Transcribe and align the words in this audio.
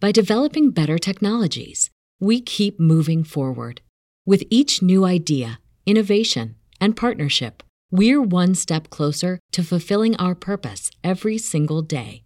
by 0.00 0.10
developing 0.10 0.70
better 0.70 0.98
technologies. 0.98 1.90
We 2.18 2.40
keep 2.40 2.80
moving 2.80 3.22
forward. 3.22 3.82
With 4.26 4.42
each 4.50 4.82
new 4.82 5.04
idea, 5.04 5.60
innovation, 5.86 6.56
and 6.80 6.96
partnership, 6.96 7.62
we're 7.90 8.22
one 8.22 8.54
step 8.54 8.90
closer 8.90 9.38
to 9.52 9.62
fulfilling 9.62 10.16
our 10.16 10.34
purpose 10.34 10.90
every 11.04 11.38
single 11.38 11.82
day. 11.82 12.24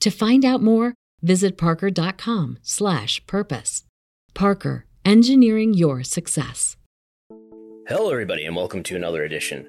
To 0.00 0.10
find 0.10 0.44
out 0.44 0.62
more, 0.62 0.94
visit 1.22 1.56
parker.com/purpose. 1.56 3.84
Parker, 4.34 4.86
engineering 5.04 5.74
your 5.74 6.02
success. 6.02 6.76
Hello, 7.88 8.10
everybody, 8.10 8.46
and 8.46 8.56
welcome 8.56 8.82
to 8.84 8.96
another 8.96 9.24
edition 9.24 9.68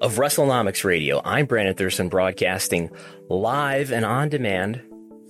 of 0.00 0.16
WrestleNomics 0.16 0.84
Radio. 0.84 1.20
I'm 1.24 1.46
Brandon 1.46 1.74
Thurston, 1.74 2.08
broadcasting 2.08 2.90
live 3.28 3.90
and 3.90 4.04
on 4.04 4.28
demand 4.28 4.82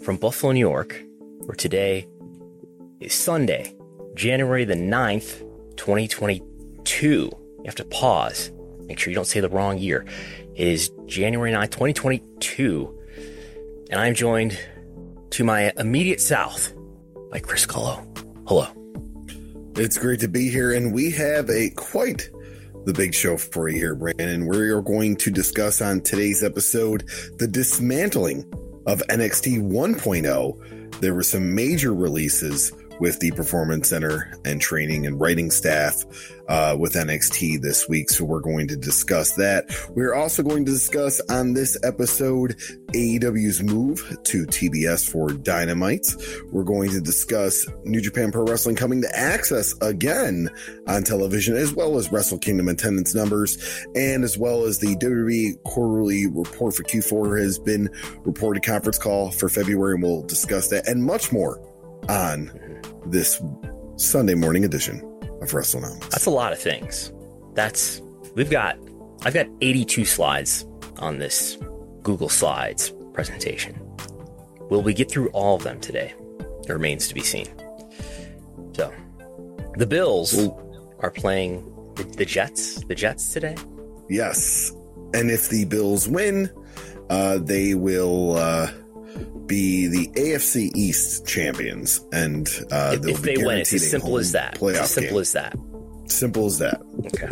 from 0.03 0.17
Buffalo, 0.17 0.53
New 0.53 0.61
York, 0.61 1.03
where 1.45 1.55
today 1.55 2.09
is 3.01 3.13
Sunday, 3.13 3.77
January 4.15 4.65
the 4.65 4.75
9th, 4.75 5.41
2022. 5.77 7.07
You 7.07 7.31
have 7.65 7.75
to 7.75 7.85
pause, 7.85 8.51
make 8.87 8.99
sure 8.99 9.11
you 9.11 9.15
don't 9.15 9.27
say 9.27 9.41
the 9.41 9.49
wrong 9.49 9.79
year. 9.79 10.07
It 10.55 10.67
is 10.67 10.91
January 11.07 11.53
9th, 11.53 11.71
2022, 11.71 12.99
and 13.91 14.01
I'm 14.01 14.15
joined 14.15 14.59
to 15.31 15.45
my 15.45 15.73
immediate 15.77 16.21
south 16.21 16.73
by 17.31 17.41
Chris 17.41 17.67
Gullo. 17.67 18.07
Hello. 18.47 18.67
It's 19.77 19.99
great 19.99 20.21
to 20.21 20.29
be 20.29 20.49
here, 20.49 20.73
and 20.73 20.95
we 20.95 21.11
have 21.11 21.51
a 21.51 21.71
quite 21.71 22.31
the 22.85 22.93
big 22.93 23.15
show 23.15 23.37
for 23.37 23.69
you 23.69 23.77
here, 23.77 23.95
Brandon. 23.95 24.47
We 24.47 24.59
are 24.71 24.83
going 24.83 25.17
to 25.17 25.31
discuss 25.31 25.81
on 25.81 26.01
today's 26.03 26.43
episode 26.45 27.05
the 27.39 27.49
dismantling 27.49 28.45
of 28.87 29.03
NXT 29.09 29.63
1.0. 29.63 30.84
There 31.01 31.15
were 31.15 31.23
some 31.23 31.55
major 31.55 31.93
releases 31.93 32.73
with 33.01 33.19
the 33.21 33.31
Performance 33.33 33.89
Center 33.89 34.33
and 34.45 34.61
training 34.61 35.07
and 35.07 35.21
writing 35.21 35.51
staff 35.51 36.05
uh, 36.49 36.77
with 36.79 36.95
NXT 36.95 37.61
this 37.61 37.89
week. 37.89 38.11
So 38.11 38.25
we're 38.25 38.41
going 38.41 38.69
to 38.69 38.77
discuss 38.77 39.35
that. 39.37 39.67
We're 39.91 40.15
also 40.15 40.43
going 40.43 40.65
to 40.65 40.73
discuss 40.73 41.21
on 41.31 41.55
this 41.55 41.77
episode 41.83 42.57
AEW's 42.93 43.63
move 43.63 43.99
to 44.25 44.47
TBS 44.47 45.09
for 45.09 45.31
Dynamite. 45.31 46.07
We're 46.53 46.65
going 46.65 46.91
to 46.91 47.01
discuss 47.01 47.67
New 47.85 48.01
Japan 48.01 48.31
Pro 48.31 48.45
Wrestling 48.45 48.77
coming 48.77 49.03
to 49.03 49.09
AXS 49.09 49.83
again 49.83 50.51
on 50.87 51.03
television, 51.03 51.57
as 51.57 51.73
well 51.73 51.97
as 51.97 52.13
Wrestle 52.13 52.39
Kingdom 52.39 52.69
attendance 52.69 53.15
numbers, 53.15 53.59
and 53.95 54.25
as 54.25 54.39
well 54.39 54.65
as 54.65 54.79
the 54.79 54.97
WWE 54.97 55.63
quarterly 55.65 56.27
report 56.27 56.75
for 56.75 56.83
Q4 56.83 57.41
has 57.41 57.59
been 57.59 57.89
reported 58.25 58.63
conference 58.63 58.99
call 58.99 59.31
for 59.31 59.49
February, 59.49 59.95
and 59.95 60.03
we'll 60.03 60.23
discuss 60.23 60.69
that 60.69 60.87
and 60.87 61.03
much 61.03 61.33
more 61.33 61.61
on 62.09 62.51
this 63.07 63.41
Sunday 63.97 64.35
morning 64.35 64.65
edition 64.65 65.01
of 65.41 65.51
WrestleNomics. 65.51 66.11
That's 66.11 66.27
a 66.27 66.31
lot 66.31 66.53
of 66.53 66.59
things. 66.59 67.13
That's 67.55 68.01
we've 68.35 68.51
got 68.51 68.79
I've 69.23 69.35
got 69.35 69.47
82 69.61 70.05
slides 70.05 70.67
on 70.99 71.19
this 71.19 71.57
Google 72.03 72.29
Slides 72.29 72.93
presentation. 73.13 73.81
Will 74.71 74.83
we 74.83 74.95
get 74.95 75.11
through 75.11 75.29
all 75.31 75.57
of 75.57 75.63
them 75.63 75.81
today? 75.81 76.15
It 76.67 76.73
remains 76.73 77.09
to 77.09 77.15
be 77.15 77.21
seen. 77.21 77.47
So, 78.75 78.93
the 79.77 79.87
Bills 79.87 80.49
are 81.01 81.11
playing 81.11 81.63
the, 81.97 82.05
the 82.05 82.25
Jets. 82.25 82.85
The 82.85 82.95
Jets 82.95 83.33
today. 83.33 83.57
Yes. 84.09 84.73
And 85.13 85.31
if 85.31 85.49
the 85.49 85.65
Bills 85.65 86.09
win, 86.09 86.51
uh, 87.11 87.39
they 87.39 87.75
will 87.75 88.37
uh, 88.37 88.71
be 89.47 89.87
the 89.87 90.09
AFC 90.21 90.71
East 90.75 91.27
champions. 91.27 92.01
And 92.13 92.49
uh, 92.71 92.97
if, 92.99 93.07
if 93.07 93.23
they 93.23 93.37
win, 93.37 93.59
it's 93.59 93.73
as 93.73 93.91
simple 93.91 94.17
as 94.19 94.33
that. 94.33 94.57
Playoff 94.57 94.81
as 94.81 94.91
simple 94.91 95.15
game. 95.15 95.21
as 95.21 95.33
that. 95.33 95.57
simple 96.07 96.47
as 96.47 96.59
that. 96.59 96.81
Okay. 97.07 97.29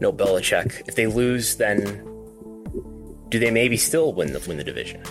No 0.00 0.12
Belichick. 0.12 0.88
If 0.88 0.94
they 0.94 1.06
lose, 1.06 1.56
then 1.56 2.04
do 3.28 3.38
they 3.38 3.50
maybe 3.50 3.76
still 3.76 4.12
win 4.12 4.32
the 4.32 4.44
win 4.46 4.56
the 4.56 4.64
division? 4.64 5.02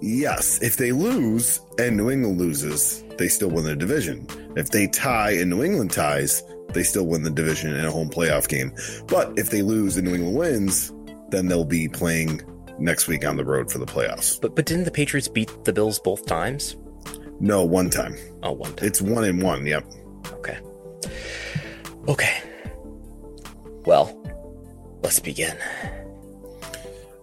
Yes. 0.00 0.62
If 0.62 0.76
they 0.76 0.92
lose 0.92 1.60
and 1.78 1.96
New 1.96 2.10
England 2.10 2.38
loses, 2.38 3.02
they 3.16 3.28
still 3.28 3.50
win 3.50 3.64
the 3.64 3.76
division. 3.76 4.26
If 4.56 4.70
they 4.70 4.86
tie 4.86 5.32
and 5.32 5.50
New 5.50 5.64
England 5.64 5.92
ties, 5.92 6.42
they 6.74 6.82
still 6.82 7.06
win 7.06 7.22
the 7.22 7.30
division 7.30 7.74
in 7.74 7.84
a 7.84 7.90
home 7.90 8.10
playoff 8.10 8.48
game. 8.48 8.72
But 9.06 9.38
if 9.38 9.50
they 9.50 9.62
lose 9.62 9.96
and 9.96 10.06
New 10.06 10.14
England 10.14 10.36
wins, 10.36 10.92
then 11.30 11.46
they'll 11.46 11.64
be 11.64 11.88
playing 11.88 12.42
next 12.78 13.08
week 13.08 13.24
on 13.24 13.36
the 13.36 13.44
road 13.44 13.70
for 13.70 13.78
the 13.78 13.86
playoffs. 13.86 14.40
But 14.40 14.54
but 14.54 14.66
didn't 14.66 14.84
the 14.84 14.90
Patriots 14.90 15.28
beat 15.28 15.50
the 15.64 15.72
Bills 15.72 15.98
both 15.98 16.26
times? 16.26 16.76
No, 17.40 17.64
one 17.64 17.90
time. 17.90 18.16
Oh, 18.42 18.52
one 18.52 18.74
time. 18.74 18.86
It's 18.86 19.02
one 19.02 19.24
and 19.24 19.42
one. 19.42 19.66
Yep. 19.66 19.84
Okay. 20.32 20.58
Okay. 22.08 22.42
Well, 23.84 24.18
let's 25.02 25.20
begin. 25.20 25.56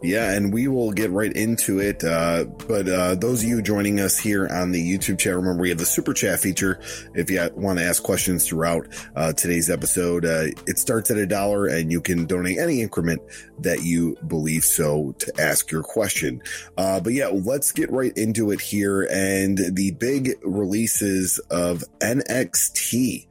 Yeah, 0.01 0.33
and 0.33 0.51
we 0.51 0.67
will 0.67 0.91
get 0.91 1.11
right 1.11 1.31
into 1.31 1.79
it. 1.79 2.03
Uh, 2.03 2.45
but 2.67 2.89
uh, 2.89 3.15
those 3.15 3.43
of 3.43 3.49
you 3.49 3.61
joining 3.61 3.99
us 3.99 4.17
here 4.17 4.47
on 4.47 4.71
the 4.71 4.81
YouTube 4.81 5.19
chat, 5.19 5.35
remember 5.35 5.61
we 5.61 5.69
have 5.69 5.77
the 5.77 5.85
super 5.85 6.13
chat 6.13 6.39
feature. 6.39 6.79
If 7.13 7.29
you 7.29 7.47
want 7.53 7.77
to 7.77 7.85
ask 7.85 8.01
questions 8.01 8.47
throughout 8.47 8.87
uh, 9.15 9.33
today's 9.33 9.69
episode, 9.69 10.25
uh, 10.25 10.45
it 10.65 10.79
starts 10.79 11.11
at 11.11 11.17
a 11.17 11.27
dollar, 11.27 11.67
and 11.67 11.91
you 11.91 12.01
can 12.01 12.25
donate 12.25 12.57
any 12.57 12.81
increment 12.81 13.21
that 13.59 13.83
you 13.83 14.17
believe 14.25 14.63
so 14.63 15.13
to 15.19 15.31
ask 15.39 15.69
your 15.69 15.83
question. 15.83 16.41
Uh, 16.77 16.99
but 16.99 17.13
yeah, 17.13 17.27
let's 17.27 17.71
get 17.71 17.91
right 17.91 18.17
into 18.17 18.49
it 18.49 18.59
here. 18.59 19.07
And 19.11 19.59
the 19.75 19.91
big 19.91 20.31
releases 20.43 21.37
of 21.51 21.83
NXT. 21.99 23.27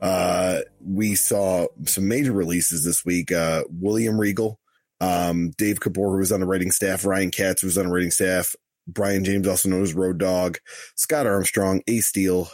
Uh, 0.00 0.60
we 0.84 1.14
saw 1.14 1.66
some 1.84 2.08
major 2.08 2.32
releases 2.32 2.84
this 2.84 3.04
week. 3.04 3.30
Uh, 3.30 3.62
William 3.70 4.18
Regal 4.18 4.58
um, 5.00 5.50
Dave 5.50 5.80
Kapoor, 5.80 6.12
who 6.12 6.18
was 6.18 6.32
on 6.32 6.40
the 6.40 6.46
writing 6.46 6.70
staff, 6.70 7.04
Ryan 7.04 7.30
Katz, 7.30 7.62
who 7.62 7.66
was 7.66 7.78
on 7.78 7.86
the 7.86 7.92
writing 7.92 8.10
staff, 8.10 8.54
Brian 8.86 9.24
James, 9.24 9.46
also 9.46 9.68
known 9.68 9.82
as 9.82 9.94
Road 9.94 10.18
Dog, 10.18 10.58
Scott 10.94 11.26
Armstrong, 11.26 11.82
Ace 11.86 12.06
Steel, 12.06 12.48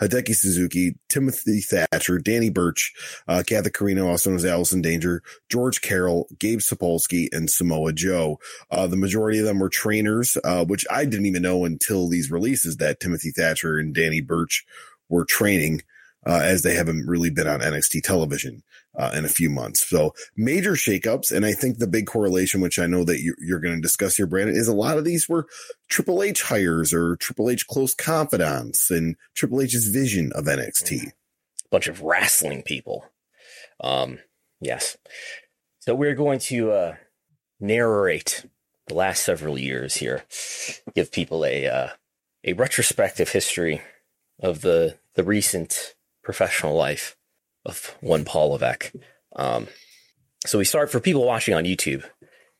Hideki 0.00 0.34
Suzuki, 0.34 0.96
Timothy 1.08 1.60
Thatcher, 1.60 2.18
Danny 2.18 2.50
Burch, 2.50 2.92
uh, 3.28 3.42
Kathy 3.46 3.70
Corino, 3.70 4.06
also 4.06 4.30
known 4.30 4.38
as 4.38 4.44
Allison 4.44 4.80
Danger, 4.80 5.22
George 5.50 5.80
Carroll, 5.80 6.26
Gabe 6.38 6.60
Sapolsky, 6.60 7.28
and 7.32 7.50
Samoa 7.50 7.92
Joe. 7.92 8.38
Uh, 8.70 8.86
the 8.86 8.96
majority 8.96 9.38
of 9.38 9.44
them 9.44 9.58
were 9.58 9.68
trainers, 9.68 10.38
uh, 10.44 10.64
which 10.64 10.86
I 10.90 11.04
didn't 11.04 11.26
even 11.26 11.42
know 11.42 11.64
until 11.64 12.08
these 12.08 12.30
releases 12.30 12.78
that 12.78 13.00
Timothy 13.00 13.30
Thatcher 13.30 13.78
and 13.78 13.94
Danny 13.94 14.20
Burch 14.20 14.64
were 15.08 15.24
training, 15.24 15.82
uh, 16.26 16.40
as 16.42 16.62
they 16.62 16.74
haven't 16.74 17.06
really 17.06 17.30
been 17.30 17.48
on 17.48 17.60
NXT 17.60 18.02
television 18.02 18.62
uh, 18.98 19.10
in 19.14 19.24
a 19.24 19.28
few 19.28 19.50
months. 19.50 19.88
So 19.88 20.14
major 20.36 20.72
shakeups. 20.72 21.34
And 21.34 21.46
I 21.46 21.52
think 21.52 21.78
the 21.78 21.86
big 21.86 22.06
correlation, 22.06 22.60
which 22.60 22.78
I 22.78 22.86
know 22.86 23.04
that 23.04 23.20
you, 23.20 23.34
you're 23.38 23.60
going 23.60 23.74
to 23.74 23.80
discuss 23.80 24.16
here, 24.16 24.26
Brandon, 24.26 24.56
is 24.56 24.68
a 24.68 24.74
lot 24.74 24.98
of 24.98 25.04
these 25.04 25.28
were 25.28 25.46
Triple 25.88 26.22
H 26.22 26.42
hires 26.42 26.92
or 26.92 27.16
Triple 27.16 27.50
H 27.50 27.66
close 27.66 27.94
confidants 27.94 28.90
and 28.90 29.16
Triple 29.34 29.60
H's 29.60 29.88
vision 29.88 30.32
of 30.34 30.44
NXT. 30.44 31.08
A 31.08 31.12
bunch 31.70 31.86
of 31.86 32.02
wrestling 32.02 32.62
people. 32.62 33.04
Um, 33.80 34.18
yes. 34.60 34.96
So 35.80 35.94
we're 35.94 36.14
going 36.14 36.40
to 36.40 36.72
uh, 36.72 36.96
narrate 37.60 38.44
the 38.88 38.94
last 38.94 39.22
several 39.22 39.56
years 39.56 39.94
here, 39.96 40.24
give 40.94 41.12
people 41.12 41.44
a 41.44 41.66
uh, 41.66 41.88
a 42.44 42.54
retrospective 42.54 43.30
history 43.30 43.80
of 44.42 44.62
the 44.62 44.98
the 45.14 45.22
recent 45.24 45.94
professional 46.22 46.74
life 46.74 47.16
of 47.64 47.96
one 48.00 48.24
Paul 48.24 48.50
Levesque. 48.50 48.92
Um, 49.36 49.68
so 50.46 50.58
we 50.58 50.64
start 50.64 50.90
for 50.90 51.00
people 51.00 51.24
watching 51.24 51.54
on 51.54 51.64
YouTube 51.64 52.04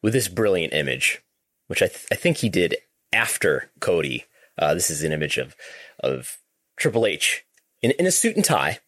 with 0.03 0.13
this 0.13 0.29
brilliant 0.29 0.73
image, 0.73 1.23
which 1.67 1.83
I, 1.83 1.87
th- 1.87 2.07
I 2.13 2.15
think 2.15 2.39
he 2.39 2.49
did 2.49 2.77
after 3.13 3.71
Cody. 3.81 4.25
Uh, 4.59 4.75
this 4.75 4.91
is 4.91 5.03
an 5.03 5.13
image 5.13 5.39
of 5.39 5.57
of 6.01 6.39
Triple 6.77 7.07
H 7.07 7.45
in, 7.83 7.93
in 7.93 8.07
a 8.07 8.11
suit 8.11 8.37
and 8.37 8.45
tie, 8.45 8.79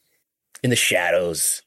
in 0.63 0.71
the 0.71 0.77
shadows, 0.77 1.63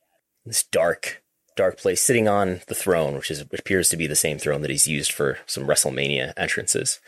this 0.46 0.64
dark 0.64 1.24
dark 1.56 1.78
place, 1.78 2.02
sitting 2.02 2.28
on 2.28 2.62
the 2.68 2.76
throne, 2.76 3.16
which 3.16 3.32
is 3.32 3.44
which 3.50 3.62
appears 3.62 3.90
to 3.90 3.98
be 3.98 4.08
the 4.08 4.16
same 4.16 4.38
throne 4.38 4.62
that 4.62 4.70
he's 4.70 4.88
used 4.88 5.12
for 5.12 5.40
some 5.46 5.66
WrestleMania 5.66 6.34
entrances, 6.38 7.00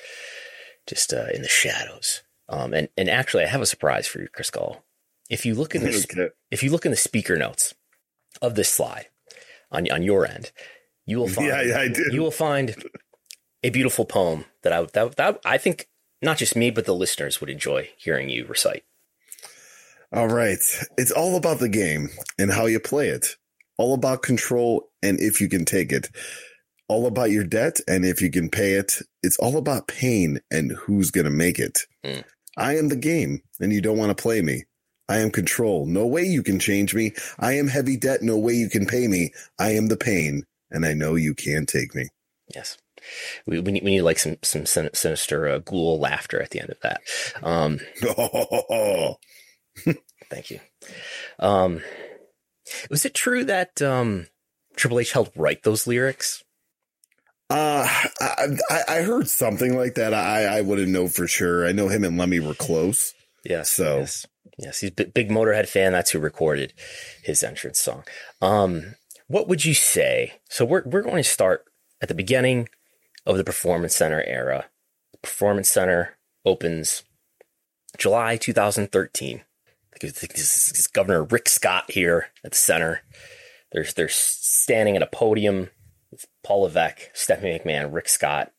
just 0.88 1.14
uh, 1.14 1.28
in 1.34 1.42
the 1.42 1.48
shadows. 1.48 2.24
Um, 2.50 2.74
and 2.74 2.90
and 2.98 3.10
actually, 3.10 3.44
I 3.44 3.48
have 3.48 3.62
a 3.62 3.68
surprise 3.68 4.08
for 4.08 4.22
you, 4.22 4.28
Chris 4.30 4.50
Gullo. 4.50 4.82
If 5.30 5.46
you 5.46 5.56
look 5.56 5.76
in 5.76 5.84
the 5.84 5.90
Okay. 5.90 6.30
if 6.52 6.64
you 6.64 6.72
look 6.72 6.86
in 6.86 6.92
the 6.92 6.98
speaker 6.98 7.38
notes 7.38 7.74
of 8.42 8.56
this 8.56 8.70
slide 8.70 9.08
on 9.72 9.90
on 9.92 10.04
your 10.04 10.26
end, 10.26 10.52
you 11.06 11.18
will 11.20 11.28
find 11.36 11.48
Yeah, 11.48 11.62
yeah, 11.62 11.88
you 12.12 12.22
will 12.22 12.32
find 12.32 12.76
a 13.64 13.70
beautiful 13.70 14.06
poem 14.06 14.46
that 14.64 14.72
I 14.74 14.84
that, 14.94 15.16
that 15.18 15.40
I 15.44 15.58
think 15.58 15.88
not 16.22 16.38
just 16.38 16.56
me 16.56 16.72
but 16.72 16.86
the 16.86 16.96
listeners 16.96 17.40
would 17.42 17.50
enjoy 17.50 17.90
hearing 17.98 18.30
you 18.30 18.46
recite. 18.46 18.84
All 20.14 20.28
right. 20.28 20.60
It's 20.98 21.12
all 21.12 21.36
about 21.36 21.60
the 21.60 21.68
game 21.70 22.10
and 22.40 22.52
how 22.52 22.66
you 22.66 22.80
play 22.80 23.10
it. 23.10 23.36
All 23.78 23.94
about 23.94 24.24
control 24.24 24.90
and 25.04 25.20
if 25.20 25.42
you 25.42 25.50
can 25.50 25.66
take 25.66 25.92
it. 25.92 26.10
All 26.88 27.06
about 27.06 27.32
your 27.32 27.44
debt 27.44 27.82
and 27.88 28.06
if 28.06 28.22
you 28.22 28.32
can 28.32 28.50
pay 28.50 28.74
it. 28.74 29.02
It's 29.22 29.38
all 29.38 29.58
about 29.58 29.88
pain 29.90 30.40
and 30.50 30.72
who's 30.72 31.12
going 31.12 31.26
to 31.26 31.30
make 31.32 31.60
it. 31.60 31.82
Mm. 32.06 32.24
I 32.56 32.78
am 32.78 32.88
the 32.88 32.96
game 32.96 33.42
and 33.60 33.74
you 33.74 33.82
don't 33.82 33.98
want 33.98 34.16
to 34.16 34.22
play 34.22 34.42
me. 34.42 34.64
I 35.10 35.18
am 35.18 35.32
control. 35.32 35.86
No 35.86 36.06
way 36.06 36.24
you 36.24 36.44
can 36.44 36.60
change 36.60 36.94
me. 36.94 37.14
I 37.40 37.54
am 37.54 37.68
heavy 37.68 37.98
debt. 37.98 38.22
No 38.22 38.38
way 38.38 38.54
you 38.54 38.70
can 38.70 38.86
pay 38.86 39.08
me. 39.08 39.32
I 39.58 39.72
am 39.72 39.88
the 39.88 39.98
pain 39.98 40.44
and 40.70 40.86
I 40.86 40.94
know 40.94 41.16
you 41.16 41.34
can't 41.34 41.68
take 41.68 41.96
me. 41.96 42.10
Yes. 42.54 42.78
We, 43.46 43.60
we 43.60 43.72
need 43.72 43.84
we 43.84 43.92
need 43.92 44.02
like 44.02 44.20
some 44.20 44.38
some 44.44 44.66
sinister 44.66 45.48
uh, 45.48 45.60
ghoul 45.60 46.00
laughter 46.00 46.42
at 46.42 46.50
the 46.50 46.60
end 46.60 46.72
of 46.72 46.80
that. 46.82 47.02
Um, 47.42 47.80
thank 50.30 50.52
you. 50.52 50.60
Um, 51.40 51.82
was 52.90 53.06
it 53.06 53.14
true 53.14 53.46
that 53.46 53.82
um, 53.82 54.28
Triple 54.76 55.00
H 55.00 55.14
helped 55.14 55.38
write 55.38 55.64
those 55.64 55.88
lyrics? 55.88 56.44
Uh, 57.50 57.88
I, 58.20 58.48
I, 58.70 58.82
I 58.90 59.02
heard 59.04 59.30
something 59.30 59.78
like 59.78 59.96
that. 59.96 60.14
I, 60.14 60.58
I 60.58 60.62
wouldn't 60.62 60.90
know 60.90 61.08
for 61.08 61.28
sure. 61.28 61.66
I 61.66 61.72
know 61.72 61.88
him 61.88 62.04
and 62.04 62.18
Lemmy 62.18 62.42
were 62.42 62.56
close. 62.56 63.14
Yes. 63.50 63.70
So- 63.72 64.00
yes, 64.00 64.26
yes, 64.58 64.80
he's 64.82 64.92
a 64.98 65.06
big, 65.06 65.30
Motorhead 65.30 65.68
fan. 65.68 65.92
That's 65.94 66.12
who 66.12 66.20
recorded 66.20 66.74
his 67.24 67.44
entrance 67.44 67.80
song. 67.80 68.04
Um, 68.42 68.96
what 69.28 69.48
would 69.48 69.66
you 69.66 69.74
say? 69.74 70.40
So 70.50 70.66
we're 70.66 70.84
we're 70.86 71.02
going 71.02 71.18
to 71.18 71.30
start 71.30 71.66
at 72.02 72.08
the 72.08 72.16
beginning 72.16 72.70
of 73.26 73.38
the 73.38 73.44
Performance 73.44 73.96
Center 73.96 74.24
era. 74.26 74.66
The 75.14 75.18
Performance 75.20 75.70
Center 75.70 76.18
opens 76.46 77.04
July 77.98 78.38
2013. 78.38 79.42
I 79.94 79.98
think 80.00 80.34
This 80.34 80.72
is 80.78 80.88
Governor 80.88 81.24
Rick 81.24 81.50
Scott 81.50 81.92
here 81.92 82.28
at 82.44 82.52
the 82.52 82.58
center. 82.58 83.02
They're 83.72 83.86
they're 83.96 84.08
standing 84.10 84.96
at 84.96 85.02
a 85.04 85.08
podium 85.08 85.70
with 86.12 86.26
Paul 86.44 86.62
Levesque, 86.62 87.10
Stephanie 87.14 87.60
McMahon, 87.60 87.92
Rick 87.94 88.08
Scott. 88.10 88.52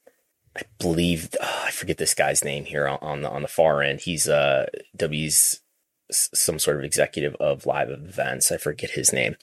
I 0.58 0.62
believe 0.80 1.30
oh, 1.40 1.62
I 1.66 1.70
forget 1.70 1.98
this 1.98 2.14
guy's 2.14 2.44
name 2.44 2.64
here 2.64 2.88
on, 2.88 3.22
the 3.22 3.30
on 3.30 3.42
the 3.42 3.48
far 3.48 3.80
end. 3.80 4.00
He's 4.00 4.28
uh 4.28 4.66
W's 4.96 5.60
some 6.10 6.58
sort 6.58 6.78
of 6.78 6.84
executive 6.84 7.34
of 7.36 7.66
live 7.66 7.90
events. 7.90 8.50
I 8.50 8.56
forget 8.56 8.90
his 8.90 9.12
name. 9.12 9.36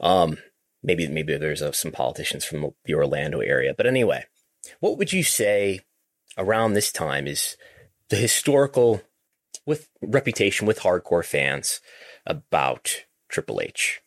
Um, 0.00 0.38
maybe 0.82 1.08
maybe 1.08 1.36
there's 1.36 1.62
uh, 1.62 1.72
some 1.72 1.92
politicians 1.92 2.44
from 2.44 2.72
the 2.84 2.94
Orlando 2.94 3.40
area. 3.40 3.74
But 3.74 3.86
anyway, 3.86 4.26
what 4.80 4.98
would 4.98 5.12
you 5.12 5.22
say 5.22 5.80
around 6.36 6.74
this 6.74 6.92
time 6.92 7.26
is 7.26 7.56
the 8.10 8.16
historical 8.16 9.00
with 9.64 9.88
reputation 10.02 10.66
with 10.66 10.80
hardcore 10.80 11.24
fans 11.24 11.80
about 12.26 13.04
Triple 13.28 13.62
H? 13.62 14.02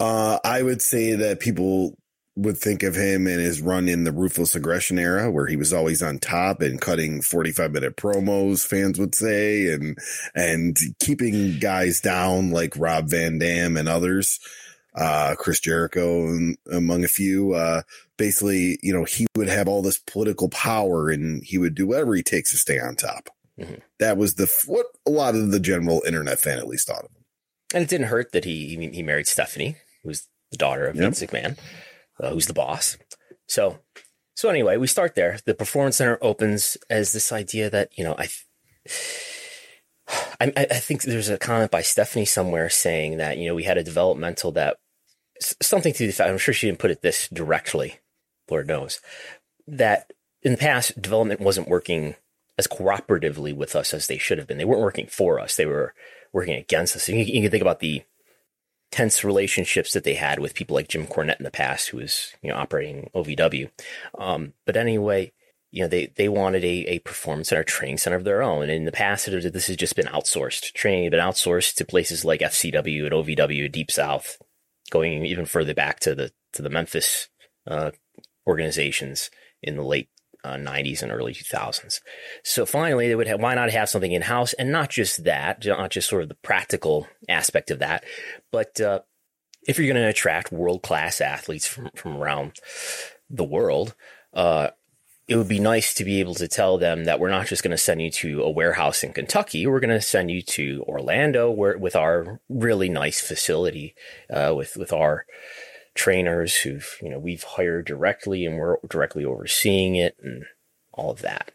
Uh, 0.00 0.38
I 0.44 0.62
would 0.62 0.80
say 0.80 1.14
that 1.14 1.40
people 1.40 1.98
would 2.38 2.56
think 2.56 2.82
of 2.84 2.94
him 2.94 3.26
and 3.26 3.40
his 3.40 3.60
run 3.60 3.88
in 3.88 4.04
the 4.04 4.12
ruthless 4.12 4.54
aggression 4.54 4.98
era, 4.98 5.30
where 5.30 5.46
he 5.46 5.56
was 5.56 5.72
always 5.72 6.02
on 6.02 6.18
top 6.18 6.62
and 6.62 6.80
cutting 6.80 7.20
forty-five 7.20 7.72
minute 7.72 7.96
promos. 7.96 8.64
Fans 8.64 8.98
would 8.98 9.14
say, 9.14 9.72
and 9.72 9.98
and 10.34 10.76
keeping 11.00 11.58
guys 11.58 12.00
down 12.00 12.50
like 12.50 12.72
Rob 12.76 13.08
Van 13.08 13.38
Dam 13.38 13.76
and 13.76 13.88
others, 13.88 14.38
uh, 14.94 15.34
Chris 15.36 15.58
Jericho, 15.60 16.26
and 16.28 16.56
among 16.70 17.04
a 17.04 17.08
few. 17.08 17.54
Uh, 17.54 17.82
basically, 18.16 18.78
you 18.82 18.92
know, 18.92 19.04
he 19.04 19.26
would 19.36 19.48
have 19.48 19.66
all 19.68 19.82
this 19.82 19.98
political 19.98 20.48
power, 20.48 21.10
and 21.10 21.42
he 21.44 21.58
would 21.58 21.74
do 21.74 21.86
whatever 21.88 22.14
he 22.14 22.22
takes 22.22 22.52
to 22.52 22.56
stay 22.58 22.78
on 22.78 22.94
top. 22.94 23.30
Mhm. 23.58 23.80
That 23.98 24.16
was 24.16 24.34
the 24.34 24.48
what 24.66 24.86
a 25.06 25.10
lot 25.10 25.34
of 25.34 25.50
the 25.50 25.60
general 25.60 26.02
internet 26.06 26.38
fan 26.38 26.58
at 26.58 26.68
least 26.68 26.86
thought 26.86 27.04
of 27.04 27.10
him. 27.10 27.24
And 27.74 27.82
it 27.82 27.88
didn't 27.90 28.06
hurt 28.06 28.30
that 28.32 28.44
he 28.44 28.76
he, 28.76 28.88
he 28.90 29.02
married 29.02 29.26
Stephanie, 29.26 29.76
who's 30.04 30.28
the 30.52 30.56
daughter 30.56 30.86
of 30.86 30.94
Yep. 30.96 31.02
Vince 31.02 31.22
McMahon, 31.22 31.58
uh, 32.20 32.30
who's 32.30 32.46
the 32.46 32.52
boss. 32.52 32.96
So, 33.46 33.78
so 34.34 34.48
anyway, 34.48 34.76
we 34.76 34.86
start 34.86 35.14
there. 35.14 35.38
The 35.44 35.54
Performance 35.54 35.96
Center 35.96 36.18
opens 36.20 36.76
as 36.90 37.12
this 37.12 37.32
idea 37.32 37.70
that 37.70 37.96
you 37.96 38.04
know 38.04 38.14
I. 38.18 38.28
I, 40.40 40.52
I 40.56 40.64
think 40.64 41.02
there's 41.02 41.28
a 41.28 41.36
comment 41.36 41.70
by 41.70 41.82
Stephanie 41.82 42.24
somewhere 42.24 42.70
saying 42.70 43.18
that 43.18 43.36
you 43.36 43.46
know 43.46 43.54
we 43.54 43.64
had 43.64 43.76
a 43.76 43.84
developmental 43.84 44.52
that 44.52 44.78
something 45.40 45.92
to 45.92 46.06
the 46.06 46.12
fact 46.12 46.30
I'm 46.30 46.38
sure 46.38 46.54
she 46.54 46.66
didn't 46.66 46.78
put 46.78 46.90
it 46.90 47.02
this 47.02 47.28
directly, 47.28 47.98
Lord 48.50 48.66
knows, 48.66 49.00
that 49.66 50.12
in 50.42 50.52
the 50.52 50.58
past 50.58 51.00
development 51.00 51.40
wasn't 51.40 51.68
working 51.68 52.14
as 52.56 52.66
cooperatively 52.66 53.54
with 53.54 53.76
us 53.76 53.94
as 53.94 54.06
they 54.06 54.18
should 54.18 54.38
have 54.38 54.46
been. 54.46 54.58
They 54.58 54.64
weren't 54.64 54.82
working 54.82 55.06
for 55.06 55.38
us. 55.38 55.56
They 55.56 55.66
were 55.66 55.94
working 56.32 56.54
against 56.54 56.96
us. 56.96 57.08
You, 57.08 57.16
you 57.18 57.42
can 57.42 57.50
think 57.50 57.62
about 57.62 57.80
the 57.80 58.02
tense 58.90 59.24
relationships 59.24 59.92
that 59.92 60.04
they 60.04 60.14
had 60.14 60.38
with 60.38 60.54
people 60.54 60.74
like 60.74 60.88
Jim 60.88 61.06
Cornette 61.06 61.38
in 61.38 61.44
the 61.44 61.50
past, 61.50 61.88
who 61.88 61.98
was 61.98 62.32
you 62.42 62.50
know 62.50 62.56
operating 62.56 63.10
OVW. 63.14 63.70
Um, 64.18 64.54
but 64.64 64.76
anyway, 64.76 65.32
you 65.70 65.82
know 65.82 65.88
they 65.88 66.12
they 66.16 66.28
wanted 66.28 66.64
a, 66.64 66.86
a 66.86 66.98
performance 67.00 67.48
center, 67.48 67.64
training 67.64 67.98
center 67.98 68.16
of 68.16 68.24
their 68.24 68.42
own. 68.42 68.62
And 68.62 68.72
in 68.72 68.84
the 68.84 68.92
past, 68.92 69.28
it, 69.28 69.52
this 69.52 69.66
has 69.66 69.76
just 69.76 69.96
been 69.96 70.06
outsourced. 70.06 70.72
Training 70.72 71.04
had 71.04 71.10
been 71.12 71.20
outsourced 71.20 71.74
to 71.76 71.84
places 71.84 72.24
like 72.24 72.40
FCW 72.40 73.04
and 73.04 73.12
OVW, 73.12 73.70
Deep 73.70 73.90
South, 73.90 74.38
going 74.90 75.24
even 75.26 75.46
further 75.46 75.74
back 75.74 76.00
to 76.00 76.14
the 76.14 76.32
to 76.54 76.62
the 76.62 76.70
Memphis 76.70 77.28
uh, 77.66 77.90
organizations 78.46 79.30
in 79.62 79.76
the 79.76 79.82
late 79.82 80.08
uh, 80.44 80.54
90s 80.54 81.02
and 81.02 81.12
early 81.12 81.32
2000s. 81.32 82.00
So 82.44 82.64
finally, 82.64 83.08
they 83.08 83.14
would 83.14 83.26
have, 83.26 83.40
why 83.40 83.54
not 83.54 83.70
have 83.70 83.88
something 83.88 84.12
in 84.12 84.22
house? 84.22 84.52
And 84.54 84.70
not 84.70 84.90
just 84.90 85.24
that, 85.24 85.64
not 85.64 85.90
just 85.90 86.08
sort 86.08 86.22
of 86.22 86.28
the 86.28 86.36
practical 86.36 87.06
aspect 87.28 87.70
of 87.70 87.80
that, 87.80 88.04
but 88.52 88.80
uh, 88.80 89.00
if 89.66 89.78
you're 89.78 89.92
going 89.92 90.02
to 90.02 90.08
attract 90.08 90.52
world 90.52 90.82
class 90.82 91.20
athletes 91.20 91.66
from, 91.66 91.90
from 91.94 92.16
around 92.16 92.58
the 93.28 93.44
world, 93.44 93.94
uh, 94.32 94.68
it 95.28 95.36
would 95.36 95.48
be 95.48 95.60
nice 95.60 95.92
to 95.92 96.04
be 96.04 96.20
able 96.20 96.34
to 96.34 96.48
tell 96.48 96.78
them 96.78 97.04
that 97.04 97.20
we're 97.20 97.28
not 97.28 97.46
just 97.46 97.62
going 97.62 97.70
to 97.70 97.76
send 97.76 98.00
you 98.00 98.10
to 98.10 98.42
a 98.42 98.50
warehouse 98.50 99.02
in 99.02 99.12
Kentucky. 99.12 99.66
We're 99.66 99.80
going 99.80 99.90
to 99.90 100.00
send 100.00 100.30
you 100.30 100.40
to 100.40 100.82
Orlando, 100.88 101.50
where 101.50 101.76
with 101.76 101.94
our 101.94 102.40
really 102.48 102.88
nice 102.88 103.20
facility, 103.20 103.94
uh, 104.32 104.54
with 104.56 104.76
with 104.78 104.90
our 104.90 105.26
trainers 105.98 106.56
who've 106.56 106.96
you 107.02 107.10
know 107.10 107.18
we've 107.18 107.42
hired 107.42 107.84
directly 107.84 108.46
and 108.46 108.56
we're 108.56 108.76
directly 108.88 109.24
overseeing 109.24 109.96
it 109.96 110.16
and 110.22 110.44
all 110.92 111.10
of 111.10 111.20
that. 111.22 111.50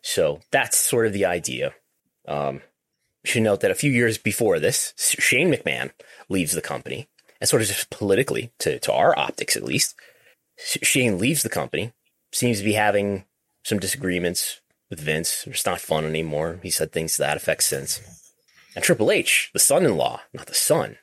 So 0.00 0.40
that's 0.50 0.76
sort 0.76 1.06
of 1.06 1.12
the 1.12 1.26
idea. 1.26 1.74
Um, 2.26 2.62
you 3.22 3.30
should 3.30 3.42
note 3.42 3.60
that 3.60 3.70
a 3.70 3.76
few 3.76 3.90
years 3.90 4.18
before 4.18 4.58
this, 4.58 4.94
Shane 4.96 5.52
McMahon 5.52 5.92
leaves 6.28 6.52
the 6.52 6.62
company, 6.62 7.08
and 7.40 7.48
sort 7.48 7.62
of 7.62 7.68
just 7.68 7.90
politically, 7.90 8.50
to 8.58 8.78
to 8.80 8.92
our 8.92 9.16
optics 9.16 9.56
at 9.56 9.62
least, 9.62 9.94
Shane 10.56 11.18
leaves 11.18 11.42
the 11.42 11.48
company. 11.48 11.92
Seems 12.32 12.58
to 12.58 12.64
be 12.64 12.72
having 12.72 13.26
some 13.62 13.78
disagreements 13.78 14.60
with 14.88 15.00
Vince. 15.00 15.46
It's 15.46 15.66
not 15.66 15.80
fun 15.80 16.04
anymore. 16.04 16.58
He 16.62 16.70
said 16.70 16.92
things 16.92 17.14
to 17.14 17.18
that 17.18 17.36
effect 17.36 17.62
since. 17.62 18.00
And 18.74 18.82
Triple 18.82 19.10
H, 19.10 19.50
the 19.52 19.58
son-in-law, 19.58 20.22
not 20.32 20.46
the 20.46 20.54
son, 20.54 20.96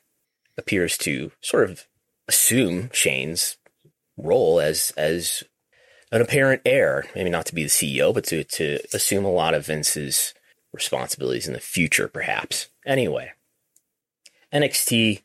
appears 0.58 0.98
to 0.98 1.30
sort 1.40 1.70
of 1.70 1.86
assume 2.30 2.90
Shane's 2.92 3.56
role 4.16 4.60
as 4.60 4.92
as 4.96 5.42
an 6.12 6.22
apparent 6.22 6.62
heir, 6.64 7.04
maybe 7.14 7.28
not 7.28 7.46
to 7.46 7.54
be 7.54 7.64
the 7.64 7.68
CEO, 7.68 8.14
but 8.14 8.24
to 8.24 8.44
to 8.44 8.78
assume 8.94 9.24
a 9.24 9.32
lot 9.32 9.52
of 9.52 9.66
Vince's 9.66 10.32
responsibilities 10.72 11.48
in 11.48 11.54
the 11.54 11.60
future, 11.60 12.06
perhaps. 12.06 12.68
Anyway, 12.86 13.32
NXT 14.54 15.22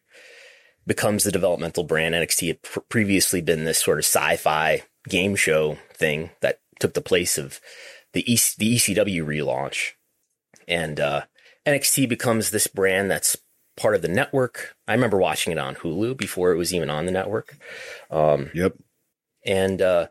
becomes 0.88 1.24
the 1.24 1.32
developmental 1.32 1.84
brand. 1.84 2.16
NXT 2.16 2.48
had 2.48 2.62
pr- 2.64 2.80
previously 2.82 3.40
been 3.40 3.66
this 3.66 3.84
sort 3.84 4.00
of 4.00 4.06
sci-fi 4.06 4.82
game 5.08 5.36
show 5.36 5.78
thing 5.94 6.32
that 6.42 6.60
took 6.80 6.96
the 6.96 7.02
place 7.02 7.38
of 7.38 7.62
the, 8.14 8.22
e- 8.32 8.56
the 8.58 8.76
ECW 8.76 9.24
relaunch, 9.24 9.92
and 10.68 11.00
uh, 11.00 11.22
NXT 11.68 12.10
becomes 12.10 12.50
this 12.50 12.66
brand 12.66 13.12
that's 13.12 13.38
part 13.78 13.96
of 13.96 14.02
the 14.02 14.08
network. 14.08 14.76
I 14.88 14.94
remember 14.94 15.18
watching 15.18 15.52
it 15.52 15.60
on 15.60 15.76
Hulu 15.76 16.18
before 16.18 16.52
it 16.52 16.58
was 16.58 16.74
even 16.74 16.90
on 16.90 17.06
the 17.06 17.12
network. 17.12 17.58
Um, 18.10 18.52
Yep. 18.54 18.74
and 19.46 19.82
uh, 19.82 20.08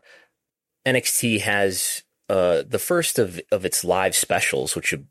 NXT 0.85 1.41
has 1.41 2.03
uh, 2.29 2.63
the 2.67 2.79
first 2.79 3.19
of, 3.19 3.39
of 3.51 3.65
its 3.65 3.83
live 3.83 4.15
specials, 4.15 4.75
which 4.75 4.91
would 4.91 5.07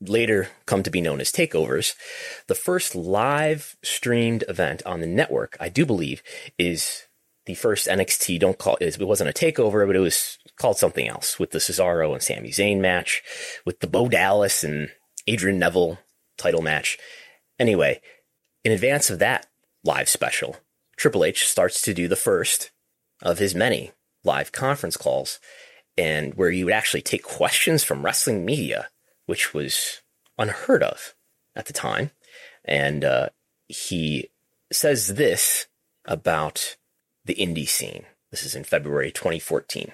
later 0.00 0.48
come 0.66 0.82
to 0.82 0.90
be 0.90 1.00
known 1.00 1.20
as 1.20 1.30
takeovers. 1.30 1.94
The 2.48 2.54
first 2.54 2.94
live 2.94 3.76
streamed 3.82 4.44
event 4.48 4.82
on 4.86 5.00
the 5.00 5.06
network, 5.06 5.56
I 5.60 5.68
do 5.68 5.84
believe, 5.86 6.22
is 6.58 7.06
the 7.46 7.54
first 7.54 7.86
NXT. 7.88 8.38
Don't 8.40 8.58
call 8.58 8.76
it. 8.80 9.00
It 9.00 9.06
wasn't 9.06 9.30
a 9.30 9.32
takeover, 9.32 9.86
but 9.86 9.96
it 9.96 10.00
was 10.00 10.38
called 10.56 10.76
something 10.78 11.08
else 11.08 11.38
with 11.38 11.50
the 11.52 11.58
Cesaro 11.58 12.12
and 12.12 12.22
Sami 12.22 12.50
Zayn 12.50 12.80
match, 12.80 13.22
with 13.64 13.80
the 13.80 13.86
Bo 13.86 14.08
Dallas 14.08 14.62
and 14.64 14.90
Adrian 15.26 15.58
Neville 15.58 15.98
title 16.36 16.62
match. 16.62 16.98
Anyway, 17.60 18.00
in 18.64 18.72
advance 18.72 19.10
of 19.10 19.18
that 19.18 19.46
live 19.84 20.08
special, 20.08 20.56
Triple 20.96 21.24
H 21.24 21.46
starts 21.46 21.82
to 21.82 21.92
do 21.92 22.08
the 22.08 22.16
first 22.16 22.70
of 23.22 23.38
his 23.38 23.54
many 23.54 23.92
live 24.24 24.50
conference 24.50 24.96
calls 24.96 25.38
and 25.96 26.34
where 26.34 26.50
you 26.50 26.64
would 26.64 26.74
actually 26.74 27.02
take 27.02 27.22
questions 27.22 27.84
from 27.84 28.02
wrestling 28.02 28.46
media, 28.46 28.88
which 29.26 29.52
was 29.52 30.00
unheard 30.38 30.82
of 30.82 31.14
at 31.54 31.66
the 31.66 31.74
time. 31.74 32.10
And 32.64 33.04
uh, 33.04 33.28
he 33.68 34.30
says 34.72 35.14
this 35.14 35.66
about 36.06 36.76
the 37.26 37.34
indie 37.34 37.68
scene. 37.68 38.06
This 38.30 38.44
is 38.44 38.54
in 38.54 38.64
February 38.64 39.10
2014. 39.10 39.86
Do 39.86 39.92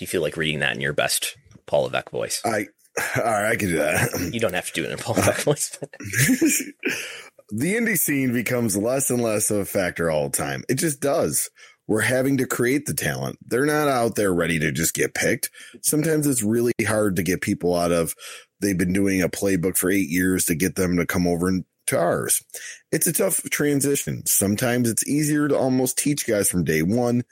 you 0.00 0.06
feel 0.08 0.22
like 0.22 0.36
reading 0.36 0.58
that 0.58 0.74
in 0.74 0.80
your 0.80 0.92
best 0.92 1.36
Paul 1.66 1.84
Levesque 1.84 2.10
voice? 2.10 2.42
I, 2.44 2.66
all 3.16 3.22
right, 3.24 3.50
I 3.50 3.56
can 3.56 3.68
do 3.68 3.78
that. 3.78 4.30
You 4.32 4.40
don't 4.40 4.54
have 4.54 4.66
to 4.66 4.72
do 4.72 4.84
it 4.84 4.92
in 4.92 4.98
Paul 4.98 5.16
Levesque 5.16 5.40
uh-huh. 5.40 5.50
voice. 5.50 5.78
the 7.50 7.74
indie 7.74 7.98
scene 7.98 8.32
becomes 8.32 8.76
less 8.76 9.10
and 9.10 9.22
less 9.22 9.50
of 9.50 9.58
a 9.58 9.64
factor 9.64 10.10
all 10.10 10.28
the 10.28 10.36
time. 10.36 10.64
It 10.68 10.76
just 10.76 11.00
does. 11.00 11.50
We're 11.86 12.00
having 12.00 12.38
to 12.38 12.46
create 12.46 12.86
the 12.86 12.94
talent. 12.94 13.38
They're 13.44 13.66
not 13.66 13.88
out 13.88 14.14
there 14.14 14.32
ready 14.32 14.58
to 14.60 14.72
just 14.72 14.94
get 14.94 15.14
picked. 15.14 15.50
Sometimes 15.82 16.26
it's 16.26 16.42
really 16.42 16.72
hard 16.86 17.16
to 17.16 17.22
get 17.22 17.42
people 17.42 17.74
out 17.76 17.92
of, 17.92 18.14
they've 18.60 18.78
been 18.78 18.92
doing 18.92 19.22
a 19.22 19.28
playbook 19.28 19.76
for 19.76 19.90
eight 19.90 20.08
years 20.08 20.46
to 20.46 20.54
get 20.54 20.76
them 20.76 20.96
to 20.96 21.04
come 21.04 21.26
over 21.26 21.48
and 21.48 21.64
to 21.88 21.98
ours. 21.98 22.42
It's 22.90 23.06
a 23.06 23.12
tough 23.12 23.42
transition. 23.50 24.24
Sometimes 24.24 24.88
it's 24.88 25.06
easier 25.06 25.48
to 25.48 25.56
almost 25.56 25.98
teach 25.98 26.26
guys 26.26 26.48
from 26.48 26.64
day 26.64 26.82
one 26.82 27.24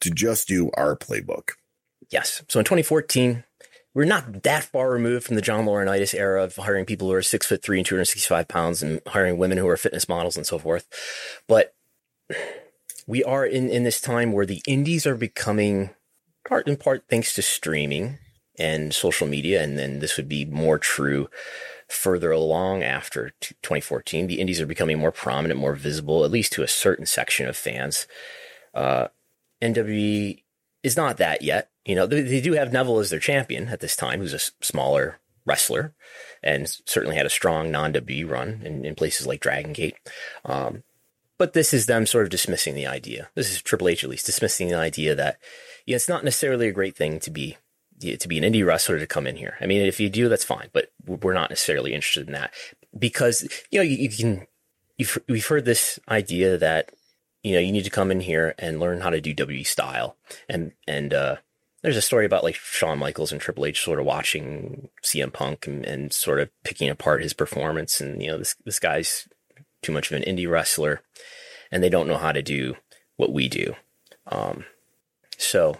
to 0.00 0.10
just 0.10 0.48
do 0.48 0.70
our 0.74 0.96
playbook. 0.96 1.50
Yes. 2.10 2.42
So 2.48 2.58
in 2.58 2.64
2014, 2.64 3.44
we're 3.94 4.04
not 4.04 4.42
that 4.42 4.64
far 4.64 4.90
removed 4.90 5.26
from 5.26 5.36
the 5.36 5.42
John 5.42 5.66
Laurinaitis 5.66 6.14
era 6.14 6.44
of 6.44 6.56
hiring 6.56 6.86
people 6.86 7.08
who 7.08 7.14
are 7.14 7.22
six 7.22 7.46
foot 7.46 7.62
three 7.62 7.78
and 7.78 7.86
265 7.86 8.48
pounds 8.48 8.82
and 8.82 9.00
hiring 9.06 9.38
women 9.38 9.58
who 9.58 9.68
are 9.68 9.76
fitness 9.76 10.08
models 10.08 10.36
and 10.36 10.46
so 10.46 10.58
forth. 10.58 10.86
But 11.46 11.74
we 13.06 13.22
are 13.24 13.44
in, 13.44 13.68
in 13.68 13.84
this 13.84 14.00
time 14.00 14.32
where 14.32 14.46
the 14.46 14.62
indies 14.66 15.06
are 15.06 15.14
becoming 15.14 15.90
part 16.48 16.66
in 16.66 16.76
part 16.76 17.04
thanks 17.08 17.34
to 17.34 17.42
streaming 17.42 18.18
and 18.58 18.94
social 18.94 19.26
media. 19.26 19.62
And 19.62 19.78
then 19.78 19.98
this 19.98 20.16
would 20.16 20.28
be 20.28 20.44
more 20.44 20.78
true 20.78 21.28
further 21.88 22.30
along 22.30 22.82
after 22.82 23.32
t- 23.40 23.54
2014. 23.62 24.26
The 24.26 24.40
indies 24.40 24.60
are 24.60 24.66
becoming 24.66 24.98
more 24.98 25.12
prominent, 25.12 25.60
more 25.60 25.74
visible, 25.74 26.24
at 26.24 26.30
least 26.30 26.52
to 26.54 26.62
a 26.62 26.68
certain 26.68 27.06
section 27.06 27.46
of 27.46 27.56
fans. 27.56 28.06
Uh, 28.74 29.08
WWE 29.62 30.42
is 30.82 30.96
not 30.96 31.16
that 31.18 31.42
yet. 31.42 31.70
You 31.84 31.94
know, 31.94 32.06
they, 32.06 32.22
they 32.22 32.40
do 32.40 32.52
have 32.52 32.72
Neville 32.72 32.98
as 32.98 33.10
their 33.10 33.20
champion 33.20 33.68
at 33.68 33.80
this 33.80 33.96
time, 33.96 34.20
who's 34.20 34.34
a 34.34 34.64
smaller 34.64 35.18
wrestler 35.44 35.94
and 36.42 36.68
certainly 36.86 37.16
had 37.16 37.26
a 37.26 37.30
strong 37.30 37.70
non 37.70 37.92
WWE 37.92 38.28
run 38.28 38.62
in, 38.64 38.84
in 38.84 38.94
places 38.94 39.26
like 39.26 39.40
Dragon 39.40 39.72
Gate. 39.72 39.96
Um, 40.44 40.82
but 41.38 41.54
this 41.54 41.74
is 41.74 41.86
them 41.86 42.06
sort 42.06 42.24
of 42.24 42.30
dismissing 42.30 42.74
the 42.74 42.86
idea. 42.86 43.28
This 43.34 43.50
is 43.50 43.60
Triple 43.60 43.88
H 43.88 44.04
at 44.04 44.10
least 44.10 44.26
dismissing 44.26 44.68
the 44.68 44.76
idea 44.76 45.14
that 45.14 45.38
you 45.86 45.92
know, 45.92 45.96
it's 45.96 46.08
not 46.08 46.24
necessarily 46.24 46.68
a 46.68 46.72
great 46.72 46.96
thing 46.96 47.18
to 47.20 47.30
be 47.30 47.56
to 48.00 48.28
be 48.28 48.38
an 48.38 48.44
indie 48.44 48.66
wrestler 48.66 48.98
to 48.98 49.06
come 49.06 49.26
in 49.26 49.36
here. 49.36 49.56
I 49.60 49.66
mean, 49.66 49.82
if 49.86 50.00
you 50.00 50.08
do, 50.08 50.28
that's 50.28 50.44
fine, 50.44 50.68
but 50.72 50.90
we're 51.06 51.34
not 51.34 51.50
necessarily 51.50 51.94
interested 51.94 52.26
in 52.26 52.32
that 52.32 52.52
because 52.96 53.42
you 53.70 53.78
know 53.78 53.84
you, 53.84 53.96
you 53.96 54.08
can. 54.08 54.46
You've, 54.98 55.18
we've 55.26 55.46
heard 55.46 55.64
this 55.64 55.98
idea 56.08 56.58
that 56.58 56.92
you 57.42 57.54
know 57.54 57.60
you 57.60 57.72
need 57.72 57.84
to 57.84 57.90
come 57.90 58.10
in 58.10 58.20
here 58.20 58.54
and 58.58 58.80
learn 58.80 59.00
how 59.00 59.10
to 59.10 59.20
do 59.20 59.34
WWE 59.34 59.66
style, 59.66 60.16
and 60.48 60.72
and 60.86 61.12
uh, 61.12 61.36
there's 61.82 61.96
a 61.96 62.02
story 62.02 62.24
about 62.24 62.44
like 62.44 62.54
Shawn 62.54 62.98
Michaels 62.98 63.32
and 63.32 63.40
Triple 63.40 63.66
H 63.66 63.82
sort 63.82 63.98
of 63.98 64.06
watching 64.06 64.88
CM 65.02 65.32
Punk 65.32 65.66
and, 65.66 65.84
and 65.84 66.12
sort 66.12 66.40
of 66.40 66.50
picking 66.64 66.88
apart 66.88 67.22
his 67.22 67.32
performance, 67.32 68.00
and 68.00 68.22
you 68.22 68.28
know 68.28 68.38
this 68.38 68.54
this 68.64 68.78
guy's 68.78 69.28
too 69.82 69.92
much 69.92 70.10
of 70.10 70.16
an 70.16 70.22
indie 70.22 70.48
wrestler, 70.48 71.02
and 71.70 71.82
they 71.82 71.90
don't 71.90 72.06
know 72.06 72.18
how 72.18 72.32
to 72.32 72.42
do 72.42 72.76
what 73.16 73.32
we 73.32 73.48
do. 73.48 73.74
Um, 74.26 74.64
so, 75.36 75.76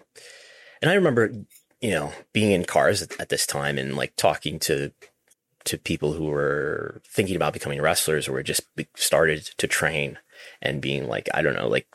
and 0.81 0.91
I 0.91 0.95
remember, 0.95 1.33
you 1.81 1.91
know, 1.91 2.13
being 2.33 2.51
in 2.51 2.65
cars 2.65 3.01
at, 3.03 3.19
at 3.21 3.29
this 3.29 3.47
time 3.47 3.79
and 3.79 3.97
like 3.97 4.17
talking 4.17 4.59
to 4.61 4.93
to 5.65 5.79
people 5.79 6.15
who 6.15 6.25
were 6.25 7.01
thinking 7.07 7.37
about 7.37 7.53
becoming 7.53 7.81
wrestlers 7.81 8.27
or 8.27 8.43
just 8.43 8.63
started 8.97 9.45
to 9.59 9.69
train 9.69 10.19
and 10.61 10.81
being 10.81 11.09
like, 11.09 11.29
I 11.35 11.43
don't 11.43 11.57
know, 11.57 11.69
like 11.69 11.87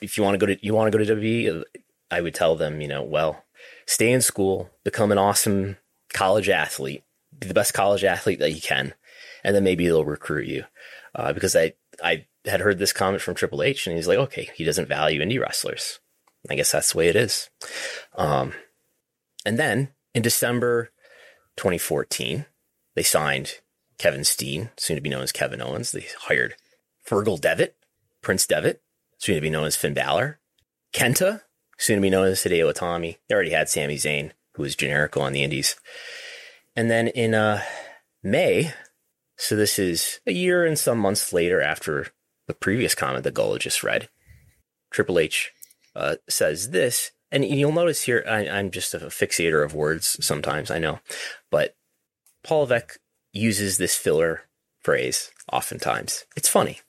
if 0.00 0.16
you 0.16 0.24
want 0.24 0.34
to 0.34 0.38
go 0.38 0.46
to 0.46 0.64
you 0.64 0.74
want 0.74 0.90
to 0.92 0.98
go 0.98 1.04
to 1.04 1.16
WWE, 1.16 1.62
I 2.10 2.20
would 2.20 2.34
tell 2.34 2.56
them, 2.56 2.80
you 2.80 2.88
know, 2.88 3.02
well, 3.02 3.44
stay 3.86 4.12
in 4.12 4.20
school, 4.20 4.70
become 4.84 5.12
an 5.12 5.18
awesome 5.18 5.76
college 6.12 6.48
athlete, 6.48 7.02
be 7.38 7.48
the 7.48 7.54
best 7.54 7.74
college 7.74 8.04
athlete 8.04 8.38
that 8.40 8.52
you 8.52 8.60
can, 8.60 8.94
and 9.44 9.54
then 9.54 9.64
maybe 9.64 9.86
they'll 9.86 10.04
recruit 10.04 10.46
you. 10.46 10.64
Uh, 11.14 11.32
because 11.32 11.54
I 11.56 11.74
I 12.02 12.26
had 12.44 12.60
heard 12.60 12.78
this 12.78 12.92
comment 12.92 13.22
from 13.22 13.34
Triple 13.34 13.62
H, 13.62 13.86
and 13.86 13.96
he's 13.96 14.08
like, 14.08 14.18
okay, 14.18 14.50
he 14.54 14.64
doesn't 14.64 14.88
value 14.88 15.20
indie 15.20 15.40
wrestlers. 15.40 16.00
I 16.50 16.56
guess 16.56 16.72
that's 16.72 16.92
the 16.92 16.98
way 16.98 17.08
it 17.08 17.16
is. 17.16 17.50
Um, 18.16 18.52
and 19.46 19.58
then 19.58 19.90
in 20.14 20.22
December 20.22 20.90
2014, 21.56 22.46
they 22.94 23.02
signed 23.02 23.60
Kevin 23.98 24.24
Steen, 24.24 24.70
soon 24.76 24.96
to 24.96 25.00
be 25.00 25.10
known 25.10 25.22
as 25.22 25.32
Kevin 25.32 25.62
Owens. 25.62 25.92
They 25.92 26.06
hired 26.18 26.54
Fergal 27.06 27.40
Devitt, 27.40 27.76
Prince 28.22 28.46
Devitt, 28.46 28.82
soon 29.18 29.34
to 29.34 29.40
be 29.40 29.50
known 29.50 29.66
as 29.66 29.76
Finn 29.76 29.94
Balor, 29.94 30.40
Kenta, 30.92 31.42
soon 31.78 31.96
to 31.96 32.02
be 32.02 32.10
known 32.10 32.26
as 32.26 32.42
Hideo 32.42 32.72
Itami. 32.72 33.18
They 33.28 33.34
already 33.34 33.50
had 33.50 33.68
Sami 33.68 33.96
Zayn, 33.96 34.32
who 34.54 34.62
was 34.62 34.76
generical 34.76 35.22
on 35.22 35.32
the 35.32 35.42
Indies. 35.42 35.76
And 36.74 36.90
then 36.90 37.08
in 37.08 37.34
uh, 37.34 37.62
May, 38.22 38.72
so 39.36 39.56
this 39.56 39.78
is 39.78 40.20
a 40.26 40.32
year 40.32 40.64
and 40.64 40.78
some 40.78 40.98
months 40.98 41.32
later 41.32 41.60
after 41.60 42.08
the 42.46 42.54
previous 42.54 42.94
comment 42.94 43.24
that 43.24 43.34
Gullo 43.34 43.58
just 43.58 43.82
read, 43.82 44.08
Triple 44.90 45.18
H 45.18 45.52
uh, 45.96 46.16
says 46.28 46.70
this, 46.70 47.12
and 47.30 47.44
you'll 47.44 47.72
notice 47.72 48.02
here 48.02 48.24
I, 48.28 48.48
I'm 48.48 48.70
just 48.70 48.94
a 48.94 48.98
fixator 48.98 49.64
of 49.64 49.74
words 49.74 50.24
sometimes, 50.24 50.70
I 50.70 50.78
know, 50.78 51.00
but 51.50 51.76
Paul 52.44 52.60
Levesque 52.60 52.98
uses 53.32 53.78
this 53.78 53.96
filler 53.96 54.42
phrase 54.80 55.30
oftentimes. 55.50 56.24
It's 56.36 56.48
funny. 56.48 56.80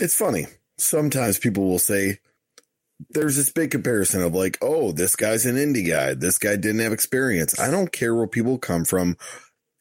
It's 0.00 0.14
funny. 0.14 0.46
Sometimes 0.78 1.38
people 1.38 1.64
will 1.64 1.78
say, 1.78 2.18
there's 3.10 3.36
this 3.36 3.50
big 3.50 3.70
comparison 3.70 4.22
of 4.22 4.34
like, 4.34 4.58
oh, 4.62 4.92
this 4.92 5.16
guy's 5.16 5.46
an 5.46 5.56
indie 5.56 5.88
guy. 5.88 6.14
This 6.14 6.38
guy 6.38 6.56
didn't 6.56 6.80
have 6.80 6.92
experience. 6.92 7.58
I 7.58 7.70
don't 7.70 7.92
care 7.92 8.14
where 8.14 8.26
people 8.26 8.58
come 8.58 8.84
from. 8.84 9.16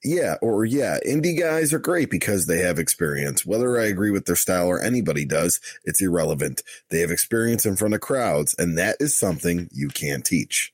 Yeah, 0.03 0.35
or 0.41 0.65
yeah, 0.65 0.97
indie 1.05 1.39
guys 1.39 1.73
are 1.73 1.79
great 1.79 2.09
because 2.09 2.47
they 2.47 2.57
have 2.59 2.79
experience. 2.79 3.45
Whether 3.45 3.79
I 3.79 3.85
agree 3.85 4.09
with 4.09 4.25
their 4.25 4.35
style 4.35 4.65
or 4.65 4.81
anybody 4.81 5.25
does, 5.25 5.59
it's 5.83 6.01
irrelevant. 6.01 6.63
They 6.89 7.01
have 7.01 7.11
experience 7.11 7.67
in 7.67 7.75
front 7.75 7.93
of 7.93 8.01
crowds, 8.01 8.55
and 8.57 8.77
that 8.79 8.97
is 8.99 9.15
something 9.15 9.69
you 9.71 9.89
can't 9.89 10.25
teach. 10.25 10.73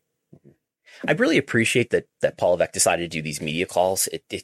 I 1.05 1.11
really 1.11 1.37
appreciate 1.37 1.89
that 1.89 2.07
that 2.21 2.37
Paul 2.37 2.57
decided 2.71 3.11
to 3.11 3.17
do 3.17 3.21
these 3.21 3.41
media 3.41 3.65
calls. 3.65 4.07
It, 4.07 4.23
it 4.29 4.43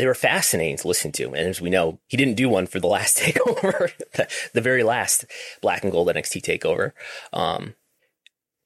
they 0.00 0.06
were 0.06 0.14
fascinating 0.14 0.78
to 0.78 0.88
listen 0.88 1.12
to, 1.12 1.24
and 1.26 1.46
as 1.46 1.60
we 1.60 1.68
know, 1.68 2.00
he 2.06 2.16
didn't 2.16 2.36
do 2.36 2.48
one 2.48 2.66
for 2.66 2.80
the 2.80 2.86
last 2.86 3.18
takeover, 3.18 3.92
the, 4.54 4.60
very 4.62 4.82
last 4.82 5.26
Black 5.60 5.82
and 5.82 5.92
Gold 5.92 6.08
NXT 6.08 6.40
takeover. 6.40 6.92
Um, 7.34 7.74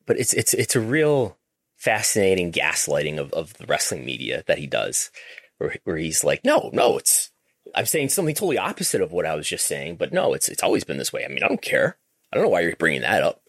but 0.06 0.16
it's 0.16 0.32
it's 0.32 0.54
it's 0.54 0.76
a 0.76 0.80
real 0.80 1.36
fascinating 1.76 2.52
gaslighting 2.52 3.18
of, 3.18 3.32
of 3.32 3.54
the 3.54 3.66
wrestling 3.66 4.04
media 4.04 4.44
that 4.46 4.58
he 4.58 4.68
does, 4.68 5.10
where 5.58 5.74
where 5.82 5.96
he's 5.96 6.22
like, 6.22 6.44
no, 6.44 6.70
no, 6.72 6.98
it's 6.98 7.32
I'm 7.74 7.86
saying 7.86 8.10
something 8.10 8.36
totally 8.36 8.58
opposite 8.58 9.00
of 9.00 9.10
what 9.10 9.26
I 9.26 9.34
was 9.34 9.48
just 9.48 9.66
saying, 9.66 9.96
but 9.96 10.12
no, 10.12 10.34
it's 10.34 10.48
it's 10.48 10.62
always 10.62 10.84
been 10.84 10.98
this 10.98 11.12
way. 11.12 11.24
I 11.24 11.28
mean, 11.28 11.42
I 11.42 11.48
don't 11.48 11.60
care. 11.60 11.98
I 12.32 12.36
don't 12.36 12.44
know 12.44 12.50
why 12.50 12.60
you're 12.60 12.76
bringing 12.76 13.00
that 13.00 13.24
up, 13.24 13.42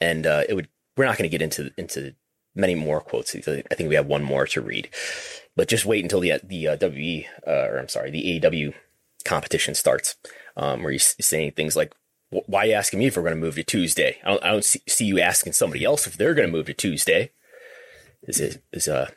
and 0.00 0.26
uh, 0.26 0.42
it 0.48 0.54
would. 0.54 0.68
We're 0.96 1.04
not 1.04 1.16
going 1.16 1.30
to 1.30 1.38
get 1.38 1.42
into 1.42 1.70
into 1.78 2.16
many 2.54 2.74
more 2.74 3.00
quotes. 3.00 3.34
I 3.34 3.40
think 3.74 3.88
we 3.88 3.94
have 3.94 4.06
one 4.06 4.22
more 4.22 4.46
to 4.48 4.60
read, 4.60 4.88
but 5.56 5.68
just 5.68 5.86
wait 5.86 6.04
until 6.04 6.20
the 6.20 6.40
the 6.42 6.68
uh, 6.68 6.76
WE 6.80 7.26
uh, 7.46 7.50
or 7.50 7.78
I'm 7.78 7.88
sorry, 7.88 8.10
the 8.10 8.40
AEW 8.40 8.74
competition 9.24 9.74
starts, 9.74 10.16
um, 10.56 10.82
where 10.82 10.92
he's 10.92 11.14
saying 11.20 11.52
things 11.52 11.76
like, 11.76 11.94
"Why 12.30 12.60
are 12.60 12.66
you 12.66 12.72
asking 12.74 12.98
me 12.98 13.06
if 13.06 13.16
we're 13.16 13.22
going 13.22 13.34
to 13.34 13.40
move 13.40 13.56
to 13.56 13.64
Tuesday? 13.64 14.18
I 14.24 14.30
don't, 14.30 14.44
I 14.44 14.50
don't 14.50 14.64
see, 14.64 14.82
see, 14.88 15.04
you 15.04 15.20
asking 15.20 15.52
somebody 15.52 15.84
else 15.84 16.06
if 16.06 16.16
they're 16.16 16.34
going 16.34 16.48
to 16.48 16.56
move 16.56 16.66
to 16.66 16.74
Tuesday." 16.74 17.30
Is 18.22 18.40
is, 18.40 18.58
is 18.72 18.88
uh 18.88 19.10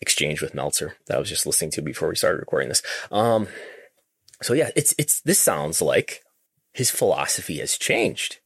exchange 0.00 0.40
with 0.40 0.54
Meltzer 0.54 0.96
that 1.06 1.16
I 1.16 1.20
was 1.20 1.28
just 1.28 1.46
listening 1.46 1.70
to 1.72 1.82
before 1.82 2.08
we 2.08 2.16
started 2.16 2.38
recording 2.38 2.68
this. 2.68 2.82
Um, 3.12 3.48
so 4.42 4.54
yeah, 4.54 4.70
it's 4.74 4.94
it's 4.98 5.20
this 5.20 5.38
sounds 5.38 5.82
like 5.82 6.22
his 6.72 6.90
philosophy 6.90 7.58
has 7.58 7.76
changed 7.76 8.38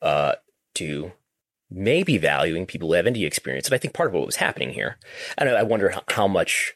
uh, 0.00 0.34
to 0.74 1.12
maybe 1.70 2.18
valuing 2.18 2.66
people 2.66 2.88
who 2.88 2.94
have 2.94 3.06
indie 3.06 3.26
experience. 3.26 3.66
And 3.66 3.74
I 3.74 3.78
think 3.78 3.94
part 3.94 4.08
of 4.08 4.14
what 4.14 4.26
was 4.26 4.36
happening 4.36 4.70
here, 4.70 4.98
and 5.38 5.48
I 5.48 5.62
wonder 5.62 5.94
how, 6.08 6.26
much 6.26 6.74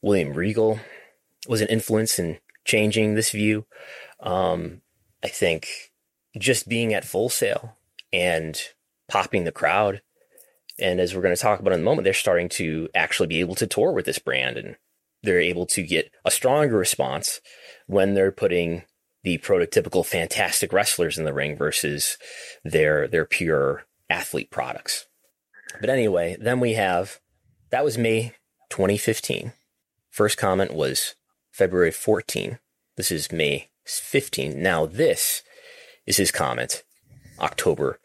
William 0.00 0.32
Regal 0.32 0.80
was 1.48 1.60
an 1.60 1.68
influence 1.68 2.18
in 2.18 2.38
changing 2.64 3.14
this 3.14 3.30
view. 3.30 3.66
Um, 4.20 4.80
I 5.22 5.28
think 5.28 5.92
just 6.38 6.68
being 6.68 6.94
at 6.94 7.04
Full 7.04 7.28
Sail 7.28 7.76
and 8.12 8.60
popping 9.08 9.44
the 9.44 9.52
crowd. 9.52 10.02
And 10.78 11.00
as 11.00 11.14
we're 11.14 11.22
going 11.22 11.34
to 11.34 11.40
talk 11.40 11.60
about 11.60 11.72
in 11.72 11.80
a 11.80 11.84
moment, 11.84 12.04
they're 12.04 12.14
starting 12.14 12.48
to 12.50 12.88
actually 12.94 13.26
be 13.26 13.40
able 13.40 13.54
to 13.56 13.66
tour 13.66 13.92
with 13.92 14.06
this 14.06 14.18
brand 14.18 14.56
and 14.56 14.76
they're 15.22 15.40
able 15.40 15.66
to 15.66 15.82
get 15.82 16.10
a 16.24 16.30
stronger 16.30 16.76
response 16.76 17.40
when 17.86 18.14
they're 18.14 18.32
putting 18.32 18.82
the 19.22 19.38
prototypical 19.38 20.04
fantastic 20.04 20.72
wrestlers 20.72 21.16
in 21.18 21.24
the 21.24 21.32
ring 21.32 21.56
versus 21.56 22.18
their 22.64 23.06
their 23.06 23.24
pure 23.24 23.84
athlete 24.12 24.50
products. 24.50 25.06
But 25.80 25.90
anyway, 25.90 26.36
then 26.38 26.60
we 26.60 26.74
have 26.74 27.18
that 27.70 27.84
was 27.84 27.96
May 27.96 28.34
2015. 28.70 29.52
First 30.10 30.36
comment 30.36 30.74
was 30.74 31.14
February 31.50 31.90
14. 31.90 32.58
This 32.96 33.10
is 33.10 33.32
May 33.32 33.70
15. 33.84 34.62
Now 34.62 34.86
this 34.86 35.42
is 36.06 36.18
his 36.18 36.30
comment 36.30 36.82
October 37.40 37.98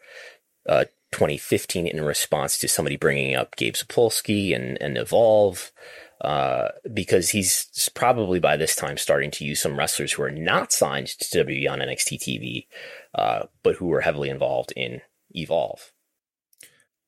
uh, 0.66 0.84
2015 1.12 1.86
in 1.86 2.02
response 2.02 2.58
to 2.58 2.68
somebody 2.68 2.96
bringing 2.96 3.34
up 3.34 3.56
Gabe 3.56 3.74
Sapolsky 3.74 4.54
and, 4.54 4.80
and 4.80 4.98
Evolve, 4.98 5.72
uh, 6.20 6.68
because 6.92 7.30
he's 7.30 7.88
probably 7.94 8.40
by 8.40 8.56
this 8.56 8.74
time 8.74 8.98
starting 8.98 9.30
to 9.32 9.44
use 9.44 9.60
some 9.60 9.78
wrestlers 9.78 10.12
who 10.12 10.22
are 10.22 10.30
not 10.30 10.72
signed 10.72 11.06
to 11.06 11.44
WWE 11.44 11.70
on 11.70 11.78
NXT 11.78 12.18
TV, 12.18 12.66
uh, 13.14 13.46
but 13.62 13.76
who 13.76 13.92
are 13.92 14.00
heavily 14.00 14.28
involved 14.28 14.72
in 14.76 15.00
Evolve. 15.30 15.92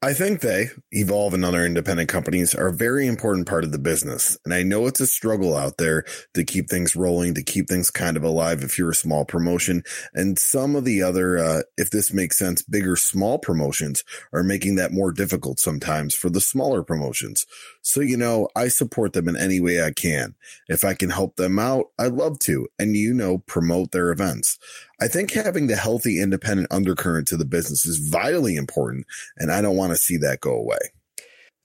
I 0.03 0.15
think 0.15 0.41
they, 0.41 0.71
Evolve 0.93 1.35
and 1.35 1.45
other 1.45 1.63
independent 1.63 2.09
companies 2.09 2.55
are 2.55 2.69
a 2.69 2.73
very 2.73 3.07
important 3.07 3.47
part 3.47 3.65
of 3.65 3.73
the 3.73 3.79
business. 3.79 4.39
And 4.47 4.55
I 4.55 4.63
know 4.63 4.87
it's 4.87 5.01
a 5.01 5.07
struggle 5.07 5.55
out 5.55 5.77
there 5.77 6.05
to 6.33 6.43
keep 6.43 6.71
things 6.71 6.97
rolling, 6.97 7.35
to 7.35 7.43
keep 7.43 7.69
things 7.69 7.91
kind 7.91 8.17
of 8.17 8.25
alive 8.25 8.63
if 8.63 8.79
you're 8.79 8.93
a 8.93 8.95
small 8.95 9.27
promotion. 9.27 9.83
And 10.15 10.39
some 10.39 10.75
of 10.75 10.87
the 10.87 11.03
other, 11.03 11.37
uh, 11.37 11.63
if 11.77 11.91
this 11.91 12.15
makes 12.15 12.39
sense, 12.39 12.63
bigger 12.63 12.97
small 12.97 13.39
promotions 13.39 14.03
are 14.33 14.43
making 14.43 14.77
that 14.77 14.91
more 14.91 15.13
difficult 15.13 15.61
sometimes 15.61 16.15
for 16.15 16.31
the 16.31 16.41
smaller 16.41 16.83
promotions. 16.83 17.45
So, 17.83 18.01
you 18.01 18.17
know, 18.17 18.49
I 18.55 18.69
support 18.69 19.15
them 19.15 19.29
in 19.29 19.37
any 19.37 19.61
way 19.61 19.83
I 19.83 19.91
can. 19.91 20.35
If 20.69 20.85
I 20.85 20.95
can 20.95 21.11
help 21.11 21.37
them 21.37 21.59
out, 21.59 21.87
I'd 21.99 22.13
love 22.13 22.39
to. 22.41 22.69
And, 22.79 22.97
you 22.97 23.15
know, 23.15 23.39
promote 23.39 23.93
their 23.93 24.11
events. 24.11 24.59
I 25.01 25.09
think 25.09 25.33
having 25.33 25.67
the 25.67 25.77
healthy 25.77 26.21
independent 26.21 26.69
undercurrent 26.71 27.29
to 27.29 27.37
the 27.37 27.45
business 27.45 27.87
is 27.87 27.97
vitally 27.97 28.57
important, 28.57 29.07
and 29.39 29.51
I 29.51 29.63
don't 29.63 29.77
want 29.77 29.93
to 29.93 29.97
see 29.97 30.19
that 30.19 30.41
go 30.41 30.55
away. 30.55 30.79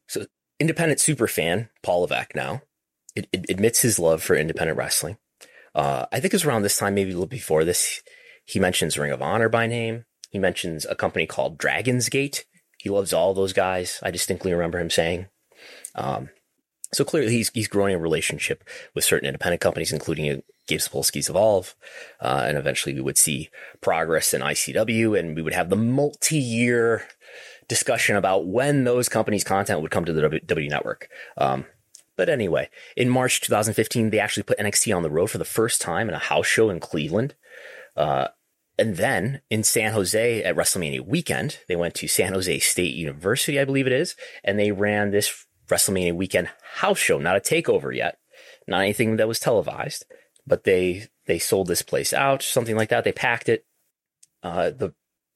So, 0.07 0.25
independent 0.59 1.01
super 1.01 1.27
fan 1.27 1.69
Paul 1.83 2.01
Levesque 2.01 2.33
now 2.33 2.61
it, 3.15 3.27
it 3.31 3.45
admits 3.49 3.81
his 3.81 3.97
love 3.97 4.21
for 4.21 4.35
independent 4.35 4.77
wrestling. 4.77 5.17
Uh, 5.73 6.05
I 6.11 6.19
think 6.19 6.33
it 6.33 6.35
was 6.35 6.45
around 6.45 6.61
this 6.61 6.77
time, 6.77 6.93
maybe 6.93 7.11
a 7.11 7.13
little 7.13 7.27
before 7.27 7.63
this. 7.63 8.01
He 8.45 8.59
mentions 8.59 8.97
Ring 8.97 9.11
of 9.11 9.21
Honor 9.21 9.49
by 9.49 9.67
name. 9.67 10.05
He 10.29 10.37
mentions 10.37 10.85
a 10.85 10.95
company 10.95 11.25
called 11.25 11.57
Dragon's 11.57 12.09
Gate. 12.09 12.45
He 12.77 12.89
loves 12.89 13.13
all 13.13 13.33
those 13.33 13.53
guys. 13.53 13.99
I 14.03 14.11
distinctly 14.11 14.53
remember 14.53 14.79
him 14.79 14.89
saying. 14.89 15.27
Um, 15.95 16.29
so 16.93 17.03
clearly, 17.03 17.31
he's 17.31 17.49
he's 17.49 17.67
growing 17.67 17.95
a 17.95 17.99
relationship 17.99 18.63
with 18.93 19.03
certain 19.03 19.27
independent 19.27 19.61
companies, 19.61 19.91
including 19.91 20.43
Gabe 20.67 20.79
Sapolsky's 20.79 21.29
Evolve, 21.29 21.75
uh, 22.21 22.43
and 22.47 22.57
eventually 22.57 22.95
we 22.95 23.01
would 23.01 23.17
see 23.17 23.49
progress 23.81 24.33
in 24.33 24.41
ICW, 24.41 25.17
and 25.17 25.35
we 25.35 25.41
would 25.41 25.53
have 25.53 25.69
the 25.69 25.75
multi-year 25.75 27.07
discussion 27.67 28.15
about 28.15 28.47
when 28.47 28.83
those 28.83 29.09
companies' 29.09 29.43
content 29.43 29.81
would 29.81 29.91
come 29.91 30.05
to 30.05 30.13
the 30.13 30.21
w, 30.21 30.39
w 30.41 30.69
Network. 30.69 31.09
Um, 31.37 31.65
but 32.15 32.29
anyway, 32.29 32.69
in 32.95 33.09
March 33.09 33.41
2015, 33.41 34.09
they 34.09 34.19
actually 34.19 34.43
put 34.43 34.59
NXT 34.59 34.95
on 34.95 35.03
the 35.03 35.09
road 35.09 35.27
for 35.27 35.37
the 35.37 35.45
first 35.45 35.81
time 35.81 36.07
in 36.07 36.15
a 36.15 36.19
house 36.19 36.47
show 36.47 36.69
in 36.69 36.79
Cleveland. 36.79 37.35
Uh, 37.97 38.29
and 38.77 38.97
then 38.97 39.41
in 39.49 39.63
San 39.63 39.93
Jose 39.93 40.43
at 40.43 40.55
WrestleMania 40.55 41.01
weekend, 41.01 41.59
they 41.67 41.75
went 41.75 41.93
to 41.95 42.07
San 42.07 42.33
Jose 42.33 42.59
State 42.59 42.95
University, 42.95 43.59
I 43.59 43.65
believe 43.65 43.87
it 43.87 43.93
is, 43.93 44.15
and 44.43 44.59
they 44.59 44.71
ran 44.71 45.11
this 45.11 45.45
WrestleMania 45.67 46.13
weekend 46.13 46.49
house 46.75 46.99
show, 46.99 47.19
not 47.19 47.37
a 47.37 47.39
takeover 47.39 47.95
yet, 47.95 48.17
not 48.67 48.81
anything 48.81 49.17
that 49.17 49.27
was 49.27 49.39
televised 49.39 50.05
but 50.47 50.63
they 50.63 51.07
they 51.25 51.39
sold 51.39 51.67
this 51.67 51.81
place 51.81 52.13
out, 52.13 52.41
something 52.41 52.75
like 52.75 52.89
that. 52.89 53.03
They 53.03 53.11
packed 53.11 53.49
it. 53.49 53.65
Uh, 54.43 54.69
the 54.69 54.93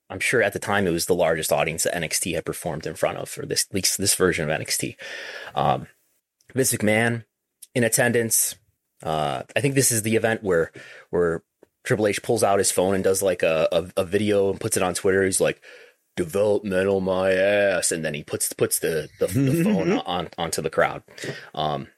I'm 0.08 0.20
sure 0.20 0.42
at 0.42 0.52
the 0.52 0.58
time 0.58 0.86
it 0.86 0.92
was 0.92 1.06
the 1.06 1.14
largest 1.14 1.52
audience 1.52 1.84
that 1.84 1.94
NXT 1.94 2.34
had 2.34 2.44
performed 2.44 2.86
in 2.86 2.94
front 2.94 3.18
of 3.18 3.28
for 3.28 3.46
this 3.46 3.66
at 3.68 3.74
least 3.74 3.98
this 3.98 4.14
version 4.14 4.48
of 4.48 4.60
NXT. 4.60 4.96
Um, 5.54 5.86
Vince 6.54 6.72
McMahon 6.72 7.24
in 7.74 7.84
attendance. 7.84 8.56
Uh, 9.02 9.42
I 9.56 9.60
think 9.60 9.74
this 9.74 9.92
is 9.92 10.02
the 10.02 10.16
event 10.16 10.42
where 10.42 10.72
where 11.10 11.42
Triple 11.84 12.06
H 12.06 12.22
pulls 12.22 12.42
out 12.42 12.58
his 12.58 12.72
phone 12.72 12.94
and 12.94 13.02
does 13.02 13.22
like 13.22 13.42
a, 13.42 13.68
a, 13.72 14.02
a 14.02 14.04
video 14.04 14.50
and 14.50 14.60
puts 14.60 14.76
it 14.76 14.82
on 14.82 14.94
Twitter. 14.94 15.24
He's 15.24 15.40
like, 15.40 15.62
"Developmental 16.16 17.00
my 17.00 17.32
ass," 17.32 17.92
and 17.92 18.04
then 18.04 18.14
he 18.14 18.22
puts 18.22 18.52
puts 18.52 18.78
the 18.78 19.08
the, 19.18 19.26
the 19.26 19.64
phone 19.64 19.92
on 19.92 20.28
onto 20.36 20.62
the 20.62 20.70
crowd. 20.70 21.02
Um, 21.54 21.88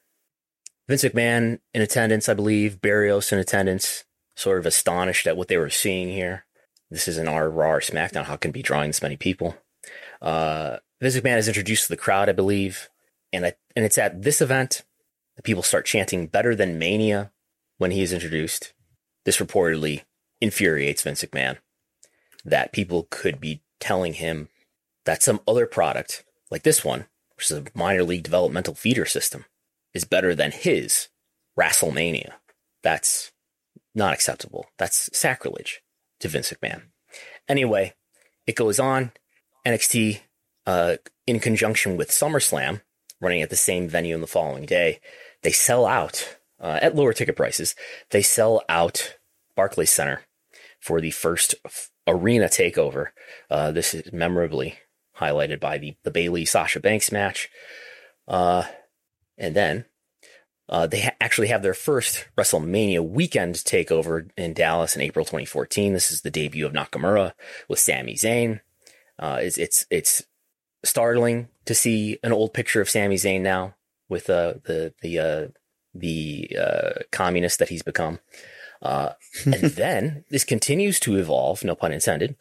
Vince 0.88 1.04
McMahon 1.04 1.60
in 1.72 1.82
attendance, 1.82 2.28
I 2.28 2.34
believe. 2.34 2.80
Barrios 2.80 3.32
in 3.32 3.38
attendance, 3.38 4.04
sort 4.36 4.58
of 4.58 4.66
astonished 4.66 5.26
at 5.26 5.36
what 5.36 5.48
they 5.48 5.56
were 5.56 5.70
seeing 5.70 6.08
here. 6.08 6.44
This 6.90 7.08
is 7.08 7.16
an 7.16 7.28
R 7.28 7.48
Raw 7.48 7.72
or 7.72 7.80
SmackDown. 7.80 8.24
How 8.24 8.36
can 8.36 8.50
be 8.50 8.62
drawing 8.62 8.90
this 8.90 9.02
many 9.02 9.16
people? 9.16 9.56
Uh, 10.20 10.78
Vince 11.00 11.16
McMahon 11.16 11.38
is 11.38 11.48
introduced 11.48 11.84
to 11.84 11.88
the 11.88 11.96
crowd, 11.96 12.28
I 12.28 12.32
believe, 12.32 12.88
and 13.32 13.46
I, 13.46 13.54
and 13.74 13.84
it's 13.84 13.98
at 13.98 14.22
this 14.22 14.40
event 14.40 14.82
that 15.36 15.42
people 15.42 15.62
start 15.62 15.86
chanting 15.86 16.26
"Better 16.26 16.54
than 16.54 16.78
Mania" 16.78 17.32
when 17.78 17.90
he 17.90 18.02
is 18.02 18.12
introduced. 18.12 18.74
This 19.24 19.38
reportedly 19.38 20.02
infuriates 20.40 21.02
Vince 21.02 21.24
McMahon 21.24 21.58
that 22.44 22.72
people 22.72 23.06
could 23.10 23.40
be 23.40 23.61
telling 23.82 24.14
him 24.14 24.48
that 25.04 25.22
some 25.22 25.40
other 25.46 25.66
product 25.66 26.24
like 26.50 26.62
this 26.62 26.84
one, 26.84 27.06
which 27.36 27.50
is 27.50 27.58
a 27.58 27.64
minor 27.74 28.04
league 28.04 28.22
developmental 28.22 28.74
feeder 28.74 29.04
system, 29.04 29.44
is 29.92 30.04
better 30.04 30.34
than 30.34 30.52
his 30.52 31.08
WrestleMania. 31.58 32.32
That's 32.82 33.32
not 33.94 34.14
acceptable. 34.14 34.66
That's 34.78 35.10
sacrilege 35.12 35.82
to 36.20 36.28
Vince 36.28 36.52
McMahon. 36.52 36.82
Anyway, 37.48 37.94
it 38.46 38.54
goes 38.54 38.78
on. 38.78 39.12
NXT, 39.66 40.20
uh, 40.66 40.96
in 41.26 41.40
conjunction 41.40 41.96
with 41.96 42.10
SummerSlam, 42.10 42.82
running 43.20 43.42
at 43.42 43.50
the 43.50 43.56
same 43.56 43.88
venue 43.88 44.14
in 44.14 44.20
the 44.20 44.26
following 44.26 44.64
day, 44.64 45.00
they 45.42 45.52
sell 45.52 45.86
out 45.86 46.38
uh, 46.60 46.78
at 46.80 46.94
lower 46.94 47.12
ticket 47.12 47.36
prices. 47.36 47.74
They 48.10 48.22
sell 48.22 48.62
out 48.68 49.16
Barclays 49.56 49.90
Center 49.90 50.22
for 50.80 51.00
the 51.00 51.10
first 51.10 51.54
arena 52.06 52.46
takeover. 52.46 53.08
Uh, 53.50 53.72
this 53.72 53.94
is 53.94 54.12
memorably 54.12 54.78
highlighted 55.16 55.60
by 55.60 55.78
the, 55.78 55.96
the 56.02 56.10
Bayley 56.10 56.44
Sasha 56.44 56.80
Banks 56.80 57.12
match. 57.12 57.48
Uh, 58.26 58.64
and 59.38 59.54
then 59.54 59.84
uh, 60.68 60.86
they 60.86 61.02
ha- 61.02 61.16
actually 61.20 61.48
have 61.48 61.62
their 61.62 61.74
first 61.74 62.26
WrestleMania 62.36 63.06
weekend 63.06 63.56
takeover 63.56 64.30
in 64.36 64.54
Dallas 64.54 64.96
in 64.96 65.02
April 65.02 65.24
2014. 65.24 65.92
This 65.92 66.10
is 66.10 66.22
the 66.22 66.30
debut 66.30 66.66
of 66.66 66.72
Nakamura 66.72 67.32
with 67.68 67.78
Sami 67.78 68.14
Zayn. 68.14 68.60
Uh, 69.18 69.38
it's, 69.42 69.58
it's, 69.58 69.86
it's 69.90 70.24
startling 70.84 71.48
to 71.64 71.74
see 71.74 72.18
an 72.22 72.32
old 72.32 72.54
picture 72.54 72.80
of 72.80 72.90
Sami 72.90 73.16
Zayn 73.16 73.42
now 73.42 73.74
with 74.08 74.28
uh, 74.28 74.54
the 74.64 74.94
the 75.02 75.18
uh, 75.18 75.48
the 75.94 76.56
uh, 76.58 76.90
communist 77.10 77.58
that 77.58 77.68
he's 77.68 77.82
become. 77.82 78.20
Uh, 78.82 79.10
and 79.44 79.54
then 79.62 80.24
this 80.30 80.44
continues 80.44 81.00
to 81.00 81.16
evolve, 81.16 81.64
no 81.64 81.74
pun 81.74 81.92
intended, 81.92 82.36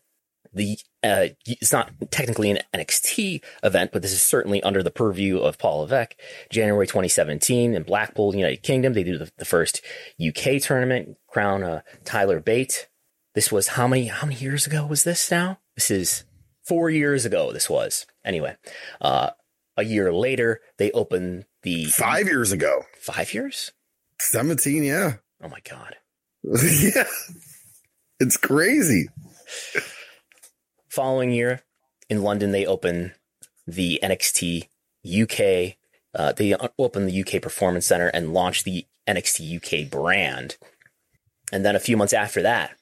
the 0.54 0.78
uh, 1.04 1.28
it's 1.46 1.72
not 1.72 1.92
technically 2.12 2.52
an 2.52 2.60
NXT 2.74 3.42
event, 3.64 3.92
but 3.92 4.02
this 4.02 4.12
is 4.12 4.22
certainly 4.22 4.62
under 4.62 4.84
the 4.84 4.92
purview 4.92 5.40
of 5.40 5.58
Paul 5.58 5.82
Levesque. 5.82 6.16
January 6.50 6.86
2017 6.86 7.74
in 7.74 7.84
Blackpool, 7.84 8.36
United 8.36 8.62
Kingdom, 8.62 8.94
they 8.94 9.04
do 9.04 9.18
the, 9.18 9.32
the 9.38 9.46
first 9.46 9.82
UK 10.26 10.62
tournament, 10.62 11.18
crown 11.28 11.64
uh, 11.64 11.82
Tyler 12.04 12.40
Bate. 12.40 12.88
This 13.34 13.52
was 13.52 13.70
how 13.70 13.88
many 13.88 14.08
how 14.08 14.28
many 14.28 14.40
years 14.40 14.68
ago 14.68 14.86
was 14.86 15.04
this 15.04 15.32
now? 15.32 15.60
This 15.76 15.90
is 15.90 16.26
four 16.64 16.90
years 16.90 17.26
ago. 17.26 17.52
This 17.52 17.70
was 17.70 18.06
anyway. 18.26 18.58
Uh, 19.00 19.32
a 19.78 19.84
year 19.86 20.14
later, 20.14 20.60
they 20.78 20.92
open 20.92 21.46
the 21.64 21.86
five 21.86 22.28
years 22.28 22.52
ago. 22.52 22.84
Five 23.00 23.34
years? 23.34 23.72
Seventeen, 24.20 24.84
yeah. 24.84 25.16
Oh 25.42 25.48
my 25.48 25.60
god. 25.68 25.96
yeah, 26.44 27.04
it's 28.20 28.38
crazy. 28.38 29.10
Following 30.90 31.32
year 31.32 31.62
in 32.10 32.24
London, 32.24 32.52
they 32.52 32.66
open 32.66 33.14
the 33.68 34.00
NXT 34.04 34.68
UK 35.06 35.78
uh, 36.14 36.34
they 36.34 36.54
open 36.78 37.06
the 37.06 37.22
UK 37.22 37.42
Performance 37.42 37.86
Center 37.86 38.08
and 38.08 38.34
launch 38.34 38.64
the 38.64 38.86
NXT 39.08 39.86
UK 39.86 39.90
brand. 39.90 40.58
And 41.52 41.66
then 41.66 41.76
a 41.76 41.80
few 41.80 41.98
months 41.98 42.14
after 42.14 42.42
that, 42.42 42.76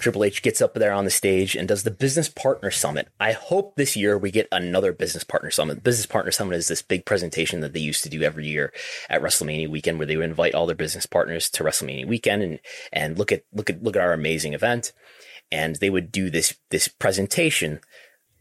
Triple 0.00 0.24
H 0.24 0.42
gets 0.42 0.60
up 0.60 0.74
there 0.74 0.92
on 0.92 1.04
the 1.04 1.10
stage 1.10 1.54
and 1.54 1.68
does 1.68 1.82
the 1.82 1.90
Business 1.90 2.28
Partner 2.28 2.70
Summit. 2.70 3.08
I 3.20 3.32
hope 3.32 3.74
this 3.76 3.96
year 3.96 4.16
we 4.16 4.30
get 4.30 4.48
another 4.52 4.92
Business 4.92 5.24
Partner 5.24 5.50
Summit. 5.50 5.76
The 5.76 5.80
Business 5.80 6.06
Partner 6.06 6.30
Summit 6.30 6.56
is 6.56 6.68
this 6.68 6.82
big 6.82 7.04
presentation 7.04 7.60
that 7.60 7.72
they 7.72 7.80
used 7.80 8.02
to 8.04 8.08
do 8.08 8.22
every 8.22 8.46
year 8.46 8.72
at 9.08 9.22
WrestleMania 9.22 9.68
weekend, 9.68 9.98
where 9.98 10.06
they 10.06 10.16
would 10.16 10.24
invite 10.24 10.54
all 10.54 10.66
their 10.66 10.76
business 10.76 11.06
partners 11.06 11.50
to 11.50 11.64
WrestleMania 11.64 12.06
weekend 12.06 12.42
and 12.42 12.60
and 12.92 13.18
look 13.18 13.32
at 13.32 13.44
look 13.52 13.70
at 13.70 13.82
look 13.82 13.96
at 13.96 14.02
our 14.02 14.12
amazing 14.12 14.54
event. 14.54 14.92
And 15.50 15.76
they 15.76 15.90
would 15.90 16.12
do 16.12 16.30
this 16.30 16.54
this 16.70 16.88
presentation 16.88 17.80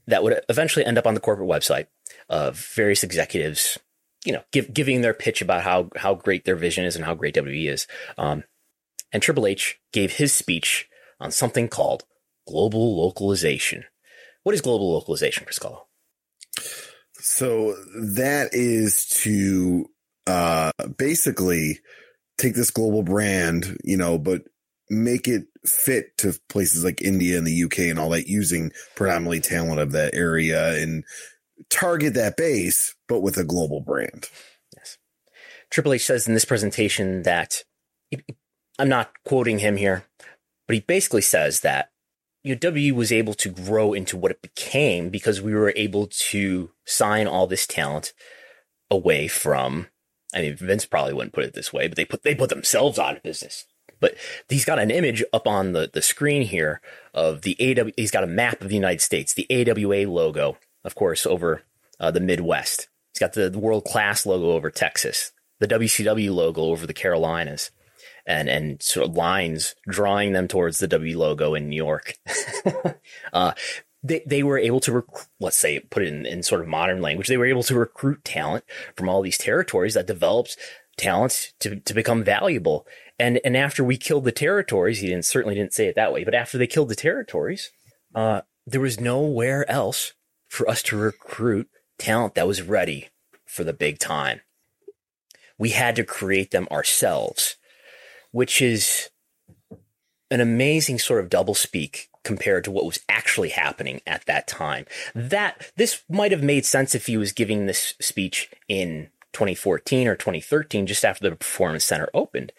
that 0.07 0.23
would 0.23 0.41
eventually 0.49 0.85
end 0.85 0.97
up 0.97 1.07
on 1.07 1.13
the 1.13 1.19
corporate 1.19 1.49
website 1.49 1.87
of 2.29 2.57
various 2.75 3.03
executives, 3.03 3.77
you 4.25 4.33
know, 4.33 4.43
give, 4.51 4.73
giving 4.73 5.01
their 5.01 5.13
pitch 5.13 5.41
about 5.41 5.63
how 5.63 5.89
how 5.95 6.13
great 6.13 6.45
their 6.45 6.55
vision 6.55 6.85
is 6.85 6.95
and 6.95 7.05
how 7.05 7.15
great 7.15 7.35
WWE 7.35 7.69
is. 7.69 7.87
Um, 8.17 8.43
and 9.11 9.23
Triple 9.23 9.47
H 9.47 9.79
gave 9.93 10.13
his 10.13 10.33
speech 10.33 10.87
on 11.19 11.31
something 11.31 11.67
called 11.67 12.03
global 12.47 13.01
localization. 13.01 13.83
What 14.43 14.55
is 14.55 14.61
global 14.61 14.93
localization, 14.93 15.45
Chris 15.45 15.59
Gullo? 15.59 15.81
So 17.19 17.75
that 17.99 18.49
is 18.53 19.07
to 19.23 19.89
uh, 20.25 20.71
basically 20.97 21.79
take 22.37 22.55
this 22.55 22.71
global 22.71 23.03
brand, 23.03 23.77
you 23.83 23.97
know, 23.97 24.17
but 24.17 24.43
make 24.89 25.27
it 25.27 25.47
fit 25.65 26.17
to 26.17 26.37
places 26.47 26.83
like 26.83 27.01
India 27.01 27.37
and 27.37 27.45
the 27.45 27.63
UK 27.63 27.79
and 27.79 27.99
all 27.99 28.09
that, 28.11 28.27
using 28.27 28.71
predominantly 28.95 29.41
talent 29.41 29.79
of 29.79 29.91
that 29.91 30.13
area 30.13 30.75
and 30.81 31.03
target 31.69 32.13
that 32.13 32.37
base, 32.37 32.95
but 33.07 33.21
with 33.21 33.37
a 33.37 33.43
global 33.43 33.81
brand. 33.81 34.29
Yes. 34.75 34.97
Triple 35.69 35.93
H 35.93 36.05
says 36.05 36.27
in 36.27 36.33
this 36.33 36.45
presentation 36.45 37.23
that 37.23 37.63
I'm 38.79 38.89
not 38.89 39.11
quoting 39.25 39.59
him 39.59 39.75
here, 39.75 40.05
but 40.67 40.75
he 40.75 40.81
basically 40.81 41.21
says 41.21 41.61
that 41.61 41.89
you 42.43 42.53
know, 42.53 42.59
WWE 42.59 42.93
was 42.93 43.11
able 43.11 43.33
to 43.33 43.49
grow 43.49 43.93
into 43.93 44.15
what 44.15 44.31
it 44.31 44.41
became 44.41 45.09
because 45.09 45.41
we 45.41 45.53
were 45.53 45.73
able 45.75 46.07
to 46.07 46.71
sign 46.85 47.27
all 47.27 47.47
this 47.47 47.65
talent 47.65 48.13
away 48.91 49.27
from. 49.27 49.87
I 50.33 50.41
mean, 50.41 50.55
Vince 50.55 50.85
probably 50.85 51.13
wouldn't 51.13 51.33
put 51.33 51.45
it 51.45 51.53
this 51.53 51.73
way, 51.73 51.87
but 51.87 51.95
they 51.95 52.05
put 52.05 52.23
they 52.23 52.35
put 52.35 52.49
themselves 52.49 52.99
out 52.99 53.17
of 53.17 53.23
business. 53.23 53.65
But 53.99 54.15
he's 54.47 54.65
got 54.65 54.79
an 54.79 54.91
image 54.91 55.23
up 55.33 55.47
on 55.47 55.73
the, 55.73 55.89
the 55.91 56.03
screen 56.03 56.43
here 56.43 56.81
of 57.13 57.41
the 57.41 57.57
AW. 57.59 57.89
He's 57.97 58.11
got 58.11 58.23
a 58.23 58.27
map 58.27 58.61
of 58.61 58.69
the 58.69 58.75
United 58.75 59.01
States, 59.01 59.33
the 59.33 59.47
AWA 59.49 60.09
logo, 60.09 60.57
of 60.83 60.93
course, 60.93 61.25
over 61.25 61.63
uh, 61.99 62.11
the 62.11 62.19
Midwest. 62.19 62.89
He's 63.13 63.19
got 63.19 63.33
the, 63.33 63.49
the 63.49 63.57
world 63.57 63.85
class 63.85 64.25
logo 64.25 64.51
over 64.51 64.69
Texas, 64.69 65.31
the 65.59 65.67
WCW 65.67 66.31
logo 66.31 66.61
over 66.61 66.85
the 66.85 66.93
Carolinas 66.93 67.71
and 68.27 68.49
and 68.49 68.81
sort 68.83 69.07
of 69.07 69.15
lines 69.15 69.73
drawing 69.87 70.33
them 70.33 70.47
towards 70.47 70.77
the 70.77 70.87
W 70.87 71.17
logo 71.17 71.55
in 71.55 71.69
New 71.69 71.77
York. 71.77 72.15
uh, 73.33 73.53
they 74.03 74.21
they 74.27 74.43
were 74.43 74.59
able 74.59 74.81
to 74.81 74.91
rec- 74.91 75.27
let's 75.39 75.57
say 75.57 75.79
put 75.79 76.03
it 76.03 76.13
in, 76.13 76.25
in 76.25 76.43
sort 76.43 76.61
of 76.61 76.67
modern 76.67 77.01
language. 77.01 77.27
They 77.27 77.37
were 77.37 77.45
able 77.45 77.63
to 77.63 77.79
recruit 77.79 78.23
talent 78.23 78.65
from 78.95 79.09
all 79.09 79.21
these 79.21 79.37
territories 79.37 79.95
that 79.95 80.05
developed 80.05 80.57
talent 80.97 81.53
to 81.61 81.79
to 81.79 81.93
become 81.93 82.23
valuable. 82.23 82.85
And 83.17 83.39
and 83.43 83.55
after 83.55 83.83
we 83.83 83.97
killed 83.97 84.25
the 84.25 84.31
territories, 84.31 84.99
he 84.99 85.07
didn't 85.07 85.25
certainly 85.25 85.55
didn't 85.55 85.73
say 85.73 85.87
it 85.87 85.95
that 85.95 86.13
way, 86.13 86.23
but 86.23 86.35
after 86.35 86.57
they 86.57 86.67
killed 86.67 86.89
the 86.89 86.95
territories, 86.95 87.71
uh, 88.13 88.41
there 88.67 88.81
was 88.81 88.99
nowhere 88.99 89.69
else 89.71 90.13
for 90.49 90.69
us 90.69 90.83
to 90.83 90.97
recruit 90.97 91.69
talent 91.97 92.35
that 92.35 92.47
was 92.47 92.61
ready 92.61 93.07
for 93.45 93.63
the 93.63 93.73
big 93.73 93.97
time. 93.99 94.41
We 95.57 95.69
had 95.69 95.95
to 95.95 96.03
create 96.03 96.51
them 96.51 96.67
ourselves 96.69 97.55
which 98.31 98.61
is 98.61 99.09
an 100.29 100.41
amazing 100.41 100.99
sort 100.99 101.23
of 101.23 101.29
double 101.29 101.55
speak 101.55 102.09
compared 102.23 102.63
to 102.65 102.71
what 102.71 102.85
was 102.85 102.99
actually 103.07 103.49
happening 103.49 104.01
at 104.05 104.25
that 104.25 104.47
time. 104.47 104.85
That 105.15 105.71
this 105.77 106.03
might 106.09 106.31
have 106.31 106.43
made 106.43 106.65
sense 106.65 106.93
if 106.93 107.05
he 107.05 107.15
was 107.15 107.31
giving 107.31 107.65
this 107.65 107.93
speech 108.01 108.49
in 108.67 109.09
2014 109.33 110.07
or 110.07 110.15
2013, 110.15 110.85
just 110.87 111.05
after 111.05 111.29
the 111.29 111.35
Performance 111.35 111.85
Center 111.85 112.09
opened. 112.13 112.51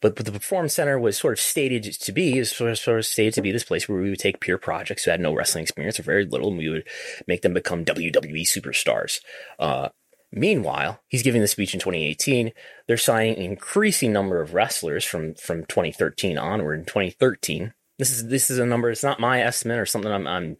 But, 0.00 0.16
but 0.16 0.26
the 0.26 0.32
Performance 0.32 0.74
Center 0.74 0.98
was 0.98 1.16
sort 1.16 1.34
of 1.34 1.40
stated 1.40 1.84
to 1.84 2.12
be, 2.12 2.38
is 2.38 2.50
sort 2.50 2.72
of, 2.72 2.78
sort 2.78 2.98
of 2.98 3.06
stated 3.06 3.34
to 3.34 3.42
be 3.42 3.52
this 3.52 3.62
place 3.62 3.88
where 3.88 4.00
we 4.00 4.10
would 4.10 4.18
take 4.18 4.40
pure 4.40 4.58
projects 4.58 5.04
who 5.04 5.12
had 5.12 5.20
no 5.20 5.32
wrestling 5.32 5.62
experience 5.62 6.00
or 6.00 6.02
very 6.02 6.26
little, 6.26 6.48
and 6.48 6.58
we 6.58 6.68
would 6.68 6.84
make 7.28 7.42
them 7.42 7.54
become 7.54 7.84
WWE 7.84 8.42
superstars. 8.42 9.20
Uh, 9.60 9.90
Meanwhile, 10.32 11.00
he's 11.08 11.22
giving 11.22 11.42
the 11.42 11.48
speech 11.48 11.74
in 11.74 11.80
2018. 11.80 12.52
They're 12.88 12.96
signing 12.96 13.36
an 13.36 13.42
increasing 13.42 14.12
number 14.12 14.40
of 14.40 14.54
wrestlers 14.54 15.04
from, 15.04 15.34
from 15.34 15.66
2013 15.66 16.38
onward. 16.38 16.80
In 16.80 16.86
2013, 16.86 17.74
this 17.98 18.10
is 18.10 18.28
this 18.28 18.50
is 18.50 18.58
a 18.58 18.64
number. 18.64 18.90
It's 18.90 19.04
not 19.04 19.20
my 19.20 19.42
estimate 19.42 19.78
or 19.78 19.86
something 19.86 20.10
I'm, 20.10 20.26
I'm 20.26 20.56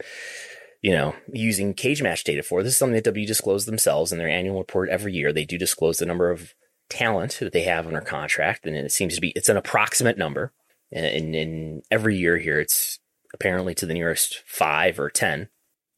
you 0.82 0.92
know 0.92 1.14
using 1.32 1.72
cage 1.72 2.02
match 2.02 2.22
data 2.22 2.42
for. 2.42 2.62
This 2.62 2.72
is 2.72 2.78
something 2.78 2.94
that 2.94 3.04
W 3.04 3.26
disclose 3.26 3.64
themselves 3.64 4.12
in 4.12 4.18
their 4.18 4.28
annual 4.28 4.58
report 4.58 4.90
every 4.90 5.14
year. 5.14 5.32
They 5.32 5.46
do 5.46 5.56
disclose 5.56 5.98
the 5.98 6.06
number 6.06 6.30
of 6.30 6.54
talent 6.90 7.38
that 7.40 7.52
they 7.52 7.62
have 7.62 7.86
under 7.86 8.02
contract, 8.02 8.66
and 8.66 8.76
it 8.76 8.92
seems 8.92 9.14
to 9.14 9.20
be 9.20 9.32
it's 9.34 9.48
an 9.48 9.56
approximate 9.56 10.18
number. 10.18 10.52
And, 10.94 11.34
in 11.34 11.82
every 11.90 12.18
year 12.18 12.36
here, 12.36 12.60
it's 12.60 12.98
apparently 13.32 13.74
to 13.76 13.86
the 13.86 13.94
nearest 13.94 14.42
five 14.44 15.00
or 15.00 15.08
ten. 15.08 15.48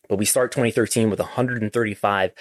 But 0.09 0.19
we 0.19 0.25
start 0.25 0.53
2013 0.53 1.11
with 1.11 1.19
135 1.19 2.33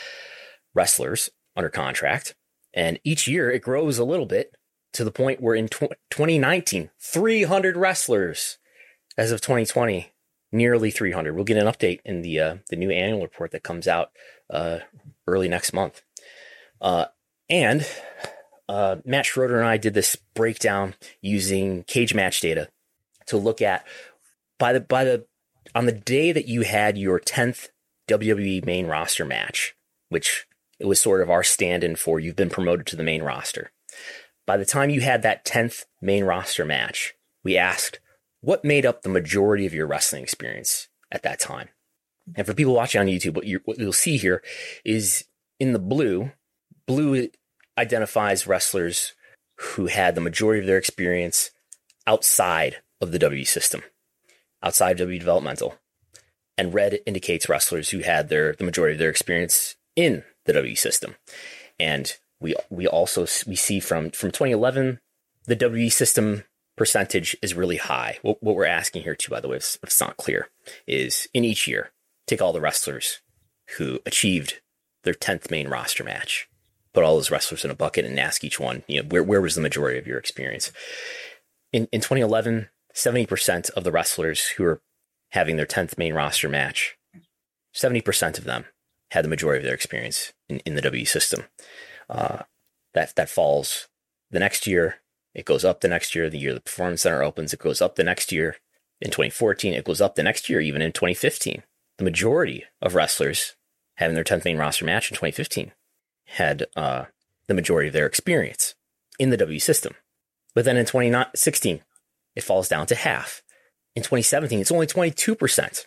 wrestlers 0.73 1.29
under 1.55 1.69
contract. 1.69 2.35
And 2.73 2.99
each 3.03 3.27
year 3.27 3.51
it 3.51 3.61
grows 3.61 3.99
a 3.99 4.05
little 4.05 4.25
bit 4.25 4.55
to 4.93 5.03
the 5.03 5.11
point 5.11 5.41
where 5.41 5.55
in 5.55 5.67
tw- 5.67 5.93
2019, 6.09 6.89
300 6.99 7.77
wrestlers 7.77 8.57
as 9.17 9.31
of 9.31 9.41
2020, 9.41 10.11
nearly 10.51 10.91
300. 10.91 11.33
We'll 11.33 11.43
get 11.43 11.57
an 11.57 11.67
update 11.67 11.99
in 12.05 12.21
the 12.21 12.39
uh, 12.39 12.55
the 12.69 12.75
new 12.75 12.91
annual 12.91 13.21
report 13.21 13.51
that 13.51 13.63
comes 13.63 13.87
out 13.87 14.11
uh, 14.49 14.79
early 15.27 15.49
next 15.49 15.73
month. 15.73 16.01
Uh, 16.81 17.05
and 17.49 17.85
uh, 18.69 18.97
Matt 19.05 19.25
Schroeder 19.25 19.59
and 19.59 19.67
I 19.67 19.77
did 19.77 19.93
this 19.93 20.15
breakdown 20.33 20.95
using 21.21 21.83
cage 21.83 22.13
match 22.13 22.39
data 22.39 22.69
to 23.27 23.37
look 23.37 23.61
at 23.61 23.85
by 24.57 24.73
the 24.73 24.79
by 24.79 25.03
the 25.03 25.25
on 25.75 25.85
the 25.85 25.91
day 25.91 26.31
that 26.31 26.47
you 26.47 26.61
had 26.61 26.97
your 26.97 27.19
10th 27.19 27.69
WWE 28.07 28.65
main 28.65 28.87
roster 28.87 29.25
match, 29.25 29.75
which 30.09 30.45
it 30.79 30.85
was 30.85 30.99
sort 30.99 31.21
of 31.21 31.29
our 31.29 31.43
stand 31.43 31.83
in 31.83 31.95
for 31.95 32.19
you've 32.19 32.35
been 32.35 32.49
promoted 32.49 32.85
to 32.87 32.95
the 32.95 33.03
main 33.03 33.23
roster. 33.23 33.71
By 34.45 34.57
the 34.57 34.65
time 34.65 34.89
you 34.89 35.01
had 35.01 35.21
that 35.21 35.45
10th 35.45 35.85
main 36.01 36.23
roster 36.25 36.65
match, 36.65 37.13
we 37.43 37.57
asked, 37.57 37.99
what 38.41 38.65
made 38.65 38.85
up 38.85 39.01
the 39.01 39.09
majority 39.09 39.65
of 39.65 39.73
your 39.73 39.87
wrestling 39.87 40.23
experience 40.23 40.89
at 41.11 41.23
that 41.23 41.39
time? 41.39 41.69
And 42.35 42.45
for 42.45 42.53
people 42.53 42.73
watching 42.73 42.99
on 42.99 43.07
YouTube, 43.07 43.35
what, 43.35 43.45
you, 43.45 43.61
what 43.65 43.79
you'll 43.79 43.93
see 43.93 44.17
here 44.17 44.43
is 44.83 45.25
in 45.59 45.73
the 45.73 45.79
blue, 45.79 46.31
blue 46.85 47.29
identifies 47.77 48.47
wrestlers 48.47 49.13
who 49.57 49.87
had 49.87 50.15
the 50.15 50.21
majority 50.21 50.59
of 50.61 50.67
their 50.67 50.77
experience 50.77 51.51
outside 52.07 52.77
of 52.99 53.11
the 53.11 53.19
W 53.19 53.45
system, 53.45 53.81
outside 54.61 54.91
of 54.91 54.97
W 54.97 55.19
developmental. 55.19 55.75
And 56.57 56.73
red 56.73 56.99
indicates 57.05 57.49
wrestlers 57.49 57.89
who 57.89 57.99
had 57.99 58.29
their 58.29 58.53
the 58.53 58.63
majority 58.63 58.93
of 58.93 58.99
their 58.99 59.09
experience 59.09 59.75
in 59.95 60.23
the 60.45 60.53
W 60.53 60.75
system. 60.75 61.15
And 61.79 62.15
we 62.39 62.55
we 62.69 62.87
also 62.87 63.25
we 63.47 63.55
see 63.55 63.79
from 63.79 64.11
from 64.11 64.31
2011 64.31 64.99
the 65.45 65.55
W 65.55 65.89
system 65.89 66.43
percentage 66.75 67.37
is 67.41 67.53
really 67.53 67.77
high. 67.77 68.17
What, 68.21 68.41
what 68.41 68.55
we're 68.55 68.65
asking 68.65 69.03
here 69.03 69.15
too, 69.15 69.29
by 69.29 69.39
the 69.39 69.47
way, 69.47 69.57
if 69.57 69.77
it's 69.83 70.01
not 70.01 70.17
clear, 70.17 70.49
is 70.87 71.27
in 71.33 71.43
each 71.43 71.67
year 71.67 71.91
take 72.27 72.41
all 72.41 72.53
the 72.53 72.61
wrestlers 72.61 73.21
who 73.77 73.99
achieved 74.05 74.61
their 75.03 75.13
10th 75.13 75.51
main 75.51 75.67
roster 75.67 76.03
match, 76.03 76.47
put 76.93 77.03
all 77.03 77.15
those 77.15 77.31
wrestlers 77.31 77.65
in 77.65 77.71
a 77.71 77.75
bucket 77.75 78.05
and 78.05 78.19
ask 78.19 78.43
each 78.43 78.59
one, 78.59 78.83
you 78.87 79.01
know, 79.01 79.07
where, 79.09 79.23
where 79.23 79.41
was 79.41 79.55
the 79.55 79.61
majority 79.61 79.99
of 79.99 80.07
your 80.07 80.17
experience? 80.17 80.71
In, 81.71 81.87
in 81.91 82.01
2011, 82.01 82.69
70% 82.93 83.71
of 83.71 83.83
the 83.83 83.91
wrestlers 83.91 84.47
who 84.49 84.63
were 84.63 84.81
having 85.31 85.57
their 85.57 85.65
10th 85.65 85.97
main 85.97 86.13
roster 86.13 86.47
match, 86.47 86.97
70% 87.75 88.37
of 88.37 88.43
them 88.43 88.65
had 89.13 89.23
the 89.23 89.29
majority 89.29 89.59
of 89.59 89.65
their 89.65 89.75
experience 89.75 90.33
in, 90.49 90.57
in 90.59 90.73
the 90.73 90.81
W 90.81 91.05
system. 91.05 91.43
Uh, 92.09 92.39
that 92.93 93.15
that 93.15 93.29
falls 93.29 93.87
the 94.31 94.39
next 94.39 94.67
year. 94.67 94.97
It 95.33 95.45
goes 95.45 95.63
up 95.63 95.81
the 95.81 95.87
next 95.87 96.15
year. 96.15 96.29
The 96.29 96.37
year 96.37 96.53
the 96.53 96.61
performance 96.61 97.03
center 97.03 97.23
opens, 97.23 97.53
it 97.53 97.59
goes 97.59 97.81
up 97.81 97.95
the 97.95 98.03
next 98.03 98.31
year. 98.31 98.57
In 98.99 99.11
2014, 99.11 99.73
it 99.73 99.85
goes 99.85 100.01
up 100.01 100.15
the 100.15 100.23
next 100.23 100.49
year. 100.49 100.61
Even 100.61 100.81
in 100.81 100.91
2015, 100.91 101.63
the 101.97 102.03
majority 102.03 102.65
of 102.81 102.95
wrestlers 102.95 103.55
having 103.95 104.15
their 104.15 104.23
10th 104.23 104.45
main 104.45 104.57
roster 104.57 104.85
match 104.85 105.11
in 105.11 105.15
2015 105.15 105.71
had 106.25 106.65
uh, 106.75 107.05
the 107.47 107.53
majority 107.53 107.87
of 107.87 107.93
their 107.93 108.07
experience 108.07 108.75
in 109.19 109.29
the 109.29 109.37
W 109.37 109.59
system. 109.59 109.93
But 110.55 110.65
then 110.65 110.77
in 110.77 110.85
2016, 110.85 111.81
it 112.35 112.43
falls 112.43 112.67
down 112.67 112.87
to 112.87 112.95
half. 112.95 113.43
In 113.95 114.01
2017, 114.01 114.59
it's 114.59 114.71
only 114.71 114.87
22%. 114.87 115.85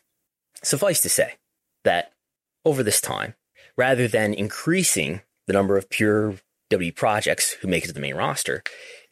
Suffice 0.62 1.00
to 1.00 1.08
say 1.08 1.34
that 1.84 2.12
over 2.66 2.82
this 2.82 3.00
time, 3.00 3.34
rather 3.76 4.08
than 4.08 4.34
increasing 4.34 5.22
the 5.46 5.52
number 5.52 5.78
of 5.78 5.88
pure 5.88 6.34
W 6.68 6.92
projects 6.92 7.52
who 7.52 7.68
make 7.68 7.84
it 7.84 7.86
to 7.86 7.92
the 7.92 8.00
main 8.00 8.16
roster, 8.16 8.62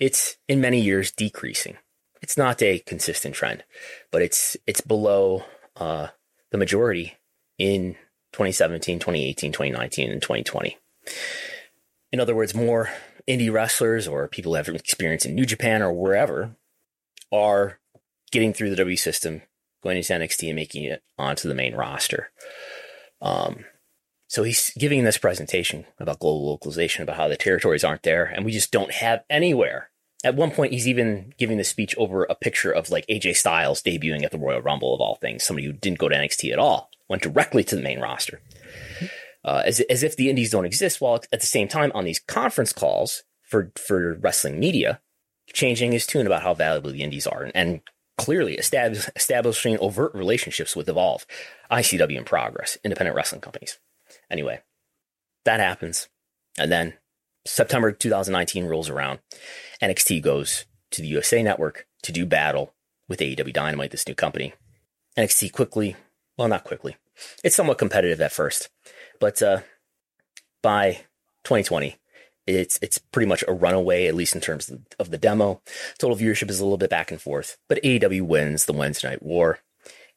it's 0.01 0.37
in 0.49 0.61
many 0.61 0.81
years 0.81 1.13
decreasing. 1.13 1.79
It's 2.21 2.37
not 2.37 2.61
a 2.63 2.81
consistent 2.81 3.35
trend, 3.35 3.65
but 4.11 4.23
it's 4.23 4.57
it's 4.67 4.81
below 4.81 5.45
uh, 5.77 6.09
the 6.51 6.59
majority 6.59 7.15
in 7.59 7.95
2017, 8.33 8.99
2018, 8.99 9.53
2019, 9.53 10.11
and 10.11 10.21
2020. 10.21 10.77
In 12.13 12.21
other 12.21 12.35
words, 12.35 12.55
more 12.55 12.91
indie 13.29 13.53
wrestlers 13.53 14.09
or 14.09 14.27
people 14.27 14.53
who 14.53 14.57
have 14.57 14.69
experience 14.69 15.25
in 15.25 15.35
New 15.35 15.47
Japan 15.47 15.81
or 15.81 15.93
wherever 15.93 16.57
are 17.31 17.79
getting 18.33 18.53
through 18.53 18.71
the 18.71 18.77
W 18.77 18.97
system, 18.97 19.43
going 19.83 19.97
into 19.97 20.13
NXT 20.13 20.49
and 20.49 20.57
making 20.57 20.85
it 20.85 21.03
onto 21.17 21.49
the 21.49 21.55
main 21.55 21.75
roster. 21.75 22.31
Um, 23.25 23.65
so 24.29 24.43
he's 24.43 24.71
giving 24.79 25.05
this 25.05 25.19
presentation 25.19 25.87
about 25.99 26.21
global 26.21 26.47
localization, 26.47 27.03
about 27.03 27.17
how 27.17 27.29
the 27.29 27.37
territories 27.37 27.83
aren't 27.83 28.03
there, 28.03 28.25
and 28.25 28.45
we 28.45 28.53
just 28.53 28.71
don't 28.71 28.93
have 28.93 29.25
anywhere. 29.29 29.91
At 30.23 30.37
one 30.37 30.51
point, 30.51 30.73
he's 30.73 30.89
even 30.89 31.35
giving 31.39 31.59
the 31.59 31.65
speech 31.65 31.95
over 31.99 32.25
a 32.25 32.35
picture 32.35 32.71
of 32.71 32.91
like 32.91 33.07
AJ 33.09 33.37
Styles 33.37 33.83
debuting 33.83 34.23
at 34.23 34.31
the 34.31 34.39
Royal 34.39 34.63
Rumble 34.63 34.95
of 34.95 35.01
all 35.01 35.17
things, 35.17 35.43
somebody 35.43 35.67
who 35.67 35.73
didn't 35.73 35.99
go 35.99 36.09
to 36.09 36.15
NXT 36.15 36.53
at 36.53 36.59
all, 36.59 36.91
went 37.09 37.23
directly 37.23 37.65
to 37.65 37.77
the 37.77 37.83
main 37.83 38.01
roster. 38.01 38.41
Uh, 39.45 39.63
as, 39.67 39.81
as 39.81 40.03
if 40.03 40.17
the 40.17 40.31
indies 40.31 40.51
don't 40.51 40.65
exist, 40.65 41.01
while 41.01 41.21
at 41.33 41.41
the 41.41 41.47
same 41.47 41.69
time 41.69 41.93
on 41.95 42.05
these 42.05 42.19
conference 42.19 42.73
calls 42.73 43.25
for, 43.43 43.71
for 43.77 44.15
wrestling 44.15 44.59
media, 44.59 45.01
changing 45.53 45.93
his 45.93 46.07
tune 46.07 46.27
about 46.27 46.43
how 46.43 46.55
valuable 46.55 46.91
the 46.91 47.03
indies 47.03 47.27
are 47.27 47.43
and, 47.43 47.53
and 47.55 47.81
clearly 48.17 48.55
establish, 48.55 49.09
establishing 49.17 49.79
overt 49.79 50.15
relationships 50.15 50.77
with 50.77 50.89
Evolve, 50.89 51.27
ICW 51.71 52.17
in 52.17 52.25
progress, 52.25 52.79
independent 52.85 53.17
wrestling 53.17 53.41
companies. 53.41 53.79
Anyway, 54.31 54.61
that 55.45 55.61
happens. 55.61 56.09
And 56.59 56.71
then 56.71 56.95
September 57.47 57.93
2019 57.93 58.67
rolls 58.67 58.89
around. 58.89 59.19
NXT 59.83 60.23
goes 60.23 60.67
to 60.91 61.03
the 61.03 61.09
USA 61.09 61.43
Network 61.43 61.87
to 62.03 62.13
do 62.13 62.25
battle 62.25 62.73
with 63.09 63.21
AEW 63.21 63.53
Dynamite, 63.53 63.91
this 63.91 64.07
new 64.07 64.15
company. 64.15 64.55
NXT 65.17 65.53
quickly, 65.53 65.97
well, 66.37 66.49
not 66.49 66.65
quickly, 66.65 66.97
it's 67.43 67.55
somewhat 67.55 67.79
competitive 67.79 68.21
at 68.21 68.33
first, 68.33 68.71
but 69.21 69.41
uh, 69.43 69.61
by 70.63 71.05
2020, 71.45 71.97
it's 72.47 72.79
it's 72.83 72.99
pretty 72.99 73.27
much 73.27 73.45
a 73.47 73.53
runaway, 73.53 74.07
at 74.07 74.15
least 74.15 74.35
in 74.35 74.41
terms 74.41 74.73
of 74.99 75.11
the 75.11 75.19
demo. 75.19 75.61
Total 75.99 76.17
viewership 76.17 76.51
is 76.51 76.61
a 76.61 76.65
little 76.65 76.79
bit 76.79 76.91
back 76.91 77.11
and 77.11 77.21
forth, 77.21 77.59
but 77.69 77.83
AEW 77.83 78.23
wins 78.23 78.67
the 78.67 78.73
Wednesday 78.73 79.11
Night 79.11 79.23
War 79.23 79.61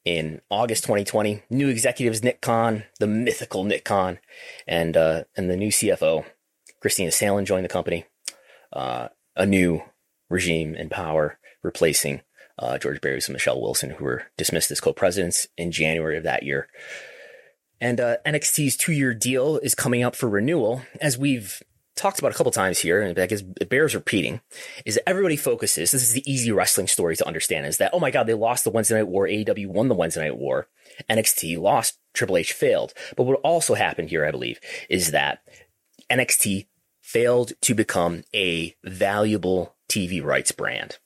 in 0.05 0.41
August 0.49 0.83
2020. 0.83 1.43
New 1.49 1.67
executives 1.67 2.23
Nick 2.23 2.41
Khan, 2.41 2.83
the 2.99 3.07
mythical 3.07 3.63
Nick 3.63 3.83
Khan, 3.83 4.19
and 4.67 4.95
uh, 4.97 5.23
and 5.35 5.49
the 5.49 5.57
new 5.57 5.69
CFO 5.69 6.25
Kristina 6.83 7.11
Salen 7.11 7.45
joined 7.45 7.65
the 7.65 7.69
company. 7.69 8.05
Uh, 8.73 9.09
a 9.35 9.45
new 9.45 9.81
regime 10.29 10.75
in 10.75 10.89
power, 10.89 11.39
replacing 11.63 12.21
uh, 12.59 12.77
George 12.77 13.01
Barrios 13.01 13.27
and 13.27 13.33
Michelle 13.33 13.61
Wilson, 13.61 13.91
who 13.91 14.03
were 14.03 14.23
dismissed 14.37 14.71
as 14.71 14.81
co-presidents 14.81 15.47
in 15.57 15.71
January 15.71 16.17
of 16.17 16.23
that 16.23 16.43
year. 16.43 16.67
And 17.79 17.99
uh, 17.99 18.17
NXT's 18.25 18.75
two-year 18.75 19.13
deal 19.13 19.57
is 19.59 19.75
coming 19.75 20.03
up 20.03 20.15
for 20.15 20.27
renewal, 20.27 20.81
as 20.99 21.17
we've 21.17 21.61
talked 21.97 22.19
about 22.19 22.31
a 22.31 22.35
couple 22.35 22.51
times 22.51 22.79
here, 22.79 23.01
and 23.01 23.17
I 23.17 23.25
guess 23.25 23.43
it 23.59 23.69
bears 23.69 23.95
repeating, 23.95 24.41
is 24.85 24.95
that 24.95 25.09
everybody 25.09 25.35
focuses. 25.35 25.91
This 25.91 26.03
is 26.03 26.13
the 26.13 26.31
easy 26.31 26.51
wrestling 26.51 26.87
story 26.87 27.15
to 27.17 27.27
understand: 27.27 27.65
is 27.65 27.77
that 27.77 27.91
oh 27.93 27.99
my 27.99 28.11
god, 28.11 28.27
they 28.27 28.33
lost 28.33 28.63
the 28.63 28.69
Wednesday 28.69 28.95
Night 28.95 29.07
War, 29.07 29.27
AEW 29.27 29.67
won 29.67 29.87
the 29.87 29.95
Wednesday 29.95 30.21
Night 30.21 30.37
War, 30.37 30.67
NXT 31.09 31.59
lost, 31.59 31.99
Triple 32.13 32.37
H 32.37 32.53
failed. 32.53 32.93
But 33.15 33.23
what 33.23 33.39
also 33.41 33.73
happened 33.73 34.09
here, 34.09 34.25
I 34.25 34.31
believe, 34.31 34.59
is 34.89 35.11
that 35.11 35.39
NXT 36.09 36.67
failed 37.01 37.53
to 37.61 37.73
become 37.73 38.23
a 38.35 38.75
valuable 38.83 39.75
TV 39.89 40.23
rights 40.23 40.51
brand. 40.51 40.97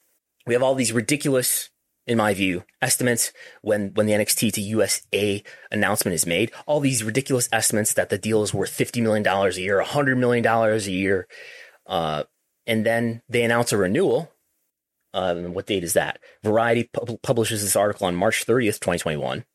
We 0.45 0.53
have 0.53 0.63
all 0.63 0.75
these 0.75 0.91
ridiculous 0.91 1.69
in 2.11 2.17
my 2.17 2.33
view, 2.33 2.65
estimates 2.81 3.31
when, 3.61 3.93
when 3.93 4.05
the 4.05 4.11
NXT 4.11 4.51
to 4.53 4.61
USA 4.61 5.41
announcement 5.71 6.13
is 6.13 6.25
made. 6.25 6.51
All 6.65 6.81
these 6.81 7.05
ridiculous 7.05 7.47
estimates 7.53 7.93
that 7.93 8.09
the 8.09 8.17
deal 8.17 8.43
is 8.43 8.53
worth 8.53 8.77
$50 8.77 9.01
million 9.01 9.25
a 9.25 9.49
year, 9.51 9.81
$100 9.81 10.17
million 10.17 10.45
a 10.45 10.77
year. 10.79 11.27
Uh, 11.87 12.23
and 12.67 12.85
then 12.85 13.21
they 13.29 13.43
announce 13.43 13.71
a 13.71 13.77
renewal. 13.77 14.29
Um, 15.13 15.53
what 15.53 15.67
date 15.67 15.85
is 15.85 15.93
that? 15.93 16.19
Variety 16.43 16.89
pu- 16.91 17.17
publishes 17.23 17.61
this 17.61 17.77
article 17.77 18.07
on 18.07 18.15
March 18.15 18.45
30th, 18.45 18.81
2021. 18.81 19.45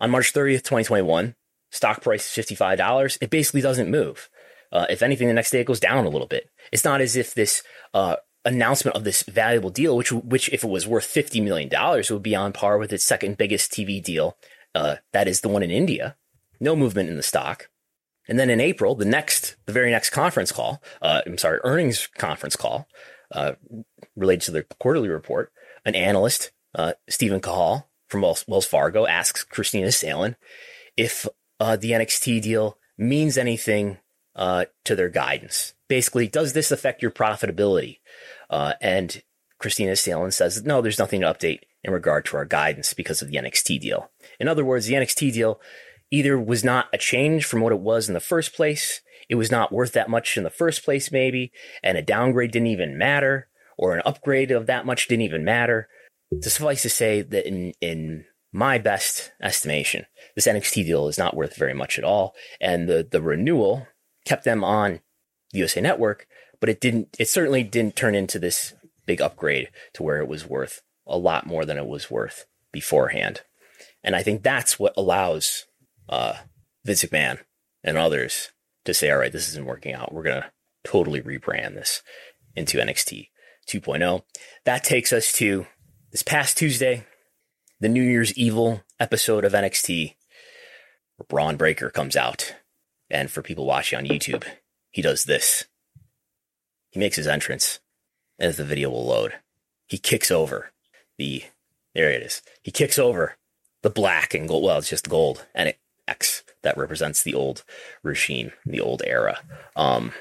On 0.00 0.10
March 0.10 0.34
30th, 0.34 0.64
2021, 0.64 1.34
stock 1.70 2.02
price 2.02 2.38
is 2.38 2.44
$55. 2.44 3.18
It 3.22 3.30
basically 3.30 3.62
doesn't 3.62 3.90
move. 3.90 4.28
Uh, 4.70 4.84
if 4.90 5.02
anything, 5.02 5.28
the 5.28 5.34
next 5.34 5.50
day 5.50 5.60
it 5.60 5.66
goes 5.66 5.80
down 5.80 6.04
a 6.04 6.10
little 6.10 6.26
bit. 6.26 6.50
It's 6.72 6.84
not 6.84 7.00
as 7.00 7.16
if 7.16 7.32
this 7.32 7.62
uh, 7.94 8.16
announcement 8.46 8.96
of 8.96 9.04
this 9.04 9.22
valuable 9.24 9.70
deal, 9.70 9.96
which 9.96 10.12
which 10.12 10.48
if 10.52 10.64
it 10.64 10.70
was 10.70 10.86
worth 10.86 11.04
fifty 11.04 11.40
million 11.40 11.68
dollars, 11.68 12.10
would 12.10 12.22
be 12.22 12.36
on 12.36 12.52
par 12.52 12.78
with 12.78 12.92
its 12.92 13.04
second 13.04 13.36
biggest 13.36 13.72
TV 13.72 14.02
deal. 14.02 14.36
Uh, 14.74 14.96
that 15.12 15.28
is 15.28 15.40
the 15.40 15.48
one 15.48 15.62
in 15.62 15.70
India. 15.70 16.16
No 16.60 16.76
movement 16.76 17.08
in 17.08 17.16
the 17.16 17.22
stock. 17.22 17.68
And 18.28 18.38
then 18.38 18.50
in 18.50 18.60
April, 18.60 18.94
the 18.94 19.04
next, 19.04 19.56
the 19.66 19.72
very 19.72 19.90
next 19.90 20.10
conference 20.10 20.50
call, 20.50 20.82
uh, 21.00 21.22
I'm 21.24 21.38
sorry, 21.38 21.60
earnings 21.62 22.08
conference 22.18 22.56
call, 22.56 22.88
uh, 23.32 23.52
related 24.16 24.42
to 24.46 24.50
the 24.50 24.66
quarterly 24.80 25.08
report, 25.08 25.52
an 25.84 25.94
analyst, 25.94 26.50
uh, 26.74 26.94
Stephen 27.08 27.40
Cahall 27.40 27.84
from 28.08 28.22
Wells, 28.22 28.66
Fargo, 28.66 29.06
asks 29.06 29.44
Kristina 29.44 29.92
Salen 29.92 30.36
if 30.96 31.26
uh, 31.60 31.76
the 31.76 31.92
NXT 31.92 32.42
deal 32.42 32.78
means 32.98 33.38
anything 33.38 33.98
uh, 34.34 34.66
to 34.84 34.94
their 34.96 35.08
guidance. 35.08 35.74
Basically, 35.88 36.28
does 36.28 36.52
this 36.52 36.70
affect 36.70 37.02
your 37.02 37.10
profitability? 37.10 37.98
Uh, 38.50 38.74
and 38.80 39.22
Kristina 39.60 39.96
Salen 39.96 40.32
says, 40.32 40.64
no, 40.64 40.80
there's 40.80 40.98
nothing 40.98 41.22
to 41.22 41.32
update 41.32 41.60
in 41.82 41.92
regard 41.92 42.24
to 42.26 42.36
our 42.36 42.44
guidance 42.44 42.92
because 42.92 43.22
of 43.22 43.28
the 43.28 43.36
NXT 43.36 43.80
deal. 43.80 44.10
In 44.38 44.48
other 44.48 44.64
words, 44.64 44.86
the 44.86 44.94
NXT 44.94 45.32
deal 45.32 45.60
either 46.10 46.38
was 46.38 46.62
not 46.62 46.86
a 46.92 46.98
change 46.98 47.44
from 47.44 47.60
what 47.60 47.72
it 47.72 47.80
was 47.80 48.08
in 48.08 48.14
the 48.14 48.20
first 48.20 48.54
place, 48.54 49.00
it 49.28 49.34
was 49.34 49.50
not 49.50 49.72
worth 49.72 49.92
that 49.92 50.08
much 50.08 50.36
in 50.36 50.44
the 50.44 50.50
first 50.50 50.84
place, 50.84 51.10
maybe, 51.10 51.52
and 51.82 51.98
a 51.98 52.02
downgrade 52.02 52.52
didn't 52.52 52.68
even 52.68 52.98
matter, 52.98 53.48
or 53.76 53.94
an 53.94 54.02
upgrade 54.04 54.50
of 54.50 54.66
that 54.66 54.86
much 54.86 55.08
didn't 55.08 55.24
even 55.24 55.44
matter. 55.44 55.88
To 56.42 56.50
suffice 56.50 56.82
to 56.82 56.90
say 56.90 57.22
that 57.22 57.46
in, 57.46 57.72
in 57.80 58.24
my 58.52 58.78
best 58.78 59.32
estimation, 59.42 60.06
this 60.34 60.46
NXT 60.46 60.86
deal 60.86 61.08
is 61.08 61.18
not 61.18 61.36
worth 61.36 61.56
very 61.56 61.74
much 61.74 61.98
at 61.98 62.04
all. 62.04 62.34
And 62.60 62.88
the, 62.88 63.06
the 63.08 63.22
renewal 63.22 63.86
kept 64.24 64.44
them 64.44 64.64
on 64.64 65.00
the 65.52 65.60
USA 65.60 65.80
Network, 65.80 66.26
but 66.60 66.68
it 66.68 66.80
didn't, 66.80 67.16
it 67.18 67.28
certainly 67.28 67.62
didn't 67.62 67.96
turn 67.96 68.14
into 68.14 68.38
this 68.38 68.74
big 69.06 69.20
upgrade 69.20 69.70
to 69.94 70.02
where 70.02 70.18
it 70.18 70.28
was 70.28 70.46
worth 70.46 70.82
a 71.06 71.16
lot 71.16 71.46
more 71.46 71.64
than 71.64 71.78
it 71.78 71.86
was 71.86 72.10
worth 72.10 72.46
beforehand. 72.72 73.42
And 74.02 74.14
I 74.14 74.22
think 74.22 74.42
that's 74.42 74.78
what 74.78 74.94
allows 74.96 75.66
uh, 76.08 76.34
Vince 76.84 77.04
McMahon 77.04 77.40
and 77.82 77.96
others 77.96 78.50
to 78.84 78.94
say, 78.94 79.10
all 79.10 79.18
right, 79.18 79.32
this 79.32 79.48
isn't 79.48 79.66
working 79.66 79.94
out. 79.94 80.12
We're 80.12 80.22
going 80.22 80.42
to 80.42 80.50
totally 80.84 81.20
rebrand 81.20 81.74
this 81.74 82.02
into 82.54 82.78
NXT 82.78 83.28
2.0. 83.68 84.22
That 84.64 84.84
takes 84.84 85.12
us 85.12 85.32
to 85.34 85.66
this 86.12 86.22
past 86.22 86.56
Tuesday, 86.56 87.04
the 87.80 87.88
New 87.88 88.02
Year's 88.02 88.36
Evil 88.38 88.82
episode 88.98 89.44
of 89.44 89.52
NXT, 89.52 90.14
where 91.16 91.26
Bron 91.28 91.56
Breakker 91.56 91.90
comes 91.90 92.16
out. 92.16 92.54
And 93.10 93.30
for 93.30 93.42
people 93.42 93.66
watching 93.66 93.98
on 93.98 94.06
YouTube, 94.06 94.44
he 94.90 95.02
does 95.02 95.24
this. 95.24 95.64
He 96.96 97.00
makes 97.00 97.16
his 97.16 97.26
entrance 97.26 97.80
as 98.38 98.56
the 98.56 98.64
video 98.64 98.88
will 98.88 99.04
load. 99.04 99.34
He 99.86 99.98
kicks 99.98 100.30
over 100.30 100.72
the, 101.18 101.44
there 101.94 102.10
it 102.10 102.22
is. 102.22 102.40
He 102.62 102.70
kicks 102.70 102.98
over 102.98 103.36
the 103.82 103.90
black 103.90 104.32
and 104.32 104.48
gold. 104.48 104.64
Well, 104.64 104.78
it's 104.78 104.88
just 104.88 105.10
gold 105.10 105.44
and 105.54 105.68
it, 105.68 105.78
X 106.08 106.42
that 106.62 106.78
represents 106.78 107.22
the 107.22 107.34
old 107.34 107.64
regime, 108.02 108.52
the 108.64 108.80
old 108.80 109.02
era. 109.04 109.40
Um, 109.76 110.12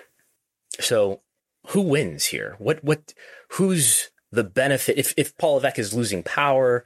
so 0.77 1.21
who 1.67 1.79
wins 1.79 2.25
here? 2.25 2.57
What, 2.59 2.83
what, 2.83 3.13
who's 3.51 4.09
the 4.33 4.43
benefit? 4.43 4.97
If, 4.97 5.13
if 5.15 5.37
Paul 5.37 5.53
Levesque 5.53 5.79
is 5.79 5.93
losing 5.93 6.23
power, 6.23 6.83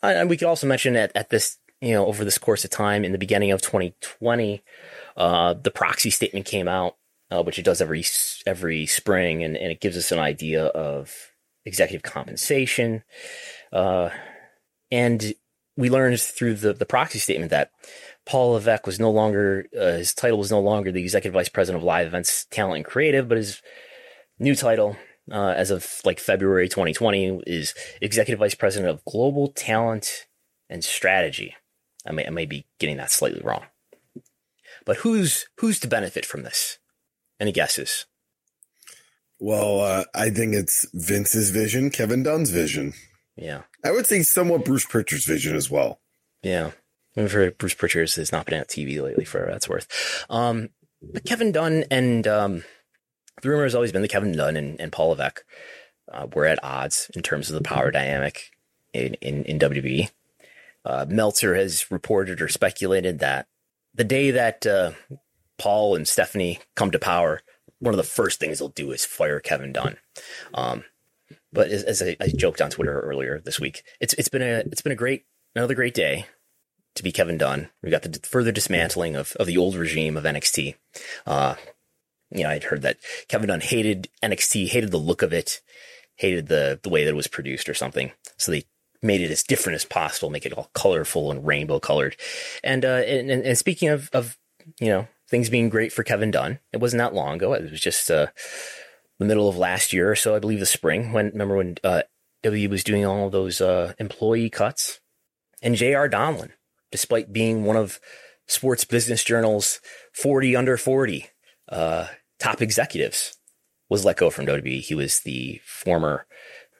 and 0.00 0.30
we 0.30 0.36
could 0.36 0.46
also 0.46 0.68
mention 0.68 0.94
at, 0.94 1.10
at 1.16 1.30
this, 1.30 1.58
you 1.80 1.92
know, 1.92 2.06
over 2.06 2.24
this 2.24 2.38
course 2.38 2.64
of 2.64 2.70
time 2.70 3.04
in 3.04 3.10
the 3.10 3.18
beginning 3.18 3.50
of 3.50 3.62
2020, 3.62 4.62
uh, 5.16 5.54
the 5.54 5.72
proxy 5.72 6.10
statement 6.10 6.46
came 6.46 6.68
out 6.68 6.94
uh, 7.30 7.42
which 7.42 7.58
it 7.58 7.64
does 7.64 7.80
every 7.80 8.04
every 8.46 8.86
spring, 8.86 9.42
and, 9.42 9.56
and 9.56 9.70
it 9.70 9.80
gives 9.80 9.96
us 9.96 10.12
an 10.12 10.18
idea 10.18 10.66
of 10.66 11.32
executive 11.64 12.02
compensation. 12.02 13.02
Uh, 13.72 14.10
and 14.90 15.34
we 15.76 15.90
learned 15.90 16.20
through 16.20 16.54
the, 16.54 16.72
the 16.72 16.86
proxy 16.86 17.18
statement 17.18 17.50
that 17.50 17.70
Paul 18.26 18.52
Levesque 18.52 18.86
was 18.86 18.98
no 18.98 19.10
longer, 19.10 19.66
uh, 19.78 19.92
his 19.92 20.12
title 20.12 20.38
was 20.38 20.50
no 20.50 20.60
longer 20.60 20.90
the 20.90 21.02
executive 21.02 21.34
vice 21.34 21.48
president 21.48 21.82
of 21.82 21.86
live 21.86 22.06
events, 22.06 22.46
talent, 22.50 22.76
and 22.76 22.84
creative, 22.84 23.28
but 23.28 23.38
his 23.38 23.62
new 24.38 24.54
title, 24.54 24.96
uh, 25.30 25.54
as 25.56 25.70
of 25.70 26.00
like 26.04 26.18
February 26.18 26.68
2020, 26.68 27.42
is 27.46 27.74
executive 28.00 28.40
vice 28.40 28.54
president 28.54 28.90
of 28.90 29.04
global 29.04 29.48
talent 29.48 30.26
and 30.68 30.82
strategy. 30.82 31.54
I 32.06 32.12
may, 32.12 32.26
I 32.26 32.30
may 32.30 32.46
be 32.46 32.66
getting 32.78 32.96
that 32.96 33.10
slightly 33.10 33.40
wrong. 33.42 33.64
But 34.84 34.98
who's 34.98 35.46
who's 35.58 35.78
to 35.80 35.88
benefit 35.88 36.24
from 36.24 36.42
this? 36.42 36.77
Any 37.40 37.52
guesses? 37.52 38.06
Well, 39.40 39.80
uh, 39.80 40.04
I 40.14 40.30
think 40.30 40.54
it's 40.54 40.86
Vince's 40.92 41.50
vision, 41.50 41.90
Kevin 41.90 42.22
Dunn's 42.22 42.50
vision. 42.50 42.94
Yeah. 43.36 43.62
I 43.84 43.92
would 43.92 44.06
say 44.06 44.22
somewhat 44.22 44.64
Bruce 44.64 44.84
Pritchard's 44.84 45.24
vision 45.24 45.54
as 45.54 45.70
well. 45.70 46.00
Yeah. 46.42 46.72
I've 47.16 47.32
heard 47.32 47.58
Bruce 47.58 47.74
Pritchard 47.74 48.10
has 48.10 48.32
not 48.32 48.46
been 48.46 48.58
on 48.58 48.64
TV 48.64 49.00
lately 49.00 49.24
for 49.24 49.46
that's 49.50 49.68
worth. 49.68 50.26
Um, 50.28 50.70
but 51.02 51.24
Kevin 51.24 51.52
Dunn 51.52 51.84
and 51.90 52.26
um, 52.26 52.64
the 53.42 53.48
rumor 53.48 53.64
has 53.64 53.74
always 53.74 53.92
been 53.92 54.02
that 54.02 54.10
Kevin 54.10 54.32
Dunn 54.32 54.56
and, 54.56 54.80
and 54.80 54.92
Paul 54.92 55.10
Levesque 55.10 55.44
uh, 56.12 56.26
were 56.34 56.46
at 56.46 56.62
odds 56.62 57.10
in 57.14 57.22
terms 57.22 57.48
of 57.48 57.54
the 57.54 57.62
power 57.62 57.90
dynamic 57.90 58.50
in, 58.92 59.14
in, 59.14 59.44
in 59.44 59.58
WWE. 59.58 60.10
Uh, 60.84 61.06
Meltzer 61.08 61.54
has 61.54 61.90
reported 61.90 62.40
or 62.40 62.48
speculated 62.48 63.18
that 63.18 63.46
the 63.94 64.04
day 64.04 64.30
that 64.30 64.66
uh, 64.66 64.92
Paul 65.58 65.94
and 65.94 66.06
Stephanie 66.06 66.60
come 66.76 66.90
to 66.90 66.98
power, 66.98 67.42
one 67.80 67.94
of 67.94 67.98
the 67.98 68.04
first 68.04 68.40
things 68.40 68.58
they'll 68.58 68.68
do 68.68 68.90
is 68.92 69.04
fire 69.04 69.40
Kevin 69.40 69.72
Dunn. 69.72 69.96
Um, 70.54 70.84
but 71.52 71.70
as, 71.70 71.82
as 71.82 72.02
I, 72.02 72.16
I, 72.20 72.28
joked 72.28 72.60
on 72.60 72.70
Twitter 72.70 73.00
earlier 73.00 73.40
this 73.40 73.60
week, 73.60 73.82
it's 74.00 74.14
it's 74.14 74.28
been 74.28 74.42
a 74.42 74.62
it's 74.66 74.82
been 74.82 74.92
a 74.92 74.96
great 74.96 75.24
another 75.54 75.74
great 75.74 75.94
day 75.94 76.26
to 76.94 77.02
be 77.02 77.12
Kevin 77.12 77.38
Dunn. 77.38 77.70
We 77.82 77.90
got 77.90 78.02
the 78.02 78.18
further 78.26 78.52
dismantling 78.52 79.16
of, 79.16 79.32
of 79.36 79.46
the 79.46 79.56
old 79.56 79.74
regime 79.74 80.16
of 80.16 80.24
NXT. 80.24 80.74
Uh, 81.26 81.54
you 82.30 82.42
know, 82.42 82.50
I'd 82.50 82.64
heard 82.64 82.82
that 82.82 82.98
Kevin 83.28 83.48
Dunn 83.48 83.60
hated 83.60 84.08
NXT, 84.22 84.68
hated 84.68 84.90
the 84.90 84.98
look 84.98 85.22
of 85.22 85.32
it, 85.32 85.60
hated 86.16 86.48
the 86.48 86.78
the 86.82 86.90
way 86.90 87.04
that 87.04 87.10
it 87.10 87.16
was 87.16 87.28
produced 87.28 87.68
or 87.68 87.74
something. 87.74 88.12
So 88.36 88.52
they 88.52 88.64
made 89.02 89.20
it 89.20 89.30
as 89.30 89.42
different 89.42 89.76
as 89.76 89.84
possible, 89.84 90.30
make 90.30 90.44
it 90.44 90.52
all 90.52 90.70
colorful 90.74 91.30
and 91.30 91.46
rainbow 91.46 91.78
colored. 91.80 92.16
And 92.62 92.84
uh, 92.84 93.02
and, 93.06 93.30
and 93.30 93.58
speaking 93.58 93.88
of 93.88 94.10
of 94.12 94.36
you 94.80 94.88
know 94.88 95.08
things 95.28 95.50
being 95.50 95.68
great 95.68 95.92
for 95.92 96.02
Kevin 96.02 96.30
Dunn, 96.30 96.58
it 96.72 96.78
wasn't 96.78 96.98
that 96.98 97.14
long 97.14 97.36
ago. 97.36 97.52
It 97.52 97.70
was 97.70 97.80
just 97.80 98.10
uh, 98.10 98.28
the 99.18 99.24
middle 99.24 99.48
of 99.48 99.56
last 99.56 99.92
year 99.92 100.10
or 100.10 100.16
so, 100.16 100.34
I 100.34 100.38
believe, 100.38 100.60
the 100.60 100.66
spring. 100.66 101.12
When 101.12 101.26
remember 101.26 101.56
when 101.56 101.76
uh, 101.84 102.02
W 102.42 102.68
was 102.68 102.84
doing 102.84 103.04
all 103.04 103.30
those 103.30 103.60
uh, 103.60 103.94
employee 103.98 104.50
cuts, 104.50 105.00
and 105.62 105.74
J.R. 105.74 106.08
Donlin, 106.08 106.50
despite 106.90 107.32
being 107.32 107.64
one 107.64 107.76
of 107.76 108.00
Sports 108.46 108.84
Business 108.84 109.24
Journal's 109.24 109.80
40 110.14 110.56
under 110.56 110.76
40 110.76 111.26
uh, 111.68 112.06
top 112.38 112.62
executives, 112.62 113.36
was 113.88 114.04
let 114.04 114.16
go 114.16 114.30
from 114.30 114.46
WWE. 114.46 114.80
He 114.80 114.94
was 114.94 115.20
the 115.20 115.60
former 115.64 116.26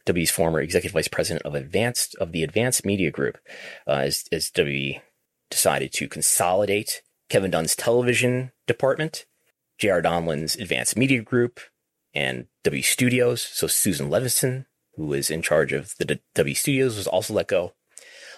WWE's 0.07 0.31
former 0.31 0.61
executive 0.61 0.95
vice 0.95 1.09
president 1.09 1.45
of 1.45 1.55
advanced 1.55 2.15
of 2.17 2.33
the 2.33 2.43
Advanced 2.43 2.87
Media 2.87 3.11
Group, 3.11 3.39
uh, 3.87 3.93
as 3.93 4.25
as 4.33 4.51
WWE 4.51 5.01
decided 5.51 5.93
to 5.95 6.09
consolidate 6.09 7.03
Kevin 7.29 7.51
Dunn's 7.51 7.77
television 7.77 8.53
department, 8.67 9.27
J.R. 9.79 10.03
Donlin's 10.03 10.57
Advanced 10.57 10.97
Media 10.97 11.23
Group, 11.23 11.61
and 12.15 12.47
W 12.65 12.83
Studios. 12.83 13.43
So 13.43 13.67
Susan 13.67 14.11
Levison, 14.11 14.67
who 14.97 15.07
was 15.07 15.31
in 15.31 15.43
charge 15.43 15.73
of 15.73 15.95
the 15.99 16.21
W 16.35 16.55
Studios, 16.55 16.97
was 16.97 17.07
also 17.07 17.35
let 17.35 17.49
go. 17.49 17.75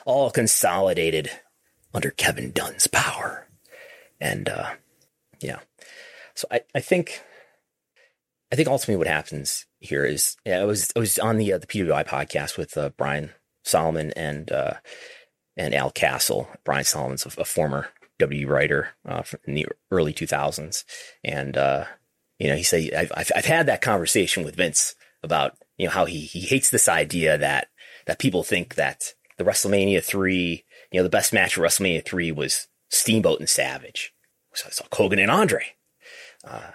All 0.04 0.30
consolidated 0.30 1.30
under 1.94 2.10
Kevin 2.10 2.52
Dunn's 2.52 2.86
power. 2.86 3.48
And 4.20 4.48
uh, 4.48 4.70
yeah, 5.40 5.60
so 6.34 6.46
I, 6.50 6.60
I 6.74 6.80
think 6.80 7.22
I 8.52 8.56
think 8.56 8.68
ultimately 8.68 8.96
what 8.96 9.06
happens 9.06 9.66
here 9.78 10.04
is 10.04 10.36
yeah, 10.44 10.60
I 10.60 10.64
was 10.64 10.90
I 10.96 10.98
was 10.98 11.18
on 11.18 11.36
the 11.36 11.52
uh, 11.52 11.58
the 11.58 11.66
PWI 11.66 12.06
podcast 12.06 12.58
with 12.58 12.76
uh, 12.76 12.90
Brian 12.96 13.30
Solomon 13.64 14.12
and 14.16 14.50
uh, 14.50 14.74
and 15.56 15.74
Al 15.74 15.90
Castle. 15.90 16.48
Brian 16.64 16.84
Solomon's 16.84 17.24
a, 17.24 17.40
a 17.40 17.44
former 17.44 17.88
W 18.20 18.46
writer 18.46 18.90
uh, 19.06 19.22
in 19.44 19.54
the 19.54 19.66
early 19.90 20.12
2000s, 20.12 20.84
and 21.24 21.56
uh, 21.56 21.84
you 22.38 22.48
know 22.48 22.56
he 22.56 22.62
said 22.62 22.92
I've, 22.94 23.12
I've, 23.34 23.44
had 23.44 23.66
that 23.66 23.82
conversation 23.82 24.44
with 24.44 24.56
Vince 24.56 24.94
about 25.22 25.56
you 25.76 25.86
know 25.86 25.92
how 25.92 26.04
he 26.04 26.20
he 26.20 26.40
hates 26.40 26.70
this 26.70 26.88
idea 26.88 27.36
that 27.38 27.68
that 28.06 28.18
people 28.18 28.42
think 28.42 28.76
that 28.76 29.14
the 29.38 29.44
WrestleMania 29.44 30.02
three 30.02 30.64
you 30.92 30.98
know 30.98 31.04
the 31.04 31.10
best 31.10 31.32
match 31.32 31.56
of 31.56 31.62
WrestleMania 31.62 32.04
three 32.04 32.30
was 32.32 32.68
Steamboat 32.90 33.40
and 33.40 33.48
Savage, 33.48 34.14
so 34.54 34.66
I 34.68 34.70
saw 34.70 34.84
Hogan 34.92 35.18
and 35.18 35.30
Andre. 35.30 35.64
Uh, 36.44 36.70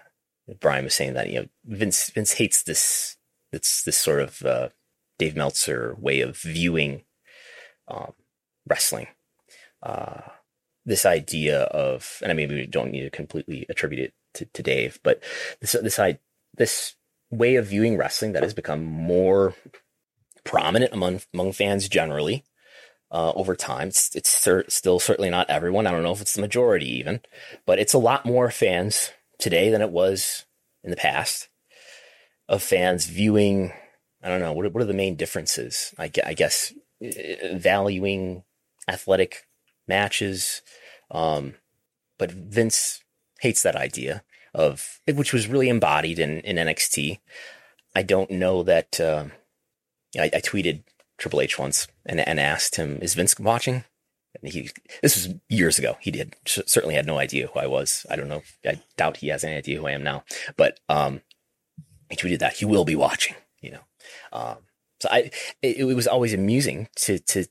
Brian 0.60 0.84
was 0.84 0.94
saying 0.94 1.14
that 1.14 1.30
you 1.30 1.42
know 1.42 1.48
Vince 1.66 2.10
Vince 2.10 2.34
hates 2.34 2.64
this 2.64 3.18
it's 3.52 3.84
this 3.84 3.98
sort 3.98 4.22
of 4.22 4.42
uh, 4.44 4.70
Dave 5.18 5.36
Meltzer 5.36 5.96
way 6.00 6.22
of 6.22 6.38
viewing 6.38 7.04
um, 7.88 8.14
wrestling. 8.68 9.08
Uh, 9.82 10.22
this 10.86 11.06
idea 11.06 11.62
of, 11.64 12.20
and 12.22 12.32
I 12.32 12.36
mean, 12.36 12.50
we 12.50 12.66
don't 12.66 12.92
need 12.92 13.04
to 13.04 13.10
completely 13.10 13.66
attribute 13.70 14.02
it 14.02 14.14
to, 14.36 14.46
to 14.46 14.64
Dave, 14.64 15.00
but 15.04 15.22
this 15.62 15.74
this 15.74 16.00
this 16.58 16.96
way 17.32 17.56
of 17.56 17.68
viewing 17.68 17.98
wrestling 17.98 18.34
that 18.34 18.44
has 18.44 18.54
become 18.54 18.84
more 18.84 19.56
prominent 20.44 20.94
among 20.94 21.22
among 21.34 21.52
fans 21.52 21.90
generally 21.90 22.46
uh, 23.12 23.32
over 23.32 23.56
time. 23.56 23.90
It's 23.90 24.16
it's 24.16 24.30
cer- 24.30 24.70
still 24.70 25.00
certainly 25.00 25.30
not 25.30 25.50
everyone. 25.50 25.88
I 25.88 25.92
don't 25.92 26.04
know 26.04 26.14
if 26.14 26.22
it's 26.22 26.36
the 26.36 26.42
majority 26.42 26.90
even, 26.98 27.22
but 27.66 27.80
it's 27.80 27.94
a 27.94 28.00
lot 28.00 28.26
more 28.26 28.52
fans 28.52 29.12
today 29.40 29.70
than 29.70 29.82
it 29.82 29.92
was 29.92 30.46
in 30.84 30.92
the 30.92 30.98
past 30.98 31.50
of 32.48 32.62
fans 32.62 33.06
viewing. 33.06 33.74
I 34.24 34.30
don't 34.30 34.42
know 34.42 34.54
what 34.54 34.72
what 34.74 34.82
are 34.82 34.88
the 34.88 34.94
main 34.94 35.16
differences. 35.16 35.94
I, 35.98 36.12
I 36.26 36.34
guess 36.34 36.74
uh, 37.04 37.56
valuing 37.56 38.44
athletic 38.88 39.46
matches, 39.88 40.62
um, 41.12 41.56
but 42.18 42.32
Vince 42.32 43.04
hates 43.42 43.64
that 43.64 43.76
idea 43.76 44.24
of 44.54 45.02
which 45.14 45.34
was 45.34 45.48
really 45.48 45.70
embodied 45.70 46.20
in 46.20 46.40
in 46.42 46.56
NXT. 46.56 47.20
I 47.96 48.04
don't 48.04 48.32
know 48.32 48.64
that. 48.64 49.00
Uh, 49.00 49.26
I, 50.18 50.32
I 50.34 50.42
tweeted 50.42 50.84
Triple 51.18 51.42
H 51.42 51.60
once 51.60 51.88
and, 52.06 52.20
and 52.20 52.40
asked 52.40 52.76
him, 52.76 53.00
"Is 53.02 53.14
Vince 53.14 53.38
watching?" 53.40 53.84
And 54.42 54.52
he, 54.52 54.70
this 55.02 55.16
was 55.16 55.36
years 55.50 55.80
ago. 55.80 55.98
He 56.02 56.12
did 56.12 56.36
certainly 56.46 56.96
had 56.96 57.06
no 57.06 57.18
idea 57.18 57.48
who 57.48 57.60
I 57.60 57.68
was. 57.68 58.06
I 58.10 58.16
don't 58.16 58.28
know. 58.28 58.44
I 58.66 58.82
doubt 58.98 59.18
he 59.18 59.30
has 59.30 59.44
any 59.44 59.56
idea 59.56 59.80
who 59.80 59.88
I 59.88 59.92
am 59.92 60.04
now. 60.04 60.24
But 60.58 60.80
um, 60.90 61.22
he 62.10 62.16
tweeted 62.16 62.40
that 62.40 62.58
he 62.58 62.66
will 62.66 62.86
be 62.86 62.96
watching. 62.96 63.36
You 63.62 63.72
know, 63.72 63.80
um, 64.34 64.58
so 65.00 65.10
I 65.12 65.32
it, 65.62 65.78
it, 65.78 65.84
was 65.96 66.08
always 66.08 66.34
amusing 66.34 66.90
to 66.98 67.20
to 67.20 67.46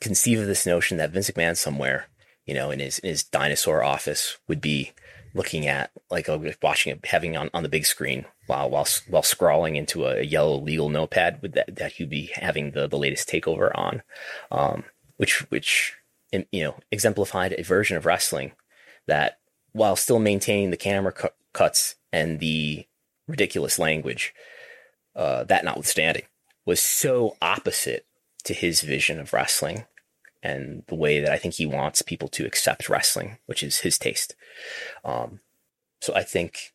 conceive 0.00 0.40
of 0.40 0.46
this 0.46 0.66
notion 0.66 0.98
that 0.98 1.10
Vince 1.10 1.30
McMahon 1.30 1.56
somewhere, 1.56 2.06
you 2.46 2.54
know, 2.54 2.70
in 2.70 2.80
his 2.80 2.98
in 3.00 3.10
his 3.10 3.24
dinosaur 3.24 3.82
office 3.82 4.38
would 4.48 4.60
be 4.60 4.92
looking 5.32 5.66
at 5.66 5.90
like 6.10 6.28
watching 6.62 6.92
it 6.92 7.06
having 7.06 7.36
on, 7.36 7.50
on 7.54 7.62
the 7.62 7.68
big 7.68 7.86
screen 7.86 8.24
while 8.46 8.68
while 8.68 8.86
while 9.08 9.22
scrawling 9.22 9.76
into 9.76 10.06
a 10.06 10.22
yellow 10.22 10.58
legal 10.60 10.88
notepad 10.88 11.40
with 11.42 11.52
that 11.52 11.76
that 11.76 11.92
he'd 11.92 12.10
be 12.10 12.30
having 12.34 12.72
the 12.72 12.88
the 12.88 12.98
latest 12.98 13.28
takeover 13.28 13.70
on. 13.74 14.02
Um, 14.50 14.84
which 15.16 15.48
which 15.50 15.94
you 16.32 16.62
know, 16.62 16.76
exemplified 16.90 17.54
a 17.58 17.62
version 17.62 17.96
of 17.96 18.06
wrestling 18.06 18.52
that, 19.06 19.38
while 19.72 19.96
still 19.96 20.18
maintaining 20.18 20.70
the 20.70 20.76
camera 20.76 21.12
cu- 21.12 21.28
cuts 21.52 21.96
and 22.12 22.40
the 22.40 22.86
ridiculous 23.26 23.78
language, 23.78 24.34
uh, 25.16 25.44
that 25.44 25.64
notwithstanding, 25.64 26.22
was 26.64 26.80
so 26.80 27.36
opposite 27.42 28.06
to 28.42 28.54
his 28.54 28.82
vision 28.82 29.18
of 29.18 29.32
wrestling 29.32 29.84
and 30.42 30.82
the 30.88 30.94
way 30.94 31.20
that 31.20 31.32
I 31.32 31.38
think 31.38 31.54
he 31.54 31.66
wants 31.66 32.02
people 32.02 32.28
to 32.28 32.46
accept 32.46 32.88
wrestling, 32.88 33.38
which 33.46 33.62
is 33.62 33.80
his 33.80 33.98
taste. 33.98 34.34
Um, 35.04 35.40
so 36.00 36.14
I 36.14 36.22
think, 36.22 36.72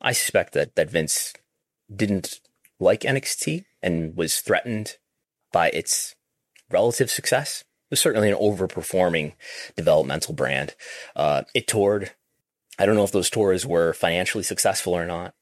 I 0.00 0.12
suspect 0.12 0.52
that 0.54 0.76
that 0.76 0.90
Vince 0.90 1.34
didn't 1.94 2.40
like 2.78 3.00
NXT 3.00 3.64
and 3.82 4.16
was 4.16 4.40
threatened 4.40 4.96
by 5.52 5.70
its 5.70 6.14
relative 6.70 7.10
success 7.10 7.60
It 7.60 7.90
was 7.90 8.00
certainly 8.00 8.30
an 8.30 8.38
overperforming 8.38 9.34
developmental 9.76 10.34
brand. 10.34 10.74
Uh, 11.16 11.42
it 11.54 11.66
toured. 11.66 12.12
I 12.78 12.86
don't 12.86 12.94
know 12.94 13.04
if 13.04 13.12
those 13.12 13.30
tours 13.30 13.66
were 13.66 13.92
financially 13.92 14.44
successful 14.44 14.96
or 14.96 15.04
not, 15.04 15.34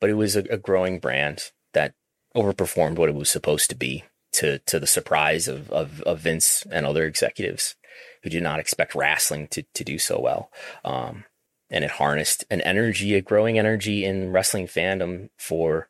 but 0.00 0.08
it 0.08 0.14
was 0.14 0.36
a, 0.36 0.40
a 0.50 0.56
growing 0.56 1.00
brand 1.00 1.50
that 1.74 1.94
overperformed 2.36 2.96
what 2.96 3.08
it 3.08 3.14
was 3.14 3.28
supposed 3.28 3.68
to 3.70 3.76
be 3.76 4.04
to 4.38 4.58
to 4.60 4.78
the 4.78 4.86
surprise 4.86 5.48
of, 5.48 5.70
of, 5.70 6.02
of 6.02 6.20
Vince 6.20 6.66
and 6.70 6.86
other 6.86 7.04
executives 7.04 7.76
who 8.22 8.30
did 8.30 8.42
not 8.42 8.60
expect 8.60 8.94
wrestling 8.94 9.48
to, 9.48 9.64
to 9.74 9.84
do 9.84 9.98
so 9.98 10.20
well. 10.20 10.50
Um, 10.84 11.24
and 11.70 11.84
it 11.84 11.92
harnessed 11.92 12.44
an 12.50 12.60
energy, 12.62 13.14
a 13.14 13.20
growing 13.20 13.58
energy 13.58 14.04
in 14.04 14.32
wrestling 14.32 14.66
fandom 14.66 15.28
for 15.38 15.88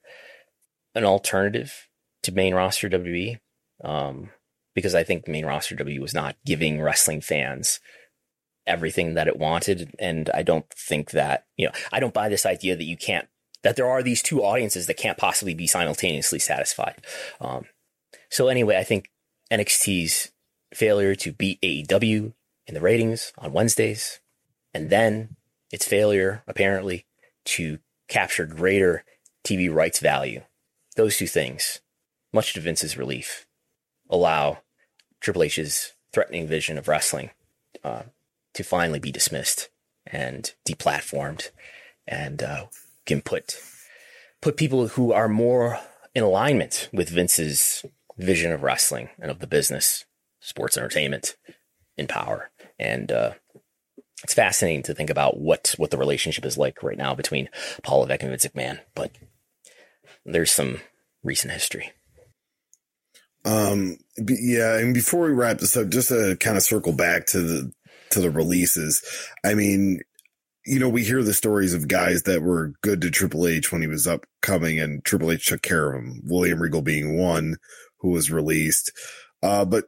an 0.95 1.05
alternative 1.05 1.89
to 2.25 2.33
main 2.33 2.55
roster 2.55 2.89
WWE. 2.89 3.39
Um, 3.83 4.31
because 4.75 4.95
I 4.95 5.03
think 5.03 5.27
main 5.27 5.47
roster 5.47 5.75
W 5.75 6.01
was 6.01 6.15
not 6.15 6.37
giving 6.45 6.81
wrestling 6.81 7.21
fans 7.21 7.81
everything 8.67 9.15
that 9.15 9.27
it 9.27 9.39
wanted. 9.39 9.95
And 9.99 10.31
I 10.33 10.43
don't 10.43 10.69
think 10.71 11.11
that, 11.13 11.47
you 11.57 11.67
know, 11.67 11.73
I 11.91 11.99
don't 12.01 12.15
buy 12.15 12.29
this 12.29 12.47
idea 12.47 12.77
that 12.77 12.85
you 12.85 12.97
can't, 12.97 13.27
that 13.63 13.77
there 13.77 13.89
are 13.89 14.03
these 14.03 14.23
two 14.23 14.43
audiences 14.43 14.87
that 14.87 14.97
can't 14.97 15.19
possibly 15.19 15.55
be 15.55 15.67
simultaneously 15.67 16.39
satisfied. 16.39 17.03
Um, 17.41 17.65
so 18.31 18.49
anyway, 18.49 18.77
I 18.77 18.85
think 18.85 19.11
NXT's 19.51 20.31
failure 20.75 21.15
to 21.17 21.33
beat 21.33 21.61
AEW 21.63 22.33
in 22.67 22.75
the 22.75 22.81
ratings 22.81 23.33
on 23.39 23.53
Wednesdays, 23.53 24.21
and 24.75 24.91
then 24.91 25.37
its 25.73 25.87
failure 25.87 26.43
apparently 26.47 27.07
to 27.45 27.79
capture 28.09 28.47
greater 28.47 29.05
TV 29.45 29.73
rights 29.73 30.01
value. 30.01 30.43
Those 30.97 31.17
two 31.17 31.27
things, 31.27 31.81
much 32.33 32.53
to 32.55 32.61
Vince's 32.61 32.97
relief, 32.97 33.47
allow 34.11 34.59
Triple 35.21 35.45
H's 35.45 35.95
threatening 36.13 36.47
vision 36.47 36.79
of 36.79 36.89
wrestling 36.89 37.31
uh, 37.85 38.03
to 38.55 38.63
finally 38.63 38.99
be 38.99 39.13
dismissed 39.13 39.69
and 40.07 40.53
deplatformed, 40.67 41.51
and 42.07 42.43
uh, 42.43 42.67
can 43.07 43.21
put 43.21 43.61
put 44.41 44.57
people 44.57 44.89
who 44.89 45.13
are 45.13 45.29
more 45.29 45.81
in 46.15 46.23
alignment 46.23 46.89
with 46.93 47.09
Vince's 47.09 47.85
vision 48.19 48.53
of 48.53 48.63
wrestling 48.63 49.09
and 49.19 49.31
of 49.31 49.39
the 49.39 49.47
business, 49.47 50.05
sports 50.41 50.77
entertainment, 50.77 51.37
in 51.97 52.07
power. 52.07 52.51
And 52.79 53.11
uh, 53.11 53.33
it's 54.23 54.35
fascinating 54.35 54.83
to 54.85 54.95
think 54.95 55.11
about 55.11 55.39
what 55.39 55.75
what 55.79 55.91
the 55.91 55.99
relationship 55.99 56.45
is 56.45 56.59
like 56.59 56.83
right 56.83 56.99
now 56.99 57.15
between 57.15 57.49
Paul 57.83 58.01
Levesque 58.01 58.23
and 58.23 58.31
Vince 58.31 58.47
McMahon. 58.47 58.81
But 58.95 59.13
there's 60.25 60.53
some 60.53 60.81
recent 61.23 61.53
history. 61.53 61.93
Um, 63.45 63.99
yeah, 64.17 64.79
and 64.79 64.93
before 64.93 65.27
we 65.27 65.33
wrap 65.33 65.59
this 65.59 65.77
up, 65.77 65.89
just 65.89 66.09
to 66.09 66.37
kind 66.41 66.57
of 66.57 66.63
circle 66.63 66.93
back 66.93 67.27
to 67.27 67.41
the 67.41 67.73
to 68.11 68.21
the 68.21 68.31
releases. 68.31 69.03
I 69.45 69.55
mean, 69.55 70.01
you 70.67 70.79
know, 70.79 70.89
we 70.89 71.05
hear 71.05 71.23
the 71.23 71.35
stories 71.35 71.73
of 71.73 71.89
guys 71.89 72.25
that 72.25 72.43
were 72.43 72.75
good 72.83 73.01
to 73.01 73.11
Triple 73.11 73.47
H 73.47 73.73
when 73.73 73.81
he 73.81 73.89
was 73.89 74.07
upcoming, 74.07 74.81
and 74.81 75.05
Triple 75.05 75.31
H 75.31 75.47
took 75.47 75.63
care 75.63 75.93
of 75.93 76.03
him. 76.03 76.23
William 76.25 76.61
Regal 76.61 76.83
being 76.83 77.19
one 77.19 77.57
who 78.01 78.11
was 78.11 78.31
released. 78.31 78.93
Uh, 79.43 79.65
but 79.65 79.85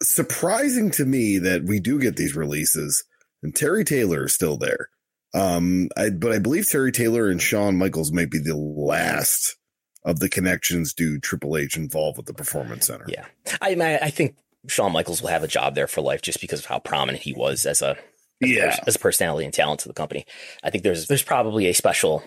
surprising 0.00 0.90
to 0.92 1.04
me 1.04 1.38
that 1.38 1.64
we 1.64 1.80
do 1.80 1.98
get 1.98 2.16
these 2.16 2.36
releases, 2.36 3.04
and 3.42 3.54
Terry 3.54 3.84
Taylor 3.84 4.26
is 4.26 4.34
still 4.34 4.56
there. 4.56 4.88
Um, 5.34 5.88
I, 5.96 6.10
but 6.10 6.32
I 6.32 6.38
believe 6.38 6.68
Terry 6.68 6.92
Taylor 6.92 7.28
and 7.28 7.42
Shawn 7.42 7.76
Michaels 7.76 8.12
might 8.12 8.30
be 8.30 8.38
the 8.38 8.56
last 8.56 9.56
of 10.04 10.20
the 10.20 10.28
connections 10.28 10.92
do 10.92 11.18
Triple 11.18 11.56
H 11.56 11.76
involved 11.76 12.18
with 12.18 12.26
the 12.26 12.34
Performance 12.34 12.86
Center. 12.86 13.06
Yeah, 13.08 13.26
I 13.60 13.98
I 14.00 14.10
think 14.10 14.36
Shawn 14.68 14.92
Michaels 14.92 15.22
will 15.22 15.30
have 15.30 15.42
a 15.42 15.48
job 15.48 15.74
there 15.74 15.86
for 15.86 16.02
life 16.02 16.22
just 16.22 16.40
because 16.40 16.60
of 16.60 16.66
how 16.66 16.78
prominent 16.78 17.24
he 17.24 17.32
was 17.32 17.66
as 17.66 17.82
a 17.82 17.96
as 18.42 18.50
yeah 18.50 18.76
a, 18.76 18.88
as 18.88 18.96
a 18.96 18.98
personality 18.98 19.44
and 19.44 19.54
talent 19.54 19.80
to 19.80 19.88
the 19.88 19.94
company. 19.94 20.26
I 20.62 20.70
think 20.70 20.84
there's 20.84 21.06
there's 21.06 21.22
probably 21.22 21.66
a 21.66 21.74
special 21.74 22.22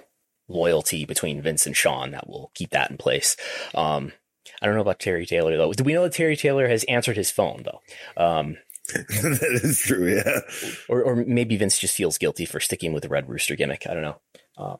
loyalty 0.50 1.06
between 1.06 1.42
Vince 1.42 1.66
and 1.66 1.76
Shawn 1.76 2.12
that 2.12 2.28
will 2.28 2.52
keep 2.56 2.72
that 2.72 2.90
in 2.92 2.98
place. 2.98 3.38
Um, 3.76 4.12
I 4.62 4.66
don't 4.66 4.76
know 4.76 4.82
about 4.82 5.00
Terry 5.00 5.26
Taylor 5.26 5.58
though. 5.58 5.74
Do 5.74 5.84
we 5.84 5.94
know 5.94 6.04
that 6.04 6.14
Terry 6.14 6.36
Taylor 6.36 6.68
has 6.68 6.84
answered 6.86 7.18
his 7.18 7.32
phone 7.32 7.64
though? 7.64 7.82
Um, 8.22 8.58
that 8.88 9.60
is 9.64 9.82
true. 9.82 10.16
Yeah. 10.16 10.42
or 10.88 11.04
or 11.04 11.16
maybe 11.16 11.58
Vince 11.58 11.78
just 11.78 11.96
feels 11.96 12.18
guilty 12.18 12.46
for 12.46 12.60
sticking 12.60 12.94
with 12.94 13.04
the 13.04 13.10
Red 13.10 13.30
Rooster 13.30 13.56
gimmick. 13.56 13.86
I 13.90 13.94
don't 13.94 14.04
know. 14.04 14.20
Uh, 14.58 14.76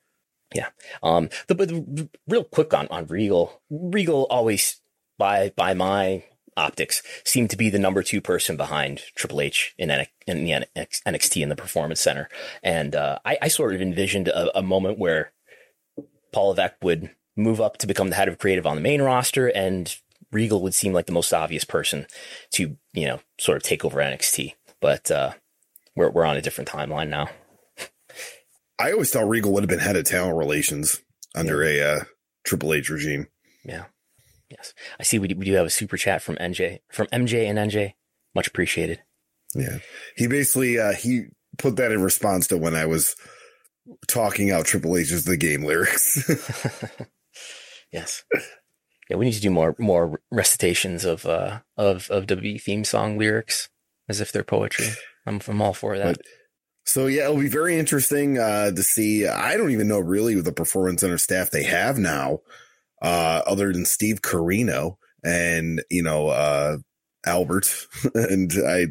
yeah. 0.56 0.70
Um, 1.04 1.30
the, 1.48 1.56
but 1.56 1.68
the, 1.68 2.10
real 2.28 2.44
quick 2.44 2.74
on 2.74 2.88
on 2.88 3.08
Regal. 3.08 3.62
Regal 3.70 4.28
always 4.30 4.82
by 5.18 5.52
by 5.56 5.74
my 5.74 6.24
optics 6.56 7.04
seemed 7.24 7.50
to 7.52 7.58
be 7.58 7.70
the 7.70 7.80
number 7.80 8.02
two 8.02 8.22
person 8.22 8.58
behind 8.58 9.02
Triple 9.16 9.42
H 9.42 9.76
in, 9.78 9.92
N- 9.92 10.08
in 10.26 10.44
the 10.44 10.66
NXT 10.76 11.44
in 11.44 11.50
the 11.50 11.56
Performance 11.56 12.02
Center, 12.02 12.28
and 12.64 12.96
uh, 12.96 13.20
I, 13.24 13.38
I, 13.44 13.48
sort 13.48 13.76
of 13.76 13.82
envisioned 13.82 14.28
a, 14.28 14.58
a 14.58 14.64
moment 14.64 14.98
where 14.98 15.32
Paul 16.34 16.50
Levesque 16.50 16.76
would 16.82 17.12
move 17.38 17.62
up 17.62 17.78
to 17.78 17.88
become 17.88 18.10
the 18.10 18.16
head 18.16 18.28
of 18.28 18.40
creative 18.40 18.66
on 18.66 18.76
the 18.76 18.82
main 18.82 19.02
roster, 19.02 19.48
and 19.48 19.96
Regal 20.32 20.62
would 20.62 20.74
seem 20.74 20.92
like 20.92 21.06
the 21.06 21.14
most 21.14 21.32
obvious 21.32 21.64
person 21.64 22.08
to, 22.54 22.76
you 22.94 23.06
know, 23.06 23.20
sort 23.40 23.56
of 23.56 23.64
take 23.64 23.86
over 23.86 24.00
NXT. 24.00 24.56
But 24.82 25.10
uh, 25.10 25.34
we're 25.96 26.10
we're 26.10 26.26
on 26.26 26.38
a 26.38 26.42
different 26.42 26.70
timeline 26.70 27.10
now. 27.10 27.30
I 28.80 28.92
always 28.92 29.12
thought 29.12 29.30
Regal 29.30 29.54
would 29.54 29.64
have 29.64 29.70
been 29.70 29.80
head 29.80 29.96
of 29.96 30.06
talent 30.06 30.38
relations 30.38 31.02
under 31.36 31.64
yeah. 31.64 31.70
a 31.70 31.96
uh, 31.96 32.04
Triple 32.44 32.74
H 32.74 32.90
regime. 32.90 33.28
Yeah. 33.64 33.86
Yes. 34.50 34.74
I 35.00 35.04
see 35.04 35.20
we 35.20 35.28
do, 35.28 35.36
we 35.36 35.46
do 35.46 35.54
have 35.54 35.66
a 35.66 35.72
super 35.72 35.98
chat 35.98 36.22
from 36.22 36.36
NJ 36.38 36.80
from 36.92 37.08
MJ 37.08 37.46
and 37.48 37.58
NJ. 37.58 37.94
Much 38.34 38.48
appreciated. 38.48 39.02
Yeah. 39.56 39.80
He 40.16 40.28
basically 40.28 40.80
uh 40.80 40.94
he 40.94 41.26
put 41.58 41.76
that 41.78 41.92
in 41.92 42.02
response 42.02 42.48
to 42.48 42.58
when 42.58 42.76
I 42.76 42.86
was 42.86 43.16
talking 44.08 44.52
out 44.52 44.66
Triple 44.66 44.96
H's 44.96 45.26
the 45.26 45.38
game 45.38 45.64
lyrics. 45.64 46.30
Yes. 47.92 48.24
Yeah, 49.10 49.18
we 49.18 49.26
need 49.26 49.34
to 49.34 49.42
do 49.42 49.50
more 49.50 49.76
more 49.80 50.20
recitations 50.32 51.06
of 51.06 51.26
uh 51.26 51.60
of 51.78 52.10
of 52.12 52.28
WWE 52.28 52.62
theme 52.62 52.84
song 52.84 53.18
lyrics 53.18 53.70
as 54.10 54.20
if 54.20 54.32
they're 54.32 54.44
poetry. 54.44 54.90
I'm 55.26 55.40
I'm 55.48 55.62
all 55.62 55.74
for 55.74 55.98
that. 55.98 56.18
But, 56.18 56.26
so 56.86 57.08
yeah, 57.08 57.24
it'll 57.26 57.38
be 57.38 57.48
very 57.48 57.78
interesting 57.78 58.38
uh 58.38 58.72
to 58.72 58.84
see. 58.84 59.26
I 59.28 59.56
don't 59.56 59.72
even 59.72 59.88
know 59.88 60.00
really 60.00 60.40
the 60.42 60.52
performance 60.52 61.02
center 61.02 61.18
staff 61.18 61.50
they 61.50 61.64
have 61.64 61.98
now, 61.98 62.40
uh, 63.02 63.42
other 63.46 63.72
than 63.72 63.86
Steve 63.86 64.22
Corino 64.22 64.98
and 65.24 65.82
you 65.90 66.04
know 66.04 66.28
uh 66.28 66.78
Albert, 67.26 67.88
and 68.14 68.52
I 68.68 68.88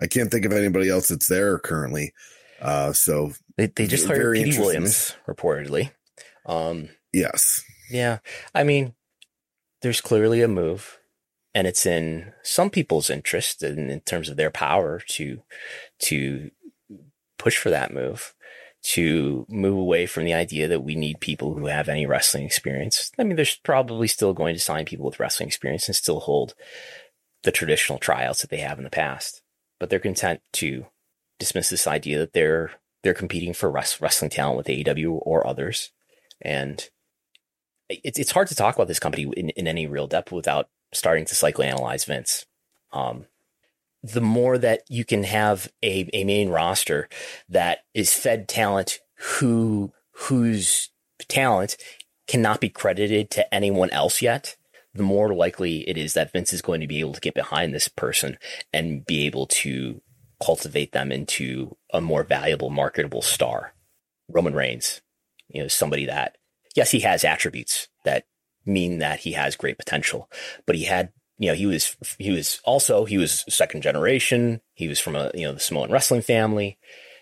I 0.00 0.06
can't 0.08 0.30
think 0.30 0.44
of 0.44 0.52
anybody 0.52 0.88
else 0.88 1.08
that's 1.08 1.28
there 1.28 1.58
currently. 1.58 2.12
Uh, 2.60 2.92
so 2.92 3.32
they 3.56 3.66
they 3.66 3.86
just 3.86 4.06
hired 4.06 4.36
Petey 4.36 4.58
Williams 4.58 5.14
reportedly. 5.28 5.90
Um, 6.46 6.88
yes, 7.12 7.62
yeah. 7.92 8.18
I 8.54 8.64
mean, 8.64 8.94
there's 9.82 10.00
clearly 10.00 10.42
a 10.42 10.48
move 10.48 10.98
and 11.54 11.66
it's 11.66 11.84
in 11.84 12.32
some 12.42 12.70
people's 12.70 13.10
interest 13.10 13.62
in, 13.62 13.90
in 13.90 14.00
terms 14.00 14.28
of 14.28 14.36
their 14.36 14.50
power 14.50 15.00
to, 15.10 15.42
to 16.00 16.50
push 17.38 17.58
for 17.58 17.70
that 17.70 17.92
move, 17.92 18.34
to 18.82 19.46
move 19.48 19.76
away 19.76 20.06
from 20.06 20.24
the 20.24 20.34
idea 20.34 20.66
that 20.68 20.82
we 20.82 20.94
need 20.94 21.20
people 21.20 21.54
who 21.54 21.66
have 21.66 21.88
any 21.88 22.06
wrestling 22.06 22.44
experience. 22.44 23.12
I 23.18 23.24
mean, 23.24 23.36
there's 23.36 23.56
probably 23.56 24.08
still 24.08 24.32
going 24.32 24.54
to 24.54 24.60
sign 24.60 24.86
people 24.86 25.06
with 25.06 25.20
wrestling 25.20 25.48
experience 25.48 25.88
and 25.88 25.96
still 25.96 26.20
hold 26.20 26.54
the 27.42 27.52
traditional 27.52 27.98
tryouts 27.98 28.40
that 28.40 28.50
they 28.50 28.58
have 28.58 28.78
in 28.78 28.84
the 28.84 28.90
past, 28.90 29.42
but 29.78 29.90
they're 29.90 29.98
content 29.98 30.40
to 30.54 30.86
dismiss 31.38 31.68
this 31.68 31.86
idea 31.86 32.18
that 32.18 32.32
they're, 32.32 32.70
they're 33.02 33.12
competing 33.12 33.52
for 33.52 33.70
wrestling 33.70 34.30
talent 34.30 34.56
with 34.56 34.68
AEW 34.68 35.18
or 35.22 35.46
others. 35.46 35.90
And 36.40 36.88
it's 38.04 38.18
it's 38.18 38.32
hard 38.32 38.48
to 38.48 38.54
talk 38.54 38.74
about 38.74 38.88
this 38.88 39.00
company 39.00 39.30
in, 39.36 39.50
in 39.50 39.66
any 39.66 39.86
real 39.86 40.06
depth 40.06 40.32
without 40.32 40.68
starting 40.92 41.24
to 41.26 41.34
psychoanalyze 41.34 42.06
Vince. 42.06 42.46
Um, 42.92 43.26
the 44.02 44.20
more 44.20 44.58
that 44.58 44.82
you 44.88 45.04
can 45.04 45.24
have 45.24 45.72
a, 45.82 46.08
a 46.12 46.24
main 46.24 46.48
roster 46.48 47.08
that 47.48 47.84
is 47.94 48.14
fed 48.14 48.48
talent 48.48 49.00
who 49.16 49.92
whose 50.12 50.90
talent 51.28 51.76
cannot 52.26 52.60
be 52.60 52.68
credited 52.68 53.30
to 53.30 53.54
anyone 53.54 53.90
else 53.90 54.22
yet, 54.22 54.56
the 54.94 55.02
more 55.02 55.34
likely 55.34 55.88
it 55.88 55.96
is 55.96 56.14
that 56.14 56.32
Vince 56.32 56.52
is 56.52 56.62
going 56.62 56.80
to 56.80 56.86
be 56.86 57.00
able 57.00 57.12
to 57.12 57.20
get 57.20 57.34
behind 57.34 57.72
this 57.74 57.88
person 57.88 58.38
and 58.72 59.06
be 59.06 59.26
able 59.26 59.46
to 59.46 60.00
cultivate 60.44 60.92
them 60.92 61.12
into 61.12 61.76
a 61.92 62.00
more 62.00 62.24
valuable, 62.24 62.70
marketable 62.70 63.22
star. 63.22 63.74
Roman 64.28 64.54
Reigns, 64.54 65.00
you 65.48 65.62
know, 65.62 65.68
somebody 65.68 66.06
that 66.06 66.36
yes, 66.74 66.90
he 66.90 67.00
has 67.00 67.24
attributes 67.24 67.88
that 68.04 68.24
mean 68.64 68.98
that 68.98 69.20
he 69.20 69.32
has 69.32 69.56
great 69.56 69.78
potential, 69.78 70.30
but 70.66 70.76
he 70.76 70.84
had, 70.84 71.10
you 71.38 71.48
know, 71.48 71.54
he 71.54 71.66
was, 71.66 71.96
he 72.18 72.30
was 72.30 72.60
also, 72.64 73.04
he 73.04 73.18
was 73.18 73.44
second 73.48 73.82
generation. 73.82 74.60
He 74.74 74.88
was 74.88 75.00
from 75.00 75.16
a, 75.16 75.30
you 75.34 75.46
know, 75.46 75.52
the 75.52 75.60
Samoan 75.60 75.90
wrestling 75.90 76.22
family 76.22 76.78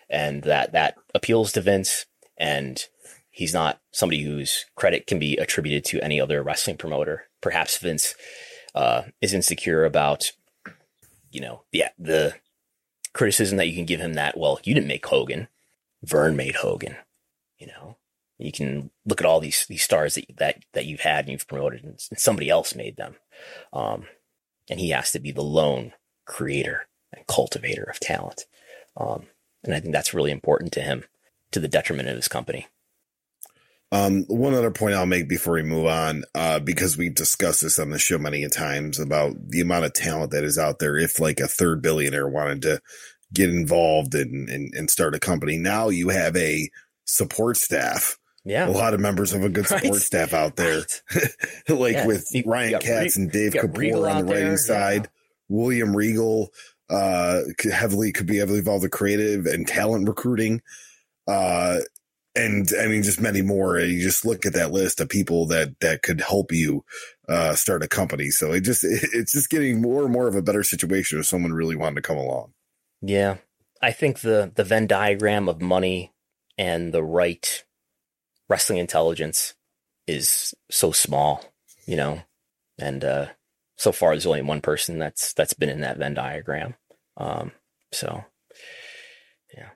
and 0.09 0.42
that, 0.42 0.72
that 0.72 0.96
appeals 1.14 1.53
to 1.53 1.61
Vince. 1.61 2.07
And 2.36 2.84
he's 3.30 3.55
not 3.55 3.80
somebody 3.92 4.22
whose 4.22 4.66
credit 4.74 5.07
can 5.07 5.18
be 5.18 5.36
attributed 5.36 5.84
to 5.86 6.05
any 6.05 6.20
other 6.20 6.42
wrestling 6.42 6.76
promoter. 6.76 7.24
Perhaps 7.40 7.78
Vince, 7.78 8.14
uh, 8.74 9.03
is 9.20 9.32
insecure 9.32 9.84
about, 9.84 10.32
you 11.30 11.40
know, 11.40 11.62
the, 11.72 11.84
the 11.98 12.34
criticism 13.12 13.57
that 13.57 13.68
you 13.68 13.74
can 13.74 13.86
give 13.86 14.01
him 14.01 14.14
that, 14.14 14.36
well, 14.36 14.61
you 14.64 14.74
didn't 14.74 14.88
make 14.88 15.07
Hogan. 15.07 15.48
Vern 16.03 16.36
made 16.36 16.57
Hogan, 16.57 16.96
you 17.59 17.66
know, 17.66 17.96
you 18.41 18.53
can 18.53 18.91
look 19.07 19.20
at 19.20 19.26
all 19.26 19.41
these 19.41 19.66
these 19.66 19.82
stars 19.82 20.14
that 20.14 20.26
that 20.38 20.64
that 20.72 20.86
you've 20.86 21.01
had 21.01 21.24
and 21.24 21.32
you've 21.32 21.49
promoted, 21.49 21.84
and 21.84 22.01
somebody 22.01 22.49
else 22.49 22.74
made 22.74 22.97
them. 22.97 23.16
Um, 23.72 24.07
and 24.68 24.80
he 24.80 24.91
has 24.91 25.12
to 25.12 25.18
be 25.18 25.32
the 25.32 25.43
lone 25.43 25.93
creator 26.24 26.86
and 27.12 27.26
cultivator 27.26 27.84
of 27.84 27.99
talent. 28.01 28.45
Um, 28.97 29.26
and 29.64 29.74
I 29.74 29.80
think 29.80 29.93
that's 29.93 30.14
really 30.14 30.30
important 30.30 30.72
to 30.72 30.80
him, 30.80 31.05
to 31.51 31.61
the 31.61 31.68
detriment 31.68 32.09
of 32.09 32.16
his 32.16 32.28
company. 32.28 32.68
Um, 33.93 34.24
one 34.28 34.55
other 34.55 34.70
point 34.70 34.95
I'll 34.95 35.07
make 35.07 35.28
before 35.28 35.55
we 35.55 35.62
move 35.62 35.86
on, 35.86 36.22
uh, 36.34 36.61
because 36.61 36.97
we've 36.97 37.14
discussed 37.14 37.62
this 37.62 37.78
on 37.78 37.91
the 37.91 37.99
show 37.99 38.18
many 38.18 38.49
times 38.49 39.01
about 39.01 39.32
the 39.49 39.61
amount 39.61 39.84
of 39.84 39.93
talent 39.93 40.30
that 40.30 40.45
is 40.45 40.59
out 40.59 40.78
there. 40.78 40.97
If 40.97 41.18
like 41.18 41.41
a 41.41 41.49
third 41.49 41.82
billionaire 41.82 42.28
wanted 42.28 42.62
to 42.62 42.80
get 43.34 43.51
involved 43.51 44.14
and, 44.14 44.49
and, 44.49 44.72
and 44.74 44.88
start 44.88 45.16
a 45.16 45.18
company, 45.18 45.59
now 45.59 45.88
you 45.88 46.11
have 46.11 46.36
a 46.36 46.70
support 47.05 47.57
staff 47.57 48.16
yeah. 48.45 48.68
A 48.68 48.70
lot 48.70 48.95
of 48.95 49.01
members 49.01 49.32
of 49.32 49.45
a 49.45 49.49
good 49.49 49.66
support 49.66 49.93
right. 49.93 50.03
staff 50.03 50.32
out 50.32 50.57
there. 50.57 50.84
Right. 51.14 51.24
like 51.68 51.93
yeah. 51.95 52.07
with 52.07 52.26
you, 52.32 52.43
Ryan 52.47 52.70
you 52.70 52.78
Katz 52.78 53.16
Re- 53.16 53.22
and 53.22 53.32
Dave 53.32 53.53
Kapoor 53.53 54.11
on 54.11 54.26
the 54.26 54.32
writing 54.32 54.57
side, 54.57 55.03
yeah. 55.05 55.11
William 55.49 55.97
Regal, 55.97 56.51
uh, 56.88 57.41
heavily 57.72 58.12
could 58.12 58.26
be 58.26 58.38
heavily 58.38 58.59
involved 58.59 58.82
with 58.82 58.93
creative 58.93 59.47
and 59.47 59.66
talent 59.66 60.09
recruiting. 60.09 60.62
Uh, 61.28 61.78
and 62.34 62.68
I 62.80 62.86
mean, 62.86 63.03
just 63.03 63.20
many 63.20 63.43
more. 63.43 63.78
You 63.78 64.01
just 64.01 64.24
look 64.24 64.47
at 64.47 64.55
that 64.55 64.70
list 64.70 65.01
of 65.01 65.09
people 65.09 65.47
that 65.47 65.78
that 65.80 66.03
could 66.03 66.20
help 66.20 66.53
you 66.53 66.84
uh, 67.28 67.55
start 67.55 67.82
a 67.82 67.88
company. 67.88 68.30
So 68.30 68.53
it 68.53 68.61
just 68.61 68.84
it, 68.84 69.09
it's 69.12 69.32
just 69.32 69.51
getting 69.51 69.82
more 69.82 70.05
and 70.05 70.12
more 70.12 70.28
of 70.28 70.34
a 70.34 70.43
better 70.43 70.62
situation 70.62 71.18
if 71.18 71.26
someone 71.26 71.53
really 71.53 71.76
wanted 71.76 71.97
to 71.97 72.03
come 72.03 72.16
along. 72.16 72.53
Yeah, 73.03 73.36
I 73.82 73.93
think 73.93 74.20
the 74.20 74.53
the 74.55 74.64
Venn 74.64 74.86
diagram 74.86 75.49
of 75.49 75.61
money 75.61 76.12
and 76.57 76.93
the 76.93 77.03
right 77.03 77.64
wrestling 78.51 78.78
intelligence 78.78 79.55
is 80.07 80.53
so 80.70 80.90
small, 80.90 81.42
you 81.86 81.96
know, 81.96 82.20
and 82.78 83.05
uh, 83.05 83.26
so 83.76 83.92
far 83.92 84.11
there's 84.11 84.26
only 84.26 84.42
one 84.42 84.61
person 84.61 84.98
that's 84.98 85.32
that's 85.32 85.55
been 85.55 85.70
in 85.70 85.80
that 85.80 85.96
Venn 85.96 86.14
diagram. 86.14 86.74
Um, 87.16 87.53
so, 87.92 88.24
yeah. 89.57 89.70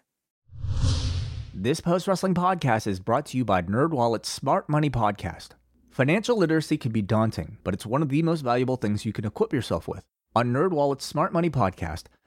This 1.54 1.80
post 1.80 2.08
wrestling 2.08 2.34
podcast 2.34 2.86
is 2.86 2.98
brought 2.98 3.26
to 3.26 3.36
you 3.36 3.44
by 3.44 3.62
NerdWallet's 3.62 4.28
Smart 4.28 4.68
Money 4.68 4.90
Podcast. 4.90 5.50
Financial 5.90 6.36
literacy 6.36 6.76
can 6.76 6.90
be 6.90 7.02
daunting, 7.02 7.58
but 7.62 7.72
it's 7.72 7.86
one 7.86 8.02
of 8.02 8.08
the 8.08 8.22
most 8.22 8.40
valuable 8.40 8.76
things 8.76 9.04
you 9.04 9.12
can 9.12 9.24
equip 9.24 9.52
yourself 9.52 9.86
with. 9.86 10.04
On 10.34 10.52
NerdWallet's 10.52 11.04
Smart 11.04 11.32
Money 11.32 11.50
Podcast, 11.50 12.06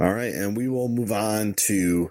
All 0.00 0.12
right, 0.12 0.32
and 0.32 0.56
we 0.56 0.68
will 0.68 0.88
move 0.88 1.12
on 1.12 1.54
to 1.66 2.10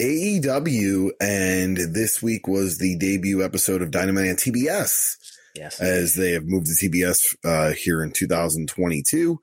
AEW, 0.00 1.10
and 1.20 1.76
this 1.76 2.22
week 2.22 2.48
was 2.48 2.78
the 2.78 2.96
debut 2.98 3.44
episode 3.44 3.82
of 3.82 3.90
Dynamite 3.90 4.30
on 4.30 4.36
TBS. 4.36 5.16
Yes, 5.54 5.80
as 5.80 6.14
they 6.14 6.32
have 6.32 6.44
moved 6.44 6.66
to 6.66 6.72
TBS 6.72 7.36
uh, 7.44 7.72
here 7.72 8.02
in 8.02 8.12
2022 8.12 9.40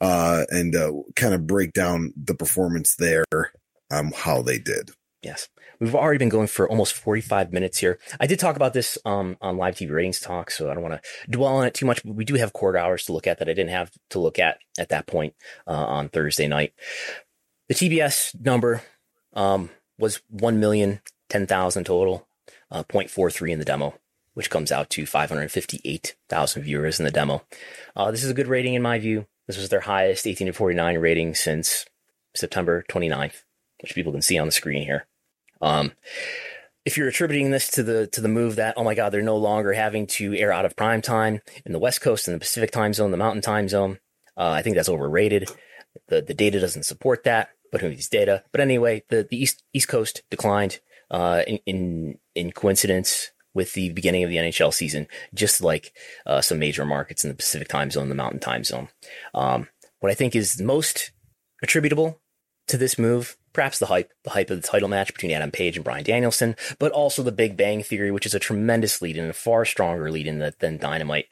uh, 0.00 0.44
and 0.50 0.74
uh, 0.74 0.92
kind 1.16 1.34
of 1.34 1.46
break 1.46 1.72
down 1.72 2.12
the 2.16 2.34
performance 2.34 2.94
there, 2.96 3.24
um, 3.90 4.12
how 4.16 4.42
they 4.42 4.58
did. 4.58 4.90
Yes. 5.22 5.48
We've 5.80 5.94
already 5.94 6.18
been 6.18 6.28
going 6.28 6.48
for 6.48 6.68
almost 6.68 6.94
45 6.94 7.52
minutes 7.52 7.78
here. 7.78 7.98
I 8.18 8.26
did 8.26 8.40
talk 8.40 8.56
about 8.56 8.72
this 8.72 8.98
um, 9.04 9.36
on 9.40 9.56
live 9.56 9.76
TV 9.76 9.90
ratings 9.90 10.20
talk, 10.20 10.50
so 10.50 10.70
I 10.70 10.74
don't 10.74 10.82
want 10.82 11.00
to 11.00 11.30
dwell 11.30 11.56
on 11.56 11.66
it 11.66 11.74
too 11.74 11.86
much, 11.86 12.02
but 12.04 12.14
we 12.14 12.24
do 12.24 12.34
have 12.34 12.52
quarter 12.52 12.78
hours 12.78 13.04
to 13.06 13.12
look 13.12 13.26
at 13.26 13.38
that 13.38 13.48
I 13.48 13.52
didn't 13.52 13.70
have 13.70 13.92
to 14.10 14.18
look 14.18 14.38
at 14.38 14.58
at 14.78 14.88
that 14.88 15.06
point 15.06 15.34
uh, 15.66 15.72
on 15.72 16.08
Thursday 16.08 16.48
night. 16.48 16.72
The 17.68 17.74
TBS 17.74 18.40
number 18.44 18.82
um, 19.34 19.70
was 19.98 20.22
1,010,000 20.34 21.84
total, 21.84 22.26
uh, 22.70 22.82
0.43 22.84 23.50
in 23.50 23.58
the 23.58 23.64
demo, 23.64 23.94
which 24.34 24.50
comes 24.50 24.72
out 24.72 24.90
to 24.90 25.06
558,000 25.06 26.62
viewers 26.62 26.98
in 26.98 27.04
the 27.04 27.10
demo. 27.10 27.42
Uh, 27.94 28.10
this 28.10 28.24
is 28.24 28.30
a 28.30 28.34
good 28.34 28.46
rating 28.46 28.74
in 28.74 28.82
my 28.82 28.98
view. 28.98 29.26
This 29.46 29.58
was 29.58 29.68
their 29.68 29.80
highest 29.80 30.26
18 30.26 30.48
to 30.48 30.52
49 30.52 30.98
rating 30.98 31.34
since 31.34 31.86
September 32.34 32.84
29th, 32.90 33.42
which 33.82 33.94
people 33.94 34.12
can 34.12 34.22
see 34.22 34.38
on 34.38 34.46
the 34.46 34.52
screen 34.52 34.84
here. 34.84 35.07
Um, 35.60 35.92
if 36.84 36.96
you're 36.96 37.08
attributing 37.08 37.50
this 37.50 37.68
to 37.68 37.82
the 37.82 38.06
to 38.08 38.20
the 38.20 38.28
move 38.28 38.56
that 38.56 38.74
oh 38.76 38.84
my 38.84 38.94
god 38.94 39.10
they're 39.10 39.20
no 39.20 39.36
longer 39.36 39.74
having 39.74 40.06
to 40.06 40.34
air 40.34 40.52
out 40.52 40.64
of 40.64 40.76
prime 40.76 41.02
time 41.02 41.40
in 41.66 41.72
the 41.72 41.78
West 41.78 42.00
Coast 42.00 42.26
and 42.26 42.34
the 42.34 42.40
Pacific 42.40 42.70
time 42.70 42.94
zone, 42.94 43.10
the 43.10 43.16
Mountain 43.16 43.42
time 43.42 43.68
zone, 43.68 43.98
uh, 44.36 44.50
I 44.50 44.62
think 44.62 44.76
that's 44.76 44.88
overrated. 44.88 45.50
The 46.08 46.22
the 46.22 46.34
data 46.34 46.60
doesn't 46.60 46.84
support 46.84 47.24
that, 47.24 47.50
but 47.70 47.80
who 47.80 47.90
needs 47.90 48.08
data? 48.08 48.44
But 48.52 48.60
anyway, 48.60 49.04
the 49.08 49.26
the 49.28 49.36
East 49.36 49.64
East 49.74 49.88
Coast 49.88 50.22
declined 50.30 50.80
uh, 51.10 51.42
in, 51.46 51.58
in 51.66 52.18
in 52.34 52.52
coincidence 52.52 53.32
with 53.54 53.72
the 53.72 53.90
beginning 53.90 54.22
of 54.22 54.30
the 54.30 54.36
NHL 54.36 54.72
season, 54.72 55.08
just 55.34 55.60
like 55.60 55.92
uh, 56.26 56.40
some 56.40 56.58
major 56.58 56.84
markets 56.84 57.24
in 57.24 57.28
the 57.28 57.36
Pacific 57.36 57.68
time 57.68 57.90
zone, 57.90 58.08
the 58.08 58.14
Mountain 58.14 58.40
time 58.40 58.62
zone. 58.64 58.88
Um, 59.34 59.68
what 60.00 60.12
I 60.12 60.14
think 60.14 60.36
is 60.36 60.60
most 60.60 61.10
attributable 61.62 62.20
to 62.68 62.78
this 62.78 62.98
move, 62.98 63.36
perhaps 63.52 63.78
the 63.78 63.86
hype, 63.86 64.12
the 64.24 64.30
hype 64.30 64.50
of 64.50 64.60
the 64.60 64.66
title 64.66 64.88
match 64.88 65.12
between 65.12 65.32
Adam 65.32 65.50
Page 65.50 65.76
and 65.76 65.84
Bryan 65.84 66.04
Danielson, 66.04 66.56
but 66.78 66.92
also 66.92 67.22
the 67.22 67.32
Big 67.32 67.56
Bang 67.56 67.82
Theory, 67.82 68.10
which 68.10 68.26
is 68.26 68.34
a 68.34 68.38
tremendous 68.38 69.02
lead 69.02 69.16
and 69.16 69.30
a 69.30 69.34
far 69.34 69.64
stronger 69.64 70.10
lead 70.10 70.26
in 70.26 70.38
that 70.38 70.60
than 70.60 70.78
Dynamite 70.78 71.26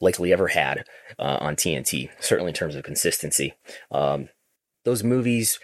likely 0.00 0.32
ever 0.32 0.48
had 0.48 0.84
uh, 1.18 1.38
on 1.40 1.56
TNT, 1.56 2.10
certainly 2.20 2.50
in 2.50 2.54
terms 2.54 2.74
of 2.74 2.84
consistency. 2.84 3.54
Um, 3.90 4.28
those 4.84 5.02
movies 5.02 5.58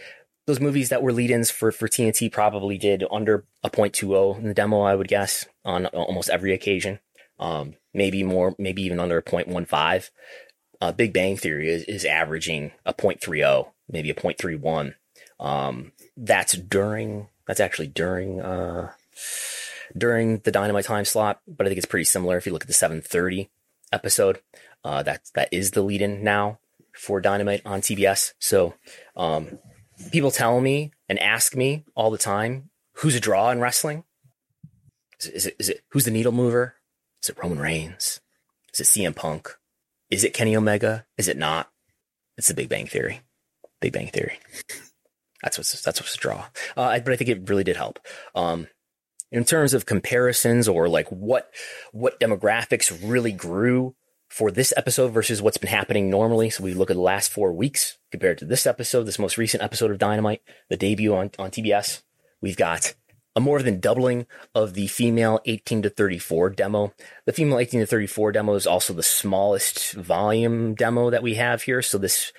those 0.46 0.60
movies 0.60 0.88
that 0.90 1.02
were 1.02 1.12
lead-ins 1.12 1.50
for 1.50 1.72
for 1.72 1.88
TNT 1.88 2.30
probably 2.30 2.78
did 2.78 3.04
under 3.10 3.44
a 3.62 3.70
0.20 3.70 4.38
in 4.38 4.44
the 4.44 4.54
demo, 4.54 4.82
I 4.82 4.94
would 4.94 5.08
guess, 5.08 5.46
on 5.64 5.86
almost 5.86 6.30
every 6.30 6.54
occasion. 6.54 7.00
Um, 7.38 7.74
maybe 7.92 8.22
more, 8.22 8.54
maybe 8.58 8.82
even 8.82 9.00
under 9.00 9.18
a 9.18 9.22
0.15. 9.22 10.10
Uh, 10.80 10.92
Big 10.92 11.12
Bang 11.12 11.36
Theory 11.36 11.68
is, 11.68 11.82
is 11.84 12.04
averaging 12.04 12.72
a 12.84 12.94
0.30, 12.94 13.72
maybe 13.88 14.10
a 14.10 14.14
0.31. 14.14 14.94
Um, 15.38 15.92
that's 16.16 16.54
during, 16.54 17.28
that's 17.46 17.60
actually 17.60 17.88
during, 17.88 18.40
uh, 18.40 18.92
during 19.96 20.38
the 20.38 20.50
Dynamite 20.50 20.84
time 20.84 21.04
slot, 21.04 21.40
but 21.46 21.66
I 21.66 21.70
think 21.70 21.78
it's 21.78 21.86
pretty 21.86 22.04
similar 22.04 22.36
if 22.36 22.46
you 22.46 22.52
look 22.52 22.62
at 22.62 22.68
the 22.68 22.74
730 22.74 23.50
episode. 23.92 24.40
Uh, 24.84 25.02
that, 25.02 25.22
that 25.34 25.48
is 25.52 25.72
the 25.72 25.82
lead 25.82 26.02
in 26.02 26.22
now 26.22 26.58
for 26.92 27.20
Dynamite 27.20 27.62
on 27.64 27.80
TBS. 27.80 28.34
So, 28.38 28.74
um, 29.16 29.58
people 30.10 30.30
tell 30.30 30.60
me 30.60 30.92
and 31.08 31.18
ask 31.18 31.54
me 31.54 31.84
all 31.94 32.10
the 32.10 32.18
time, 32.18 32.70
who's 32.94 33.14
a 33.14 33.20
draw 33.20 33.50
in 33.50 33.60
wrestling? 33.60 34.04
Is 35.20 35.26
it, 35.26 35.34
is 35.34 35.46
it, 35.46 35.56
is 35.58 35.68
it 35.70 35.84
who's 35.90 36.04
the 36.04 36.10
needle 36.10 36.32
mover? 36.32 36.74
Is 37.22 37.30
it 37.30 37.38
Roman 37.42 37.58
Reigns? 37.58 38.20
Is 38.72 38.80
it 38.80 38.84
CM 38.84 39.14
Punk? 39.14 39.56
Is 40.10 40.24
it 40.24 40.34
Kenny 40.34 40.56
Omega? 40.56 41.06
Is 41.16 41.28
it 41.28 41.36
not? 41.36 41.70
It's 42.36 42.48
the 42.48 42.54
Big 42.54 42.68
Bang 42.68 42.86
Theory. 42.86 43.20
Big 43.80 43.92
Bang 43.92 44.08
Theory. 44.08 44.38
That's 45.46 45.58
what's 45.58 45.80
that's 45.80 46.00
what's 46.00 46.16
a 46.16 46.18
draw. 46.18 46.46
Uh, 46.76 46.98
but 46.98 47.12
I 47.12 47.16
think 47.16 47.30
it 47.30 47.48
really 47.48 47.62
did 47.62 47.76
help. 47.76 48.00
Um, 48.34 48.66
in 49.30 49.44
terms 49.44 49.74
of 49.74 49.86
comparisons 49.86 50.66
or 50.66 50.88
like 50.88 51.06
what 51.08 51.52
what 51.92 52.18
demographics 52.18 52.92
really 53.00 53.30
grew 53.30 53.94
for 54.28 54.50
this 54.50 54.74
episode 54.76 55.12
versus 55.12 55.40
what's 55.40 55.56
been 55.56 55.70
happening 55.70 56.10
normally. 56.10 56.50
So 56.50 56.64
we 56.64 56.74
look 56.74 56.90
at 56.90 56.96
the 56.96 57.00
last 57.00 57.30
four 57.30 57.52
weeks 57.52 57.96
compared 58.10 58.38
to 58.38 58.44
this 58.44 58.66
episode, 58.66 59.04
this 59.04 59.20
most 59.20 59.38
recent 59.38 59.62
episode 59.62 59.92
of 59.92 59.98
Dynamite, 59.98 60.42
the 60.68 60.76
debut 60.76 61.14
on, 61.14 61.30
on 61.38 61.52
TBS. 61.52 62.02
We've 62.40 62.56
got 62.56 62.94
a 63.36 63.40
more 63.40 63.62
than 63.62 63.78
doubling 63.78 64.26
of 64.52 64.74
the 64.74 64.88
female 64.88 65.38
18 65.44 65.82
to 65.82 65.90
34 65.90 66.50
demo. 66.50 66.92
The 67.24 67.32
female 67.32 67.60
18 67.60 67.80
to 67.80 67.86
34 67.86 68.32
demo 68.32 68.54
is 68.54 68.66
also 68.66 68.92
the 68.92 69.04
smallest 69.04 69.92
volume 69.92 70.74
demo 70.74 71.08
that 71.10 71.22
we 71.22 71.36
have 71.36 71.62
here. 71.62 71.82
So 71.82 71.98
this 71.98 72.32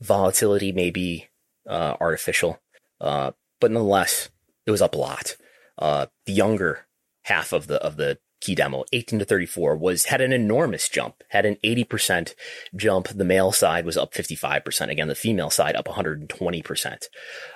volatility 0.00 0.72
may 0.72 0.88
be 0.88 1.28
uh, 1.68 1.96
artificial, 2.00 2.60
uh, 3.00 3.32
but 3.60 3.70
nonetheless, 3.70 4.30
it 4.66 4.70
was 4.70 4.82
up 4.82 4.94
a 4.94 4.98
lot. 4.98 5.36
Uh, 5.78 6.06
the 6.26 6.32
younger 6.32 6.86
half 7.22 7.52
of 7.52 7.66
the 7.66 7.82
of 7.82 7.96
the 7.96 8.18
key 8.44 8.54
demo, 8.54 8.84
18 8.92 9.18
to 9.20 9.24
34, 9.24 9.76
was 9.76 10.04
had 10.06 10.20
an 10.20 10.32
enormous 10.32 10.88
jump, 10.88 11.22
had 11.30 11.46
an 11.46 11.56
80% 11.64 12.34
jump. 12.76 13.08
The 13.08 13.24
male 13.24 13.52
side 13.52 13.86
was 13.86 13.96
up 13.96 14.12
55%. 14.12 14.90
Again, 14.90 15.08
the 15.08 15.14
female 15.14 15.50
side 15.50 15.74
up 15.74 15.86
120%. 15.86 17.04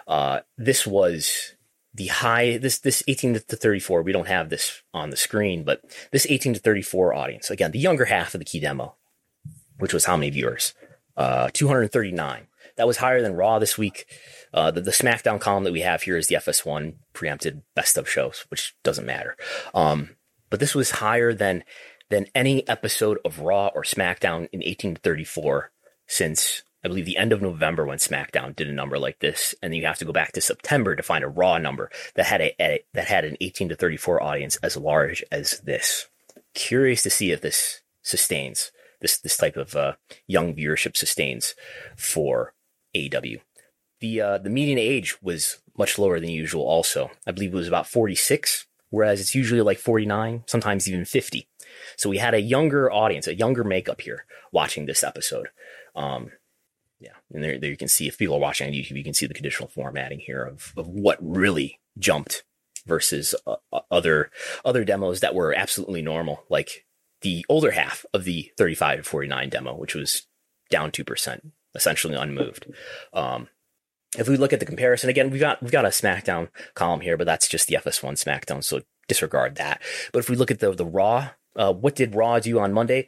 Uh, 0.07 0.41
this 0.57 0.87
was 0.87 1.55
the 1.93 2.07
high, 2.07 2.57
this, 2.57 2.79
this 2.79 3.03
18 3.07 3.35
to 3.35 3.41
34, 3.41 4.03
we 4.03 4.13
don't 4.13 4.29
have 4.29 4.49
this 4.49 4.83
on 4.95 5.11
the 5.11 5.17
screen, 5.17 5.63
but 5.63 5.83
this 6.11 6.27
18 6.29 6.55
to 6.55 6.61
34 6.61 7.13
audience, 7.13 7.51
again, 7.51 7.73
the 7.73 7.79
younger 7.79 8.07
half 8.07 8.35
of 8.35 8.39
the 8.39 8.45
key 8.45 8.61
demo, 8.61 8.95
which 9.79 9.93
was 9.93 10.07
how 10.07 10.17
many 10.17 10.31
viewers? 10.31 10.75
Uh, 11.17 11.51
239. 11.53 12.47
That 12.79 12.87
was 12.87 12.97
higher 12.97 13.21
than 13.21 13.35
Raw 13.35 13.59
this 13.59 13.77
week. 13.77 14.07
Uh, 14.55 14.71
the, 14.71 14.81
the 14.81 14.91
SmackDown 14.91 15.41
column 15.41 15.65
that 15.65 15.73
we 15.73 15.83
have 15.83 16.03
here 16.03 16.17
is 16.17 16.29
the 16.29 16.37
FS1 16.37 16.95
preempted 17.13 17.63
best 17.75 17.99
of 17.99 18.09
shows, 18.09 18.47
which 18.49 18.75
doesn't 18.83 19.05
matter. 19.05 19.37
Um, 19.75 20.17
but 20.49 20.61
this 20.61 20.75
was 20.75 20.93
higher 20.93 21.35
than 21.35 21.65
than 22.11 22.27
any 22.35 22.67
episode 22.67 23.19
of 23.23 23.41
Raw 23.41 23.67
or 23.75 23.83
SmackDown 23.83 24.49
in 24.51 24.61
1834 24.61 25.71
since 26.07 26.63
I 26.83 26.89
believe 26.89 27.05
the 27.05 27.19
end 27.19 27.35
of 27.35 27.43
November 27.43 27.85
when 27.85 27.99
SmackDown 27.99 28.57
did 28.57 28.69
a 28.69 28.73
number 28.73 28.99
like 28.99 29.19
this, 29.19 29.55
and 29.63 29.75
you 29.75 29.85
have 29.85 29.99
to 29.99 30.07
go 30.07 30.13
back 30.13 30.33
to 30.33 30.41
September 30.41 30.97
to 30.97 31.03
find 31.03 31.23
a 31.23 31.29
Raw 31.29 31.59
number 31.59 31.91
that 32.15 32.27
had 32.27 32.41
a, 32.41 32.63
a 32.63 32.85
that 32.95 33.09
had 33.09 33.25
an 33.25 33.37
18 33.41 33.69
to 33.71 33.77
34 33.77 34.23
audience 34.23 34.57
as 34.63 34.77
large 34.77 35.23
as 35.31 35.61
this. 35.61 36.09
Curious 36.55 37.03
to 37.03 37.11
see 37.11 37.31
if 37.31 37.43
this 37.43 37.83
sustains 38.03 38.71
this 39.01 39.19
this 39.19 39.37
type 39.37 39.57
of 39.57 39.75
uh, 39.77 39.95
young 40.27 40.55
viewership 40.55 40.97
sustains 40.97 41.55
for 41.97 42.55
AEW. 42.95 43.41
The 44.01 44.21
uh, 44.21 44.39
the 44.39 44.51
median 44.51 44.79
age 44.79 45.21
was 45.23 45.61
much 45.77 45.99
lower 45.99 46.21
than 46.21 46.31
usual. 46.31 46.65
Also, 46.65 47.11
I 47.27 47.33
believe 47.33 47.53
it 47.53 47.57
was 47.57 47.69
about 47.69 47.87
46, 47.87 48.67
whereas 48.91 49.21
it's 49.21 49.35
usually 49.35 49.61
like 49.61 49.79
49, 49.79 50.45
sometimes 50.47 50.89
even 50.89 51.05
50. 51.05 51.49
So 51.97 52.11
we 52.11 52.19
had 52.19 52.35
a 52.35 52.41
younger 52.41 52.91
audience, 52.91 53.27
a 53.27 53.35
younger 53.35 53.65
makeup 53.65 54.01
here 54.01 54.25
watching 54.53 54.87
this 54.87 55.03
episode. 55.03 55.49
Um, 55.95 56.33
yeah, 57.01 57.15
and 57.33 57.43
there, 57.43 57.59
there 57.59 57.71
you 57.71 57.77
can 57.77 57.89
see 57.89 58.09
if 58.09 58.19
people 58.19 58.37
are 58.37 58.41
watching 58.41 58.67
on 58.67 58.73
YouTube, 58.73 58.97
you 58.97 59.05
can 59.05 59.15
see 59.15 59.27
the 59.27 59.35
conditional 59.35 59.69
formatting 59.69 60.21
here 60.21 60.43
of, 60.45 60.73
of 60.77 60.89
what 60.89 61.19
really 61.21 61.81
jumped 61.99 62.45
versus 62.87 63.35
uh, 63.47 63.57
uh 63.73 63.81
other 63.91 64.31
other 64.65 64.85
demos 64.85 65.21
that 65.21 65.35
were 65.35 65.53
absolutely 65.53 66.03
normal, 66.03 66.45
like 66.49 66.87
the 67.23 67.45
older 67.49 67.73
half 67.73 68.07
of 68.15 68.25
the 68.25 68.51
35 68.57 68.99
to 68.99 69.03
49 69.03 69.49
demo, 69.49 69.75
which 69.75 69.95
was 69.95 70.27
down 70.71 70.91
2%, 70.91 71.51
essentially 71.75 72.15
unmoved. 72.15 72.67
Um, 73.13 73.49
if 74.17 74.29
we 74.29 74.37
look 74.37 74.53
at 74.53 74.61
the 74.61 74.67
comparison 74.67 75.11
again, 75.11 75.31
we've 75.31 75.41
got 75.41 75.63
we've 75.63 75.73
got 75.73 75.85
a 75.85 75.89
SmackDown 75.89 76.49
column 76.75 77.01
here, 77.01 77.17
but 77.17 77.27
that's 77.27 77.49
just 77.49 77.69
the 77.69 77.77
FS1 77.77 78.13
SmackDown, 78.23 78.65
so 78.65 78.81
disregard 79.07 79.57
that. 79.57 79.83
But 80.13 80.21
if 80.21 80.31
we 80.31 80.37
look 80.37 80.51
at 80.51 80.61
the 80.61 80.73
the 80.73 80.87
Raw, 80.87 81.31
uh, 81.57 81.73
what 81.73 81.95
did 81.95 82.15
Raw 82.15 82.39
do 82.39 82.59
on 82.59 82.73
Monday 82.73 83.07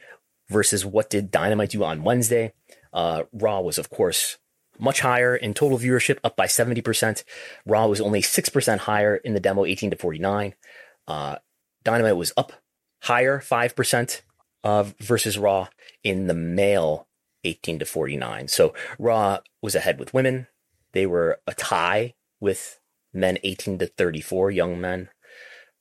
versus 0.49 0.85
what 0.85 1.09
did 1.09 1.31
Dynamite 1.31 1.71
do 1.71 1.83
on 1.83 2.03
Wednesday? 2.03 2.53
Uh, 2.93 3.23
Raw 3.31 3.61
was, 3.61 3.77
of 3.77 3.89
course, 3.89 4.37
much 4.77 5.01
higher 5.01 5.35
in 5.35 5.53
total 5.53 5.79
viewership, 5.79 6.17
up 6.23 6.35
by 6.35 6.47
70%. 6.47 7.23
Raw 7.65 7.87
was 7.87 8.01
only 8.01 8.21
6% 8.21 8.77
higher 8.79 9.15
in 9.15 9.33
the 9.33 9.39
demo, 9.39 9.65
18 9.65 9.91
to 9.91 9.95
49. 9.95 10.55
Uh, 11.07 11.35
Dynamite 11.83 12.17
was 12.17 12.33
up 12.35 12.53
higher, 13.03 13.39
5% 13.39 14.21
uh, 14.63 14.83
versus 14.99 15.37
Raw 15.37 15.67
in 16.03 16.27
the 16.27 16.33
male 16.33 17.07
18 17.43 17.79
to 17.79 17.85
49. 17.85 18.47
So 18.47 18.73
Raw 18.99 19.39
was 19.61 19.75
ahead 19.75 19.99
with 19.99 20.13
women. 20.13 20.47
They 20.93 21.05
were 21.05 21.39
a 21.47 21.53
tie 21.53 22.13
with 22.39 22.79
men 23.13 23.37
18 23.43 23.79
to 23.79 23.87
34, 23.87 24.51
young 24.51 24.79
men. 24.79 25.09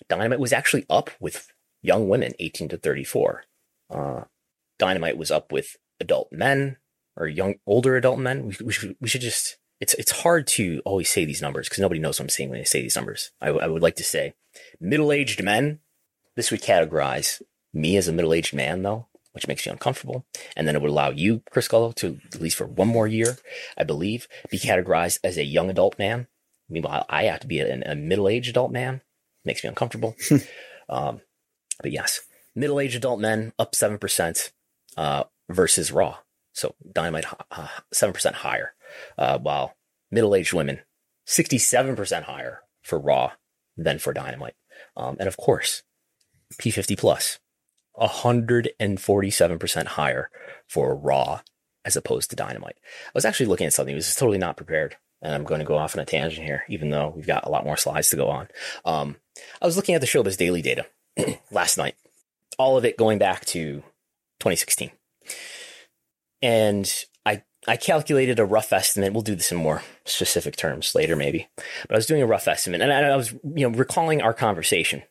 Dynamite 0.09 0.41
was 0.41 0.53
actually 0.53 0.87
up 0.91 1.11
with 1.21 1.53
young 1.83 2.09
women 2.09 2.33
18 2.39 2.69
to 2.71 2.77
34. 2.77 3.45
Uh, 3.91 4.25
Dynamite 4.79 5.17
was 5.17 5.31
up 5.31 5.53
with 5.53 5.77
adult 6.01 6.29
men 6.33 6.77
or 7.17 7.27
young, 7.27 7.57
older 7.67 7.97
adult 7.97 8.19
men. 8.19 8.47
We, 8.47 8.57
we, 8.65 8.73
should, 8.73 8.97
we 9.01 9.09
should 9.09 9.21
just, 9.21 9.59
it's, 9.81 9.95
it's 9.95 10.23
hard 10.23 10.47
to 10.49 10.81
always 10.85 11.11
say 11.11 11.25
these 11.25 11.43
numbers 11.43 11.69
because 11.69 11.81
nobody 11.81 12.01
knows 12.01 12.19
what 12.19 12.25
I'm 12.25 12.31
saying 12.31 12.51
when 12.51 12.61
I 12.61 12.65
say 12.65 12.83
these 12.83 12.97
numbers. 12.97 13.31
I, 13.41 13.49
I 13.49 13.67
would 13.67 13.83
like 13.83 13.97
to 13.97 14.05
say 14.05 14.35
middle 14.81 15.13
aged 15.13 15.43
men 15.43 15.81
this 16.37 16.51
would 16.51 16.63
categorize 16.63 17.43
me 17.73 17.97
as 17.97 18.09
a 18.09 18.13
middle 18.13 18.33
aged 18.33 18.55
man, 18.55 18.83
though, 18.83 19.09
which 19.33 19.47
makes 19.47 19.65
you 19.65 19.73
uncomfortable. 19.73 20.27
And 20.57 20.67
then 20.67 20.75
it 20.75 20.83
would 20.83 20.91
allow 20.91 21.11
you, 21.11 21.43
Chris 21.51 21.69
Gullo, 21.69 21.95
to 21.97 22.19
at 22.33 22.41
least 22.41 22.57
for 22.57 22.67
one 22.67 22.89
more 22.89 23.07
year, 23.07 23.39
I 23.77 23.85
believe, 23.85 24.27
be 24.51 24.59
categorized 24.59 25.19
as 25.23 25.37
a 25.37 25.45
young 25.45 25.71
adult 25.71 25.99
man. 25.99 26.27
Meanwhile, 26.69 27.07
I 27.09 27.25
have 27.25 27.41
to 27.41 27.47
be 27.47 27.61
a, 27.61 27.81
a 27.85 27.95
middle 27.95 28.29
aged 28.29 28.51
adult 28.51 28.73
man. 28.73 29.03
Makes 29.45 29.65
me 29.65 29.69
uncomfortable. 29.69 30.17
um, 30.89 31.21
but 31.83 31.93
yes, 31.93 32.21
middle 32.55 32.81
aged 32.81 32.97
adult 32.97 33.21
men 33.21 33.53
up 33.59 33.73
7% 33.73 34.53
uh, 34.97 35.25
versus 35.49 35.93
Raw. 35.93 36.19
So 36.53 36.75
Dynamite 36.93 37.27
uh, 37.51 37.69
7% 37.95 38.33
higher, 38.33 38.75
uh, 39.17 39.39
while 39.39 39.77
middle 40.11 40.35
aged 40.35 40.53
women 40.53 40.81
67% 41.27 42.25
higher 42.25 42.63
for 42.83 42.99
Raw 42.99 43.33
than 43.77 43.99
for 43.99 44.13
Dynamite. 44.13 44.55
Um, 44.97 45.17
and 45.19 45.29
of 45.29 45.37
course, 45.37 45.83
P50 46.55 46.99
plus, 46.99 47.39
147% 48.01 49.87
higher 49.87 50.31
for 50.67 50.97
Raw 50.97 51.41
as 51.85 51.97
opposed 51.97 52.31
to 52.31 52.37
Dynamite. 52.37 52.77
I 52.83 53.11
was 53.15 53.25
actually 53.25 53.47
looking 53.47 53.67
at 53.67 53.73
something, 53.73 53.95
I 53.95 53.97
was 53.97 54.15
totally 54.15 54.39
not 54.39 54.57
prepared. 54.57 54.97
And 55.23 55.35
I'm 55.35 55.45
going 55.45 55.59
to 55.59 55.67
go 55.67 55.77
off 55.77 55.95
on 55.95 56.01
a 56.01 56.07
tangent 56.07 56.47
here, 56.47 56.65
even 56.69 56.89
though 56.89 57.13
we've 57.15 57.27
got 57.27 57.47
a 57.47 57.51
lot 57.51 57.65
more 57.65 57.77
slides 57.77 58.09
to 58.09 58.17
go 58.17 58.29
on. 58.29 58.49
Um, 58.87 59.17
I 59.61 59.67
was 59.67 59.77
looking 59.77 59.95
at 59.95 60.01
the 60.01 60.07
Showbuzz 60.07 60.39
Daily 60.39 60.63
data 60.63 60.87
last 61.51 61.77
night, 61.77 61.95
all 62.59 62.79
of 62.79 62.87
it 62.87 62.97
going 62.97 63.19
back 63.19 63.45
to 63.47 63.83
2016. 64.39 64.91
And 66.41 66.91
I 67.27 67.43
I 67.69 67.77
calculated 67.77 68.39
a 68.39 68.47
rough 68.47 68.73
estimate. 68.73 69.13
We'll 69.13 69.23
do 69.23 69.35
this 69.35 69.53
in 69.53 69.59
more 69.59 69.83
specific 70.07 70.57
terms 70.57 70.95
later, 70.95 71.17
maybe. 71.17 71.49
But 71.57 71.93
I 71.93 71.97
was 71.97 72.07
doing 72.07 72.23
a 72.23 72.27
rough 72.27 72.49
estimate, 72.49 72.81
and 72.81 72.91
I, 72.91 73.01
I 73.01 73.17
was, 73.17 73.33
you 73.33 73.69
know, 73.69 73.77
recalling 73.77 74.23
our 74.23 74.33
conversation 74.33 75.03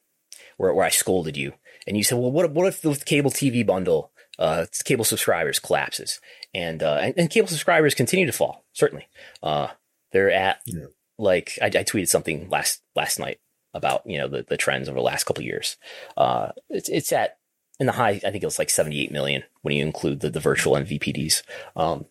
where, 0.57 0.73
where 0.73 0.85
I 0.85 0.89
scolded 0.89 1.37
you. 1.37 1.53
And 1.87 1.97
you 1.97 2.03
said, 2.03 2.17
well, 2.17 2.31
what, 2.31 2.51
what 2.51 2.67
if 2.67 2.81
the 2.81 2.95
cable 3.05 3.31
TV 3.31 3.65
bundle, 3.65 4.11
uh, 4.37 4.65
cable 4.85 5.05
subscribers 5.05 5.59
collapses? 5.59 6.19
And, 6.53 6.83
uh, 6.83 6.99
and, 7.01 7.13
and, 7.17 7.29
cable 7.29 7.47
subscribers 7.47 7.93
continue 7.93 8.25
to 8.25 8.31
fall, 8.31 8.65
certainly. 8.73 9.07
Uh, 9.41 9.67
they're 10.11 10.31
at 10.31 10.61
yeah. 10.65 10.85
like, 11.17 11.57
I, 11.61 11.67
I, 11.67 11.83
tweeted 11.83 12.07
something 12.07 12.49
last, 12.49 12.81
last 12.95 13.19
night 13.19 13.39
about, 13.73 14.01
you 14.05 14.17
know, 14.17 14.27
the, 14.27 14.43
the 14.43 14.57
trends 14.57 14.89
over 14.89 14.97
the 14.97 15.03
last 15.03 15.25
couple 15.25 15.43
years. 15.43 15.77
Uh, 16.17 16.51
it's, 16.69 16.89
it's 16.89 17.11
at, 17.11 17.37
in 17.79 17.85
the 17.85 17.93
high, 17.93 18.09
I 18.09 18.19
think 18.19 18.43
it 18.43 18.47
was 18.47 18.59
like 18.59 18.69
78 18.69 19.11
million 19.11 19.43
when 19.61 19.75
you 19.75 19.85
include 19.85 20.19
the, 20.19 20.29
the 20.29 20.39
virtual 20.39 20.73
MVPDs. 20.73 21.43
Um, 21.75 22.05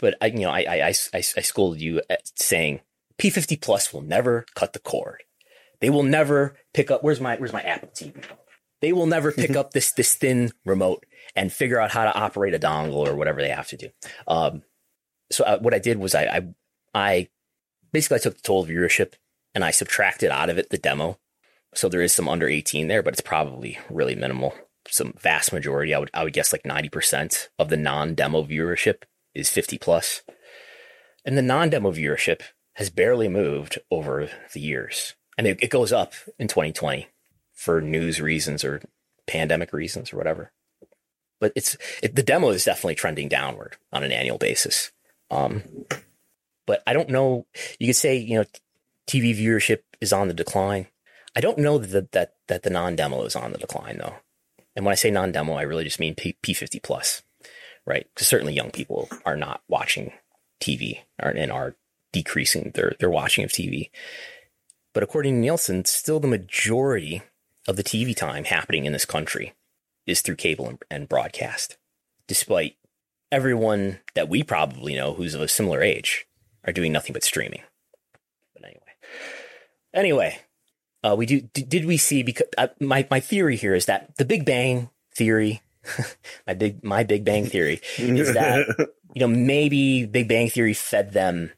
but 0.00 0.16
I, 0.20 0.26
you 0.26 0.40
know, 0.40 0.50
I, 0.50 0.64
I, 0.68 0.94
I, 1.12 1.18
I 1.18 1.20
scolded 1.20 1.80
you 1.80 2.00
at 2.10 2.30
saying 2.34 2.80
P50 3.18 3.60
plus 3.60 3.92
will 3.92 4.02
never 4.02 4.46
cut 4.54 4.72
the 4.72 4.78
cord. 4.78 5.22
They 5.80 5.90
will 5.90 6.02
never 6.02 6.56
pick 6.72 6.90
up. 6.90 7.02
Where's 7.02 7.20
my 7.20 7.36
Where's 7.36 7.52
my 7.52 7.62
Apple 7.62 7.90
TV? 7.94 8.24
They 8.84 8.92
will 8.92 9.06
never 9.06 9.32
pick 9.32 9.56
up 9.56 9.70
this 9.70 9.92
this 9.92 10.14
thin 10.14 10.52
remote 10.66 11.06
and 11.34 11.50
figure 11.50 11.80
out 11.80 11.90
how 11.90 12.04
to 12.04 12.14
operate 12.14 12.52
a 12.52 12.58
dongle 12.58 13.08
or 13.08 13.16
whatever 13.16 13.40
they 13.40 13.48
have 13.48 13.68
to 13.68 13.78
do. 13.78 13.88
Um, 14.28 14.62
so 15.32 15.42
uh, 15.42 15.58
what 15.58 15.72
I 15.72 15.78
did 15.78 15.96
was 15.96 16.14
I, 16.14 16.24
I 16.24 16.54
I 16.94 17.28
basically 17.94 18.16
I 18.16 18.18
took 18.18 18.36
the 18.36 18.42
total 18.42 18.66
viewership 18.66 19.14
and 19.54 19.64
I 19.64 19.70
subtracted 19.70 20.30
out 20.30 20.50
of 20.50 20.58
it 20.58 20.68
the 20.68 20.76
demo. 20.76 21.18
So 21.74 21.88
there 21.88 22.02
is 22.02 22.12
some 22.12 22.28
under 22.28 22.46
18 22.46 22.88
there, 22.88 23.02
but 23.02 23.14
it's 23.14 23.22
probably 23.22 23.78
really 23.88 24.14
minimal. 24.14 24.52
Some 24.86 25.14
vast 25.18 25.50
majority, 25.50 25.94
I 25.94 25.98
would 25.98 26.10
I 26.12 26.22
would 26.22 26.34
guess 26.34 26.52
like 26.52 26.64
90% 26.64 27.48
of 27.58 27.70
the 27.70 27.78
non-demo 27.78 28.44
viewership 28.44 29.04
is 29.34 29.48
50 29.48 29.78
plus. 29.78 30.20
And 31.24 31.38
the 31.38 31.42
non-demo 31.42 31.90
viewership 31.90 32.42
has 32.74 32.90
barely 32.90 33.28
moved 33.28 33.78
over 33.90 34.28
the 34.52 34.60
years 34.60 35.14
and 35.38 35.46
it, 35.46 35.58
it 35.62 35.70
goes 35.70 35.90
up 35.90 36.12
in 36.38 36.48
2020 36.48 37.08
for 37.64 37.80
news 37.80 38.20
reasons 38.20 38.62
or 38.62 38.82
pandemic 39.26 39.72
reasons 39.72 40.12
or 40.12 40.18
whatever. 40.18 40.52
But 41.40 41.52
it's 41.56 41.76
it, 42.02 42.14
the 42.14 42.22
demo 42.22 42.50
is 42.50 42.64
definitely 42.64 42.94
trending 42.94 43.28
downward 43.28 43.76
on 43.90 44.04
an 44.04 44.12
annual 44.12 44.38
basis. 44.38 44.92
Um, 45.30 45.62
but 46.66 46.82
I 46.86 46.92
don't 46.92 47.08
know. 47.08 47.46
You 47.78 47.88
could 47.88 47.96
say 47.96 48.16
you 48.16 48.36
know 48.36 48.44
TV 49.06 49.34
viewership 49.34 49.80
is 50.00 50.12
on 50.12 50.28
the 50.28 50.34
decline. 50.34 50.88
I 51.34 51.40
don't 51.40 51.58
know 51.58 51.78
that 51.78 52.12
that 52.12 52.34
that 52.48 52.62
the 52.62 52.70
non 52.70 52.96
demo 52.96 53.24
is 53.24 53.34
on 53.34 53.52
the 53.52 53.58
decline 53.58 53.98
though. 53.98 54.16
And 54.76 54.84
when 54.84 54.92
I 54.92 54.96
say 54.96 55.10
non 55.10 55.32
demo, 55.32 55.54
I 55.54 55.62
really 55.62 55.84
just 55.84 56.00
mean 56.00 56.14
P 56.14 56.36
fifty 56.54 56.80
plus, 56.80 57.22
right? 57.86 58.06
Because 58.14 58.28
certainly 58.28 58.52
young 58.52 58.70
people 58.70 59.08
are 59.24 59.36
not 59.36 59.62
watching 59.68 60.12
TV 60.60 60.98
and 61.18 61.50
are 61.50 61.76
decreasing 62.12 62.72
their 62.74 62.94
their 63.00 63.10
watching 63.10 63.42
of 63.42 63.50
TV. 63.50 63.90
But 64.92 65.02
according 65.02 65.34
to 65.34 65.40
Nielsen, 65.40 65.84
still 65.84 66.20
the 66.20 66.28
majority 66.28 67.22
of 67.66 67.76
the 67.76 67.84
TV 67.84 68.14
time 68.14 68.44
happening 68.44 68.84
in 68.84 68.92
this 68.92 69.04
country 69.04 69.54
is 70.06 70.20
through 70.20 70.36
cable 70.36 70.68
and, 70.68 70.78
and 70.90 71.08
broadcast, 71.08 71.76
despite 72.26 72.76
everyone 73.32 74.00
that 74.14 74.28
we 74.28 74.42
probably 74.42 74.94
know 74.94 75.14
who's 75.14 75.34
of 75.34 75.40
a 75.40 75.48
similar 75.48 75.82
age 75.82 76.26
are 76.64 76.72
doing 76.72 76.92
nothing 76.92 77.12
but 77.12 77.24
streaming. 77.24 77.62
But 78.54 78.64
anyway, 78.64 78.80
anyway, 79.92 80.38
uh, 81.02 81.14
we 81.16 81.26
do. 81.26 81.40
Did 81.40 81.84
we 81.84 81.96
see? 81.96 82.22
Because 82.22 82.46
uh, 82.56 82.68
my 82.80 83.06
my 83.10 83.20
theory 83.20 83.56
here 83.56 83.74
is 83.74 83.86
that 83.86 84.16
the 84.16 84.24
Big 84.24 84.44
Bang 84.44 84.90
theory, 85.14 85.62
my 86.46 86.54
big 86.54 86.82
my 86.84 87.04
Big 87.04 87.24
Bang 87.24 87.46
theory 87.46 87.80
is 87.98 88.32
that 88.34 88.66
you 89.14 89.20
know 89.20 89.28
maybe 89.28 90.06
Big 90.06 90.28
Bang 90.28 90.48
theory 90.48 90.74
fed 90.74 91.12
them 91.12 91.50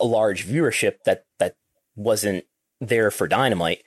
a 0.00 0.04
large 0.04 0.46
viewership 0.46 0.96
that 1.04 1.24
that 1.38 1.56
wasn't 1.96 2.44
there 2.80 3.10
for 3.10 3.28
Dynamite 3.28 3.82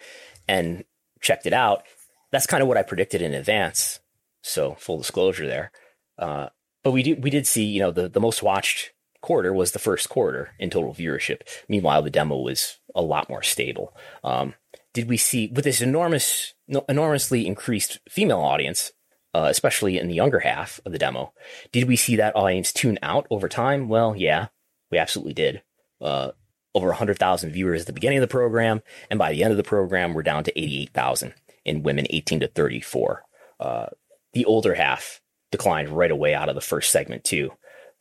and 0.47 0.83
checked 1.21 1.45
it 1.45 1.53
out. 1.53 1.83
That's 2.31 2.47
kind 2.47 2.61
of 2.61 2.67
what 2.67 2.77
I 2.77 2.83
predicted 2.83 3.21
in 3.21 3.33
advance. 3.33 3.99
So 4.41 4.75
full 4.75 4.97
disclosure 4.97 5.47
there. 5.47 5.71
Uh, 6.17 6.49
but 6.83 6.91
we 6.91 7.03
did 7.03 7.23
we 7.23 7.29
did 7.29 7.45
see 7.45 7.65
you 7.65 7.79
know 7.79 7.91
the 7.91 8.07
the 8.07 8.19
most 8.19 8.41
watched 8.41 8.91
quarter 9.21 9.53
was 9.53 9.71
the 9.71 9.79
first 9.79 10.09
quarter 10.09 10.51
in 10.59 10.69
total 10.69 10.93
viewership. 10.93 11.41
Meanwhile, 11.67 12.01
the 12.03 12.09
demo 12.09 12.37
was 12.37 12.77
a 12.95 13.01
lot 13.01 13.29
more 13.29 13.43
stable. 13.43 13.95
Um, 14.23 14.53
did 14.93 15.09
we 15.09 15.17
see 15.17 15.47
with 15.53 15.65
this 15.65 15.81
enormous, 15.81 16.53
enormously 16.87 17.45
increased 17.45 17.99
female 18.09 18.39
audience, 18.39 18.91
uh, 19.33 19.47
especially 19.49 19.99
in 19.99 20.07
the 20.07 20.15
younger 20.15 20.39
half 20.39 20.79
of 20.85 20.91
the 20.91 20.97
demo, 20.97 21.33
did 21.71 21.87
we 21.87 21.95
see 21.95 22.15
that 22.15 22.35
audience 22.35 22.71
tune 22.71 22.97
out 23.01 23.27
over 23.29 23.49
time? 23.49 23.89
Well, 23.89 24.15
yeah, 24.15 24.47
we 24.91 24.97
absolutely 24.97 25.33
did. 25.33 25.61
Uh, 26.01 26.31
over 26.75 26.87
100,000 26.87 27.51
viewers 27.51 27.81
at 27.81 27.87
the 27.87 27.93
beginning 27.93 28.19
of 28.19 28.21
the 28.21 28.27
program, 28.27 28.81
and 29.09 29.17
by 29.17 29.31
the 29.31 29.43
end 29.43 29.51
of 29.51 29.57
the 29.57 29.63
program, 29.63 30.13
we're 30.13 30.23
down 30.23 30.43
to 30.43 30.59
88,000 30.59 31.33
in 31.65 31.83
women 31.83 32.07
18 32.09 32.41
to 32.41 32.47
34. 32.47 33.23
Uh, 33.59 33.85
the 34.33 34.45
older 34.45 34.75
half 34.75 35.21
declined 35.51 35.89
right 35.89 36.11
away 36.11 36.33
out 36.33 36.49
of 36.49 36.55
the 36.55 36.61
first 36.61 36.91
segment 36.91 37.23
too, 37.23 37.51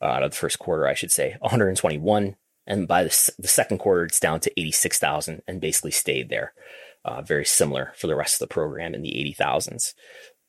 uh, 0.01 0.05
out 0.05 0.23
of 0.23 0.31
the 0.31 0.37
first 0.37 0.59
quarter, 0.59 0.87
I 0.87 0.93
should 0.93 1.11
say, 1.11 1.35
121, 1.39 2.35
and 2.67 2.87
by 2.87 3.03
the, 3.03 3.31
the 3.39 3.47
second 3.47 3.77
quarter, 3.77 4.03
it's 4.03 4.19
down 4.19 4.41
to 4.41 4.59
86,000 4.59 5.41
and 5.47 5.61
basically 5.61 5.91
stayed 5.91 6.29
there. 6.29 6.53
Uh, 7.05 7.21
very 7.21 7.45
similar 7.45 7.93
for 7.95 8.07
the 8.07 8.15
rest 8.15 8.35
of 8.35 8.47
the 8.47 8.53
program 8.53 8.93
in 8.93 9.01
the 9.01 9.33
80,000s. 9.39 9.93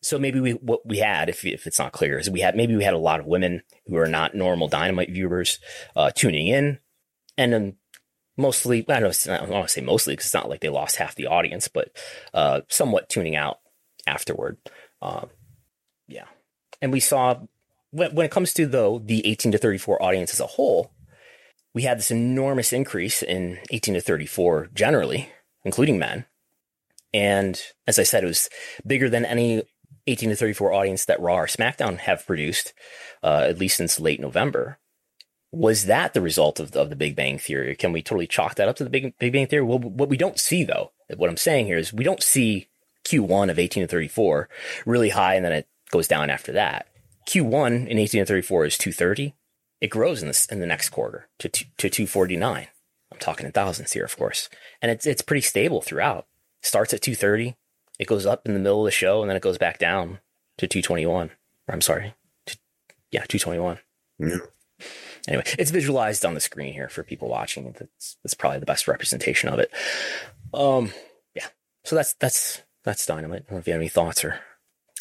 So 0.03 0.19
maybe 0.19 0.41
we 0.41 0.53
what 0.53 0.87
we 0.87 0.99
had, 0.99 1.29
if 1.29 1.45
if 1.45 1.67
it's 1.67 1.79
not 1.79 1.93
clear, 1.93 2.19
is 2.19 2.31
we 2.31 2.41
had 2.41 2.57
maybe 2.57 2.77
we 2.77 2.85
had 2.85 2.95
a 2.95 2.99
lot 2.99 3.21
of 3.21 3.27
women 3.27 3.63
who 3.87 3.97
are 3.97 4.07
not 4.07 4.35
normal 4.35 4.69
dynamite 4.69 5.11
viewers 5.11 5.59
uh, 5.97 6.11
tuning 6.15 6.47
in, 6.47 6.79
and 7.37 7.53
then 7.53 7.77
mostly 8.39 8.87
I 8.89 9.01
don't, 9.01 9.27
know, 9.27 9.35
I 9.35 9.39
don't 9.39 9.51
want 9.51 9.69
to 9.69 9.73
say 9.73 9.81
mostly 9.83 10.13
because 10.13 10.27
it's 10.27 10.35
not 10.35 10.49
like 10.49 10.61
they 10.61 10.71
lost 10.71 10.97
half 10.97 11.15
the 11.15 11.27
audience, 11.27 11.69
but 11.69 11.91
uh, 12.33 12.63
somewhat 12.69 13.11
tuning 13.11 13.37
out 13.37 13.59
afterward. 14.07 14.57
Um, 15.03 15.29
yeah, 16.07 16.27
and 16.81 16.93
we 16.93 17.01
saw 17.01 17.41
when, 17.91 18.15
when 18.15 18.25
it 18.25 18.33
comes 18.33 18.53
to 18.55 18.67
though 18.67 18.99
the 18.99 19.27
18 19.27 19.53
to 19.53 19.59
34 19.59 20.03
audience 20.03 20.33
as 20.33 20.41
a 20.41 20.47
whole, 20.47 20.93
we 21.75 21.83
had 21.83 21.99
this 21.99 22.11
enormous 22.11 22.73
increase 22.73 23.23
in 23.23 23.59
18 23.71 23.95
to 23.95 24.01
34 24.01 24.71
generally, 24.75 25.29
including 25.65 25.99
men. 25.99 26.25
And 27.15 27.61
as 27.87 27.99
I 27.99 28.03
said, 28.03 28.25
it 28.25 28.29
was 28.29 28.49
bigger 28.87 29.09
than 29.09 29.25
any 29.25 29.63
18 30.07 30.31
to 30.31 30.37
34 30.37 30.73
audience 30.73 31.05
that 31.05 31.21
Raw 31.21 31.37
or 31.37 31.47
SmackDown 31.47 31.99
have 31.99 32.27
produced, 32.27 32.73
uh, 33.23 33.47
at 33.49 33.59
least 33.59 33.77
since 33.77 34.01
late 34.01 34.21
November. 34.21 34.78
Was 35.51 35.87
that 35.87 36.13
the 36.13 36.21
result 36.21 36.61
of 36.61 36.73
the, 36.73 36.81
of 36.81 36.91
the 36.91 36.97
Big 36.97 37.17
Bang 37.17 37.39
Theory? 37.39 37.75
Can 37.75 37.93
we 37.93 38.03
totally 38.03 38.27
chalk 38.27 38.57
that 38.57 38.69
up 38.69 38.77
to 38.77 38.85
the 38.85 38.91
Big, 38.91 39.17
Big 39.19 39.33
Bang 39.33 39.47
Theory? 39.47 39.63
Well, 39.63 39.79
what 39.79 40.09
we 40.09 40.17
don't 40.17 40.39
see 40.39 40.65
though, 40.65 40.93
what 41.17 41.31
I'm 41.31 41.37
saying 41.37 41.67
here 41.67 41.79
is 41.79 41.93
we 41.93 42.05
don't 42.05 42.23
see 42.23 42.69
Q1 43.05 43.51
of 43.51 43.59
18 43.59 43.83
to 43.83 43.89
34 43.89 44.49
really 44.85 45.11
high 45.11 45.35
and 45.35 45.45
then 45.45 45.53
it 45.53 45.69
goes 45.91 46.07
down 46.07 46.29
after 46.31 46.53
that. 46.53 46.89
Q1 47.27 47.89
in 47.89 47.99
18 47.99 48.23
to 48.23 48.27
34 48.27 48.67
is 48.67 48.79
230. 48.79 49.35
It 49.81 49.89
grows 49.89 50.23
in, 50.23 50.29
this, 50.29 50.47
in 50.47 50.61
the 50.61 50.67
next 50.67 50.91
quarter 50.91 51.29
to, 51.39 51.49
to 51.49 51.89
249. 51.89 52.67
I'm 53.11 53.19
talking 53.19 53.47
in 53.47 53.53
thousands 53.53 53.93
here, 53.93 54.05
of 54.05 54.17
course. 54.17 54.49
And 54.83 54.91
it's, 54.91 55.07
it's 55.07 55.23
pretty 55.23 55.41
stable 55.41 55.81
throughout. 55.81 56.27
Starts 56.63 56.93
at 56.93 57.01
230, 57.01 57.57
it 57.99 58.07
goes 58.07 58.27
up 58.27 58.47
in 58.47 58.55
the 58.55 58.61
middle 58.61 58.81
of 58.81 58.85
the 58.85 58.91
show 58.91 59.21
and 59.21 59.31
then 59.31 59.37
it 59.37 59.43
goes 59.43 59.59
back 59.59 59.79
down 59.79 60.19
to 60.59 60.67
221. 60.67 61.31
Or 61.69 61.75
I'm 61.75 61.81
sorry. 61.81 62.15
To, 62.47 62.59
yeah, 63.11 63.25
221. 63.25 63.79
Yeah. 64.19 64.39
Anyway, 65.29 65.45
it's 65.59 65.71
visualized 65.71 66.25
on 66.25 66.33
the 66.33 66.41
screen 66.41 66.73
here 66.73 66.89
for 66.89 67.03
people 67.03 67.29
watching. 67.29 67.75
That's, 67.79 68.17
that's 68.25 68.35
probably 68.35 68.61
the 68.61 68.67
best 68.67 68.89
representation 68.89 69.51
of 69.51 69.59
it. 69.59 69.71
Um, 70.55 70.91
yeah. 71.35 71.47
So 71.85 71.97
that's, 71.97 72.15
that's, 72.15 72.63
that's 72.83 73.05
dynamite. 73.05 73.43
I 73.43 73.51
don't 73.51 73.53
know 73.53 73.59
if 73.59 73.67
you 73.67 73.75
have 73.75 73.83
any 73.83 73.91
thoughts 73.91 74.25
or 74.25 74.41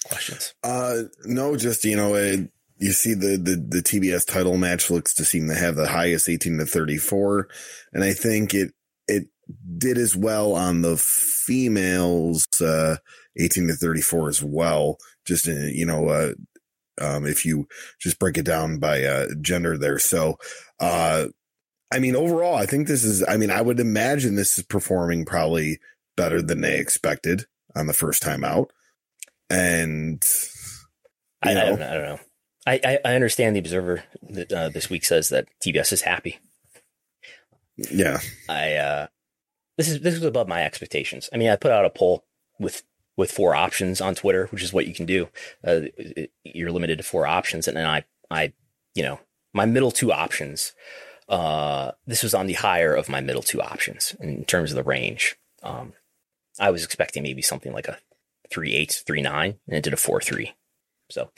questions. 0.05 0.53
Uh, 0.63 1.03
no, 1.23 1.55
just, 1.55 1.85
you 1.85 1.95
know, 1.95 2.15
it, 2.15 2.51
you 2.77 2.91
see 2.91 3.13
the, 3.13 3.37
the, 3.37 3.55
the 3.55 3.81
TBS 3.81 4.27
title 4.27 4.57
match 4.57 4.91
looks 4.91 5.13
to 5.15 5.25
seem 5.25 5.47
to 5.47 5.55
have 5.55 5.75
the 5.75 5.87
highest 5.87 6.27
18 6.27 6.57
to 6.57 6.65
34. 6.65 7.47
And 7.93 8.03
I 8.03 8.11
think 8.11 8.53
it, 8.53 8.73
it 9.07 9.27
did 9.77 9.97
as 9.97 10.13
well 10.13 10.53
on 10.53 10.81
the 10.81 10.97
females, 10.97 12.45
uh, 12.61 12.97
18 13.37 13.67
to 13.67 13.73
34 13.75 14.29
as 14.29 14.43
well. 14.43 14.97
Just, 15.25 15.47
in, 15.47 15.71
you 15.73 15.85
know, 15.85 16.09
uh, 16.09 16.33
um, 17.01 17.25
if 17.25 17.45
you 17.45 17.67
just 17.99 18.19
break 18.19 18.37
it 18.37 18.45
down 18.45 18.79
by, 18.79 19.03
uh, 19.03 19.27
gender 19.41 19.77
there. 19.77 19.99
So, 19.99 20.37
uh, 20.79 21.27
I 21.91 21.99
mean, 21.99 22.15
overall, 22.15 22.55
I 22.55 22.65
think 22.65 22.87
this 22.87 23.03
is, 23.03 23.23
I 23.27 23.37
mean, 23.37 23.51
I 23.51 23.61
would 23.61 23.79
imagine 23.79 24.35
this 24.35 24.57
is 24.57 24.65
performing 24.65 25.25
probably 25.25 25.79
better 26.15 26.41
than 26.41 26.61
they 26.61 26.79
expected 26.79 27.45
on 27.75 27.87
the 27.87 27.93
first 27.93 28.21
time 28.21 28.43
out. 28.43 28.71
And, 29.49 30.23
I, 31.41 31.51
I, 31.51 31.53
don't, 31.53 31.81
I 31.81 31.93
don't 31.93 32.05
know. 32.05 32.19
I, 32.65 32.99
I, 33.05 33.15
understand 33.15 33.55
the 33.55 33.61
observer 33.61 34.03
that 34.29 34.51
uh, 34.51 34.69
this 34.69 34.89
week 34.89 35.05
says 35.05 35.29
that 35.29 35.47
TBS 35.63 35.93
is 35.93 36.01
happy. 36.01 36.39
Yeah. 37.77 38.19
I, 38.49 38.73
uh, 38.73 39.07
this 39.77 39.87
is 39.87 40.01
this 40.01 40.15
was 40.15 40.23
above 40.23 40.47
my 40.47 40.63
expectations. 40.63 41.29
I 41.31 41.37
mean, 41.37 41.49
I 41.49 41.55
put 41.55 41.71
out 41.71 41.85
a 41.85 41.89
poll 41.89 42.25
with 42.59 42.83
with 43.17 43.31
four 43.31 43.55
options 43.55 43.99
on 43.99 44.15
Twitter, 44.15 44.47
which 44.47 44.63
is 44.63 44.71
what 44.71 44.87
you 44.87 44.93
can 44.93 45.05
do. 45.05 45.27
Uh, 45.65 45.81
you're 46.43 46.71
limited 46.71 46.99
to 46.99 47.03
four 47.03 47.27
options, 47.27 47.67
and 47.67 47.75
then 47.75 47.85
I 47.85 48.05
I 48.29 48.53
you 48.95 49.03
know 49.03 49.19
my 49.53 49.65
middle 49.65 49.91
two 49.91 50.13
options. 50.13 50.73
Uh, 51.27 51.91
this 52.05 52.23
was 52.23 52.33
on 52.33 52.47
the 52.47 52.53
higher 52.53 52.93
of 52.93 53.09
my 53.09 53.19
middle 53.19 53.41
two 53.41 53.61
options 53.61 54.15
in 54.21 54.45
terms 54.45 54.71
of 54.71 54.77
the 54.77 54.83
range. 54.83 55.35
Um, 55.61 55.91
I 56.57 56.71
was 56.71 56.85
expecting 56.85 57.23
maybe 57.23 57.41
something 57.41 57.73
like 57.73 57.89
a 57.89 57.97
three 58.49 58.73
eight, 58.73 59.03
three 59.05 59.21
nine, 59.21 59.59
and 59.67 59.75
it 59.75 59.83
did 59.83 59.93
a 59.93 59.97
four 59.97 60.21
three. 60.21 60.53
So 61.09 61.31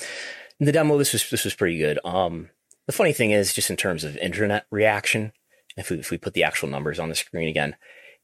in 0.59 0.65
the 0.65 0.71
demo, 0.71 0.97
this 0.97 1.13
was 1.13 1.29
this 1.29 1.45
was 1.45 1.55
pretty 1.55 1.77
good. 1.77 1.99
Um, 2.03 2.49
the 2.85 2.93
funny 2.93 3.13
thing 3.13 3.31
is, 3.31 3.53
just 3.53 3.69
in 3.69 3.77
terms 3.77 4.03
of 4.03 4.17
internet 4.17 4.65
reaction, 4.69 5.31
if 5.77 5.89
we 5.89 5.99
if 5.99 6.11
we 6.11 6.17
put 6.17 6.33
the 6.33 6.43
actual 6.43 6.69
numbers 6.69 6.99
on 6.99 7.09
the 7.09 7.15
screen 7.15 7.47
again, 7.47 7.75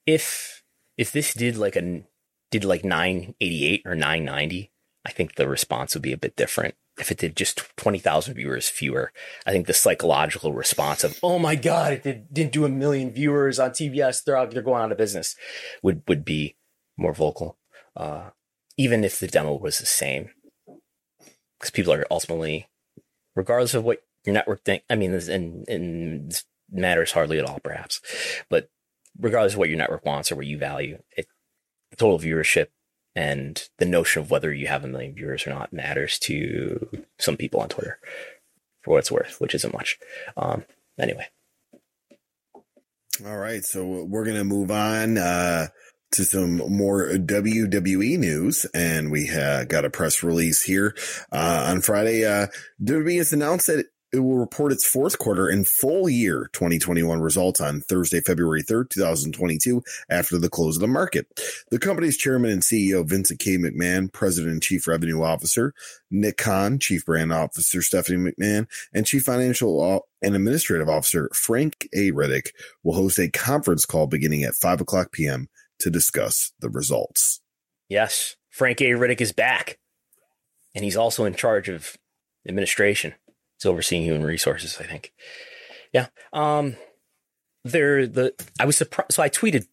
if 0.06 0.64
if 0.98 1.12
this 1.12 1.34
did 1.34 1.58
like 1.58 1.76
a 1.76 2.04
did 2.52 2.64
like 2.64 2.84
988 2.84 3.82
or 3.86 3.96
990, 3.96 4.72
I 5.06 5.12
think 5.12 5.36
the 5.36 5.48
response 5.48 5.94
would 5.94 6.02
be 6.02 6.14
a 6.14 6.18
bit 6.18 6.36
different. 6.36 6.76
If 6.98 7.12
it 7.12 7.18
did 7.18 7.36
just 7.36 7.62
20,000 7.76 8.36
viewers 8.36 8.70
fewer, 8.70 9.12
I 9.46 9.52
think 9.52 9.68
the 9.68 9.74
psychological 9.74 10.54
response 10.54 11.04
of, 11.04 11.20
oh 11.22 11.40
my 11.40 11.56
God, 11.56 11.94
it 11.94 12.04
did, 12.04 12.34
didn't 12.34 12.54
do 12.54 12.66
a 12.66 12.70
million 12.70 13.12
viewers 13.12 13.60
on 13.60 13.72
TBS, 13.72 14.24
they're, 14.24 14.38
out, 14.38 14.52
they're 14.52 14.62
going 14.62 14.82
out 14.82 14.92
of 14.92 14.98
business, 14.98 15.36
would, 15.84 16.04
would 16.08 16.24
be 16.24 16.56
more 16.98 17.14
vocal. 17.14 17.58
Uh, 17.98 18.30
even 18.78 19.04
if 19.04 19.20
the 19.20 19.28
demo 19.28 19.56
was 19.56 19.80
the 19.80 19.86
same. 19.86 20.30
Because 21.60 21.72
people 21.72 21.94
are 21.94 22.06
ultimately, 22.12 22.68
regardless 23.36 23.74
of 23.74 23.84
what 23.84 24.00
your 24.26 24.34
network 24.34 24.64
think, 24.64 24.84
I 24.90 24.96
mean, 24.96 25.14
and, 25.14 25.68
and 25.68 26.44
matters 26.72 27.12
hardly 27.12 27.40
at 27.40 27.46
all, 27.46 27.60
perhaps, 27.60 28.02
but 28.50 28.70
regardless 29.20 29.54
of 29.54 29.60
what 29.60 29.70
your 29.70 29.78
network 29.78 30.06
wants 30.06 30.32
or 30.32 30.36
what 30.36 30.46
you 30.46 30.58
value, 30.58 31.02
it, 31.12 31.28
total 31.96 32.20
viewership 32.20 32.68
and 33.16 33.70
the 33.78 33.86
notion 33.86 34.22
of 34.22 34.30
whether 34.30 34.54
you 34.54 34.68
have 34.68 34.84
a 34.84 34.88
million 34.88 35.16
viewers 35.16 35.48
or 35.48 35.52
not 35.52 35.72
matters 35.72 36.20
to 36.20 36.90
some 37.18 37.38
people 37.38 37.62
on 37.62 37.70
Twitter 37.70 38.00
for 38.84 38.92
what 38.92 39.00
it's 39.00 39.12
worth, 39.12 39.40
which 39.40 39.56
isn't 39.56 39.74
much. 39.74 39.98
Um, 40.36 40.66
anyway. 41.00 41.28
All 43.26 43.38
right. 43.38 43.64
So 43.64 44.04
we're 44.04 44.26
going 44.26 44.36
to 44.36 44.44
move 44.44 44.70
on, 44.72 45.18
uh, 45.18 45.68
to 46.12 46.24
some 46.24 46.58
more 46.58 47.10
WWE 47.10 48.18
news, 48.18 48.66
and 48.74 49.12
we 49.12 49.30
uh, 49.30 49.66
got 49.66 49.86
a 49.86 49.90
press 49.90 50.24
release 50.24 50.62
here 50.62 50.96
uh, 51.32 51.66
on 51.68 51.82
Friday. 51.82 52.26
Uh, 52.26 52.48
WWE 52.82 53.18
has 53.18 53.34
announced 53.34 53.68
that 53.68 53.88
it 54.16 54.22
will 54.22 54.38
report 54.38 54.72
its 54.72 54.86
fourth 54.86 55.20
quarter 55.20 55.48
and 55.48 55.68
full 55.68 56.10
year 56.10 56.50
2021 56.54 57.20
results 57.20 57.62
on 57.62 57.82
Thursday, 57.82 58.22
February 58.22 58.64
3rd, 58.64 58.90
2022, 58.90 59.84
after 60.10 60.38
the 60.38 60.50
close 60.50 60.78
of 60.78 60.82
the 60.82 60.88
market. 60.88 61.28
The 61.70 61.80
company's 61.80 62.18
chairman 62.18 62.52
and 62.52 62.62
CEO, 62.62 63.08
Vincent 63.08 63.40
K. 63.40 63.58
McMahon, 63.58 64.12
president 64.12 64.54
and 64.54 64.64
chief 64.64 64.88
revenue 64.88 65.22
officer, 65.22 65.74
Nick 66.10 66.38
Khan, 66.38 66.80
chief 66.80 67.06
brand 67.06 67.34
officer, 67.34 67.82
Stephanie 67.82 68.32
McMahon, 68.32 68.68
and 68.94 69.06
chief 69.06 69.24
financial 69.24 69.82
uh, 69.82 70.00
and 70.22 70.36
administrative 70.36 70.90
officer, 70.90 71.30
Frank 71.34 71.88
A. 71.94 72.12
Riddick, 72.12 72.50
will 72.84 72.94
host 72.94 73.20
a 73.20 73.30
conference 73.30 73.86
call 73.86 74.08
beginning 74.08 74.44
at 74.44 74.56
5 74.56 74.82
o'clock 74.82 75.12
p.m. 75.12 75.50
to 75.80 75.90
discuss 75.90 76.54
the 76.60 76.70
results. 76.70 77.42
Yes, 77.90 78.36
Frank 78.50 78.82
A. 78.82 78.92
Riddick 78.92 79.22
is 79.22 79.32
back, 79.32 79.78
and 80.74 80.84
he's 80.84 80.98
also 80.98 81.26
in 81.26 81.36
charge 81.36 81.70
of 81.70 81.98
administration. 82.48 83.14
It's 83.66 83.72
overseeing 83.72 84.04
human 84.04 84.24
resources, 84.24 84.78
I 84.80 84.84
think. 84.84 85.12
Yeah. 85.92 86.10
Um, 86.32 86.76
there, 87.64 88.06
the, 88.06 88.36
I 88.60 88.66
was 88.68 88.78
surprised. 88.78 89.14
So 89.14 89.24
I 89.24 89.30
tweeted 89.30 89.66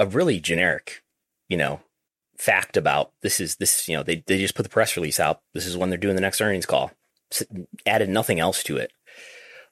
a 0.00 0.06
really 0.06 0.40
generic, 0.40 1.04
you 1.48 1.56
know, 1.56 1.80
fact 2.36 2.76
about 2.76 3.12
this 3.22 3.38
is 3.38 3.54
this, 3.54 3.88
you 3.88 3.96
know, 3.96 4.02
they, 4.02 4.24
they 4.26 4.38
just 4.38 4.56
put 4.56 4.64
the 4.64 4.68
press 4.68 4.96
release 4.96 5.20
out. 5.20 5.40
This 5.54 5.66
is 5.66 5.76
when 5.76 5.88
they're 5.88 6.00
doing 6.00 6.16
the 6.16 6.20
next 6.20 6.40
earnings 6.40 6.66
call. 6.66 6.90
Added 7.86 8.08
nothing 8.08 8.40
else 8.40 8.64
to 8.64 8.76
it. 8.76 8.90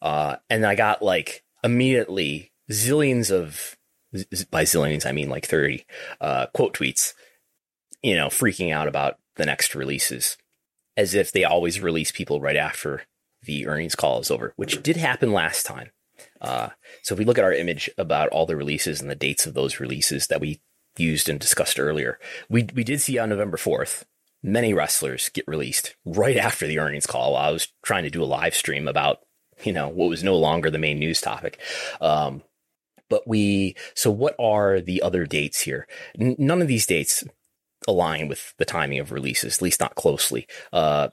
Uh, 0.00 0.36
and 0.48 0.64
I 0.64 0.76
got 0.76 1.02
like 1.02 1.42
immediately 1.64 2.52
zillions 2.70 3.32
of, 3.32 3.76
by 4.48 4.62
zillions, 4.62 5.06
I 5.06 5.10
mean 5.10 5.28
like 5.28 5.46
30, 5.46 5.84
uh, 6.20 6.46
quote 6.54 6.72
tweets, 6.72 7.14
you 8.00 8.14
know, 8.14 8.28
freaking 8.28 8.72
out 8.72 8.86
about 8.86 9.18
the 9.34 9.44
next 9.44 9.74
releases 9.74 10.36
as 10.96 11.14
if 11.14 11.32
they 11.32 11.42
always 11.42 11.80
release 11.80 12.12
people 12.12 12.40
right 12.40 12.56
after 12.56 13.02
the 13.46 13.66
earnings 13.66 13.94
call 13.94 14.20
is 14.20 14.30
over, 14.30 14.52
which 14.56 14.82
did 14.82 14.96
happen 14.96 15.32
last 15.32 15.64
time. 15.64 15.90
Uh, 16.40 16.70
so 17.02 17.14
if 17.14 17.18
we 17.18 17.24
look 17.24 17.38
at 17.38 17.44
our 17.44 17.52
image 17.52 17.90
about 17.98 18.28
all 18.28 18.46
the 18.46 18.56
releases 18.56 19.00
and 19.00 19.10
the 19.10 19.14
dates 19.14 19.46
of 19.46 19.54
those 19.54 19.80
releases 19.80 20.26
that 20.28 20.40
we 20.40 20.60
used 20.96 21.28
and 21.28 21.40
discussed 21.40 21.78
earlier, 21.78 22.18
we 22.48 22.68
we 22.74 22.84
did 22.84 23.00
see 23.00 23.18
on 23.18 23.28
November 23.28 23.56
fourth 23.56 24.06
many 24.42 24.72
wrestlers 24.72 25.28
get 25.30 25.46
released 25.48 25.96
right 26.04 26.36
after 26.36 26.66
the 26.66 26.78
earnings 26.78 27.06
call. 27.06 27.36
I 27.36 27.50
was 27.50 27.68
trying 27.82 28.04
to 28.04 28.10
do 28.10 28.22
a 28.22 28.24
live 28.24 28.54
stream 28.54 28.88
about 28.88 29.18
you 29.64 29.72
know 29.72 29.88
what 29.88 30.08
was 30.08 30.24
no 30.24 30.36
longer 30.36 30.70
the 30.70 30.78
main 30.78 30.98
news 30.98 31.20
topic. 31.20 31.60
Um, 32.00 32.42
but 33.08 33.26
we 33.26 33.76
so 33.94 34.10
what 34.10 34.34
are 34.38 34.80
the 34.80 35.02
other 35.02 35.26
dates 35.26 35.60
here? 35.60 35.86
N- 36.18 36.36
none 36.38 36.62
of 36.62 36.68
these 36.68 36.86
dates 36.86 37.24
align 37.86 38.28
with 38.28 38.54
the 38.58 38.64
timing 38.64 38.98
of 38.98 39.12
releases, 39.12 39.58
at 39.58 39.62
least 39.62 39.80
not 39.80 39.94
closely. 39.94 40.46
Uh, 40.72 41.08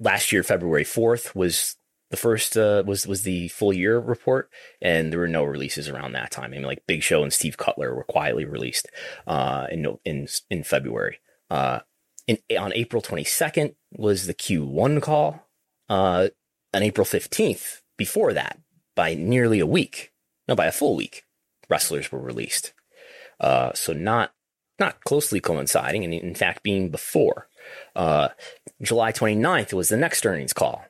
last 0.00 0.32
year, 0.32 0.42
February 0.42 0.84
fourth 0.84 1.34
was 1.34 1.76
the 2.10 2.16
first 2.16 2.56
uh, 2.56 2.82
was 2.86 3.06
was 3.06 3.22
the 3.22 3.48
full 3.48 3.72
year 3.72 3.98
report, 3.98 4.50
and 4.80 5.12
there 5.12 5.20
were 5.20 5.28
no 5.28 5.44
releases 5.44 5.88
around 5.88 6.12
that 6.12 6.30
time. 6.30 6.46
I 6.46 6.48
mean, 6.48 6.62
like 6.62 6.86
Big 6.86 7.02
Show 7.02 7.22
and 7.22 7.32
Steve 7.32 7.56
Cutler 7.56 7.94
were 7.94 8.04
quietly 8.04 8.44
released 8.44 8.88
uh, 9.26 9.66
in 9.70 9.98
in 10.04 10.28
in 10.50 10.62
February. 10.62 11.20
Uh, 11.50 11.80
in, 12.26 12.38
on 12.58 12.72
April 12.74 13.00
22nd 13.00 13.74
was 13.92 14.26
the 14.26 14.34
Q1 14.34 15.02
call. 15.02 15.46
Uh, 15.88 16.28
on 16.74 16.82
April 16.82 17.06
15th, 17.06 17.80
before 17.96 18.34
that, 18.34 18.60
by 18.94 19.14
nearly 19.14 19.58
a 19.58 19.66
week, 19.66 20.12
no, 20.46 20.54
by 20.54 20.66
a 20.66 20.72
full 20.72 20.94
week, 20.94 21.24
wrestlers 21.70 22.12
were 22.12 22.18
released. 22.18 22.74
Uh, 23.40 23.72
so 23.74 23.92
not 23.92 24.32
not 24.78 25.02
closely 25.04 25.40
coinciding, 25.40 26.04
and 26.04 26.14
in 26.14 26.34
fact 26.34 26.62
being 26.62 26.90
before. 26.90 27.48
Uh, 27.96 28.28
July 28.80 29.12
29th 29.12 29.72
was 29.72 29.88
the 29.88 29.96
next 29.96 30.24
earnings 30.24 30.52
call. 30.52 30.84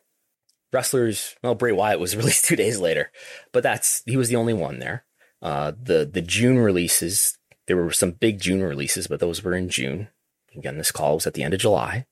Wrestlers, 0.73 1.37
well, 1.43 1.55
Bray 1.55 1.73
Wyatt 1.73 2.01
was 2.01 2.17
released 2.17 2.45
two 2.45 2.57
days 2.57 2.79
later, 2.79 3.11
but 3.53 3.63
that's 3.63 4.03
he 4.07 4.17
was 4.17 4.29
the 4.29 4.37
only 4.37 4.55
one 4.55 4.79
there. 4.79 5.05
Uh, 5.41 5.73
the 5.81 6.09
the 6.11 6.21
June 6.21 6.59
releases, 6.59 7.39
there 7.67 7.77
were 7.77 7.93
some 7.93 8.13
big 8.13 8.41
June 8.41 8.63
releases, 8.63 9.07
but 9.07 9.21
those 9.21 9.43
were 9.43 9.55
in 9.55 9.69
June. 9.69 10.09
Again, 10.57 10.79
this 10.79 10.91
call 10.91 11.15
was 11.15 11.27
at 11.27 11.35
the 11.35 11.43
end 11.43 11.55
of 11.55 11.61
July, 11.61 12.07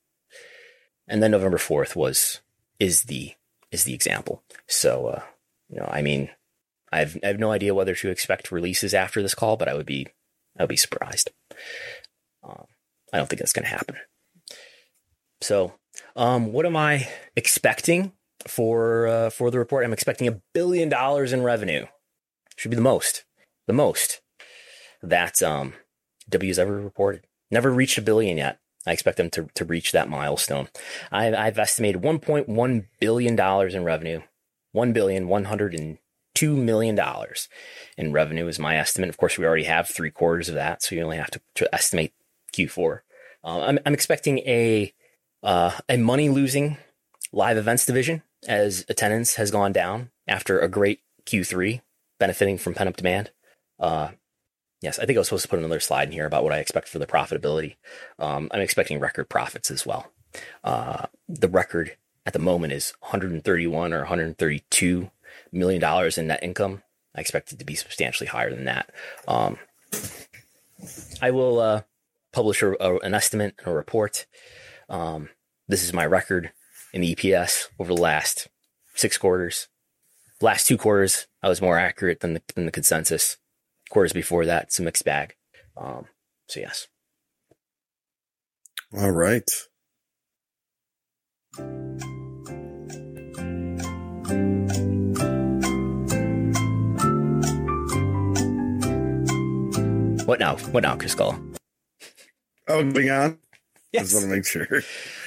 and 1.09 1.23
then 1.23 1.31
November 1.33 1.59
4th 1.59 1.97
was 1.97 2.41
is 2.79 3.05
the 3.05 3.35
is 3.71 3.85
the 3.85 3.95
example. 3.95 4.43
So, 4.67 5.07
uh, 5.07 5.23
you 5.69 5.79
know, 5.79 5.89
I 5.91 6.03
mean, 6.03 6.31
I've 6.93 7.17
I 7.23 7.29
have 7.29 7.39
no 7.39 7.51
idea 7.51 7.75
whether 7.75 7.95
to 7.95 8.11
expect 8.11 8.53
releases 8.53 8.95
after 8.95 9.23
this 9.23 9.35
call, 9.35 9.57
but 9.57 9.69
I 9.69 9.75
would 9.75 9.87
be 9.87 10.07
I 10.59 10.63
would 10.63 10.69
be 10.69 10.77
surprised. 10.77 11.31
Um, 12.45 12.67
I 13.13 13.19
don't 13.19 13.29
think 13.29 13.41
that's 13.41 13.53
going 13.53 13.65
to 13.65 13.71
happen. 13.71 13.97
So, 15.41 15.75
um, 16.15 16.53
what 16.53 16.67
am 16.67 16.77
I 16.77 17.09
expecting 17.35 18.13
for 18.49 19.07
uh, 19.07 19.31
for 19.31 19.51
the 19.51 19.59
report? 19.59 19.85
I'm 19.85 19.93
expecting 19.93 20.29
a 20.29 20.41
billion 20.55 20.89
dollars 20.89 21.33
in 21.33 21.43
revenue. 21.43 21.87
Should 22.57 22.71
be 22.71 22.77
the 22.77 22.83
most, 22.83 23.25
the 23.67 23.73
most 23.73 24.23
that 25.03 25.43
um, 25.43 25.75
W's 26.29 26.59
ever 26.59 26.81
reported. 26.81 27.25
Never 27.51 27.71
reached 27.71 27.99
a 27.99 28.03
billion 28.03 28.39
yet. 28.39 28.59
I 28.87 28.93
expect 28.93 29.17
them 29.17 29.31
to, 29.31 29.49
to 29.55 29.65
reach 29.65 29.93
that 29.93 30.09
milestone. 30.09 30.69
I, 31.11 31.35
I've 31.35 31.59
estimated 31.59 32.03
1.1 32.03 32.87
billion 33.01 33.37
dollars 33.37 33.75
in 33.75 33.85
revenue. 33.85 34.23
One 34.73 34.93
billion 34.93 35.29
one 35.29 35.45
hundred 35.45 35.75
and 35.75 35.99
two 36.35 36.55
million 36.55 36.95
dollars 36.95 37.49
in 37.97 38.13
revenue 38.13 38.47
is 38.47 38.59
my 38.59 38.77
estimate. 38.77 39.09
Of 39.09 39.17
course, 39.17 39.39
we 39.39 39.47
already 39.47 39.65
have 39.65 39.89
three 39.89 40.11
quarters 40.11 40.49
of 40.49 40.55
that, 40.55 40.83
so 40.83 40.95
you 40.95 41.03
only 41.03 41.17
have 41.17 41.31
to, 41.31 41.41
to 41.57 41.75
estimate 41.75 42.13
Q4. 42.55 43.01
Uh, 43.43 43.61
I'm, 43.63 43.79
I'm 43.87 43.95
expecting 43.95 44.39
a 44.41 44.93
uh, 45.43 45.73
a 45.89 45.97
money 45.97 46.29
losing 46.29 46.77
live 47.33 47.57
events 47.57 47.87
division 47.87 48.23
as 48.47 48.85
attendance 48.89 49.37
has 49.37 49.51
gone 49.51 49.73
down 49.73 50.11
after 50.27 50.59
a 50.59 50.69
great 50.69 51.01
Q3, 51.27 51.81
benefiting 52.19 52.59
from 52.59 52.75
pent 52.75 52.89
up 52.89 52.97
demand. 52.97 53.31
Uh, 53.79 54.11
yes, 54.81 54.99
I 54.99 55.07
think 55.07 55.17
I 55.17 55.21
was 55.21 55.29
supposed 55.29 55.43
to 55.43 55.49
put 55.49 55.59
another 55.59 55.81
slide 55.81 56.09
in 56.09 56.13
here 56.13 56.27
about 56.27 56.45
what 56.45 56.53
I 56.53 56.59
expect 56.59 56.89
for 56.89 56.99
the 56.99 57.07
profitability. 57.07 57.77
Um, 58.19 58.49
I'm 58.53 58.61
expecting 58.61 59.01
record 59.01 59.29
profits 59.29 59.71
as 59.71 59.85
well. 59.85 60.13
Uh, 60.65 61.07
the 61.29 61.49
record 61.49 61.97
at 62.25 62.33
the 62.33 62.39
moment 62.39 62.73
is 62.73 62.93
131 63.01 63.93
or 63.93 63.99
132 64.01 65.11
million 65.53 65.81
dollars 65.81 66.19
in 66.19 66.27
net 66.27 66.43
income. 66.43 66.83
I 67.15 67.21
expect 67.21 67.53
it 67.53 67.59
to 67.59 67.65
be 67.65 67.75
substantially 67.75 68.29
higher 68.29 68.51
than 68.51 68.65
that. 68.65 68.91
Um, 69.27 69.59
I 71.23 71.31
will 71.31 71.61
uh, 71.61 71.83
publish 72.33 72.63
a, 72.63 72.73
a, 72.81 72.99
an 72.99 73.15
estimate, 73.15 73.55
and 73.59 73.69
a 73.69 73.75
report. 73.75 74.27
Um, 74.89 75.31
this 75.69 75.83
is 75.83 75.93
my 75.93 76.05
record 76.05 76.53
in 76.93 77.01
the 77.01 77.15
EPS 77.15 77.69
over 77.79 77.95
the 77.95 78.01
last 78.01 78.49
six 78.95 79.19
quarters. 79.19 79.69
Last 80.41 80.67
two 80.67 80.77
quarters, 80.77 81.27
I 81.43 81.49
was 81.49 81.63
more 81.63 81.79
accurate 81.79 82.21
than 82.21 82.35
the, 82.35 82.43
than 82.55 82.67
the 82.67 82.73
consensus. 82.73 83.39
Quarters 83.91 84.13
before 84.13 84.45
that, 84.47 84.65
it's 84.65 84.79
a 84.79 84.83
mixed 84.83 85.05
bag. 85.05 85.35
Um, 85.77 86.07
so 86.49 86.61
yes. 86.61 86.89
All 88.97 89.11
right. 89.11 89.51
What 100.27 100.41
now? 100.41 100.57
What 100.73 100.83
now, 100.83 100.97
Chris 100.97 101.15
Cole? 101.15 101.37
Oh, 102.69 102.83
moving 102.83 103.11
on. 103.11 103.39
Yes. 103.93 104.01
I 104.01 104.05
just 104.05 104.15
want 104.15 104.25
to 104.25 104.37
make 104.37 104.45
sure. 104.45 104.83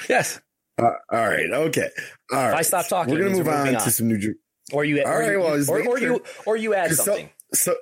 Yes. 0.10 0.42
Uh, 0.80 0.92
all 1.12 1.28
right. 1.28 1.52
Okay. 1.52 1.90
All 2.32 2.38
right. 2.40 2.50
If 2.50 2.56
I 2.56 2.62
stop 2.62 2.88
talking, 2.88 3.14
we're 3.14 3.20
gonna 3.24 3.36
move 3.38 3.48
we're 3.48 3.54
on, 3.54 3.74
to 3.74 3.92
some 3.92 4.08
new. 4.08 4.36
Or 4.72 4.86
you, 4.86 5.02
All 5.04 5.12
or, 5.12 5.20
right, 5.20 5.32
you 5.32 5.40
well, 5.40 5.70
or, 5.70 5.88
or 5.88 6.00
you, 6.00 6.24
or 6.46 6.56
you 6.58 6.74
add 6.76 6.90
'Cause 6.90 6.98
so- 6.98 7.04
something. 7.06 7.30
So 7.54 7.76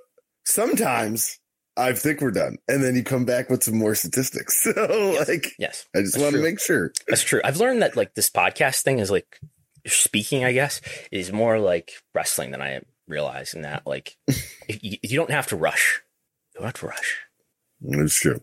sometimes 0.46 1.40
I 1.76 1.94
think 1.94 2.22
we're 2.22 2.32
done, 2.32 2.58
and 2.68 2.84
then 2.84 2.96
you 2.96 3.04
come 3.04 3.26
back 3.26 3.50
with 3.50 3.64
some 3.64 3.78
more 3.78 3.94
statistics. 3.96 4.64
So 4.74 5.12
Yes. 5.14 5.28
like, 5.28 5.48
yes, 5.60 5.86
I 5.96 6.00
just 6.02 6.14
That's 6.14 6.24
want 6.24 6.36
to 6.36 6.42
make 6.42 6.60
sure. 6.60 6.92
that's 7.08 7.24
true. 7.24 7.42
I've 7.44 7.58
learned 7.58 7.82
that 7.82 7.96
like 7.96 8.14
this 8.16 8.30
podcast 8.30 8.82
thing 8.84 9.00
is 9.00 9.12
like 9.12 9.40
speaking. 9.86 10.44
I 10.46 10.54
guess 10.54 10.82
is 11.12 11.32
more 11.32 11.60
like 11.60 11.92
wrestling 12.16 12.52
than 12.52 12.62
I 12.62 12.82
realize. 13.08 13.54
In 13.54 13.62
that, 13.64 13.86
like, 13.86 14.16
you, 14.70 14.98
you 15.04 15.18
don't 15.18 15.32
have 15.32 15.48
to 15.48 15.56
rush. 15.56 16.02
You 16.56 16.60
don't 16.62 16.66
have 16.68 16.74
to 16.76 16.88
rush. 16.88 17.18
It's 17.82 18.20
true. 18.20 18.42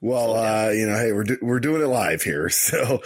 Well, 0.00 0.36
uh, 0.36 0.70
you 0.70 0.86
know, 0.86 0.96
hey, 0.96 1.12
we're 1.12 1.24
do- 1.24 1.38
we're 1.42 1.60
doing 1.60 1.82
it 1.82 1.86
live 1.86 2.22
here, 2.22 2.48
so. 2.50 3.02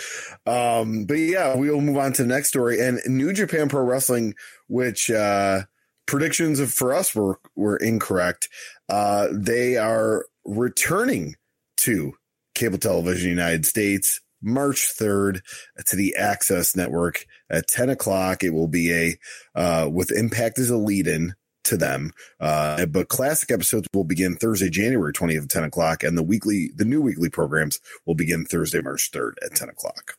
Um, 0.47 1.05
but 1.07 1.15
yeah, 1.15 1.57
we 1.57 1.71
will 1.71 1.81
move 1.81 1.97
on 1.97 2.13
to 2.15 2.23
the 2.23 2.29
next 2.29 2.49
story 2.49 2.81
and 2.81 3.01
New 3.07 3.33
Japan 3.33 3.69
Pro 3.69 3.83
Wrestling, 3.83 4.35
which 4.69 5.11
uh, 5.11 5.63
predictions 6.07 6.61
of, 6.61 6.73
for 6.73 6.95
us 6.95 7.15
were 7.15 7.41
were 7.57 7.77
incorrect. 7.79 8.49
Uh, 8.89 9.29
they 9.33 9.77
are 9.77 10.27
returning 10.45 11.35
to 11.79 12.13
cable 12.55 12.79
television 12.79 13.31
United 13.31 13.65
States 13.67 14.21
March 14.43 14.89
third 14.91 15.41
to 15.87 15.97
the 15.97 16.15
AXS 16.21 16.77
Network 16.77 17.25
at 17.49 17.69
ten 17.69 17.89
o'clock. 17.89 18.45
It 18.45 18.51
will 18.51 18.69
be 18.69 18.93
a 18.93 19.17
uh, 19.55 19.89
with 19.91 20.13
Impact 20.13 20.59
as 20.59 20.69
a 20.69 20.77
lead 20.77 21.07
in 21.07 21.35
to 21.65 21.77
them. 21.77 22.13
Uh, 22.41 22.87
but 22.87 23.09
classic 23.09 23.51
episodes 23.51 23.89
will 23.93 24.05
begin 24.05 24.37
Thursday, 24.37 24.71
January 24.71 25.13
20th 25.13 25.45
at 25.45 25.51
10 25.51 25.65
o'clock. 25.65 26.03
And 26.03 26.17
the 26.17 26.23
weekly, 26.23 26.71
the 26.75 26.85
new 26.85 27.01
weekly 27.01 27.29
programs 27.29 27.81
will 28.07 28.15
begin 28.15 28.45
Thursday, 28.45 28.81
March 28.81 29.11
3rd 29.13 29.35
at 29.45 29.55
10 29.55 29.69
o'clock. 29.69 30.17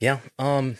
Yeah. 0.00 0.20
Um, 0.38 0.76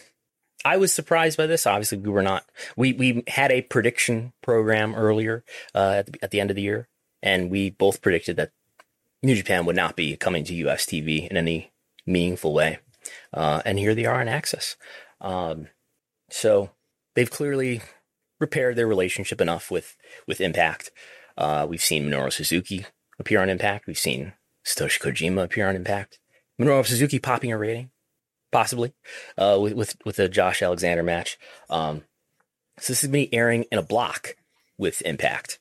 I 0.65 0.77
was 0.77 0.93
surprised 0.93 1.37
by 1.37 1.47
this. 1.47 1.67
Obviously, 1.67 1.99
we 1.99 2.11
were 2.11 2.23
not. 2.23 2.45
We 2.77 2.93
we 2.93 3.23
had 3.29 3.53
a 3.53 3.63
prediction 3.63 4.33
program 4.43 4.95
earlier 4.95 5.45
uh, 5.75 5.95
at 5.99 6.07
the, 6.07 6.19
at 6.23 6.31
the 6.31 6.41
end 6.41 6.51
of 6.51 6.57
the 6.57 6.63
year, 6.63 6.89
and 7.23 7.51
we 7.51 7.71
both 7.71 8.03
predicted 8.03 8.37
that 8.37 8.51
New 9.23 9.37
Japan 9.37 9.67
would 9.67 9.77
not 9.77 9.97
be 9.97 10.17
coming 10.17 10.45
to 10.45 10.55
US 10.55 10.85
TV 10.85 11.29
in 11.29 11.37
any 11.37 11.73
meaningful 12.07 12.53
way. 12.53 12.79
Uh, 13.33 13.63
and 13.65 13.79
here 13.79 13.95
they 13.95 14.05
are 14.05 14.21
on 14.21 14.27
AXS. 14.27 14.77
Um, 15.21 15.69
so 16.31 16.71
they've 17.15 17.31
clearly 17.31 17.81
repaired 18.41 18.77
their 18.77 18.87
relationship 18.87 19.41
enough 19.41 19.71
with 19.71 19.97
with 20.27 20.41
Impact. 20.41 20.91
Uh, 21.37 21.67
we've 21.69 21.83
seen 21.83 22.09
Minoru 22.09 22.33
Suzuki 22.33 22.87
appear 23.19 23.41
on 23.41 23.49
Impact. 23.49 23.87
We've 23.87 23.99
seen 23.99 24.33
Satoshi 24.65 25.01
Kojima 25.01 25.45
appear 25.45 25.69
on 25.69 25.77
Impact. 25.77 26.19
Minoru 26.61 26.85
Suzuki 26.87 27.19
popping 27.19 27.53
a 27.53 27.59
rating, 27.59 27.91
possibly, 28.53 28.93
uh, 29.37 29.59
with 29.61 29.75
with 29.75 29.97
with 30.05 30.19
a 30.19 30.29
Josh 30.29 30.63
Alexander 30.63 31.03
match. 31.03 31.39
Um, 31.71 32.03
so 32.79 32.93
this 32.93 33.03
is 33.03 33.09
going 33.11 33.25
to 33.25 33.31
be 33.31 33.35
airing 33.37 33.65
in 33.73 33.79
a 33.79 33.83
block 33.83 34.37
with 34.77 35.03
Impact. 35.03 35.59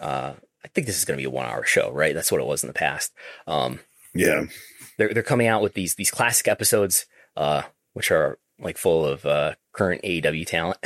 Uh, 0.00 0.34
I 0.64 0.68
think 0.68 0.86
this 0.86 0.96
is 0.98 1.04
going 1.04 1.16
to 1.16 1.20
be 1.20 1.26
a 1.26 1.30
one 1.30 1.46
hour 1.46 1.64
show, 1.64 1.90
right? 1.92 2.14
That's 2.14 2.30
what 2.30 2.40
it 2.40 2.46
was 2.46 2.62
in 2.62 2.68
the 2.68 2.72
past. 2.72 3.12
Um, 3.46 3.80
Yeah. 4.14 4.44
they're 4.98 5.12
they're 5.12 5.22
coming 5.22 5.46
out 5.48 5.62
with 5.62 5.74
these 5.74 5.94
these 5.96 6.10
classic 6.10 6.46
episodes, 6.48 7.06
uh, 7.36 7.62
which 7.92 8.10
are 8.10 8.38
like 8.60 8.78
full 8.78 9.04
of 9.04 9.24
uh, 9.26 9.54
current 9.72 10.02
AEW 10.02 10.46
talent, 10.46 10.78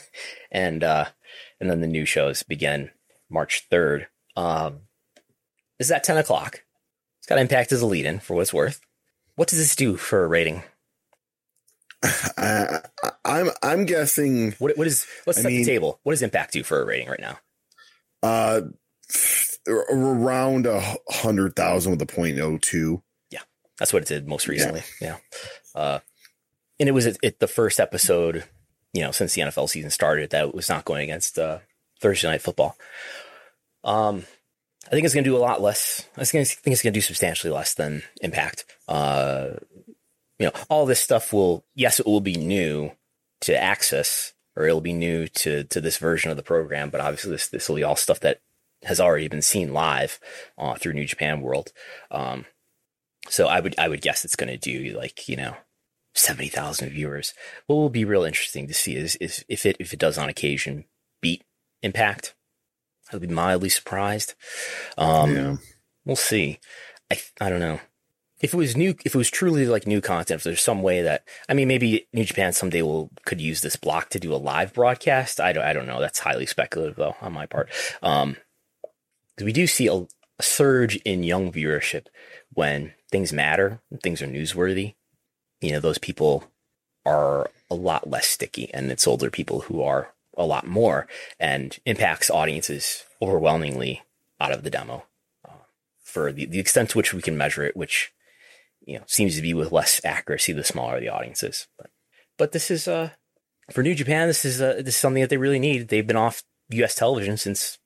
and 0.50 0.82
uh, 0.84 1.06
and 1.60 1.70
then 1.70 1.80
the 1.80 1.86
new 1.86 2.04
shows 2.04 2.42
begin 2.42 2.90
March 3.30 3.66
third. 3.70 4.08
Um, 4.36 4.80
this 5.78 5.88
is 5.88 5.92
at 5.92 6.04
ten 6.04 6.16
o'clock. 6.18 6.62
It's 7.18 7.26
got 7.28 7.38
Impact 7.38 7.70
as 7.72 7.80
a 7.82 7.86
lead-in 7.86 8.18
for 8.18 8.34
what 8.34 8.42
it's 8.42 8.52
worth. 8.54 8.80
What 9.36 9.48
does 9.48 9.58
this 9.58 9.76
do 9.76 9.96
for 9.96 10.24
a 10.24 10.28
rating? 10.28 10.62
I, 12.36 12.80
I'm 13.24 13.50
I'm 13.62 13.84
guessing. 13.86 14.52
What 14.58 14.76
what 14.76 14.86
is 14.86 15.06
let's 15.26 15.38
I 15.38 15.42
set 15.42 15.48
mean- 15.52 15.60
the 15.60 15.66
table. 15.66 16.00
What 16.02 16.12
does 16.12 16.22
Impact 16.22 16.52
do 16.52 16.62
for 16.62 16.82
a 16.82 16.84
rating 16.84 17.08
right 17.08 17.20
now? 17.20 17.38
Uh, 18.22 18.62
around 19.68 20.66
a 20.66 20.80
hundred 21.08 21.54
thousand 21.56 21.92
with 21.92 22.02
a 22.02 22.06
point 22.06 22.38
oh 22.40 22.58
two. 22.58 23.02
Yeah, 23.30 23.40
That's 23.78 23.92
what 23.92 24.02
it 24.02 24.08
did 24.08 24.28
most 24.28 24.48
recently. 24.48 24.82
Yeah. 25.00 25.16
Uh, 25.74 26.00
and 26.78 26.88
it 26.88 26.92
was 26.92 27.16
the 27.38 27.46
first 27.46 27.80
episode, 27.80 28.44
you 28.92 29.02
know, 29.02 29.10
since 29.10 29.34
the 29.34 29.42
NFL 29.42 29.68
season 29.68 29.90
started 29.90 30.30
that 30.30 30.54
was 30.54 30.68
not 30.68 30.84
going 30.84 31.04
against 31.04 31.38
uh, 31.38 31.58
Thursday 32.00 32.28
night 32.28 32.42
football. 32.42 32.76
Um, 33.84 34.24
I 34.86 34.90
think 34.90 35.04
it's 35.04 35.14
going 35.14 35.24
to 35.24 35.30
do 35.30 35.36
a 35.36 35.38
lot 35.38 35.62
less. 35.62 36.08
I 36.16 36.24
think 36.24 36.42
it's, 36.42 36.54
think 36.54 36.72
it's 36.72 36.82
going 36.82 36.92
to 36.92 36.96
do 36.96 37.02
substantially 37.02 37.52
less 37.52 37.74
than 37.74 38.02
Impact. 38.20 38.64
Uh, 38.88 39.50
you 40.38 40.46
know, 40.46 40.52
all 40.68 40.86
this 40.86 41.00
stuff 41.00 41.32
will, 41.32 41.64
yes, 41.74 42.00
it 42.00 42.06
will 42.06 42.20
be 42.20 42.34
new 42.34 42.92
to 43.42 43.54
AXS 43.54 44.32
or 44.56 44.66
it'll 44.66 44.80
be 44.80 44.92
new 44.92 45.28
to, 45.28 45.64
to 45.64 45.80
this 45.80 45.98
version 45.98 46.30
of 46.30 46.36
the 46.36 46.42
program, 46.42 46.90
but 46.90 47.00
obviously 47.00 47.30
this, 47.30 47.48
this 47.48 47.68
will 47.68 47.76
be 47.76 47.84
all 47.84 47.96
stuff 47.96 48.20
that 48.20 48.40
has 48.84 49.00
already 49.00 49.28
been 49.28 49.42
seen 49.42 49.72
live 49.72 50.18
uh, 50.58 50.74
through 50.74 50.92
New 50.92 51.06
Japan 51.06 51.40
World. 51.40 51.72
Um, 52.10 52.44
so 53.28 53.46
I 53.46 53.60
would 53.60 53.78
I 53.78 53.88
would 53.88 54.02
guess 54.02 54.24
it's 54.24 54.36
going 54.36 54.50
to 54.50 54.56
do 54.56 54.96
like 54.96 55.28
you 55.28 55.36
know 55.36 55.56
seventy 56.14 56.48
thousand 56.48 56.90
viewers. 56.90 57.34
What 57.66 57.76
will 57.76 57.90
be 57.90 58.04
real 58.04 58.24
interesting 58.24 58.66
to 58.68 58.74
see 58.74 58.96
is, 58.96 59.16
is 59.16 59.44
if 59.48 59.66
it 59.66 59.76
if 59.78 59.92
it 59.92 59.98
does 59.98 60.18
on 60.18 60.28
occasion 60.28 60.84
beat 61.20 61.44
Impact. 61.82 62.34
I'll 63.12 63.18
be 63.18 63.26
mildly 63.26 63.68
surprised. 63.68 64.34
Um, 64.96 65.36
yeah. 65.36 65.56
We'll 66.04 66.16
see. 66.16 66.60
I 67.10 67.20
I 67.40 67.50
don't 67.50 67.60
know 67.60 67.80
if 68.40 68.54
it 68.54 68.56
was 68.56 68.76
new. 68.76 68.94
If 69.04 69.14
it 69.14 69.18
was 69.18 69.30
truly 69.30 69.66
like 69.66 69.86
new 69.86 70.00
content, 70.00 70.38
if 70.38 70.44
there's 70.44 70.62
some 70.62 70.82
way 70.82 71.02
that 71.02 71.26
I 71.48 71.54
mean, 71.54 71.66
maybe 71.66 72.06
New 72.12 72.24
Japan 72.24 72.52
someday 72.52 72.82
will 72.82 73.10
could 73.24 73.40
use 73.40 73.60
this 73.60 73.74
block 73.74 74.10
to 74.10 74.20
do 74.20 74.32
a 74.32 74.36
live 74.36 74.72
broadcast. 74.72 75.40
I 75.40 75.52
don't 75.52 75.64
I 75.64 75.72
don't 75.72 75.86
know. 75.86 76.00
That's 76.00 76.20
highly 76.20 76.46
speculative 76.46 76.96
though 76.96 77.16
on 77.20 77.32
my 77.32 77.46
part. 77.46 77.68
Um, 78.00 78.36
we 79.42 79.52
do 79.52 79.66
see 79.66 79.88
a, 79.88 79.94
a 79.94 80.42
surge 80.42 80.96
in 80.98 81.24
young 81.24 81.50
viewership 81.50 82.06
when 82.52 82.94
things 83.10 83.32
matter, 83.32 83.80
when 83.88 83.98
things 83.98 84.22
are 84.22 84.28
newsworthy. 84.28 84.94
You 85.62 85.72
know, 85.72 85.80
those 85.80 85.98
people 85.98 86.44
are 87.06 87.50
a 87.70 87.74
lot 87.74 88.10
less 88.10 88.26
sticky, 88.26 88.72
and 88.74 88.90
it's 88.90 89.06
older 89.06 89.30
people 89.30 89.60
who 89.60 89.82
are 89.82 90.12
a 90.36 90.44
lot 90.44 90.66
more, 90.66 91.06
and 91.38 91.78
impacts 91.86 92.30
audiences 92.30 93.04
overwhelmingly 93.20 94.02
out 94.40 94.52
of 94.52 94.64
the 94.64 94.70
demo 94.70 95.04
uh, 95.48 95.64
for 96.02 96.32
the, 96.32 96.46
the 96.46 96.58
extent 96.58 96.90
to 96.90 96.98
which 96.98 97.14
we 97.14 97.22
can 97.22 97.36
measure 97.38 97.64
it, 97.64 97.76
which 97.76 98.12
you 98.84 98.98
know 98.98 99.04
seems 99.06 99.36
to 99.36 99.42
be 99.42 99.54
with 99.54 99.72
less 99.72 100.00
accuracy 100.04 100.52
the 100.52 100.64
smaller 100.64 101.00
the 101.00 101.08
audiences. 101.08 101.68
But 101.78 101.90
but 102.36 102.52
this 102.52 102.70
is 102.70 102.88
uh 102.88 103.10
for 103.70 103.82
New 103.82 103.94
Japan, 103.94 104.28
this 104.28 104.44
is 104.44 104.60
uh, 104.60 104.74
this 104.78 104.94
is 104.94 104.96
something 104.96 105.22
that 105.22 105.30
they 105.30 105.36
really 105.36 105.58
need. 105.58 105.88
They've 105.88 106.06
been 106.06 106.16
off 106.16 106.42
U.S. 106.70 106.94
television 106.94 107.36
since 107.36 107.78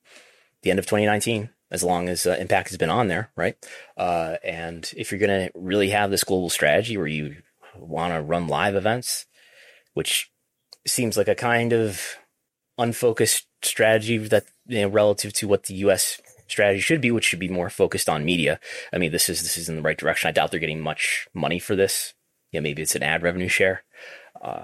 the 0.63 0.71
end 0.71 0.79
of 0.79 0.85
2019 0.85 1.49
as 1.69 1.83
long 1.83 2.07
as 2.09 2.25
uh, 2.25 2.37
Impact 2.39 2.69
has 2.69 2.77
been 2.77 2.89
on 2.89 3.07
there, 3.07 3.29
right? 3.35 3.55
Uh, 3.97 4.37
and 4.43 4.91
if 4.95 5.11
you're 5.11 5.19
going 5.19 5.47
to 5.47 5.51
really 5.53 5.89
have 5.89 6.09
this 6.09 6.23
global 6.23 6.49
strategy 6.49 6.97
where 6.97 7.07
you 7.07 7.37
want 7.79 8.13
to 8.13 8.21
run 8.21 8.47
live 8.47 8.75
events, 8.75 9.25
which 9.93 10.31
seems 10.85 11.17
like 11.17 11.27
a 11.27 11.35
kind 11.35 11.73
of 11.73 12.17
unfocused 12.77 13.47
strategy 13.63 14.17
that 14.17 14.45
you 14.67 14.81
know 14.81 14.87
relative 14.87 15.33
to 15.33 15.47
what 15.47 15.63
the 15.63 15.75
U.S. 15.75 16.21
strategy 16.47 16.79
should 16.79 17.01
be, 17.01 17.11
which 17.11 17.25
should 17.25 17.39
be 17.39 17.49
more 17.49 17.69
focused 17.69 18.09
on 18.09 18.25
media. 18.25 18.59
I 18.93 18.97
mean, 18.97 19.11
this 19.11 19.29
is 19.29 19.41
this 19.43 19.57
is 19.57 19.69
in 19.69 19.75
the 19.75 19.81
right 19.81 19.97
direction. 19.97 20.27
I 20.27 20.31
doubt 20.31 20.51
they're 20.51 20.59
getting 20.59 20.81
much 20.81 21.27
money 21.33 21.59
for 21.59 21.75
this. 21.75 22.13
Yeah, 22.51 22.61
maybe 22.61 22.81
it's 22.81 22.95
an 22.95 23.03
ad 23.03 23.23
revenue 23.23 23.49
share. 23.49 23.83
Uh, 24.41 24.63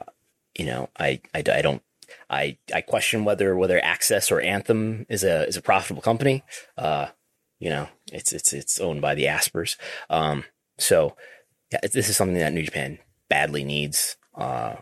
you 0.57 0.65
know, 0.65 0.89
I, 0.97 1.21
I, 1.33 1.39
I 1.39 1.61
don't 1.61 1.81
I 2.29 2.57
I 2.73 2.81
question 2.81 3.25
whether 3.25 3.55
whether 3.55 3.79
AXS 3.79 4.31
or 4.31 4.41
Anthem 4.41 5.05
is 5.09 5.23
a 5.23 5.47
is 5.47 5.57
a 5.57 5.61
profitable 5.61 6.01
company. 6.01 6.43
Uh, 6.77 7.07
you 7.59 7.69
know, 7.69 7.87
it's 8.11 8.31
it's 8.31 8.53
it's 8.53 8.79
owned 8.79 9.01
by 9.01 9.15
the 9.15 9.25
Aspers. 9.25 9.77
Um, 10.09 10.43
so 10.77 11.15
this 11.81 12.09
is 12.09 12.17
something 12.17 12.37
that 12.37 12.53
New 12.53 12.63
Japan 12.63 12.99
badly 13.29 13.63
needs. 13.63 14.17
Uh, 14.35 14.75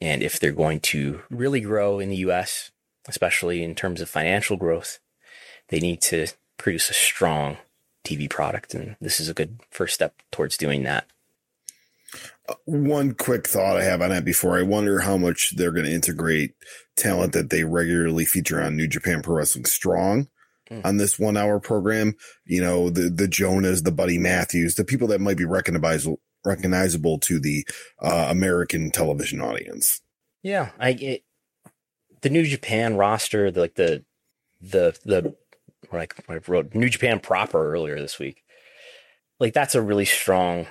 and 0.00 0.22
if 0.22 0.38
they're 0.38 0.52
going 0.52 0.80
to 0.80 1.22
really 1.30 1.60
grow 1.60 1.98
in 1.98 2.08
the 2.10 2.16
U.S., 2.16 2.70
especially 3.08 3.62
in 3.62 3.74
terms 3.74 4.00
of 4.00 4.08
financial 4.08 4.56
growth, 4.56 4.98
they 5.68 5.80
need 5.80 6.00
to 6.02 6.26
produce 6.56 6.90
a 6.90 6.94
strong 6.94 7.56
TV 8.04 8.28
product, 8.28 8.74
and 8.74 8.96
this 9.00 9.20
is 9.20 9.28
a 9.28 9.34
good 9.34 9.60
first 9.70 9.94
step 9.94 10.14
towards 10.30 10.56
doing 10.56 10.82
that. 10.84 11.06
One 12.64 13.12
quick 13.12 13.46
thought 13.46 13.76
I 13.76 13.82
have 13.84 14.00
on 14.00 14.10
that 14.10 14.24
before 14.24 14.58
I 14.58 14.62
wonder 14.62 15.00
how 15.00 15.18
much 15.18 15.54
they're 15.56 15.72
going 15.72 15.84
to 15.84 15.92
integrate 15.92 16.54
talent 16.96 17.34
that 17.34 17.50
they 17.50 17.64
regularly 17.64 18.24
feature 18.24 18.62
on 18.62 18.76
New 18.76 18.88
Japan 18.88 19.20
Pro 19.22 19.36
Wrestling 19.36 19.66
Strong 19.66 20.28
Mm. 20.70 20.84
on 20.84 20.96
this 20.98 21.18
one 21.18 21.36
hour 21.36 21.58
program. 21.60 22.14
You 22.44 22.60
know, 22.60 22.90
the, 22.90 23.08
the 23.08 23.28
Jonas, 23.28 23.82
the 23.82 23.92
Buddy 23.92 24.18
Matthews, 24.18 24.74
the 24.74 24.84
people 24.84 25.08
that 25.08 25.20
might 25.20 25.38
be 25.38 25.46
recognizable, 25.46 26.20
recognizable 26.44 27.18
to 27.20 27.38
the 27.38 27.66
uh, 28.00 28.26
American 28.30 28.90
television 28.90 29.40
audience. 29.40 30.00
Yeah, 30.42 30.70
I 30.78 30.90
it, 30.90 31.24
the 32.22 32.30
New 32.30 32.44
Japan 32.44 32.96
roster, 32.96 33.50
the, 33.50 33.60
like 33.60 33.74
the 33.74 34.04
the 34.60 34.98
the 35.04 35.34
like 35.92 36.14
I 36.28 36.40
wrote 36.46 36.74
New 36.74 36.88
Japan 36.88 37.20
proper 37.20 37.72
earlier 37.72 38.00
this 38.00 38.18
week. 38.18 38.42
Like 39.40 39.54
that's 39.54 39.74
a 39.74 39.82
really 39.82 40.04
strong 40.04 40.66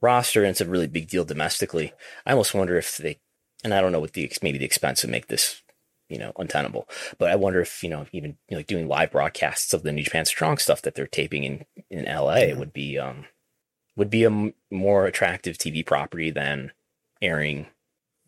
roster, 0.00 0.42
and 0.42 0.50
it's 0.50 0.60
a 0.60 0.66
really 0.66 0.86
big 0.86 1.08
deal 1.08 1.24
domestically. 1.24 1.92
I 2.26 2.32
almost 2.32 2.54
wonder 2.54 2.76
if 2.76 2.98
they, 2.98 3.18
and 3.62 3.72
I 3.72 3.80
don't 3.80 3.92
know 3.92 4.00
what 4.00 4.12
the 4.12 4.30
maybe 4.42 4.58
the 4.58 4.64
expense 4.64 5.02
would 5.02 5.10
make 5.10 5.28
this, 5.28 5.62
you 6.08 6.18
know, 6.18 6.32
untenable. 6.36 6.88
But 7.18 7.30
I 7.30 7.36
wonder 7.36 7.60
if 7.60 7.82
you 7.82 7.88
know 7.88 8.06
even 8.12 8.36
you 8.48 8.54
know, 8.54 8.58
like 8.58 8.66
doing 8.66 8.88
live 8.88 9.12
broadcasts 9.12 9.72
of 9.72 9.82
the 9.82 9.92
New 9.92 10.02
Japan 10.02 10.26
Strong 10.26 10.58
stuff 10.58 10.82
that 10.82 10.94
they're 10.94 11.06
taping 11.06 11.44
in 11.44 11.64
in 11.90 12.04
LA 12.04 12.54
would 12.54 12.72
be 12.72 12.98
um 12.98 13.26
would 13.96 14.10
be 14.10 14.24
a 14.24 14.30
m- 14.30 14.54
more 14.70 15.06
attractive 15.06 15.56
TV 15.56 15.84
property 15.84 16.30
than 16.30 16.72
airing 17.22 17.66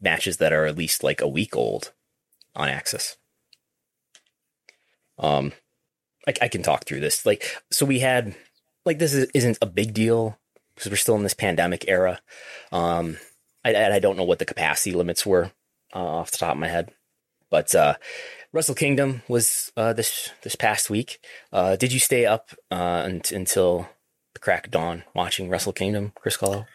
matches 0.01 0.37
that 0.39 0.53
are 0.53 0.67
at 0.67 0.77
least 0.77 1.03
like 1.03 1.21
a 1.21 1.29
week 1.29 1.57
old 1.57 1.93
on 2.55 2.69
AXS. 2.69 3.17
Um, 5.19 5.53
I, 6.27 6.35
I 6.43 6.49
can 6.49 6.63
talk 6.63 6.85
through 6.85 7.01
this. 7.01 7.25
Like, 7.25 7.57
so 7.71 7.87
we 7.87 8.01
had 8.01 8.35
like 8.85 8.99
this 8.99 9.15
is, 9.15 9.29
isn't 9.35 9.59
a 9.61 9.67
big 9.67 9.95
deal 9.95 10.39
because 10.75 10.91
we're 10.91 10.97
still 10.97 11.17
in 11.17 11.23
this 11.23 11.35
pandemic 11.35 11.85
era. 11.89 12.21
Um, 12.73 13.19
I, 13.65 13.95
I 13.95 13.99
don't 13.99 14.17
know 14.17 14.25
what 14.25 14.39
the 14.39 14.45
capacity 14.45 14.93
limits 14.93 15.27
were 15.27 15.51
uh, 15.95 15.99
off 15.99 16.31
the 16.31 16.39
top 16.39 16.53
of 16.53 16.59
my 16.59 16.69
head, 16.69 16.93
but 17.51 17.75
uh, 17.75 17.95
Wrestle 18.53 18.75
Kingdom 18.75 19.23
was 19.29 19.73
uh, 19.77 19.93
this 19.93 20.31
this 20.43 20.55
past 20.55 20.89
week. 20.89 21.19
Uh, 21.53 21.77
did 21.77 21.93
you 21.93 21.99
stay 21.99 22.27
up 22.27 22.51
uh, 22.71 23.03
un- 23.05 23.23
until 23.33 23.89
the 24.37 24.41
crack 24.41 24.67
of 24.67 24.71
dawn 24.71 25.03
watching 25.15 25.49
Wrestle 25.49 25.73
Kingdom, 25.73 26.13
Chris 26.15 26.37
Gullo? 26.37 26.67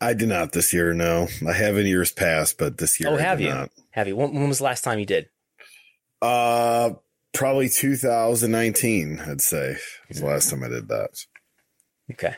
I 0.00 0.12
did 0.12 0.28
not 0.28 0.52
this 0.52 0.72
year. 0.72 0.92
No, 0.92 1.28
I 1.48 1.52
have 1.52 1.78
in 1.78 1.86
years 1.86 2.10
past, 2.10 2.58
but 2.58 2.78
this 2.78 2.98
year, 2.98 3.08
Oh, 3.10 3.16
I 3.16 3.20
have 3.20 3.38
did 3.38 3.44
you? 3.44 3.50
Not. 3.54 3.70
Have 3.92 4.08
you? 4.08 4.16
When, 4.16 4.34
when 4.34 4.48
was 4.48 4.58
the 4.58 4.64
last 4.64 4.82
time 4.82 4.98
you 4.98 5.06
did? 5.06 5.28
Uh, 6.20 6.90
probably 7.32 7.68
2019. 7.68 9.20
I'd 9.20 9.40
say 9.40 9.76
was 10.08 10.20
the 10.20 10.26
last 10.26 10.50
time 10.50 10.64
I 10.64 10.68
did 10.68 10.88
that. 10.88 11.10
Okay. 12.12 12.34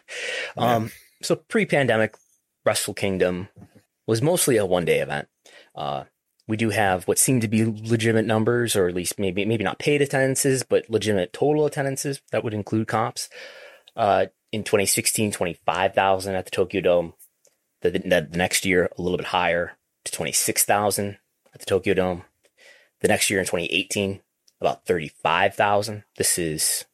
Um, 0.57 0.91
so 1.23 1.37
pre-pandemic, 1.37 2.15
Wrestle 2.65 2.95
Kingdom 2.95 3.49
was 4.07 4.21
mostly 4.21 4.57
a 4.59 4.67
one-day 4.67 5.01
event. 5.01 5.29
Uh, 5.75 6.05
we 6.47 6.57
do 6.59 6.71
have 6.71 7.05
what 7.09 7.19
seem 7.19 7.41
to 7.41 7.49
be 7.49 7.65
legitimate 7.65 8.27
numbers, 8.27 8.77
or 8.77 8.87
at 8.89 8.95
least 8.95 9.19
maybe 9.19 9.45
maybe 9.45 9.65
not 9.65 9.79
paid 9.79 10.01
attendances, 10.03 10.63
but 10.63 10.89
legitimate 10.91 11.33
total 11.33 11.67
attendances 11.67 12.21
that 12.31 12.45
would 12.45 12.55
include 12.55 12.89
comps. 12.89 13.29
Uh, 13.97 14.27
in 14.53 14.65
2016, 14.65 15.33
25,000 15.33 16.35
at 16.35 16.45
the 16.45 16.51
Tokyo 16.51 16.81
Dome. 16.81 17.15
The, 17.83 17.91
the, 17.91 17.99
the 17.99 18.37
next 18.37 18.65
year, 18.65 18.91
a 18.97 19.03
little 19.03 19.19
bit 19.19 19.27
higher 19.27 19.77
to 20.05 20.13
26,000 20.13 21.19
at 21.55 21.61
the 21.61 21.67
Tokyo 21.67 21.95
Dome. 21.95 22.25
The 23.01 23.09
next 23.09 23.31
year 23.31 23.39
in 23.39 23.47
2018, 23.47 24.21
about 24.61 24.85
35,000. 24.87 26.05
This 26.17 26.39
is 26.39 26.85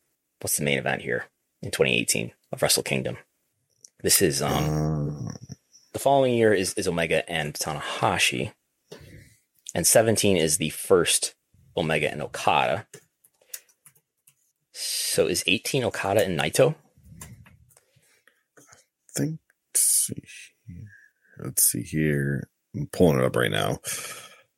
what's 0.40 0.57
the 0.57 0.64
main 0.64 0.78
event 0.78 1.02
here 1.02 1.26
in 1.62 1.70
2018 1.70 2.32
of 2.52 2.62
Wrestle 2.62 2.82
Kingdom. 2.82 3.16
This 4.02 4.20
is 4.20 4.42
um 4.42 5.30
the 5.94 5.98
following 5.98 6.34
year 6.34 6.52
is, 6.52 6.74
is 6.74 6.86
Omega 6.86 7.28
and 7.30 7.55
Tanahashi. 7.55 8.52
And 9.74 9.86
17 9.86 10.36
is 10.36 10.59
the 10.59 10.70
first 10.70 11.34
Omega 11.76 12.11
and 12.11 12.20
Okada. 12.20 12.86
So 14.72 15.26
is 15.26 15.44
18 15.46 15.84
Okada 15.84 16.24
and 16.24 16.38
Naito? 16.38 16.74
Think 19.16 19.40
let's 19.72 19.80
see 19.82 20.22
here. 20.66 20.90
Let's 21.44 21.64
see 21.64 21.82
here. 21.82 22.48
I'm 22.74 22.86
pulling 22.92 23.18
it 23.18 23.24
up 23.24 23.36
right 23.36 23.50
now. 23.50 23.78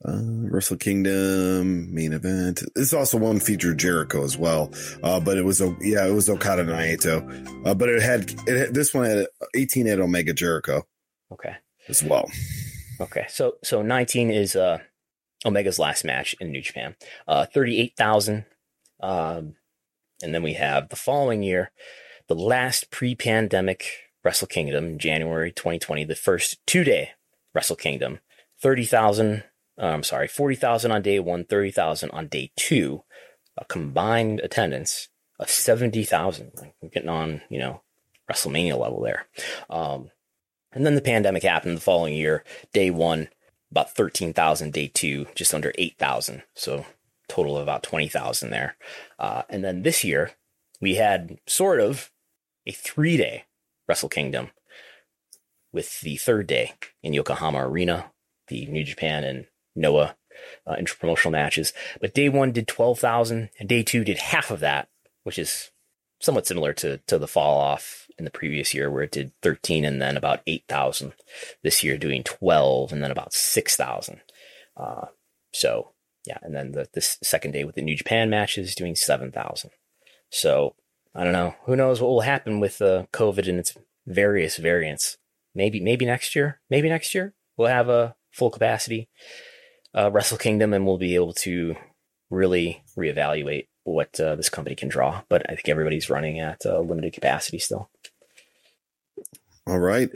Uh, 0.04 0.20
Wrestle 0.50 0.76
Kingdom 0.76 1.92
main 1.94 2.12
event. 2.12 2.62
This 2.74 2.92
also 2.92 3.16
one 3.16 3.40
featured 3.40 3.78
Jericho 3.78 4.22
as 4.24 4.36
well. 4.36 4.70
Uh, 5.02 5.18
but 5.20 5.38
it 5.38 5.44
was 5.44 5.60
yeah, 5.80 6.06
it 6.06 6.12
was 6.12 6.28
Okada 6.28 6.62
and 6.62 6.70
Naito. 6.70 7.66
Uh, 7.66 7.74
but 7.74 7.88
it 7.88 8.02
had 8.02 8.30
it 8.46 8.56
had, 8.58 8.74
this 8.74 8.92
one 8.92 9.06
had 9.06 9.26
18 9.54 9.86
had 9.86 10.00
Omega 10.00 10.34
Jericho 10.34 10.82
Okay. 11.32 11.56
as 11.88 12.02
well. 12.02 12.30
Okay, 13.00 13.26
so 13.28 13.56
so 13.64 13.82
19 13.82 14.30
is 14.30 14.54
uh, 14.54 14.78
Omega's 15.44 15.78
last 15.78 16.04
match 16.04 16.34
in 16.40 16.52
New 16.52 16.62
Japan. 16.62 16.94
Uh, 17.26 17.46
38,000. 17.46 18.44
Um, 19.00 19.54
and 20.22 20.34
then 20.34 20.42
we 20.42 20.54
have 20.54 20.88
the 20.88 20.96
following 20.96 21.42
year, 21.42 21.72
the 22.28 22.34
last 22.34 22.90
pre-pandemic 22.90 23.86
Wrestle 24.26 24.48
Kingdom, 24.48 24.98
January 24.98 25.52
2020, 25.52 26.02
the 26.02 26.16
first 26.16 26.58
two-day 26.66 27.12
Wrestle 27.54 27.76
Kingdom, 27.76 28.18
30,000. 28.60 29.44
Uh, 29.80 29.86
I'm 29.86 30.02
sorry, 30.02 30.26
40,000 30.26 30.90
on 30.90 31.00
day 31.00 31.20
one, 31.20 31.44
30,000 31.44 32.10
on 32.10 32.26
day 32.26 32.50
two. 32.56 33.04
A 33.56 33.64
combined 33.66 34.40
attendance 34.40 35.10
of 35.38 35.48
70,000. 35.48 36.50
Like 36.56 36.74
we're 36.82 36.88
getting 36.88 37.08
on, 37.08 37.42
you 37.48 37.60
know, 37.60 37.82
WrestleMania 38.28 38.76
level 38.76 39.00
there. 39.00 39.28
Um, 39.70 40.10
and 40.72 40.84
then 40.84 40.96
the 40.96 41.02
pandemic 41.02 41.44
happened 41.44 41.76
the 41.76 41.80
following 41.80 42.14
year. 42.14 42.42
Day 42.72 42.90
one, 42.90 43.28
about 43.70 43.94
13,000. 43.94 44.72
Day 44.72 44.88
two, 44.88 45.26
just 45.36 45.54
under 45.54 45.72
8,000. 45.78 46.42
So 46.52 46.84
total 47.28 47.56
of 47.56 47.62
about 47.62 47.84
20,000 47.84 48.50
there. 48.50 48.76
Uh, 49.20 49.42
and 49.48 49.62
then 49.62 49.82
this 49.82 50.02
year, 50.02 50.32
we 50.80 50.96
had 50.96 51.38
sort 51.46 51.78
of 51.78 52.10
a 52.66 52.72
three 52.72 53.16
day 53.16 53.44
Wrestle 53.88 54.08
Kingdom 54.08 54.50
with 55.72 56.00
the 56.00 56.16
third 56.16 56.46
day 56.46 56.72
in 57.02 57.12
Yokohama 57.12 57.66
Arena, 57.66 58.12
the 58.48 58.66
New 58.66 58.84
Japan 58.84 59.24
and 59.24 59.46
Noah 59.74 60.16
uh, 60.66 60.76
interpromotional 60.76 61.32
matches. 61.32 61.72
But 62.00 62.14
day 62.14 62.28
one 62.28 62.52
did 62.52 62.68
12,000 62.68 63.50
and 63.58 63.68
day 63.68 63.82
two 63.82 64.04
did 64.04 64.18
half 64.18 64.50
of 64.50 64.60
that, 64.60 64.88
which 65.24 65.38
is 65.38 65.70
somewhat 66.20 66.46
similar 66.46 66.72
to, 66.72 66.98
to 67.06 67.18
the 67.18 67.28
fall 67.28 67.58
off 67.58 68.06
in 68.18 68.24
the 68.24 68.30
previous 68.30 68.72
year 68.72 68.90
where 68.90 69.02
it 69.02 69.12
did 69.12 69.32
13 69.42 69.84
and 69.84 70.00
then 70.00 70.16
about 70.16 70.40
8,000 70.46 71.12
this 71.62 71.84
year 71.84 71.98
doing 71.98 72.22
12 72.22 72.92
and 72.92 73.02
then 73.02 73.10
about 73.10 73.34
6,000. 73.34 74.20
Uh, 74.76 75.06
so 75.52 75.92
yeah. 76.26 76.38
And 76.42 76.54
then 76.54 76.72
the, 76.72 76.88
the 76.92 77.00
second 77.00 77.52
day 77.52 77.64
with 77.64 77.76
the 77.76 77.82
New 77.82 77.96
Japan 77.96 78.28
matches 78.28 78.74
doing 78.74 78.96
7,000. 78.96 79.70
So 80.30 80.74
I 81.16 81.24
don't 81.24 81.32
know. 81.32 81.54
Who 81.64 81.76
knows 81.76 82.00
what 82.00 82.08
will 82.08 82.20
happen 82.20 82.60
with 82.60 82.82
uh, 82.82 83.06
COVID 83.12 83.48
and 83.48 83.58
its 83.58 83.74
various 84.06 84.58
variants. 84.58 85.16
Maybe, 85.54 85.80
maybe 85.80 86.04
next 86.04 86.36
year, 86.36 86.60
maybe 86.68 86.90
next 86.90 87.14
year 87.14 87.32
we'll 87.56 87.68
have 87.68 87.88
a 87.88 88.14
full 88.30 88.50
capacity 88.50 89.08
uh, 89.96 90.10
Wrestle 90.10 90.36
Kingdom 90.36 90.74
and 90.74 90.86
we'll 90.86 90.98
be 90.98 91.14
able 91.14 91.32
to 91.32 91.74
really 92.28 92.82
reevaluate 92.98 93.68
what 93.84 94.20
uh, 94.20 94.34
this 94.36 94.50
company 94.50 94.76
can 94.76 94.90
draw. 94.90 95.22
But 95.28 95.48
I 95.48 95.54
think 95.54 95.68
everybody's 95.68 96.10
running 96.10 96.38
at 96.38 96.66
uh, 96.66 96.80
limited 96.80 97.14
capacity 97.14 97.58
still. 97.58 97.88
All 99.66 99.78
right. 99.78 100.10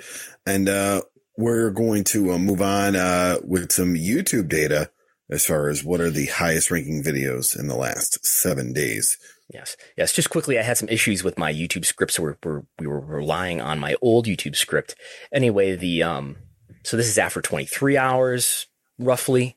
And 0.44 0.68
uh, 0.68 1.02
we're 1.36 1.70
going 1.70 2.04
to 2.04 2.32
uh, 2.32 2.38
move 2.38 2.60
on 2.60 2.94
uh, 2.94 3.38
with 3.42 3.72
some 3.72 3.94
YouTube 3.94 4.48
data 4.48 4.90
as 5.30 5.46
far 5.46 5.68
as 5.68 5.82
what 5.82 6.00
are 6.00 6.10
the 6.10 6.26
highest 6.26 6.70
ranking 6.70 7.02
videos 7.02 7.58
in 7.58 7.68
the 7.68 7.76
last 7.76 8.24
seven 8.24 8.72
days. 8.72 9.16
Yes. 9.52 9.76
Yes. 9.96 10.12
Just 10.12 10.30
quickly, 10.30 10.58
I 10.58 10.62
had 10.62 10.78
some 10.78 10.88
issues 10.88 11.24
with 11.24 11.38
my 11.38 11.52
YouTube 11.52 11.84
script. 11.84 12.12
So 12.12 12.22
we're, 12.22 12.36
we're, 12.44 12.62
we 12.78 12.86
were 12.86 13.00
relying 13.00 13.60
on 13.60 13.78
my 13.78 13.96
old 14.00 14.26
YouTube 14.26 14.56
script. 14.56 14.94
Anyway, 15.32 15.74
the, 15.76 16.02
um, 16.02 16.36
so 16.84 16.96
this 16.96 17.08
is 17.08 17.18
after 17.18 17.42
23 17.42 17.96
hours, 17.96 18.66
roughly. 18.98 19.56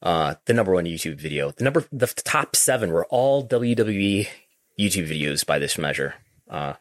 Uh, 0.00 0.34
the 0.46 0.54
number 0.54 0.72
one 0.72 0.84
YouTube 0.84 1.20
video, 1.20 1.52
the 1.52 1.62
number, 1.62 1.84
the 1.92 2.06
top 2.06 2.56
seven 2.56 2.90
were 2.90 3.06
all 3.06 3.46
WWE 3.46 4.26
YouTube 4.80 5.08
videos 5.08 5.46
by 5.46 5.58
this 5.60 5.78
measure. 5.78 6.14
Uh, 6.50 6.74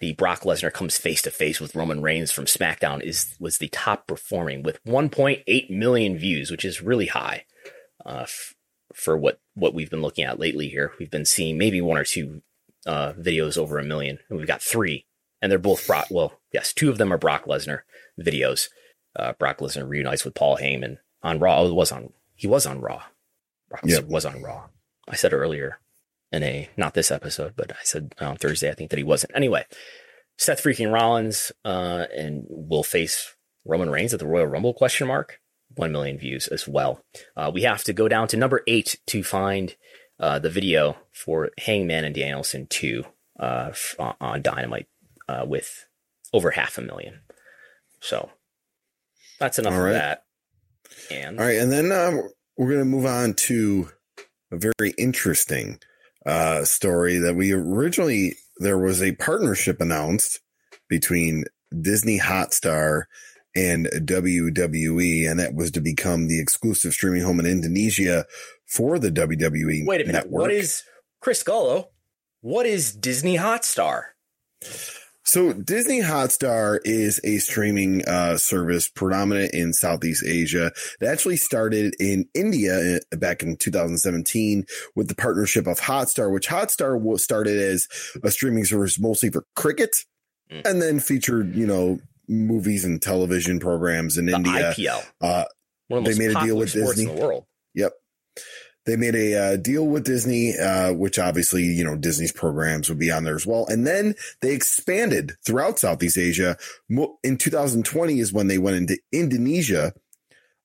the 0.00 0.12
Brock 0.12 0.42
Lesnar 0.42 0.72
comes 0.72 0.98
face 0.98 1.22
to 1.22 1.30
face 1.30 1.60
with 1.60 1.74
Roman 1.74 2.02
Reigns 2.02 2.30
from 2.30 2.44
SmackDown 2.44 3.00
is 3.02 3.34
was 3.40 3.56
the 3.58 3.68
top 3.68 4.06
performing 4.06 4.62
with 4.62 4.84
1.8 4.84 5.70
million 5.70 6.18
views, 6.18 6.50
which 6.50 6.64
is 6.64 6.82
really 6.82 7.06
high 7.06 7.46
uh, 8.04 8.20
f- 8.24 8.54
for 8.96 9.16
what 9.16 9.38
what 9.54 9.74
we've 9.74 9.90
been 9.90 10.02
looking 10.02 10.24
at 10.24 10.40
lately. 10.40 10.68
Here, 10.68 10.92
we've 10.98 11.10
been 11.10 11.24
seeing 11.24 11.58
maybe 11.58 11.80
one 11.80 11.98
or 11.98 12.04
two 12.04 12.42
uh, 12.86 13.12
videos 13.12 13.58
over 13.58 13.78
a 13.78 13.84
million, 13.84 14.18
and 14.28 14.38
we've 14.38 14.48
got 14.48 14.62
three, 14.62 15.06
and 15.40 15.52
they're 15.52 15.58
both 15.58 15.86
Brock. 15.86 16.06
Well, 16.10 16.40
yes, 16.52 16.72
two 16.72 16.90
of 16.90 16.98
them 16.98 17.12
are 17.12 17.18
Brock 17.18 17.44
Lesnar 17.44 17.80
videos. 18.18 18.68
Uh, 19.14 19.34
Brock 19.34 19.58
Lesnar 19.58 19.88
reunites 19.88 20.24
with 20.24 20.34
Paul 20.34 20.56
Heyman 20.56 20.96
on 21.22 21.38
Raw. 21.38 21.60
Oh, 21.60 21.68
it 21.68 21.74
was 21.74 21.92
on 21.92 22.12
he 22.34 22.46
was 22.46 22.66
on 22.66 22.80
Raw. 22.80 23.02
Brock 23.68 23.82
yep. 23.84 24.06
was 24.06 24.24
on 24.24 24.42
Raw. 24.42 24.68
I 25.08 25.14
said 25.14 25.32
earlier 25.32 25.78
in 26.32 26.42
a 26.42 26.68
not 26.76 26.94
this 26.94 27.10
episode, 27.10 27.54
but 27.56 27.72
I 27.72 27.82
said 27.82 28.14
on 28.20 28.36
Thursday 28.36 28.70
I 28.70 28.74
think 28.74 28.90
that 28.90 28.98
he 28.98 29.04
wasn't. 29.04 29.32
Anyway, 29.34 29.66
Seth 30.38 30.62
freaking 30.62 30.92
Rollins 30.92 31.52
uh, 31.64 32.06
and 32.16 32.46
will 32.48 32.82
face 32.82 33.34
Roman 33.64 33.90
Reigns 33.90 34.14
at 34.14 34.20
the 34.20 34.26
Royal 34.26 34.46
Rumble 34.46 34.74
question 34.74 35.06
mark. 35.06 35.40
One 35.74 35.92
million 35.92 36.18
views 36.18 36.48
as 36.48 36.66
well. 36.66 37.02
Uh, 37.36 37.50
we 37.52 37.62
have 37.62 37.84
to 37.84 37.92
go 37.92 38.08
down 38.08 38.28
to 38.28 38.36
number 38.36 38.62
eight 38.66 38.98
to 39.08 39.22
find 39.22 39.76
uh, 40.18 40.38
the 40.38 40.50
video 40.50 40.96
for 41.12 41.50
Hangman 41.58 42.04
and 42.04 42.14
Danielson 42.14 42.66
two 42.68 43.04
uh, 43.38 43.72
on 44.20 44.42
Dynamite 44.42 44.86
uh, 45.28 45.44
with 45.46 45.86
over 46.32 46.50
half 46.50 46.78
a 46.78 46.82
million. 46.82 47.20
So 48.00 48.30
that's 49.38 49.58
enough 49.58 49.74
of 49.74 49.92
that. 49.92 50.24
And 51.10 51.38
all 51.38 51.44
right, 51.44 51.58
and 51.58 51.70
then 51.70 51.92
um, 51.92 52.22
we're 52.56 52.70
going 52.70 52.78
to 52.78 52.84
move 52.84 53.06
on 53.06 53.34
to 53.34 53.90
a 54.50 54.56
very 54.56 54.94
interesting 54.96 55.78
uh, 56.24 56.64
story 56.64 57.18
that 57.18 57.34
we 57.34 57.52
originally 57.52 58.36
there 58.58 58.78
was 58.78 59.02
a 59.02 59.12
partnership 59.12 59.80
announced 59.80 60.40
between 60.88 61.44
Disney 61.78 62.18
Hotstar 62.18 63.04
and 63.56 63.86
WWE, 63.86 65.28
and 65.28 65.40
that 65.40 65.54
was 65.54 65.70
to 65.72 65.80
become 65.80 66.28
the 66.28 66.38
exclusive 66.38 66.92
streaming 66.92 67.22
home 67.22 67.40
in 67.40 67.46
Indonesia 67.46 68.26
for 68.66 68.98
the 68.98 69.10
WWE. 69.10 69.86
Wait 69.86 70.02
a 70.02 70.04
minute, 70.04 70.12
network. 70.12 70.42
what 70.42 70.50
is 70.52 70.84
Chris 71.20 71.42
Gullo? 71.42 71.86
What 72.42 72.66
is 72.66 72.94
Disney 72.94 73.38
Hotstar? 73.38 74.02
So 75.24 75.52
Disney 75.52 76.02
Hotstar 76.02 76.78
is 76.84 77.20
a 77.24 77.38
streaming 77.38 78.06
uh, 78.06 78.36
service 78.36 78.88
predominant 78.88 79.54
in 79.54 79.72
Southeast 79.72 80.24
Asia. 80.24 80.70
It 81.00 81.06
actually 81.06 81.36
started 81.36 81.96
in 81.98 82.28
India 82.32 83.00
uh, 83.12 83.16
back 83.16 83.42
in 83.42 83.56
2017 83.56 84.64
with 84.94 85.08
the 85.08 85.16
partnership 85.16 85.66
of 85.66 85.80
Hotstar, 85.80 86.32
which 86.32 86.46
Hotstar 86.46 87.18
started 87.18 87.58
as 87.58 87.88
a 88.22 88.30
streaming 88.30 88.64
service 88.64 89.00
mostly 89.00 89.30
for 89.30 89.44
cricket, 89.56 89.96
mm. 90.48 90.64
and 90.64 90.80
then 90.80 91.00
featured 91.00 91.56
you 91.56 91.66
know 91.66 91.98
movies 92.28 92.84
and 92.84 93.00
television 93.00 93.60
programs 93.60 94.18
in 94.18 94.26
the 94.26 94.34
India. 94.34 94.74
IPL. 94.76 95.04
Uh, 95.20 95.44
they 95.88 96.18
made 96.18 96.36
a 96.36 96.44
deal 96.44 96.56
with 96.56 96.72
Disney. 96.72 97.06
The 97.06 97.20
world. 97.20 97.46
Yep 97.74 97.92
they 98.86 98.96
made 98.96 99.16
a 99.16 99.34
uh, 99.34 99.56
deal 99.56 99.86
with 99.86 100.04
Disney, 100.04 100.56
uh, 100.56 100.92
which 100.92 101.18
obviously, 101.18 101.64
you 101.64 101.84
know, 101.84 101.96
Disney's 101.96 102.32
programs 102.32 102.88
would 102.88 103.00
be 103.00 103.10
on 103.10 103.24
there 103.24 103.34
as 103.34 103.46
well. 103.46 103.66
And 103.66 103.84
then 103.86 104.14
they 104.40 104.54
expanded 104.54 105.32
throughout 105.44 105.80
Southeast 105.80 106.16
Asia. 106.16 106.56
In 106.88 107.36
2020 107.36 108.20
is 108.20 108.32
when 108.32 108.46
they 108.46 108.58
went 108.58 108.76
into 108.76 108.98
Indonesia 109.12 109.92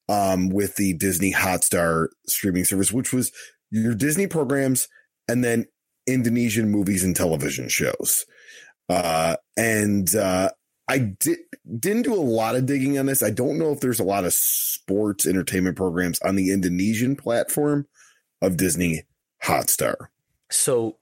um, 0.08 0.50
with 0.50 0.76
the 0.76 0.94
Disney 0.94 1.34
Hotstar 1.34 2.10
streaming 2.28 2.64
service, 2.64 2.92
which 2.92 3.12
was 3.12 3.32
your 3.72 3.96
Disney 3.96 4.28
programs 4.28 4.88
and 5.28 5.44
then 5.44 5.66
Indonesian 6.06 6.70
movies 6.70 7.04
and 7.04 7.16
television 7.16 7.70
shows. 7.70 8.26
Uh, 8.88 9.38
and 9.58 10.14
uh, 10.16 10.52
I 10.92 10.98
did, 10.98 11.38
didn't 11.80 12.02
do 12.02 12.14
a 12.14 12.16
lot 12.16 12.56
of 12.56 12.66
digging 12.66 13.00
on 13.00 13.06
this. 13.06 13.24
I 13.24 13.30
don't 13.30 13.58
know 13.58 13.72
if 13.72 13.80
there's 13.80 14.02
a 14.02 14.04
lot 14.04 14.26
of 14.26 14.34
sports 14.34 15.26
entertainment 15.26 15.78
programs 15.78 16.20
on 16.20 16.36
the 16.36 16.52
Indonesian 16.52 17.16
platform 17.16 17.88
of 18.42 18.58
Disney 18.58 19.04
Hotstar. 19.42 19.96
So 20.50 20.98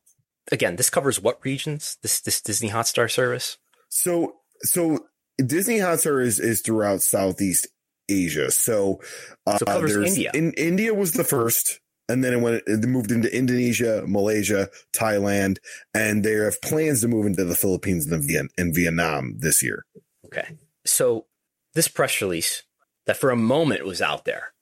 again, 0.51 0.75
this 0.75 0.91
covers 0.91 1.19
what 1.19 1.43
regions? 1.43 1.97
This 2.03 2.21
this 2.21 2.39
Disney 2.39 2.69
Hotstar 2.69 3.09
service? 3.09 3.57
So 3.89 4.35
so 4.61 5.07
Disney 5.43 5.79
Hotstar 5.79 6.23
is 6.23 6.39
is 6.39 6.61
throughout 6.61 7.01
Southeast 7.01 7.65
Asia. 8.07 8.51
So, 8.51 9.01
uh, 9.47 9.57
so 9.57 9.65
covers 9.65 9.95
India. 9.95 10.31
In, 10.33 10.53
India 10.53 10.93
was 10.93 11.13
the 11.13 11.23
first, 11.23 11.79
and 12.10 12.23
then 12.23 12.34
it 12.34 12.41
went 12.41 12.64
it 12.65 12.84
moved 12.86 13.11
into 13.11 13.34
Indonesia, 13.34 14.03
Malaysia, 14.06 14.69
Thailand, 14.91 15.60
and 15.94 16.23
they 16.26 16.34
have 16.34 16.61
plans 16.61 17.02
to 17.02 17.07
move 17.07 17.27
into 17.27 17.45
the 17.45 17.56
Philippines 17.56 18.07
and, 18.11 18.76
Vietnam 18.76 19.36
this 19.38 19.64
year. 19.64 19.86
Okay, 20.26 20.57
so 20.86 21.27
this 21.76 21.88
press 21.88 22.19
release 22.22 22.64
that 23.06 23.15
for 23.15 23.30
a 23.30 23.38
moment 23.38 23.86
was 23.86 24.02
out 24.02 24.26
there. 24.26 24.53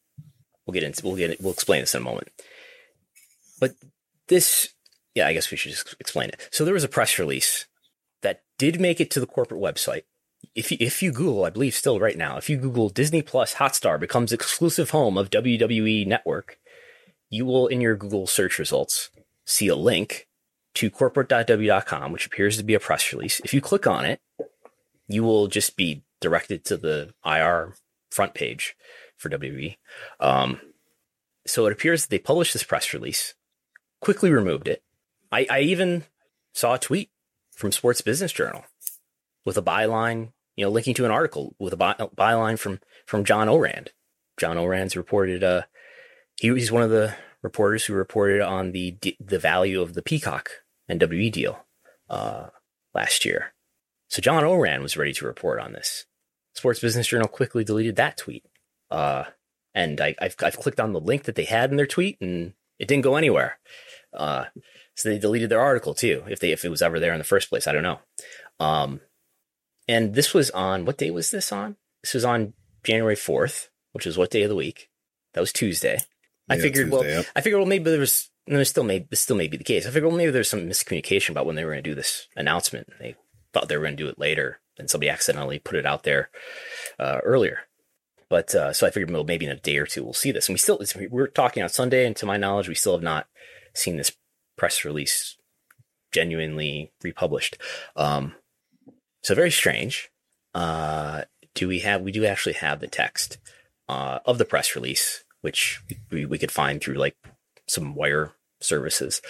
We'll 0.65 0.73
get 0.73 0.83
into 0.83 1.03
we'll 1.05 1.15
get 1.15 1.41
we'll 1.41 1.53
explain 1.53 1.81
this 1.81 1.95
in 1.95 2.01
a 2.01 2.05
moment. 2.05 2.29
But 3.59 3.71
this, 4.27 4.73
yeah, 5.15 5.27
I 5.27 5.33
guess 5.33 5.49
we 5.49 5.57
should 5.57 5.71
just 5.71 5.95
explain 5.99 6.29
it. 6.29 6.49
So 6.51 6.65
there 6.65 6.73
was 6.73 6.83
a 6.83 6.89
press 6.89 7.17
release 7.17 7.65
that 8.21 8.43
did 8.57 8.79
make 8.79 8.99
it 8.99 9.09
to 9.11 9.19
the 9.19 9.25
corporate 9.25 9.61
website. 9.61 10.03
If 10.53 10.71
you, 10.71 10.77
if 10.79 11.01
you 11.01 11.11
Google, 11.11 11.45
I 11.45 11.49
believe 11.49 11.73
still 11.73 11.99
right 11.99 12.17
now, 12.17 12.37
if 12.37 12.49
you 12.49 12.57
Google 12.57 12.89
Disney 12.89 13.21
Plus 13.21 13.55
Hotstar 13.55 13.99
becomes 13.99 14.31
exclusive 14.31 14.91
home 14.91 15.17
of 15.17 15.29
WWE 15.29 16.05
Network, 16.05 16.59
you 17.29 17.45
will 17.45 17.67
in 17.67 17.81
your 17.81 17.95
Google 17.95 18.27
search 18.27 18.59
results 18.59 19.09
see 19.45 19.67
a 19.67 19.75
link 19.75 20.27
to 20.75 20.89
corporate.w.com, 20.89 22.11
which 22.11 22.25
appears 22.25 22.57
to 22.57 22.63
be 22.63 22.73
a 22.73 22.79
press 22.79 23.11
release. 23.11 23.39
If 23.43 23.53
you 23.53 23.61
click 23.61 23.87
on 23.87 24.05
it, 24.05 24.21
you 25.07 25.23
will 25.23 25.47
just 25.47 25.75
be 25.75 26.03
directed 26.21 26.65
to 26.65 26.77
the 26.77 27.13
IR 27.25 27.73
front 28.11 28.33
page 28.33 28.75
for 29.17 29.29
WWE. 29.29 29.77
Um, 30.19 30.59
so 31.45 31.65
it 31.65 31.71
appears 31.71 32.03
that 32.03 32.09
they 32.09 32.19
published 32.19 32.53
this 32.53 32.63
press 32.63 32.93
release, 32.93 33.33
quickly 34.01 34.31
removed 34.31 34.67
it. 34.67 34.83
I, 35.31 35.47
I 35.49 35.59
even 35.61 36.03
saw 36.53 36.75
a 36.75 36.79
tweet 36.79 37.09
from 37.51 37.71
Sports 37.71 38.01
Business 38.01 38.31
Journal 38.31 38.63
with 39.45 39.57
a 39.57 39.63
byline, 39.63 40.31
you 40.55 40.65
know, 40.65 40.71
linking 40.71 40.93
to 40.95 41.05
an 41.05 41.11
article 41.11 41.55
with 41.57 41.73
a 41.73 41.77
by, 41.77 41.93
byline 41.93 42.59
from 42.59 42.79
from 43.05 43.23
John 43.23 43.49
Ourand. 43.49 43.91
John 44.37 44.57
Ourand's 44.57 44.95
reported. 44.95 45.43
Uh, 45.43 45.63
he, 46.39 46.53
he's 46.53 46.71
one 46.71 46.83
of 46.83 46.89
the 46.89 47.15
reporters 47.43 47.85
who 47.85 47.93
reported 47.93 48.41
on 48.41 48.71
the 48.71 48.97
the 49.19 49.39
value 49.39 49.81
of 49.81 49.93
the 49.93 50.01
Peacock 50.01 50.49
and 50.87 50.99
WWE 50.99 51.31
deal 51.31 51.65
uh, 52.09 52.47
last 52.93 53.25
year. 53.25 53.53
So 54.09 54.21
John 54.21 54.43
Ourand 54.43 54.81
was 54.81 54.97
ready 54.97 55.13
to 55.13 55.25
report 55.25 55.59
on 55.59 55.73
this. 55.73 56.05
Sports 56.53 56.79
Business 56.79 57.07
Journal 57.07 57.27
quickly 57.27 57.63
deleted 57.63 57.97
that 57.97 58.17
tweet. 58.17 58.45
Uh, 58.89 59.25
and 59.75 59.99
I, 60.01 60.15
have 60.19 60.35
I've 60.41 60.57
clicked 60.57 60.79
on 60.79 60.93
the 60.93 60.99
link 60.99 61.23
that 61.23 61.35
they 61.35 61.43
had 61.43 61.69
in 61.69 61.77
their 61.77 61.85
tweet, 61.85 62.19
and 62.19 62.53
it 62.79 62.87
didn't 62.87 63.03
go 63.03 63.15
anywhere. 63.15 63.59
Uh, 64.13 64.45
so 64.95 65.09
they 65.09 65.19
deleted 65.19 65.49
their 65.49 65.61
article 65.61 65.93
too, 65.93 66.23
if 66.27 66.39
they 66.39 66.51
if 66.51 66.65
it 66.65 66.69
was 66.69 66.81
ever 66.81 66.99
there 66.99 67.13
in 67.13 67.19
the 67.19 67.23
first 67.23 67.49
place. 67.49 67.67
I 67.67 67.73
don't 67.73 67.83
know. 67.83 67.99
Um, 68.59 69.01
and 69.87 70.15
this 70.15 70.33
was 70.33 70.49
on 70.51 70.85
what 70.85 70.97
day 70.97 71.11
was 71.11 71.29
this 71.29 71.51
on? 71.51 71.75
This 72.03 72.15
was 72.15 72.25
on 72.25 72.53
January 72.83 73.15
fourth, 73.15 73.69
which 73.91 74.07
is 74.07 74.17
what 74.17 74.31
day 74.31 74.43
of 74.43 74.49
the 74.49 74.55
week? 74.55 74.89
That 75.33 75.41
was 75.41 75.53
Tuesday. 75.53 75.99
Yeah, 76.49 76.55
I 76.55 76.59
figured, 76.59 76.91
Tuesday, 76.91 77.15
well, 77.15 77.25
I 77.35 77.41
figured, 77.41 77.59
well, 77.59 77.67
maybe 77.67 77.89
there 77.89 77.99
was, 77.99 78.29
there 78.45 78.63
still 78.65 78.83
may, 78.83 78.99
this 79.09 79.21
still 79.21 79.35
may 79.35 79.47
be 79.47 79.57
the 79.57 79.63
case. 79.63 79.85
I 79.85 79.89
figured, 79.89 80.05
well, 80.05 80.17
maybe 80.17 80.31
there's 80.31 80.49
some 80.49 80.67
miscommunication 80.67 81.31
about 81.31 81.45
when 81.45 81.55
they 81.55 81.65
were 81.65 81.71
going 81.71 81.83
to 81.83 81.89
do 81.89 81.95
this 81.95 82.27
announcement. 82.35 82.89
They 82.99 83.15
thought 83.53 83.67
they 83.67 83.77
were 83.77 83.83
going 83.83 83.97
to 83.97 84.03
do 84.03 84.09
it 84.09 84.19
later, 84.19 84.59
and 84.77 84.89
somebody 84.89 85.09
accidentally 85.09 85.59
put 85.59 85.75
it 85.75 85.85
out 85.85 86.03
there 86.03 86.29
uh, 86.99 87.19
earlier. 87.23 87.61
But 88.29 88.53
uh, 88.55 88.73
so 88.73 88.85
I 88.87 88.91
figured, 88.91 89.11
well, 89.11 89.23
maybe 89.23 89.45
in 89.45 89.51
a 89.51 89.55
day 89.55 89.77
or 89.77 89.85
two 89.85 90.03
we'll 90.03 90.13
see 90.13 90.31
this. 90.31 90.47
And 90.47 90.53
we 90.53 90.59
still, 90.59 90.81
we're 91.09 91.27
talking 91.27 91.63
on 91.63 91.69
Sunday, 91.69 92.05
and 92.05 92.15
to 92.17 92.25
my 92.25 92.37
knowledge, 92.37 92.67
we 92.67 92.75
still 92.75 92.93
have 92.93 93.03
not 93.03 93.27
seen 93.73 93.97
this 93.97 94.11
press 94.57 94.83
release 94.83 95.37
genuinely 96.11 96.91
republished. 97.03 97.57
Um, 97.95 98.35
so 99.23 99.35
very 99.35 99.51
strange. 99.51 100.09
Uh, 100.53 101.23
do 101.53 101.67
we 101.67 101.79
have? 101.79 102.01
We 102.01 102.11
do 102.11 102.25
actually 102.25 102.53
have 102.53 102.79
the 102.79 102.87
text 102.87 103.37
uh, 103.87 104.19
of 104.25 104.37
the 104.37 104.45
press 104.45 104.75
release, 104.75 105.23
which 105.41 105.81
we, 106.11 106.25
we 106.25 106.37
could 106.37 106.51
find 106.51 106.81
through 106.81 106.95
like 106.95 107.15
some 107.67 107.95
wire 107.95 108.33
services. 108.59 109.21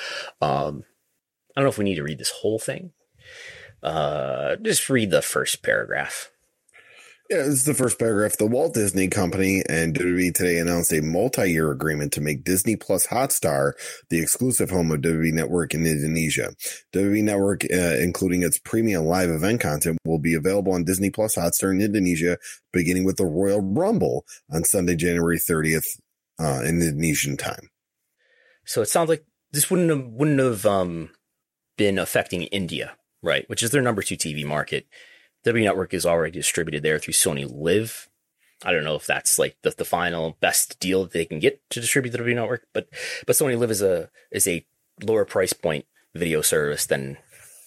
Um, 0.41 0.83
I 1.55 1.59
don't 1.59 1.65
know 1.65 1.69
if 1.69 1.77
we 1.77 1.85
need 1.85 1.95
to 1.95 2.03
read 2.03 2.19
this 2.19 2.31
whole 2.41 2.59
thing. 2.59 2.91
Uh, 3.81 4.55
just 4.57 4.89
read 4.89 5.11
the 5.11 5.21
first 5.21 5.63
paragraph. 5.63 6.31
Yeah, 7.29 7.39
this 7.39 7.55
is 7.55 7.65
the 7.65 7.73
first 7.73 7.99
paragraph. 7.99 8.37
The 8.37 8.45
Walt 8.45 8.73
Disney 8.73 9.09
Company 9.09 9.61
and 9.67 9.93
WWE 9.93 10.33
today 10.33 10.59
announced 10.59 10.93
a 10.93 11.01
multi-year 11.01 11.71
agreement 11.71 12.13
to 12.13 12.21
make 12.21 12.45
Disney 12.45 12.77
Plus 12.77 13.05
Hotstar 13.07 13.73
the 14.09 14.21
exclusive 14.21 14.69
home 14.69 14.93
of 14.93 15.01
WWE 15.01 15.33
Network 15.33 15.73
in 15.73 15.85
Indonesia. 15.85 16.53
WWE 16.93 17.23
Network, 17.23 17.65
uh, 17.65 17.97
including 17.99 18.43
its 18.43 18.59
premium 18.59 19.03
live 19.03 19.29
event 19.29 19.59
content, 19.59 19.97
will 20.05 20.19
be 20.19 20.35
available 20.35 20.71
on 20.71 20.85
Disney 20.85 21.09
Plus 21.09 21.35
Hotstar 21.35 21.71
in 21.71 21.81
Indonesia, 21.81 22.37
beginning 22.71 23.03
with 23.03 23.17
the 23.17 23.25
Royal 23.25 23.61
Rumble 23.61 24.23
on 24.49 24.63
Sunday, 24.63 24.95
January 24.95 25.37
30th, 25.37 25.99
uh, 26.39 26.61
in 26.63 26.81
Indonesian 26.81 27.35
time. 27.35 27.69
So 28.63 28.81
it 28.81 28.87
sounds 28.87 29.09
like 29.09 29.25
this 29.51 29.69
wouldn't 29.69 29.89
have 29.89 30.05
wouldn't 30.05 30.39
have 30.39 30.65
um, 30.65 31.09
been 31.77 31.99
affecting 31.99 32.43
India, 32.43 32.95
right? 33.21 33.43
Which 33.49 33.63
is 33.63 33.71
their 33.71 33.81
number 33.81 34.01
two 34.01 34.15
TV 34.15 34.45
market 34.45 34.87
W 35.47 35.65
Network 35.65 35.93
is 35.93 36.05
already 36.05 36.31
distributed 36.31 36.83
there 36.83 36.99
through 36.99 37.13
Sony 37.13 37.49
Live. 37.49 38.09
I 38.65 38.71
don't 38.71 38.83
know 38.83 38.95
if 38.95 39.05
that's 39.05 39.37
like 39.37 39.57
the, 39.61 39.71
the 39.71 39.85
final 39.85 40.37
best 40.39 40.79
deal 40.79 41.03
that 41.03 41.13
they 41.13 41.25
can 41.25 41.39
get 41.39 41.61
to 41.69 41.79
distribute 41.79 42.11
the 42.11 42.17
W 42.19 42.35
Network, 42.35 42.67
but 42.73 42.87
but 43.25 43.35
Sony 43.35 43.57
Live 43.57 43.71
is 43.71 43.81
a 43.81 44.09
is 44.31 44.47
a 44.47 44.65
lower 45.03 45.25
price 45.25 45.53
point 45.53 45.85
video 46.15 46.41
service 46.41 46.85
than 46.85 47.17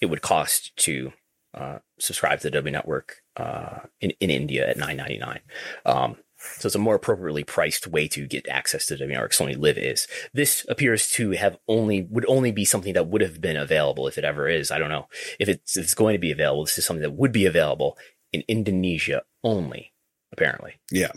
it 0.01 0.07
would 0.07 0.21
cost 0.21 0.75
to 0.75 1.13
uh, 1.53 1.79
subscribe 1.99 2.39
to 2.39 2.47
the 2.47 2.51
W 2.51 2.71
Network 2.71 3.17
uh, 3.37 3.79
in 3.99 4.11
in 4.19 4.29
India 4.29 4.69
at 4.69 4.77
nine 4.77 4.97
ninety 4.97 5.17
nine. 5.17 5.39
Um, 5.85 6.17
so 6.57 6.67
it's 6.67 6.75
a 6.75 6.79
more 6.79 6.95
appropriately 6.95 7.43
priced 7.43 7.87
way 7.87 8.07
to 8.09 8.27
get 8.27 8.47
access 8.47 8.85
to 8.87 8.95
WNR 8.95 9.29
Sony 9.29 9.57
Live 9.57 9.77
is. 9.77 10.07
This 10.33 10.65
appears 10.69 11.09
to 11.11 11.31
have 11.31 11.57
only 11.67 12.07
would 12.09 12.25
only 12.27 12.51
be 12.51 12.65
something 12.65 12.93
that 12.93 13.07
would 13.07 13.21
have 13.21 13.41
been 13.41 13.57
available 13.57 14.07
if 14.07 14.17
it 14.17 14.23
ever 14.23 14.47
is. 14.47 14.71
I 14.71 14.79
don't 14.79 14.89
know 14.89 15.07
if 15.39 15.49
it's 15.49 15.77
if 15.77 15.83
it's 15.83 15.93
going 15.93 16.13
to 16.13 16.19
be 16.19 16.31
available. 16.31 16.65
This 16.65 16.77
is 16.77 16.85
something 16.85 17.03
that 17.03 17.13
would 17.13 17.31
be 17.31 17.45
available 17.45 17.97
in 18.31 18.43
Indonesia 18.47 19.23
only, 19.43 19.93
apparently. 20.31 20.79
Yeah. 20.91 21.11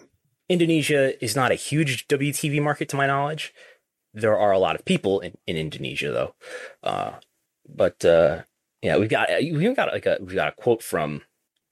Indonesia 0.48 1.22
is 1.24 1.34
not 1.34 1.52
a 1.52 1.56
huge 1.56 2.06
WTV 2.08 2.62
market 2.62 2.88
to 2.90 2.96
my 2.96 3.06
knowledge. 3.06 3.54
There 4.12 4.38
are 4.38 4.52
a 4.52 4.58
lot 4.58 4.76
of 4.76 4.84
people 4.84 5.20
in, 5.20 5.34
in 5.46 5.56
Indonesia 5.56 6.12
though. 6.12 6.34
Uh, 6.82 7.12
but 7.66 8.04
uh, 8.04 8.42
yeah, 8.82 8.98
we've 8.98 9.08
got 9.08 9.28
we've 9.40 9.76
got 9.76 9.92
like 9.92 10.06
a 10.06 10.18
we've 10.20 10.34
got 10.34 10.48
a 10.48 10.52
quote 10.52 10.82
from 10.82 11.22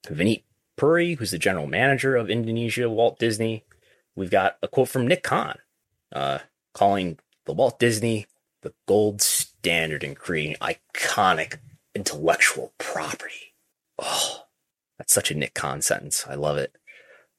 Vineet 0.06 0.44
Puri, 0.82 1.14
who's 1.14 1.30
the 1.30 1.38
general 1.38 1.68
manager 1.68 2.16
of 2.16 2.28
Indonesia 2.28 2.90
Walt 2.90 3.16
Disney. 3.16 3.62
We've 4.16 4.32
got 4.32 4.56
a 4.64 4.66
quote 4.66 4.88
from 4.88 5.06
Nick 5.06 5.22
Khan, 5.22 5.58
uh, 6.12 6.40
calling 6.74 7.20
the 7.46 7.52
Walt 7.52 7.78
Disney 7.78 8.26
the 8.62 8.74
gold 8.88 9.22
standard 9.22 10.02
in 10.02 10.16
creating 10.16 10.56
iconic 10.56 11.58
intellectual 11.94 12.72
property. 12.78 13.54
Oh, 13.96 14.46
that's 14.98 15.14
such 15.14 15.30
a 15.30 15.36
Nick 15.36 15.54
Khan 15.54 15.82
sentence. 15.82 16.26
I 16.28 16.34
love 16.34 16.56
it. 16.56 16.76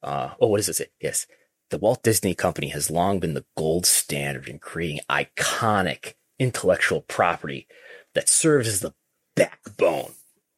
Uh, 0.02 0.30
oh, 0.40 0.46
what 0.46 0.56
does 0.56 0.70
it 0.70 0.76
say? 0.76 0.86
Yes. 0.98 1.26
The 1.68 1.76
Walt 1.76 2.02
Disney 2.02 2.34
Company 2.34 2.68
has 2.68 2.90
long 2.90 3.20
been 3.20 3.34
the 3.34 3.44
gold 3.58 3.84
standard 3.84 4.48
in 4.48 4.58
creating 4.58 5.00
iconic 5.10 6.14
intellectual 6.38 7.02
property 7.02 7.68
that 8.14 8.30
serves 8.30 8.68
as 8.68 8.80
the 8.80 8.94
backbone 9.36 10.12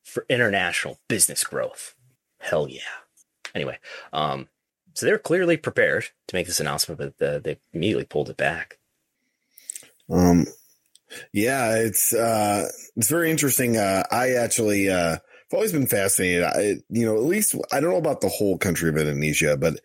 for 0.04 0.24
international 0.28 1.00
business 1.08 1.42
growth. 1.42 1.95
Hell 2.48 2.68
yeah. 2.68 2.80
Anyway, 3.54 3.78
um, 4.12 4.48
so 4.94 5.06
they're 5.06 5.18
clearly 5.18 5.56
prepared 5.56 6.06
to 6.28 6.34
make 6.34 6.46
this 6.46 6.60
announcement, 6.60 6.98
but 7.18 7.26
uh, 7.26 7.38
they 7.40 7.58
immediately 7.72 8.04
pulled 8.04 8.30
it 8.30 8.36
back. 8.36 8.78
Um, 10.08 10.46
yeah, 11.32 11.76
it's 11.76 12.14
uh, 12.14 12.68
it's 12.96 13.08
very 13.08 13.30
interesting. 13.30 13.76
Uh, 13.76 14.04
I 14.10 14.34
actually 14.34 14.88
uh, 14.88 15.16
I've 15.16 15.54
always 15.54 15.72
been 15.72 15.86
fascinated. 15.86 16.44
I, 16.44 16.76
you 16.88 17.06
know, 17.06 17.16
at 17.16 17.22
least 17.22 17.54
I 17.72 17.80
don't 17.80 17.90
know 17.90 17.96
about 17.96 18.20
the 18.20 18.28
whole 18.28 18.58
country 18.58 18.88
of 18.88 18.96
Indonesia, 18.96 19.56
but 19.56 19.80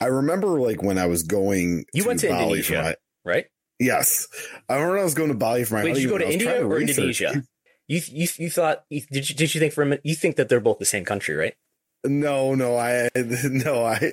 I 0.00 0.06
remember 0.06 0.60
like 0.60 0.82
when 0.82 0.98
I 0.98 1.06
was 1.06 1.22
going. 1.22 1.84
You 1.92 2.02
to 2.02 2.08
went 2.08 2.20
to 2.20 2.28
Bali 2.28 2.42
Indonesia, 2.42 2.82
my, 2.82 2.94
right? 3.24 3.46
Yes, 3.78 4.26
I 4.68 4.74
remember 4.74 4.94
when 4.94 5.00
I 5.00 5.04
was 5.04 5.14
going 5.14 5.28
to 5.30 5.36
Bali 5.36 5.64
for 5.64 5.74
my. 5.74 5.84
Wait, 5.84 5.94
did 5.94 6.02
you 6.02 6.08
go 6.08 6.18
to 6.18 6.30
India 6.30 6.64
or 6.64 6.68
research. 6.68 6.98
Indonesia? 6.98 7.44
You, 7.88 8.00
you 8.08 8.28
you 8.36 8.50
thought 8.50 8.84
you, 8.90 9.02
did 9.02 9.28
you 9.30 9.36
did 9.36 9.54
you 9.54 9.60
think 9.60 9.72
for 9.72 9.82
a 9.82 9.86
minute 9.86 10.00
you 10.02 10.16
think 10.16 10.36
that 10.36 10.48
they're 10.48 10.60
both 10.60 10.78
the 10.78 10.84
same 10.84 11.04
country, 11.04 11.36
right? 11.36 11.54
No, 12.04 12.54
no, 12.54 12.76
I 12.76 13.08
no, 13.16 13.84
I. 13.84 14.12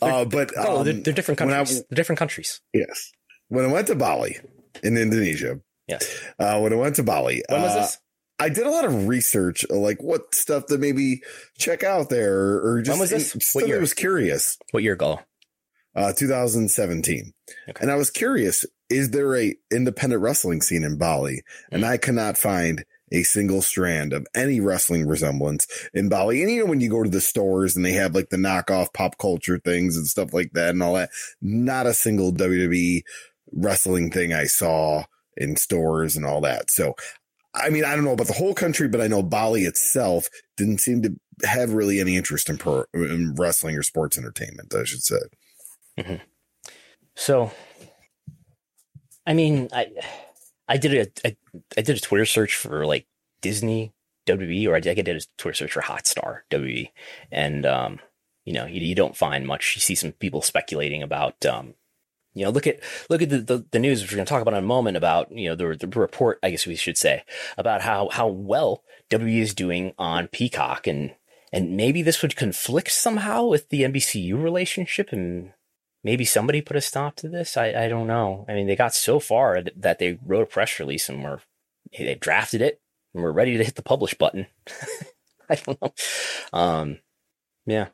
Uh, 0.00 0.24
but 0.24 0.52
oh, 0.56 0.78
um, 0.78 0.84
they're, 0.84 0.94
they're, 0.94 1.14
different 1.14 1.38
countries. 1.38 1.80
I, 1.80 1.82
they're 1.88 1.96
different 1.96 2.18
countries. 2.18 2.60
Yes. 2.72 3.12
When 3.48 3.64
I 3.64 3.68
went 3.68 3.88
to 3.88 3.94
Bali 3.94 4.38
in 4.82 4.96
Indonesia. 4.96 5.60
Yes. 5.88 6.22
Uh, 6.38 6.60
when 6.60 6.72
I 6.72 6.76
went 6.76 6.96
to 6.96 7.02
Bali. 7.02 7.42
When 7.48 7.62
was 7.62 7.72
uh, 7.72 7.80
this? 7.80 7.98
I 8.38 8.48
did 8.48 8.66
a 8.66 8.70
lot 8.70 8.84
of 8.84 9.06
research, 9.06 9.64
like 9.70 10.02
what 10.02 10.34
stuff 10.34 10.66
to 10.66 10.78
maybe 10.78 11.20
check 11.58 11.84
out 11.84 12.08
there, 12.08 12.34
or 12.34 12.82
just, 12.82 12.94
when 12.94 13.00
was 13.00 13.10
this? 13.10 13.32
just 13.34 13.54
what 13.54 13.68
year? 13.68 13.76
I 13.76 13.80
was 13.80 13.94
curious. 13.94 14.58
What 14.72 14.82
year 14.82 14.94
ago? 14.94 15.20
Uh, 15.94 16.12
2017. 16.12 17.32
Okay. 17.68 17.80
And 17.80 17.90
I 17.90 17.94
was 17.94 18.10
curious: 18.10 18.64
is 18.88 19.10
there 19.10 19.36
a 19.36 19.54
independent 19.70 20.22
wrestling 20.22 20.60
scene 20.60 20.82
in 20.82 20.98
Bali? 20.98 21.36
Mm-hmm. 21.36 21.74
And. 21.76 21.84
I 21.84 21.98
cannot 21.98 22.36
find 22.36 22.84
a 23.12 23.22
single 23.22 23.62
strand 23.62 24.12
of 24.12 24.26
any 24.34 24.58
wrestling 24.58 25.06
resemblance 25.06 25.66
in 25.94 26.08
Bali. 26.08 26.42
And 26.42 26.50
you 26.50 26.60
know, 26.60 26.66
when 26.66 26.80
you 26.80 26.90
go 26.90 27.02
to 27.02 27.10
the 27.10 27.20
stores 27.20 27.76
and 27.76 27.84
they 27.84 27.92
have 27.92 28.14
like 28.14 28.30
the 28.30 28.36
knockoff 28.36 28.92
pop 28.92 29.18
culture 29.18 29.58
things 29.58 29.96
and 29.96 30.06
stuff 30.06 30.32
like 30.32 30.52
that 30.54 30.70
and 30.70 30.82
all 30.82 30.94
that, 30.94 31.10
not 31.40 31.86
a 31.86 31.94
single 31.94 32.32
WWE 32.32 33.02
wrestling 33.52 34.10
thing 34.10 34.32
I 34.32 34.44
saw 34.44 35.04
in 35.36 35.56
stores 35.56 36.16
and 36.16 36.24
all 36.24 36.40
that. 36.40 36.70
So, 36.70 36.94
I 37.54 37.68
mean, 37.68 37.84
I 37.84 37.94
don't 37.94 38.04
know 38.04 38.12
about 38.12 38.28
the 38.28 38.32
whole 38.32 38.54
country, 38.54 38.88
but 38.88 39.00
I 39.00 39.08
know 39.08 39.22
Bali 39.22 39.62
itself 39.62 40.28
didn't 40.56 40.78
seem 40.78 41.02
to 41.02 41.14
have 41.44 41.74
really 41.74 42.00
any 42.00 42.16
interest 42.16 42.48
in, 42.48 42.56
pro, 42.56 42.84
in 42.94 43.34
wrestling 43.36 43.76
or 43.76 43.82
sports 43.82 44.16
entertainment, 44.16 44.74
I 44.74 44.84
should 44.84 45.02
say. 45.02 45.18
Mm-hmm. 45.98 46.14
So, 47.14 47.50
I 49.26 49.34
mean, 49.34 49.68
I 49.72 49.88
I 50.68 50.76
did 50.76 50.94
a, 51.24 51.28
a 51.28 51.36
I 51.76 51.82
did 51.82 51.96
a 51.96 52.00
Twitter 52.00 52.26
search 52.26 52.56
for 52.56 52.86
like 52.86 53.06
Disney 53.40 53.92
WWE, 54.26 54.68
or 54.68 54.76
I 54.76 54.80
did, 54.80 54.98
I 54.98 55.02
did 55.02 55.16
a 55.16 55.26
Twitter 55.36 55.56
search 55.56 55.72
for 55.72 55.82
Hotstar 55.82 56.40
WWE, 56.50 56.90
and 57.30 57.66
um, 57.66 58.00
you 58.44 58.52
know, 58.52 58.66
you, 58.66 58.80
you 58.80 58.94
don't 58.94 59.16
find 59.16 59.46
much. 59.46 59.74
You 59.74 59.80
see 59.80 59.94
some 59.94 60.12
people 60.12 60.42
speculating 60.42 61.02
about 61.02 61.44
um, 61.44 61.74
you 62.34 62.44
know, 62.44 62.50
look 62.50 62.66
at 62.66 62.80
look 63.10 63.22
at 63.22 63.28
the, 63.28 63.38
the, 63.38 63.64
the, 63.70 63.78
news, 63.78 64.00
which 64.00 64.12
we're 64.12 64.16
going 64.16 64.26
to 64.26 64.30
talk 64.30 64.42
about 64.42 64.54
in 64.54 64.64
a 64.64 64.66
moment 64.66 64.96
about 64.96 65.30
you 65.32 65.48
know 65.48 65.54
the, 65.54 65.76
the 65.86 66.00
report, 66.00 66.38
I 66.42 66.50
guess 66.50 66.66
we 66.66 66.76
should 66.76 66.96
say, 66.96 67.24
about 67.58 67.82
how 67.82 68.08
how 68.10 68.26
well 68.28 68.82
WWE 69.10 69.40
is 69.40 69.54
doing 69.54 69.92
on 69.98 70.28
Peacock 70.28 70.86
and 70.86 71.14
and 71.52 71.76
maybe 71.76 72.00
this 72.00 72.22
would 72.22 72.36
conflict 72.36 72.90
somehow 72.90 73.44
with 73.44 73.68
the 73.68 73.82
NBCU 73.82 74.42
relationship 74.42 75.12
and 75.12 75.52
maybe 76.04 76.24
somebody 76.24 76.60
put 76.60 76.76
a 76.76 76.80
stop 76.80 77.16
to 77.16 77.28
this. 77.28 77.56
I, 77.56 77.84
I 77.84 77.88
don't 77.88 78.06
know. 78.06 78.44
I 78.48 78.54
mean, 78.54 78.66
they 78.66 78.76
got 78.76 78.94
so 78.94 79.20
far 79.20 79.62
that 79.76 79.98
they 79.98 80.18
wrote 80.24 80.42
a 80.42 80.46
press 80.46 80.78
release 80.78 81.08
and 81.08 81.22
were, 81.22 81.40
they 81.96 82.14
drafted 82.14 82.62
it 82.62 82.80
and 83.14 83.22
we're 83.22 83.32
ready 83.32 83.56
to 83.56 83.64
hit 83.64 83.76
the 83.76 83.82
publish 83.82 84.14
button. 84.14 84.46
I 85.50 85.56
don't 85.56 85.80
know. 85.80 85.92
Um, 86.52 86.98
yeah, 87.66 87.88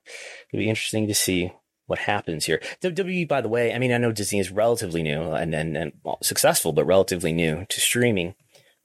it'd 0.49 0.61
be 0.61 0.69
interesting 0.69 1.07
to 1.09 1.15
see 1.15 1.53
what 1.87 2.01
happens 2.01 2.45
here. 2.45 2.61
WWE, 2.83 3.27
by 3.27 3.41
the 3.41 3.49
way, 3.49 3.75
I 3.75 3.79
mean, 3.79 3.93
I 3.93 3.99
know 3.99 4.13
Disney 4.13 4.39
is 4.39 4.51
relatively 4.51 5.03
new 5.03 5.33
and, 5.33 5.55
and, 5.55 5.77
and 5.77 5.93
well, 6.05 6.19
successful, 6.23 6.73
but 6.73 6.85
relatively 6.85 7.33
new 7.33 7.67
to 7.69 7.81
streaming. 7.81 8.35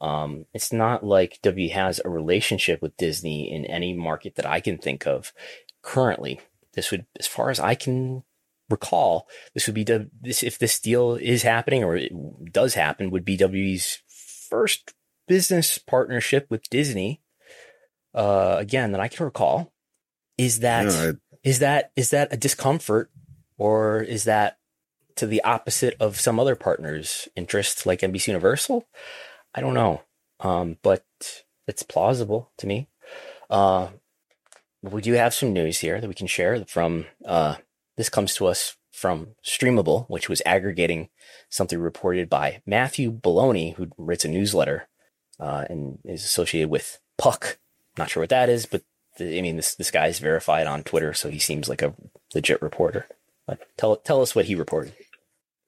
Um, 0.02 0.46
it's 0.54 0.74
not 0.74 1.06
like 1.06 1.40
W 1.44 1.70
has 1.70 2.02
a 2.04 2.10
relationship 2.10 2.82
with 2.82 2.98
Disney 2.98 3.52
in 3.52 3.66
any 3.66 3.94
market 3.94 4.36
that 4.36 4.46
I 4.46 4.60
can 4.60 4.78
think 4.78 5.06
of 5.06 5.32
currently. 5.82 6.42
This 6.74 6.92
would, 6.92 7.06
as 7.20 7.28
far 7.28 7.50
as 7.50 7.60
I 7.60 7.76
can 7.76 8.24
recall, 8.74 9.28
this 9.54 9.68
would 9.68 9.76
be 9.76 9.84
this 9.84 10.44
if 10.44 10.58
this 10.58 10.80
deal 10.80 11.16
is 11.16 11.44
happening 11.44 11.84
or 11.84 11.96
it 11.96 12.12
does 12.52 12.74
happen, 12.74 13.12
would 13.12 13.26
be 13.26 13.38
WWE's 13.38 14.02
first 14.50 14.94
business 15.28 15.78
partnership 15.78 16.48
with 16.50 16.70
Disney. 16.70 17.22
Uh, 18.14 18.58
again, 18.60 18.92
that 18.92 19.02
I 19.02 19.08
can 19.08 19.26
recall. 19.26 19.74
Is 20.38 20.60
that 20.60 20.86
yeah, 20.86 21.12
I... 21.12 21.38
is 21.44 21.60
that 21.60 21.92
is 21.96 22.10
that 22.12 22.34
a 22.34 22.38
discomfort, 22.38 23.10
or 23.58 24.02
is 24.02 24.26
that 24.26 24.58
to 25.16 25.28
the 25.28 25.44
opposite 25.44 25.96
of 26.00 26.20
some 26.20 26.40
other 26.40 26.56
partners' 26.56 27.28
interest, 27.36 27.86
like 27.86 28.02
NBC 28.02 28.28
Universal? 28.28 28.88
I 29.54 29.62
don't 29.62 29.74
know. 29.74 30.02
Um, 30.40 30.78
but 30.82 31.06
it's 31.68 31.84
plausible 31.84 32.52
to 32.58 32.68
me. 32.68 32.90
Uh, 33.50 33.90
we 34.82 35.02
do 35.02 35.14
have 35.14 35.34
some 35.34 35.54
news 35.54 35.80
here 35.80 36.02
that 36.02 36.08
we 36.08 36.14
can 36.14 36.28
share 36.28 36.66
from, 36.66 37.06
uh, 37.26 37.56
this 37.98 38.10
comes 38.10 38.36
to 38.36 38.48
us 38.48 38.76
from 38.92 39.30
Streamable, 39.44 40.06
which 40.08 40.30
was 40.30 40.42
aggregating 40.46 41.10
something 41.50 41.80
reported 41.80 42.30
by 42.30 42.62
Matthew 42.66 43.12
Belloni, 43.12 43.76
who 43.76 43.90
writes 43.98 44.26
a 44.26 44.30
newsletter, 44.30 44.88
uh, 45.40 45.66
and 45.70 46.00
is 46.06 46.24
associated 46.24 46.70
with 46.70 47.00
Puck. 47.18 47.58
Not 47.98 48.10
sure 48.10 48.22
what 48.22 48.30
that 48.30 48.50
is, 48.50 48.66
but 48.66 48.84
the, 49.18 49.38
I 49.38 49.42
mean, 49.42 49.58
this, 49.58 49.76
this 49.76 49.92
guy 49.92 50.08
is 50.08 50.20
verified 50.20 50.68
on 50.68 50.84
Twitter, 50.84 51.14
so 51.14 51.30
he 51.30 51.40
seems 51.40 51.68
like 51.68 51.82
a 51.82 51.96
legit 52.34 52.62
reporter. 52.62 53.08
But 53.48 53.60
tell, 53.78 53.96
tell 53.98 54.22
us 54.22 54.36
what 54.36 54.46
he 54.46 54.56
reported. 54.56 54.94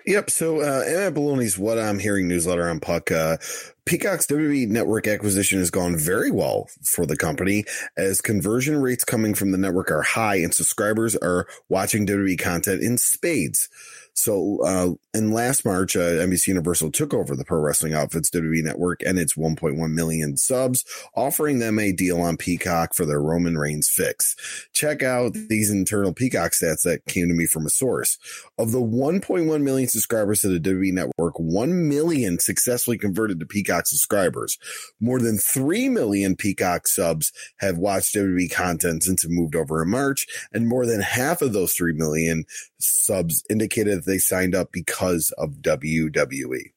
Yep. 0.05 0.29
So, 0.29 0.61
uh, 0.61 0.83
Emma 0.85 1.11
Belloni's 1.11 1.57
What 1.57 1.79
I'm 1.79 1.99
Hearing 1.99 2.27
newsletter 2.27 2.69
on 2.69 2.79
Puck, 2.79 3.11
uh, 3.11 3.37
Peacock's 3.85 4.25
WWE 4.25 4.67
network 4.67 5.05
acquisition 5.07 5.59
has 5.59 5.69
gone 5.69 5.95
very 5.95 6.31
well 6.31 6.69
for 6.81 7.05
the 7.05 7.15
company 7.15 7.65
as 7.95 8.19
conversion 8.19 8.81
rates 8.81 9.03
coming 9.03 9.35
from 9.35 9.51
the 9.51 9.59
network 9.59 9.91
are 9.91 10.01
high 10.01 10.37
and 10.37 10.53
subscribers 10.53 11.15
are 11.17 11.47
watching 11.69 12.07
WWE 12.07 12.39
content 12.39 12.81
in 12.81 12.97
spades. 12.97 13.69
So, 14.17 14.59
uh, 14.63 14.93
in 15.13 15.31
last 15.31 15.65
March, 15.65 15.97
uh, 15.97 15.99
NBC 15.99 16.47
Universal 16.47 16.91
took 16.91 17.13
over 17.13 17.35
the 17.35 17.43
Pro 17.43 17.59
Wrestling 17.59 17.93
Outfits 17.93 18.29
WWE 18.29 18.63
network 18.63 19.01
and 19.05 19.19
its 19.19 19.35
1.1 19.35 19.91
million 19.91 20.37
subs, 20.37 20.85
offering 21.15 21.59
them 21.59 21.77
a 21.79 21.91
deal 21.91 22.21
on 22.21 22.37
Peacock 22.37 22.93
for 22.93 23.05
their 23.05 23.21
Roman 23.21 23.57
Reigns 23.57 23.89
fix. 23.89 24.37
Check 24.71 25.03
out 25.03 25.33
these 25.33 25.69
internal 25.69 26.13
Peacock 26.13 26.53
stats 26.53 26.83
that 26.83 27.05
came 27.07 27.27
to 27.27 27.33
me 27.33 27.45
from 27.45 27.65
a 27.65 27.69
source. 27.69 28.17
Of 28.57 28.71
the 28.71 28.81
1.1 28.81 29.61
million 29.61 29.89
subscribers 29.89 30.39
to 30.41 30.47
the 30.47 30.61
WWE 30.61 30.93
network, 30.93 31.37
1 31.37 31.89
million 31.89 32.39
successfully 32.39 32.97
converted 32.97 33.41
to 33.41 33.45
Peacock 33.45 33.74
subscribers. 33.83 34.57
More 34.99 35.19
than 35.19 35.37
3 35.37 35.89
million 35.89 36.35
Peacock 36.35 36.87
subs 36.87 37.31
have 37.57 37.77
watched 37.77 38.15
WWE 38.15 38.51
content 38.51 39.03
since 39.03 39.23
it 39.23 39.31
moved 39.31 39.55
over 39.55 39.83
in 39.83 39.89
March, 39.89 40.25
and 40.53 40.67
more 40.67 40.85
than 40.85 41.01
half 41.01 41.41
of 41.41 41.53
those 41.53 41.73
3 41.73 41.93
million 41.93 42.45
subs 42.79 43.43
indicated 43.49 43.99
that 43.99 44.05
they 44.05 44.17
signed 44.17 44.55
up 44.55 44.71
because 44.71 45.31
of 45.37 45.61
WWE. 45.61 46.71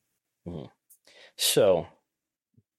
Mm-hmm. 0.47 0.65
So, 1.37 1.87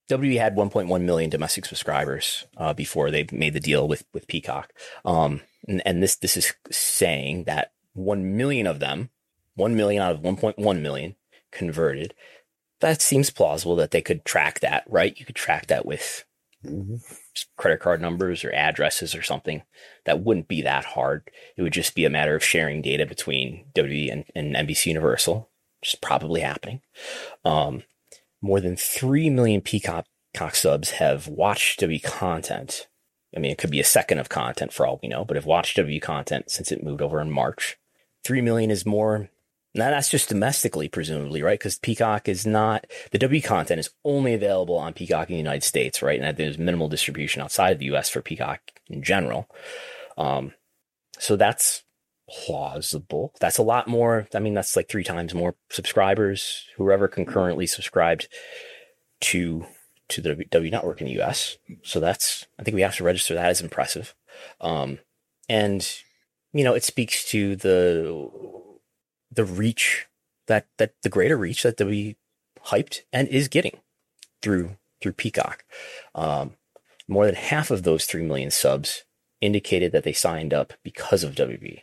WWE 0.09 0.39
had 0.39 0.55
1.1 0.55 1.01
million 1.03 1.29
domestic 1.29 1.65
subscribers 1.65 2.45
uh, 2.57 2.73
before 2.73 3.11
they 3.11 3.27
made 3.31 3.53
the 3.53 3.59
deal 3.59 3.87
with 3.87 4.03
with 4.13 4.27
Peacock, 4.27 4.73
um, 5.05 5.41
and, 5.67 5.81
and 5.85 6.01
this 6.01 6.15
this 6.15 6.35
is 6.35 6.53
saying 6.71 7.43
that 7.43 7.71
one 7.93 8.35
million 8.35 8.65
of 8.65 8.79
them, 8.79 9.11
one 9.55 9.75
million 9.75 10.01
out 10.01 10.15
of 10.15 10.21
1.1 10.21 10.81
million, 10.81 11.15
converted. 11.51 12.13
That 12.79 13.01
seems 13.01 13.29
plausible 13.29 13.75
that 13.77 13.91
they 13.91 14.01
could 14.01 14.25
track 14.25 14.61
that, 14.61 14.85
right? 14.87 15.17
You 15.17 15.25
could 15.25 15.35
track 15.35 15.67
that 15.67 15.85
with 15.85 16.25
mm-hmm. 16.65 16.95
credit 17.57 17.79
card 17.79 18.01
numbers 18.01 18.43
or 18.43 18.53
addresses 18.53 19.15
or 19.15 19.21
something. 19.21 19.63
That 20.05 20.21
wouldn't 20.21 20.47
be 20.47 20.61
that 20.61 20.85
hard. 20.85 21.29
It 21.57 21.61
would 21.61 21.73
just 21.73 21.95
be 21.95 22.05
a 22.05 22.09
matter 22.09 22.35
of 22.35 22.43
sharing 22.43 22.81
data 22.81 23.05
between 23.05 23.65
WWE 23.75 24.11
and, 24.11 24.25
and 24.35 24.55
NBC 24.55 24.87
Universal, 24.87 25.49
which 25.81 25.93
is 25.93 25.99
probably 25.99 26.41
happening. 26.41 26.81
Um, 27.43 27.83
more 28.41 28.61
than 28.61 28.75
3 28.77 29.29
million 29.29 29.61
Peacock 29.61 30.05
subs 30.53 30.91
have 30.91 31.27
watched 31.27 31.81
WWE 31.81 32.03
content. 32.03 32.87
I 33.35 33.39
mean, 33.39 33.51
it 33.51 33.57
could 33.57 33.71
be 33.71 33.79
a 33.79 33.85
second 33.85 34.19
of 34.19 34.29
content 34.29 34.73
for 34.73 34.87
all 34.87 34.99
we 35.01 35.09
know, 35.09 35.25
but 35.25 35.35
have 35.35 35.45
watched 35.45 35.77
WWE 35.77 36.01
content 36.01 36.49
since 36.49 36.71
it 36.71 36.83
moved 36.83 37.01
over 37.01 37.19
in 37.19 37.31
March. 37.31 37.77
3 38.23 38.41
million 38.41 38.71
is 38.71 38.85
more 38.85 39.29
now 39.75 39.91
that's 39.91 40.09
just 40.09 40.29
domestically, 40.29 40.87
presumably, 40.87 41.43
right? 41.43 41.59
Because 41.59 41.77
Peacock 41.77 42.27
is 42.27 42.45
not 42.45 42.87
the 43.11 43.19
W 43.19 43.41
content 43.41 43.79
is 43.79 43.91
only 44.03 44.33
available 44.33 44.77
on 44.77 44.93
Peacock 44.93 45.29
in 45.29 45.33
the 45.33 45.39
United 45.39 45.63
States, 45.63 46.01
right? 46.01 46.19
And 46.19 46.37
there's 46.37 46.57
minimal 46.57 46.89
distribution 46.89 47.41
outside 47.41 47.73
of 47.73 47.79
the 47.79 47.93
US 47.93 48.09
for 48.09 48.21
Peacock 48.21 48.61
in 48.87 49.03
general. 49.03 49.47
Um, 50.17 50.53
so 51.19 51.35
that's 51.35 51.83
plausible. 52.29 53.33
That's 53.39 53.57
a 53.57 53.63
lot 53.63 53.87
more. 53.87 54.27
I 54.33 54.39
mean, 54.39 54.53
that's 54.53 54.75
like 54.75 54.89
three 54.89 55.03
times 55.03 55.33
more 55.33 55.55
subscribers, 55.69 56.65
whoever 56.77 57.07
concurrently 57.07 57.67
subscribed 57.67 58.27
to 59.21 59.65
to 60.09 60.21
the 60.21 60.43
W 60.49 60.71
network 60.71 61.01
in 61.01 61.07
the 61.07 61.21
US. 61.21 61.57
So 61.83 61.99
that's 61.99 62.47
I 62.57 62.63
think 62.63 62.73
we 62.73 62.81
have 62.81 62.95
to 62.95 63.03
register 63.03 63.35
that 63.35 63.49
as 63.49 63.61
impressive. 63.61 64.15
Um, 64.59 64.99
and 65.47 65.87
you 66.53 66.63
know, 66.63 66.73
it 66.73 66.83
speaks 66.83 67.29
to 67.29 67.55
the 67.55 68.29
the 69.31 69.45
reach 69.45 70.07
that 70.47 70.67
that 70.77 70.93
the 71.03 71.09
greater 71.09 71.37
reach 71.37 71.63
that 71.63 71.79
we 71.79 72.17
hyped 72.65 73.01
and 73.13 73.27
is 73.27 73.47
getting 73.47 73.79
through 74.41 74.77
through 75.01 75.13
Peacock. 75.13 75.63
Um, 76.13 76.55
more 77.07 77.25
than 77.25 77.35
half 77.35 77.71
of 77.71 77.83
those 77.83 78.05
three 78.05 78.23
million 78.23 78.51
subs 78.51 79.03
indicated 79.41 79.91
that 79.91 80.03
they 80.03 80.13
signed 80.13 80.53
up 80.53 80.73
because 80.83 81.23
of 81.23 81.35
WB. 81.35 81.81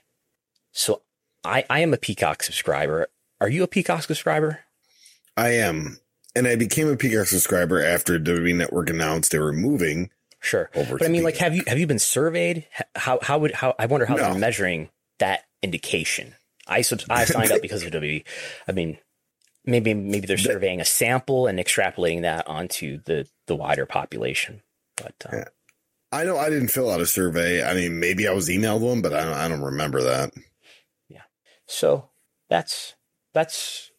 So 0.73 1.02
I, 1.44 1.64
I 1.70 1.81
am 1.81 1.94
a 1.94 1.97
Peacock 1.97 2.43
subscriber. 2.43 3.09
Are 3.40 3.48
you 3.48 3.62
a 3.62 3.68
Peacock 3.68 4.02
subscriber? 4.02 4.60
I 5.36 5.51
am. 5.51 5.98
And 6.35 6.47
I 6.47 6.56
became 6.56 6.89
a 6.89 6.97
Peacock 6.97 7.27
subscriber 7.27 7.82
after 7.82 8.18
WB 8.18 8.55
Network 8.55 8.90
announced 8.90 9.32
they 9.32 9.39
were 9.39 9.52
moving. 9.52 10.10
Sure. 10.40 10.70
Over 10.74 10.98
but 10.98 11.06
I 11.06 11.09
mean, 11.09 11.23
Peacock. 11.23 11.24
like, 11.24 11.36
have 11.39 11.56
you 11.56 11.62
have 11.66 11.78
you 11.78 11.86
been 11.86 11.98
surveyed? 11.98 12.66
How 12.94 13.18
how 13.23 13.39
would 13.39 13.52
how 13.52 13.74
I 13.78 13.86
wonder 13.86 14.06
how 14.06 14.16
no. 14.16 14.23
they're 14.23 14.39
measuring 14.39 14.90
that 15.18 15.44
indication. 15.62 16.35
I 16.66 16.82
sub- 16.82 17.02
I 17.09 17.24
signed 17.24 17.52
up 17.52 17.62
because 17.62 17.82
of 17.82 17.93
WWE. 17.93 18.24
I 18.68 18.72
mean, 18.72 18.98
maybe 19.64 19.94
maybe 19.94 20.26
they're 20.26 20.38
surveying 20.38 20.80
a 20.80 20.84
sample 20.84 21.47
and 21.47 21.59
extrapolating 21.59 22.22
that 22.22 22.47
onto 22.47 23.01
the 23.05 23.28
the 23.47 23.56
wider 23.56 23.86
population. 23.86 24.62
But 24.97 25.14
um. 25.30 25.44
I 26.12 26.24
know 26.24 26.38
I 26.38 26.51
didn't 26.51 26.68
fill 26.68 26.90
out 26.90 27.01
a 27.01 27.06
survey. 27.06 27.62
I 27.62 27.74
mean, 27.74 27.98
maybe 27.98 28.28
I 28.28 28.32
was 28.32 28.48
emailed 28.48 28.80
one, 28.80 29.02
but 29.02 29.12
I 29.12 29.24
don't, 29.24 29.34
I 29.34 29.48
don't 29.48 29.60
remember 29.60 30.02
that. 30.02 30.32
Yeah. 31.09 31.22
So 31.66 32.09
that's 32.48 32.94
that's 33.34 33.90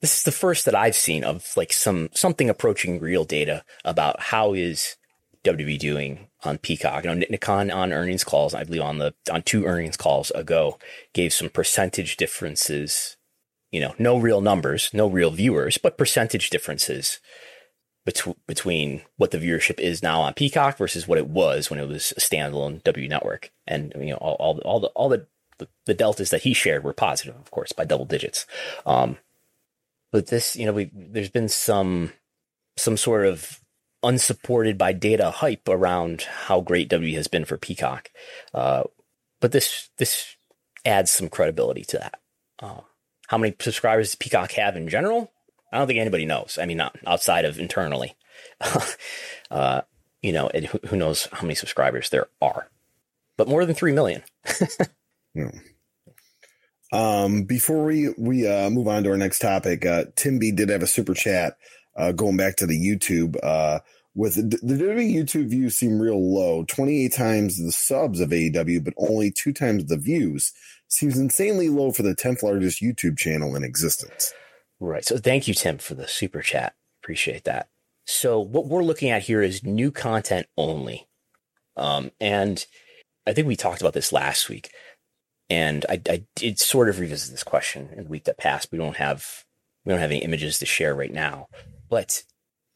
this 0.00 0.18
is 0.18 0.22
the 0.22 0.32
first 0.32 0.64
that 0.64 0.74
I've 0.74 0.96
seen 0.96 1.24
of 1.24 1.52
like 1.56 1.72
some 1.72 2.08
something 2.12 2.48
approaching 2.48 3.00
real 3.00 3.24
data 3.24 3.64
about 3.84 4.20
how 4.20 4.54
is 4.54 4.96
WWE 5.44 5.78
doing 5.78 6.27
on 6.44 6.58
Peacock. 6.58 7.04
You 7.04 7.10
know, 7.14 7.26
Nick 7.28 7.40
Khan 7.40 7.70
on 7.70 7.92
earnings 7.92 8.24
calls, 8.24 8.54
I 8.54 8.64
believe 8.64 8.82
on 8.82 8.98
the 8.98 9.14
on 9.30 9.42
two 9.42 9.64
earnings 9.64 9.96
calls 9.96 10.30
ago, 10.32 10.78
gave 11.12 11.32
some 11.32 11.48
percentage 11.48 12.16
differences. 12.16 13.16
You 13.70 13.80
know, 13.80 13.94
no 13.98 14.16
real 14.16 14.40
numbers, 14.40 14.90
no 14.92 15.08
real 15.08 15.30
viewers, 15.30 15.76
but 15.76 15.98
percentage 15.98 16.48
differences 16.50 17.20
between 18.06 18.36
between 18.46 19.02
what 19.16 19.30
the 19.30 19.38
viewership 19.38 19.78
is 19.78 20.02
now 20.02 20.22
on 20.22 20.32
Peacock 20.32 20.78
versus 20.78 21.06
what 21.06 21.18
it 21.18 21.28
was 21.28 21.68
when 21.68 21.78
it 21.78 21.86
was 21.86 22.12
a 22.16 22.20
standalone 22.20 22.82
W 22.84 23.08
network. 23.08 23.50
And 23.66 23.92
you 23.96 24.10
know, 24.10 24.16
all 24.16 24.36
all, 24.38 24.58
all 24.60 24.80
the 24.80 24.88
all 24.88 25.08
the 25.08 25.26
the 25.86 25.94
deltas 25.94 26.30
that 26.30 26.42
he 26.42 26.54
shared 26.54 26.84
were 26.84 26.92
positive, 26.92 27.36
of 27.36 27.50
course, 27.50 27.72
by 27.72 27.84
double 27.84 28.04
digits. 28.04 28.46
Um, 28.86 29.18
but 30.12 30.28
this, 30.28 30.56
you 30.56 30.66
know, 30.66 30.72
we 30.72 30.90
there's 30.92 31.30
been 31.30 31.48
some 31.48 32.12
some 32.76 32.96
sort 32.96 33.26
of 33.26 33.60
unsupported 34.02 34.78
by 34.78 34.92
data 34.92 35.30
hype 35.30 35.68
around 35.68 36.22
how 36.22 36.60
great 36.60 36.88
W 36.88 37.16
has 37.16 37.28
been 37.28 37.44
for 37.44 37.56
Peacock. 37.56 38.10
Uh, 38.54 38.84
but 39.40 39.52
this 39.52 39.90
this 39.98 40.36
adds 40.84 41.10
some 41.10 41.28
credibility 41.28 41.84
to 41.84 41.98
that. 41.98 42.20
Uh, 42.60 42.80
how 43.28 43.38
many 43.38 43.54
subscribers 43.60 44.08
does 44.08 44.14
Peacock 44.14 44.52
have 44.52 44.76
in 44.76 44.88
general? 44.88 45.32
I 45.72 45.78
don't 45.78 45.86
think 45.86 45.98
anybody 45.98 46.24
knows. 46.24 46.58
I 46.60 46.66
mean, 46.66 46.78
not 46.78 46.96
outside 47.06 47.44
of 47.44 47.58
internally. 47.58 48.16
uh, 49.50 49.82
you 50.22 50.32
know, 50.32 50.48
who, 50.48 50.80
who 50.88 50.96
knows 50.96 51.28
how 51.32 51.42
many 51.42 51.54
subscribers 51.54 52.08
there 52.10 52.26
are. 52.40 52.70
but 53.36 53.48
more 53.48 53.64
than 53.64 53.74
3 53.74 53.92
million. 53.92 54.22
yeah. 55.34 55.50
Um, 56.90 57.44
before 57.44 57.84
we, 57.84 58.14
we, 58.16 58.48
uh, 58.48 58.70
move 58.70 58.88
on 58.88 59.04
to 59.04 59.10
our 59.10 59.16
next 59.16 59.40
topic, 59.40 59.84
uh, 59.84 60.04
Tim 60.16 60.38
B 60.38 60.50
did 60.52 60.70
have 60.70 60.82
a 60.82 60.86
super 60.86 61.14
chat, 61.14 61.58
uh, 61.98 62.12
going 62.12 62.36
back 62.36 62.56
to 62.56 62.66
the 62.66 62.78
YouTube, 62.78 63.36
uh, 63.42 63.80
with 64.14 64.34
the, 64.36 64.56
WWE 64.58 65.14
YouTube 65.14 65.48
views 65.48 65.76
seem 65.76 66.00
real 66.00 66.34
low, 66.34 66.64
28 66.64 67.12
times 67.12 67.62
the 67.62 67.72
subs 67.72 68.20
of 68.20 68.30
AEW, 68.30 68.82
but 68.82 68.94
only 68.96 69.30
two 69.30 69.52
times 69.52 69.84
the 69.84 69.98
views 69.98 70.52
seems 70.88 71.18
insanely 71.18 71.68
low 71.68 71.92
for 71.92 72.02
the 72.02 72.14
10th 72.14 72.42
largest 72.42 72.82
YouTube 72.82 73.18
channel 73.18 73.54
in 73.54 73.62
existence. 73.62 74.32
Right. 74.80 75.04
So 75.04 75.18
thank 75.18 75.46
you, 75.48 75.54
Tim, 75.54 75.78
for 75.78 75.94
the 75.94 76.08
super 76.08 76.40
chat. 76.40 76.74
Appreciate 77.02 77.44
that. 77.44 77.68
So 78.06 78.40
what 78.40 78.66
we're 78.66 78.84
looking 78.84 79.10
at 79.10 79.22
here 79.22 79.42
is 79.42 79.62
new 79.62 79.90
content 79.90 80.46
only. 80.56 81.06
Um, 81.76 82.10
and 82.20 82.64
I 83.26 83.32
think 83.32 83.46
we 83.46 83.56
talked 83.56 83.80
about 83.80 83.92
this 83.92 84.12
last 84.12 84.48
week. 84.48 84.70
And 85.50 85.84
I, 85.88 86.00
I 86.08 86.24
did 86.34 86.58
sort 86.58 86.88
of 86.88 86.98
revisit 86.98 87.30
this 87.30 87.44
question 87.44 87.90
in 87.96 88.04
the 88.04 88.10
week 88.10 88.24
that 88.24 88.38
passed. 88.38 88.72
We 88.72 88.78
don't 88.78 88.96
have 88.96 89.44
we 89.84 89.92
don't 89.92 90.00
have 90.00 90.10
any 90.10 90.22
images 90.22 90.58
to 90.58 90.66
share 90.66 90.94
right 90.94 91.12
now, 91.12 91.48
but 91.88 92.22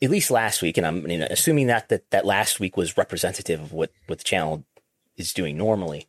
at 0.03 0.11
least 0.11 0.31
last 0.31 0.63
week, 0.63 0.77
and 0.77 0.87
I'm 0.87 1.07
assuming 1.07 1.69
that, 1.69 1.89
that 1.89 2.11
that 2.11 2.27
last 2.27 2.61
week 2.61 2.77
was 2.77 2.97
representative 2.97 3.61
of 3.61 3.73
what 3.73 3.91
what 4.07 4.19
the 4.19 4.25
channel 4.25 4.65
is 5.17 5.33
doing 5.33 5.57
normally. 5.57 6.09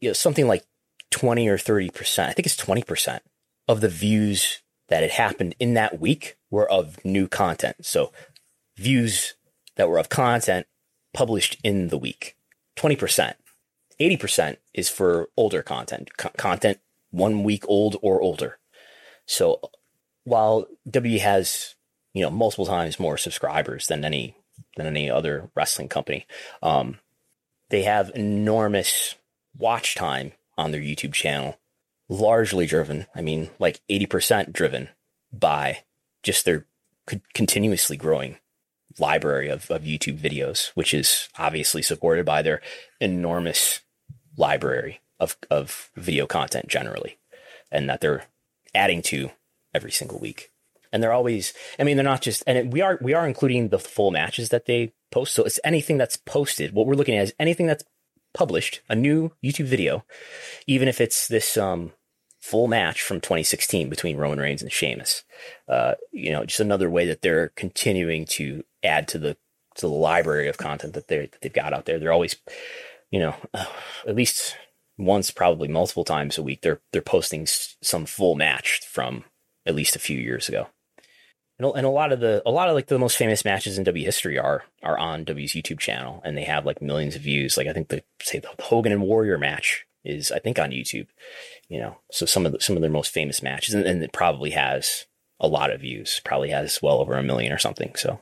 You 0.00 0.10
know, 0.10 0.14
something 0.14 0.46
like 0.46 0.64
twenty 1.10 1.48
or 1.48 1.58
thirty 1.58 1.90
percent. 1.90 2.30
I 2.30 2.32
think 2.32 2.46
it's 2.46 2.56
twenty 2.56 2.82
percent 2.82 3.22
of 3.68 3.80
the 3.80 3.88
views 3.88 4.62
that 4.88 5.02
had 5.02 5.12
happened 5.12 5.54
in 5.58 5.74
that 5.74 6.00
week 6.00 6.36
were 6.50 6.70
of 6.70 7.02
new 7.04 7.28
content. 7.28 7.76
So 7.82 8.12
views 8.76 9.34
that 9.76 9.88
were 9.88 9.98
of 9.98 10.08
content 10.08 10.66
published 11.14 11.58
in 11.62 11.88
the 11.88 11.98
week. 11.98 12.36
Twenty 12.76 12.96
percent. 12.96 13.36
80% 14.00 14.56
is 14.74 14.88
for 14.88 15.28
older 15.36 15.62
content, 15.62 16.16
co- 16.16 16.30
content 16.36 16.78
one 17.10 17.44
week 17.44 17.64
old 17.68 17.96
or 18.02 18.20
older. 18.20 18.58
So 19.26 19.60
while 20.24 20.66
W 20.90 21.18
has, 21.20 21.76
you 22.12 22.22
know, 22.22 22.30
multiple 22.30 22.66
times 22.66 23.00
more 23.00 23.16
subscribers 23.16 23.86
than 23.86 24.04
any, 24.04 24.36
than 24.76 24.86
any 24.86 25.10
other 25.10 25.50
wrestling 25.54 25.88
company, 25.88 26.26
um, 26.62 26.98
they 27.70 27.82
have 27.82 28.10
enormous 28.14 29.14
watch 29.56 29.94
time 29.94 30.32
on 30.58 30.70
their 30.70 30.80
YouTube 30.80 31.12
channel, 31.12 31.58
largely 32.08 32.66
driven. 32.66 33.06
I 33.14 33.22
mean, 33.22 33.50
like 33.58 33.80
80% 33.90 34.52
driven 34.52 34.88
by 35.32 35.84
just 36.22 36.44
their 36.44 36.66
continuously 37.34 37.96
growing 37.96 38.36
library 38.98 39.48
of, 39.48 39.70
of 39.70 39.82
YouTube 39.82 40.18
videos, 40.18 40.68
which 40.74 40.92
is 40.92 41.28
obviously 41.38 41.82
supported 41.82 42.26
by 42.26 42.42
their 42.42 42.60
enormous 43.00 43.80
library 44.36 45.00
of, 45.18 45.36
of 45.50 45.90
video 45.96 46.26
content 46.26 46.68
generally, 46.68 47.18
and 47.70 47.88
that 47.88 48.00
they're 48.00 48.24
adding 48.74 49.02
to 49.02 49.30
every 49.74 49.90
single 49.90 50.18
week. 50.18 50.51
And 50.92 51.02
they're 51.02 51.12
always, 51.12 51.54
I 51.78 51.84
mean, 51.84 51.96
they're 51.96 52.04
not 52.04 52.22
just, 52.22 52.42
and 52.46 52.58
it, 52.58 52.70
we 52.70 52.80
are, 52.80 52.98
we 53.00 53.14
are 53.14 53.26
including 53.26 53.68
the 53.68 53.78
full 53.78 54.10
matches 54.10 54.50
that 54.50 54.66
they 54.66 54.92
post. 55.10 55.34
So 55.34 55.44
it's 55.44 55.60
anything 55.64 55.96
that's 55.98 56.16
posted. 56.16 56.74
What 56.74 56.86
we're 56.86 56.94
looking 56.94 57.16
at 57.16 57.24
is 57.24 57.34
anything 57.38 57.66
that's 57.66 57.84
published, 58.34 58.80
a 58.88 58.94
new 58.94 59.32
YouTube 59.42 59.66
video, 59.66 60.04
even 60.66 60.88
if 60.88 61.00
it's 61.00 61.28
this, 61.28 61.56
um, 61.56 61.92
full 62.42 62.66
match 62.66 63.00
from 63.00 63.20
2016 63.20 63.88
between 63.88 64.16
Roman 64.16 64.40
Reigns 64.40 64.62
and 64.62 64.72
Sheamus. 64.72 65.22
Uh, 65.68 65.94
you 66.10 66.32
know, 66.32 66.44
just 66.44 66.60
another 66.60 66.90
way 66.90 67.06
that 67.06 67.22
they're 67.22 67.48
continuing 67.50 68.26
to 68.26 68.64
add 68.82 69.08
to 69.08 69.18
the 69.18 69.36
to 69.76 69.86
the 69.86 69.92
library 69.92 70.48
of 70.48 70.58
content 70.58 70.92
that 70.94 71.08
they 71.08 71.20
that 71.20 71.40
they've 71.40 71.52
got 71.52 71.72
out 71.72 71.86
there. 71.86 71.98
They're 71.98 72.12
always, 72.12 72.36
you 73.10 73.20
know, 73.20 73.34
uh, 73.54 73.64
at 74.06 74.16
least 74.16 74.56
once, 74.98 75.30
probably 75.30 75.68
multiple 75.68 76.04
times 76.04 76.36
a 76.36 76.42
week. 76.42 76.62
They're 76.62 76.80
they're 76.92 77.00
posting 77.00 77.46
some 77.46 78.04
full 78.04 78.34
match 78.34 78.80
from 78.86 79.24
at 79.64 79.74
least 79.74 79.96
a 79.96 80.00
few 80.00 80.18
years 80.18 80.48
ago. 80.48 80.66
And, 81.62 81.76
and 81.76 81.86
a 81.86 81.90
lot 81.90 82.12
of 82.12 82.20
the 82.20 82.42
a 82.44 82.50
lot 82.50 82.68
of 82.68 82.74
like 82.74 82.86
the 82.86 82.98
most 82.98 83.16
famous 83.16 83.44
matches 83.44 83.78
in 83.78 83.84
W 83.84 84.04
history 84.04 84.38
are 84.38 84.64
are 84.82 84.98
on 84.98 85.24
W's 85.24 85.52
YouTube 85.52 85.78
channel, 85.78 86.20
and 86.24 86.36
they 86.36 86.44
have 86.44 86.66
like 86.66 86.82
millions 86.82 87.14
of 87.14 87.22
views. 87.22 87.56
Like 87.56 87.66
I 87.66 87.72
think 87.72 87.88
the 87.88 88.02
say 88.20 88.40
the 88.40 88.50
Hogan 88.60 88.92
and 88.92 89.02
Warrior 89.02 89.38
match 89.38 89.86
is 90.04 90.32
I 90.32 90.38
think 90.38 90.58
on 90.58 90.70
YouTube. 90.70 91.06
You 91.68 91.80
know, 91.80 91.98
so 92.10 92.26
some 92.26 92.44
of 92.46 92.52
the, 92.52 92.60
some 92.60 92.76
of 92.76 92.82
their 92.82 92.90
most 92.90 93.12
famous 93.12 93.42
matches, 93.42 93.74
and, 93.74 93.86
and 93.86 94.02
it 94.02 94.12
probably 94.12 94.50
has 94.50 95.06
a 95.40 95.48
lot 95.48 95.70
of 95.70 95.80
views. 95.80 96.20
Probably 96.24 96.50
has 96.50 96.80
well 96.82 96.98
over 96.98 97.14
a 97.14 97.22
million 97.22 97.52
or 97.52 97.58
something. 97.58 97.94
So 97.94 98.20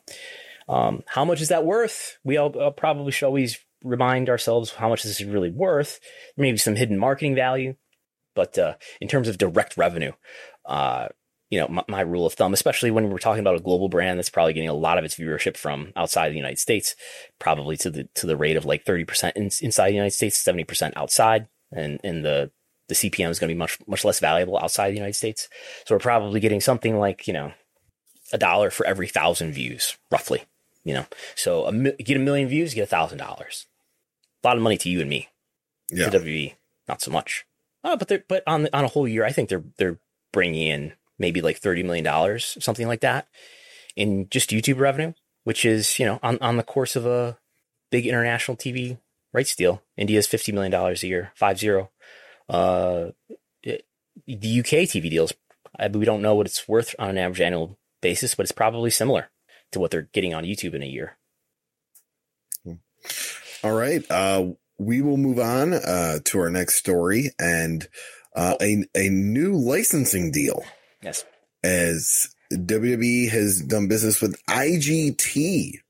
um, 0.68 1.02
how 1.06 1.24
much 1.24 1.40
is 1.40 1.48
that 1.48 1.64
worth? 1.64 2.18
We 2.22 2.36
all 2.36 2.56
uh, 2.60 2.70
probably 2.70 3.12
should 3.12 3.26
always 3.26 3.58
remind 3.82 4.28
ourselves 4.28 4.72
how 4.72 4.90
much 4.90 5.02
this 5.02 5.20
is 5.20 5.26
really 5.26 5.50
worth. 5.50 5.98
Maybe 6.36 6.58
some 6.58 6.76
hidden 6.76 6.98
marketing 6.98 7.34
value, 7.34 7.76
but 8.34 8.58
uh, 8.58 8.74
in 9.00 9.08
terms 9.08 9.28
of 9.28 9.38
direct 9.38 9.76
revenue, 9.76 10.12
uh, 10.66 11.08
you 11.50 11.58
know, 11.58 11.66
my, 11.68 11.84
my, 11.88 12.00
rule 12.00 12.24
of 12.24 12.34
thumb, 12.34 12.54
especially 12.54 12.92
when 12.92 13.10
we're 13.10 13.18
talking 13.18 13.40
about 13.40 13.56
a 13.56 13.60
global 13.60 13.88
brand 13.88 14.18
that's 14.18 14.30
probably 14.30 14.52
getting 14.52 14.68
a 14.68 14.74
lot 14.74 14.98
of 14.98 15.04
its 15.04 15.16
viewership 15.16 15.56
from 15.56 15.92
outside 15.96 16.30
the 16.30 16.36
United 16.36 16.60
States, 16.60 16.94
probably 17.40 17.76
to 17.78 17.90
the 17.90 18.04
to 18.14 18.26
the 18.26 18.36
rate 18.36 18.56
of 18.56 18.64
like 18.64 18.84
thirty 18.84 19.04
percent 19.04 19.36
in, 19.36 19.50
inside 19.60 19.90
the 19.90 19.94
United 19.94 20.12
States, 20.12 20.38
seventy 20.38 20.64
percent 20.64 20.96
outside, 20.96 21.48
and 21.72 22.00
and 22.04 22.24
the 22.24 22.52
the 22.88 22.94
CPM 22.94 23.30
is 23.30 23.38
going 23.38 23.48
to 23.48 23.54
be 23.54 23.58
much 23.58 23.78
much 23.86 24.04
less 24.04 24.20
valuable 24.20 24.58
outside 24.58 24.90
the 24.90 24.96
United 24.96 25.16
States. 25.16 25.48
So 25.86 25.94
we're 25.94 26.00
probably 26.00 26.38
getting 26.38 26.60
something 26.60 26.98
like 26.98 27.26
you 27.26 27.32
know 27.32 27.52
a 28.32 28.38
dollar 28.38 28.70
for 28.70 28.86
every 28.86 29.08
thousand 29.08 29.52
views, 29.52 29.98
roughly. 30.10 30.44
You 30.84 30.94
know, 30.94 31.06
so 31.34 31.66
a, 31.66 31.72
get 31.72 32.16
a 32.16 32.20
million 32.20 32.48
views, 32.48 32.74
get 32.74 32.84
a 32.84 32.86
thousand 32.86 33.18
dollars. 33.18 33.66
A 34.42 34.46
lot 34.46 34.56
of 34.56 34.62
money 34.62 34.78
to 34.78 34.88
you 34.88 35.00
and 35.00 35.10
me. 35.10 35.28
Yeah. 35.90 36.08
To 36.08 36.20
WWE, 36.20 36.54
not 36.88 37.02
so 37.02 37.10
much. 37.10 37.44
Uh, 37.82 37.96
but 37.96 38.06
they're 38.06 38.24
but 38.28 38.44
on 38.46 38.68
on 38.72 38.84
a 38.84 38.88
whole 38.88 39.08
year, 39.08 39.24
I 39.24 39.32
think 39.32 39.48
they're 39.48 39.64
they're 39.76 39.98
bringing 40.32 40.68
in 40.68 40.92
maybe 41.20 41.40
like 41.40 41.58
thirty 41.58 41.84
million 41.84 42.04
dollars, 42.04 42.58
something 42.60 42.88
like 42.88 43.00
that, 43.00 43.28
in 43.94 44.28
just 44.28 44.50
YouTube 44.50 44.80
revenue, 44.80 45.12
which 45.44 45.64
is 45.64 46.00
you 46.00 46.06
know 46.06 46.18
on 46.22 46.38
on 46.40 46.56
the 46.56 46.64
course 46.64 46.96
of 46.96 47.06
a 47.06 47.38
big 47.92 48.06
international 48.06 48.56
TV 48.56 48.98
rights 49.32 49.54
deal. 49.54 49.82
India's 49.96 50.26
fifty 50.26 50.50
million 50.50 50.72
dollars 50.72 51.04
a 51.04 51.06
year, 51.06 51.30
five 51.36 51.58
zero. 51.58 51.90
Uh, 52.48 53.10
the 54.26 54.60
UK 54.60 54.86
TV 54.86 55.08
deals, 55.08 55.32
we 55.92 56.04
don't 56.04 56.22
know 56.22 56.34
what 56.34 56.46
it's 56.46 56.68
worth 56.68 56.94
on 56.98 57.10
an 57.10 57.18
average 57.18 57.40
annual 57.40 57.78
basis, 58.00 58.34
but 58.34 58.42
it's 58.42 58.52
probably 58.52 58.90
similar 58.90 59.30
to 59.72 59.78
what 59.78 59.90
they're 59.90 60.08
getting 60.12 60.34
on 60.34 60.44
YouTube 60.44 60.74
in 60.74 60.82
a 60.82 60.86
year. 60.86 61.16
All 63.62 63.72
right. 63.72 64.04
Uh, 64.10 64.52
we 64.78 65.02
will 65.02 65.16
move 65.16 65.38
on 65.38 65.74
uh, 65.74 66.18
to 66.24 66.38
our 66.38 66.50
next 66.50 66.76
story 66.76 67.30
and 67.38 67.86
uh, 68.34 68.54
a, 68.60 68.84
a 68.94 69.08
new 69.08 69.54
licensing 69.54 70.30
deal. 70.30 70.64
Yes. 71.02 71.24
As 71.62 72.34
WWE 72.52 73.28
has 73.30 73.60
done 73.62 73.88
business 73.88 74.20
with 74.20 74.40
IGT 74.46 75.80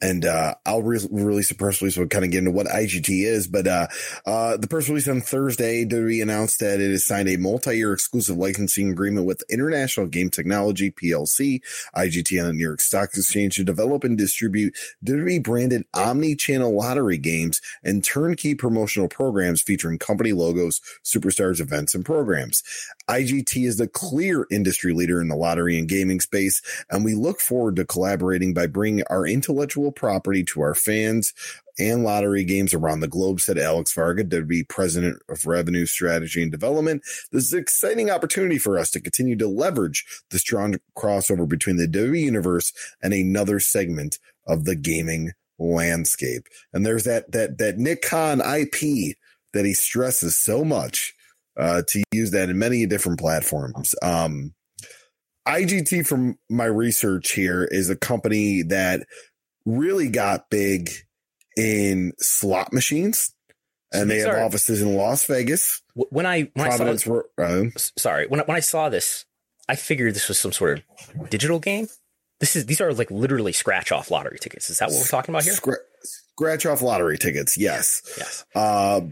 and 0.00 0.26
uh, 0.26 0.54
I'll 0.66 0.82
re- 0.82 1.06
release 1.10 1.50
a 1.50 1.54
press 1.54 1.80
release. 1.80 1.96
We'll 1.96 2.08
kind 2.08 2.24
of 2.24 2.30
get 2.30 2.40
into 2.40 2.50
what 2.50 2.66
IGT 2.66 3.24
is, 3.24 3.46
but 3.46 3.66
uh, 3.66 3.86
uh, 4.26 4.56
the 4.56 4.68
press 4.68 4.88
release 4.88 5.08
on 5.08 5.20
Thursday, 5.20 5.84
WWE 5.84 6.22
announced 6.22 6.60
that 6.60 6.80
it 6.80 6.90
has 6.90 7.06
signed 7.06 7.28
a 7.28 7.36
multi-year 7.36 7.92
exclusive 7.92 8.36
licensing 8.36 8.90
agreement 8.90 9.26
with 9.26 9.42
International 9.48 10.06
Game 10.06 10.28
Technology 10.28 10.90
PLC, 10.90 11.60
IGT 11.96 12.40
on 12.40 12.48
the 12.48 12.52
New 12.52 12.64
York 12.64 12.80
Stock 12.80 13.10
Exchange 13.14 13.56
to 13.56 13.64
develop 13.64 14.04
and 14.04 14.18
distribute 14.18 14.76
WWE 15.04 15.42
branded 15.42 15.84
omni-channel 15.94 16.76
lottery 16.76 17.18
games 17.18 17.60
and 17.82 18.04
turnkey 18.04 18.54
promotional 18.54 19.08
programs 19.08 19.62
featuring 19.62 19.98
company 19.98 20.32
logos, 20.32 20.80
superstars, 21.04 21.60
events, 21.60 21.94
and 21.94 22.04
programs. 22.04 22.62
IGT 23.08 23.66
is 23.66 23.76
the 23.76 23.88
clear 23.88 24.46
industry 24.50 24.92
leader 24.92 25.20
in 25.20 25.28
the 25.28 25.36
lottery 25.36 25.78
and 25.78 25.88
gaming 25.88 26.20
space, 26.20 26.60
and 26.90 27.04
we 27.04 27.14
look 27.14 27.40
forward 27.40 27.76
to 27.76 27.84
collaborating 27.84 28.52
by 28.52 28.66
bringing 28.66 29.04
our 29.08 29.26
intellectual 29.26 29.92
property 29.92 30.42
to 30.44 30.60
our 30.60 30.74
fans 30.74 31.32
and 31.78 32.04
lottery 32.04 32.44
games 32.44 32.72
around 32.72 33.00
the 33.00 33.08
globe, 33.08 33.40
said 33.40 33.58
Alex 33.58 33.92
Varga, 33.92 34.24
WWE 34.24 34.68
President 34.68 35.20
of 35.28 35.46
Revenue 35.46 35.86
Strategy 35.86 36.42
and 36.42 36.50
Development. 36.50 37.02
This 37.32 37.44
is 37.44 37.52
an 37.52 37.58
exciting 37.58 38.10
opportunity 38.10 38.58
for 38.58 38.78
us 38.78 38.90
to 38.92 39.00
continue 39.00 39.36
to 39.36 39.48
leverage 39.48 40.04
the 40.30 40.38
strong 40.38 40.76
crossover 40.96 41.46
between 41.46 41.76
the 41.76 41.88
WWE 41.88 42.20
universe 42.20 42.72
and 43.02 43.12
another 43.12 43.60
segment 43.60 44.18
of 44.46 44.64
the 44.64 44.74
gaming 44.74 45.32
landscape. 45.58 46.48
And 46.72 46.84
there's 46.84 47.04
that 47.04 47.32
that 47.32 47.58
that 47.58 47.78
Nick 47.78 48.02
Khan 48.02 48.40
IP 48.40 49.16
that 49.52 49.64
he 49.64 49.74
stresses 49.74 50.36
so 50.36 50.64
much 50.64 51.14
uh, 51.56 51.82
to 51.88 52.02
use 52.12 52.30
that 52.32 52.50
in 52.50 52.58
many 52.58 52.86
different 52.86 53.18
platforms. 53.18 53.94
Um, 54.02 54.54
IGT, 55.46 56.06
from 56.06 56.38
my 56.50 56.64
research 56.64 57.32
here, 57.32 57.64
is 57.64 57.88
a 57.88 57.96
company 57.96 58.62
that 58.62 59.06
really 59.64 60.08
got 60.08 60.50
big 60.50 60.90
in 61.56 62.12
slot 62.18 62.72
machines, 62.72 63.32
and 63.92 64.10
they 64.10 64.20
sorry. 64.20 64.38
have 64.38 64.46
offices 64.46 64.82
in 64.82 64.96
Las 64.96 65.24
Vegas. 65.26 65.82
When 65.94 66.26
I 66.26 66.50
when 66.54 66.66
Providence, 66.66 67.06
I 67.06 67.06
saw, 67.06 67.20
uh, 67.38 67.64
sorry, 67.96 68.26
when 68.26 68.40
when 68.40 68.56
I 68.56 68.60
saw 68.60 68.88
this, 68.88 69.24
I 69.68 69.76
figured 69.76 70.14
this 70.14 70.28
was 70.28 70.38
some 70.38 70.52
sort 70.52 70.78
of 70.78 71.30
digital 71.30 71.58
game. 71.58 71.86
This 72.40 72.56
is 72.56 72.66
these 72.66 72.80
are 72.80 72.92
like 72.92 73.10
literally 73.10 73.52
scratch 73.52 73.92
off 73.92 74.10
lottery 74.10 74.38
tickets. 74.40 74.68
Is 74.68 74.78
that 74.78 74.90
what 74.90 74.98
we're 74.98 75.06
talking 75.06 75.34
about 75.34 75.44
here? 75.44 75.54
Scra- 75.54 75.76
scratch 76.02 76.66
off 76.66 76.82
lottery 76.82 77.18
tickets. 77.18 77.56
Yes. 77.56 78.02
Yes. 78.18 78.44
Uh, 78.54 79.02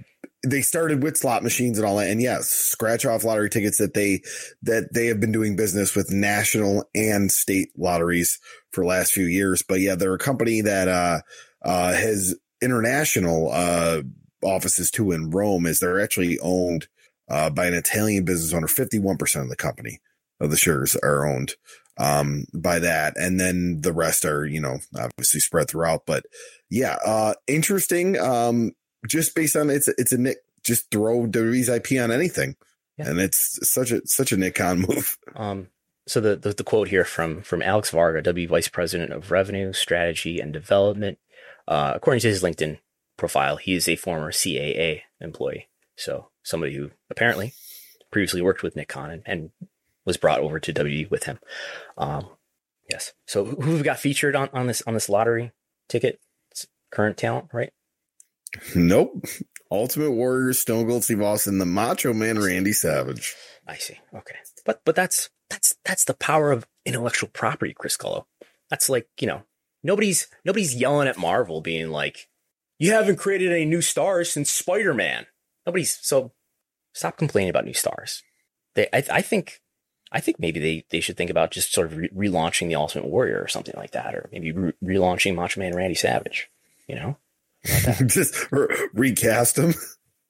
they 0.46 0.60
started 0.62 1.02
with 1.02 1.16
slot 1.16 1.42
machines 1.42 1.78
and 1.78 1.86
all 1.86 1.96
that, 1.96 2.10
and 2.10 2.20
yes, 2.20 2.48
scratch 2.48 3.04
off 3.04 3.24
lottery 3.24 3.50
tickets 3.50 3.78
that 3.78 3.94
they 3.94 4.22
that 4.62 4.92
they 4.92 5.06
have 5.06 5.20
been 5.20 5.32
doing 5.32 5.56
business 5.56 5.94
with 5.94 6.10
national 6.10 6.84
and 6.94 7.30
state 7.30 7.70
lotteries 7.76 8.38
for 8.72 8.84
last 8.84 9.12
few 9.12 9.26
years. 9.26 9.62
But 9.62 9.80
yeah, 9.80 9.94
they're 9.94 10.14
a 10.14 10.18
company 10.18 10.60
that 10.62 10.88
uh, 10.88 11.20
uh, 11.64 11.92
has 11.92 12.34
international 12.60 13.50
uh, 13.52 14.02
offices 14.42 14.90
too 14.90 15.12
in 15.12 15.30
Rome, 15.30 15.66
Is 15.66 15.80
they're 15.80 16.00
actually 16.00 16.38
owned 16.40 16.86
uh, 17.28 17.50
by 17.50 17.66
an 17.66 17.74
Italian 17.74 18.24
business 18.24 18.52
owner. 18.52 18.68
Fifty 18.68 18.98
one 18.98 19.16
percent 19.16 19.44
of 19.44 19.50
the 19.50 19.56
company 19.56 20.00
of 20.40 20.50
the 20.50 20.56
shares 20.56 20.96
are 20.96 21.26
owned 21.26 21.54
um, 21.98 22.44
by 22.52 22.78
that, 22.78 23.14
and 23.16 23.38
then 23.38 23.80
the 23.80 23.92
rest 23.92 24.24
are 24.24 24.44
you 24.46 24.60
know 24.60 24.78
obviously 24.98 25.40
spread 25.40 25.68
throughout. 25.68 26.06
But 26.06 26.24
yeah, 26.70 26.96
uh, 27.04 27.34
interesting. 27.46 28.18
Um, 28.18 28.72
just 29.06 29.34
based 29.34 29.56
on 29.56 29.70
it's 29.70 29.88
it's 29.88 30.12
a 30.12 30.18
Nick 30.18 30.38
just 30.62 30.90
throw 30.90 31.26
WWE's 31.26 31.68
IP 31.68 32.00
on 32.02 32.10
anything, 32.10 32.56
Yeah. 32.96 33.08
and 33.10 33.20
it's 33.20 33.68
such 33.70 33.90
a 33.90 34.00
such 34.06 34.32
a 34.32 34.36
Nick 34.36 34.54
Khan 34.56 34.80
move. 34.80 35.16
Um, 35.36 35.68
so 36.06 36.20
the, 36.20 36.36
the 36.36 36.52
the 36.52 36.64
quote 36.64 36.88
here 36.88 37.04
from 37.04 37.42
from 37.42 37.60
Alex 37.62 37.90
Varga, 37.90 38.22
W 38.22 38.46
Vice 38.48 38.68
President 38.68 39.12
of 39.12 39.30
Revenue, 39.30 39.72
Strategy, 39.72 40.38
and 40.38 40.52
Development, 40.52 41.18
uh, 41.66 41.92
according 41.96 42.20
to 42.20 42.28
his 42.28 42.42
LinkedIn 42.42 42.78
profile, 43.16 43.56
he 43.56 43.74
is 43.74 43.88
a 43.88 43.96
former 43.96 44.30
CAA 44.30 45.00
employee. 45.20 45.68
So 45.96 46.28
somebody 46.42 46.74
who 46.76 46.90
apparently 47.10 47.54
previously 48.12 48.42
worked 48.42 48.62
with 48.62 48.76
Nick 48.76 48.88
Khan 48.88 49.10
and, 49.10 49.22
and 49.26 49.50
was 50.04 50.16
brought 50.16 50.40
over 50.40 50.60
to 50.60 50.72
WWE 50.72 51.10
with 51.10 51.24
him. 51.24 51.38
Um, 51.96 52.28
yes. 52.90 53.12
So 53.26 53.44
who 53.44 53.72
we've 53.72 53.82
got 53.84 53.98
featured 53.98 54.36
on, 54.36 54.50
on 54.52 54.66
this 54.66 54.82
on 54.86 54.94
this 54.94 55.08
lottery 55.08 55.52
ticket? 55.88 56.20
It's 56.50 56.66
current 56.92 57.16
talent, 57.16 57.48
right? 57.52 57.72
Nope. 58.74 59.24
Ultimate 59.70 60.12
Warrior, 60.12 60.52
Stone 60.52 60.86
Cold 60.86 61.04
Steve 61.04 61.22
Austin, 61.22 61.58
the 61.58 61.66
Macho 61.66 62.12
Man 62.12 62.38
Randy 62.38 62.72
Savage. 62.72 63.34
I 63.66 63.76
see. 63.76 63.98
Okay. 64.14 64.36
But 64.64 64.82
but 64.84 64.94
that's 64.94 65.30
that's 65.50 65.74
that's 65.84 66.04
the 66.04 66.14
power 66.14 66.52
of 66.52 66.66
intellectual 66.84 67.28
property, 67.32 67.74
Chris 67.74 67.96
Gullo. 67.96 68.26
That's 68.70 68.88
like, 68.88 69.08
you 69.20 69.26
know, 69.26 69.42
nobody's 69.82 70.28
nobody's 70.44 70.74
yelling 70.74 71.08
at 71.08 71.18
Marvel 71.18 71.60
being 71.60 71.90
like, 71.90 72.28
You 72.78 72.92
haven't 72.92 73.16
created 73.16 73.52
any 73.52 73.64
new 73.64 73.82
stars 73.82 74.30
since 74.30 74.50
Spider-Man. 74.50 75.26
Nobody's 75.66 75.98
so 76.02 76.32
stop 76.92 77.16
complaining 77.16 77.50
about 77.50 77.64
new 77.64 77.74
stars. 77.74 78.22
They 78.74 78.88
I, 78.92 79.04
I 79.10 79.22
think 79.22 79.60
I 80.12 80.20
think 80.20 80.38
maybe 80.38 80.60
they, 80.60 80.84
they 80.90 81.00
should 81.00 81.16
think 81.16 81.30
about 81.30 81.50
just 81.50 81.72
sort 81.72 81.88
of 81.88 81.96
re- 81.96 82.10
relaunching 82.14 82.68
the 82.68 82.76
Ultimate 82.76 83.06
Warrior 83.06 83.40
or 83.40 83.48
something 83.48 83.74
like 83.76 83.90
that, 83.92 84.14
or 84.14 84.28
maybe 84.30 84.52
re- 84.52 84.72
relaunching 84.82 85.34
Macho 85.34 85.58
Man 85.58 85.74
Randy 85.74 85.96
Savage. 85.96 86.50
You 86.86 86.94
know, 86.94 87.16
just 88.06 88.50
re- 88.50 88.88
recast 88.94 89.56
them. 89.56 89.74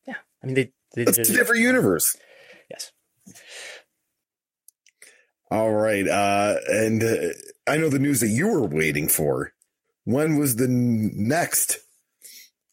yeah. 0.06 0.14
I 0.42 0.46
mean, 0.46 0.54
they, 0.54 0.72
they 0.94 1.02
It's 1.02 1.18
a 1.18 1.24
different 1.24 1.62
universe. 1.62 2.16
Yes. 2.70 2.92
All 5.50 5.72
right. 5.72 6.06
Uh, 6.06 6.56
and 6.68 7.02
uh, 7.02 7.16
I 7.66 7.76
know 7.76 7.88
the 7.88 7.98
news 7.98 8.20
that 8.20 8.28
you 8.28 8.48
were 8.48 8.66
waiting 8.66 9.08
for. 9.08 9.52
When 10.04 10.36
was 10.36 10.56
the 10.56 10.64
n- 10.64 11.12
next 11.14 11.78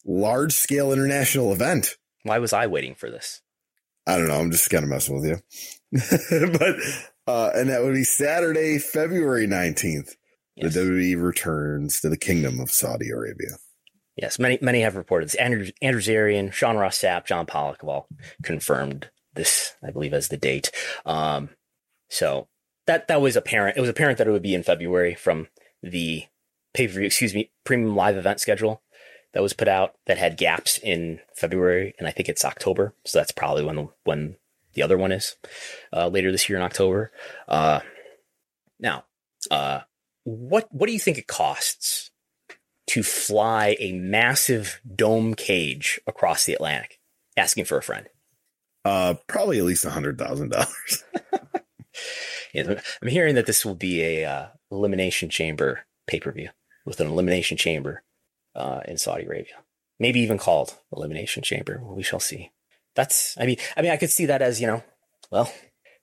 large 0.04 0.52
scale 0.52 0.92
international 0.92 1.52
event? 1.52 1.96
Why 2.24 2.38
was 2.38 2.52
I 2.52 2.66
waiting 2.66 2.94
for 2.94 3.10
this? 3.10 3.40
I 4.06 4.16
don't 4.16 4.28
know. 4.28 4.38
I'm 4.38 4.50
just 4.50 4.70
kind 4.70 4.84
of 4.84 4.90
messing 4.90 5.14
with 5.14 5.24
you. 5.24 5.38
but, 6.58 6.76
uh, 7.26 7.50
and 7.54 7.68
that 7.70 7.82
would 7.82 7.94
be 7.94 8.04
Saturday, 8.04 8.78
February 8.78 9.46
19th. 9.46 10.10
Yes. 10.56 10.74
The 10.74 10.80
WWE 10.80 11.22
returns 11.22 12.00
to 12.00 12.08
the 12.08 12.18
kingdom 12.18 12.60
of 12.60 12.70
Saudi 12.70 13.10
Arabia. 13.10 13.56
Yes, 14.16 14.38
many 14.38 14.58
many 14.60 14.80
have 14.80 14.96
reported 14.96 15.26
this. 15.26 15.34
Andrew, 15.36 15.68
Andrew 15.80 16.02
Zarian, 16.02 16.52
Sean 16.52 16.76
Ross 16.76 16.98
Sapp, 16.98 17.26
John 17.26 17.46
Pollock 17.46 17.80
have 17.80 17.88
all 17.88 18.08
confirmed 18.42 19.10
this, 19.34 19.74
I 19.82 19.90
believe, 19.90 20.12
as 20.12 20.28
the 20.28 20.36
date. 20.36 20.70
Um, 21.06 21.50
so 22.08 22.48
that 22.86 23.08
that 23.08 23.20
was 23.20 23.36
apparent. 23.36 23.78
It 23.78 23.80
was 23.80 23.90
apparent 23.90 24.18
that 24.18 24.26
it 24.26 24.32
would 24.32 24.42
be 24.42 24.54
in 24.54 24.62
February 24.62 25.14
from 25.14 25.48
the 25.82 26.24
pay 26.74 26.86
per 26.86 26.94
view, 26.94 27.04
excuse 27.04 27.34
me, 27.34 27.50
premium 27.64 27.96
live 27.96 28.16
event 28.16 28.40
schedule 28.40 28.82
that 29.32 29.42
was 29.42 29.52
put 29.52 29.68
out 29.68 29.94
that 30.06 30.18
had 30.18 30.36
gaps 30.36 30.78
in 30.78 31.20
February, 31.34 31.94
and 31.98 32.06
I 32.06 32.10
think 32.10 32.28
it's 32.28 32.44
October. 32.44 32.94
So 33.04 33.18
that's 33.18 33.32
probably 33.32 33.64
when 33.64 33.88
when 34.04 34.36
the 34.74 34.82
other 34.82 34.98
one 34.98 35.12
is 35.12 35.36
uh, 35.92 36.08
later 36.08 36.30
this 36.30 36.48
year 36.48 36.58
in 36.58 36.64
October. 36.64 37.12
Uh, 37.48 37.80
now, 38.78 39.04
uh, 39.50 39.80
what 40.24 40.68
what 40.70 40.86
do 40.86 40.92
you 40.92 40.98
think 40.98 41.18
it 41.18 41.26
costs 41.26 42.10
to 42.88 43.02
fly 43.02 43.76
a 43.78 43.92
massive 43.92 44.80
dome 44.94 45.34
cage 45.34 46.00
across 46.06 46.44
the 46.44 46.54
Atlantic, 46.54 47.00
asking 47.36 47.64
for 47.64 47.78
a 47.78 47.82
friend. 47.82 48.08
Uh, 48.84 49.14
probably 49.28 49.58
at 49.58 49.64
least 49.64 49.84
a 49.84 49.90
hundred 49.90 50.18
thousand 50.18 50.50
dollars. 50.50 51.04
I'm 52.54 53.08
hearing 53.08 53.36
that 53.36 53.46
this 53.46 53.64
will 53.64 53.74
be 53.74 54.02
a 54.02 54.24
uh, 54.24 54.46
elimination 54.70 55.30
chamber 55.30 55.86
pay 56.06 56.20
per 56.20 56.32
view 56.32 56.50
with 56.84 57.00
an 57.00 57.06
elimination 57.06 57.56
chamber 57.56 58.02
uh, 58.54 58.80
in 58.86 58.98
Saudi 58.98 59.24
Arabia, 59.24 59.54
maybe 59.98 60.20
even 60.20 60.38
called 60.38 60.74
elimination 60.94 61.42
chamber. 61.42 61.80
We 61.82 62.02
shall 62.02 62.20
see. 62.20 62.50
That's, 62.94 63.36
I 63.38 63.46
mean, 63.46 63.56
I 63.76 63.82
mean, 63.82 63.90
I 63.90 63.96
could 63.96 64.10
see 64.10 64.26
that 64.26 64.42
as 64.42 64.60
you 64.60 64.66
know, 64.66 64.82
well, 65.30 65.50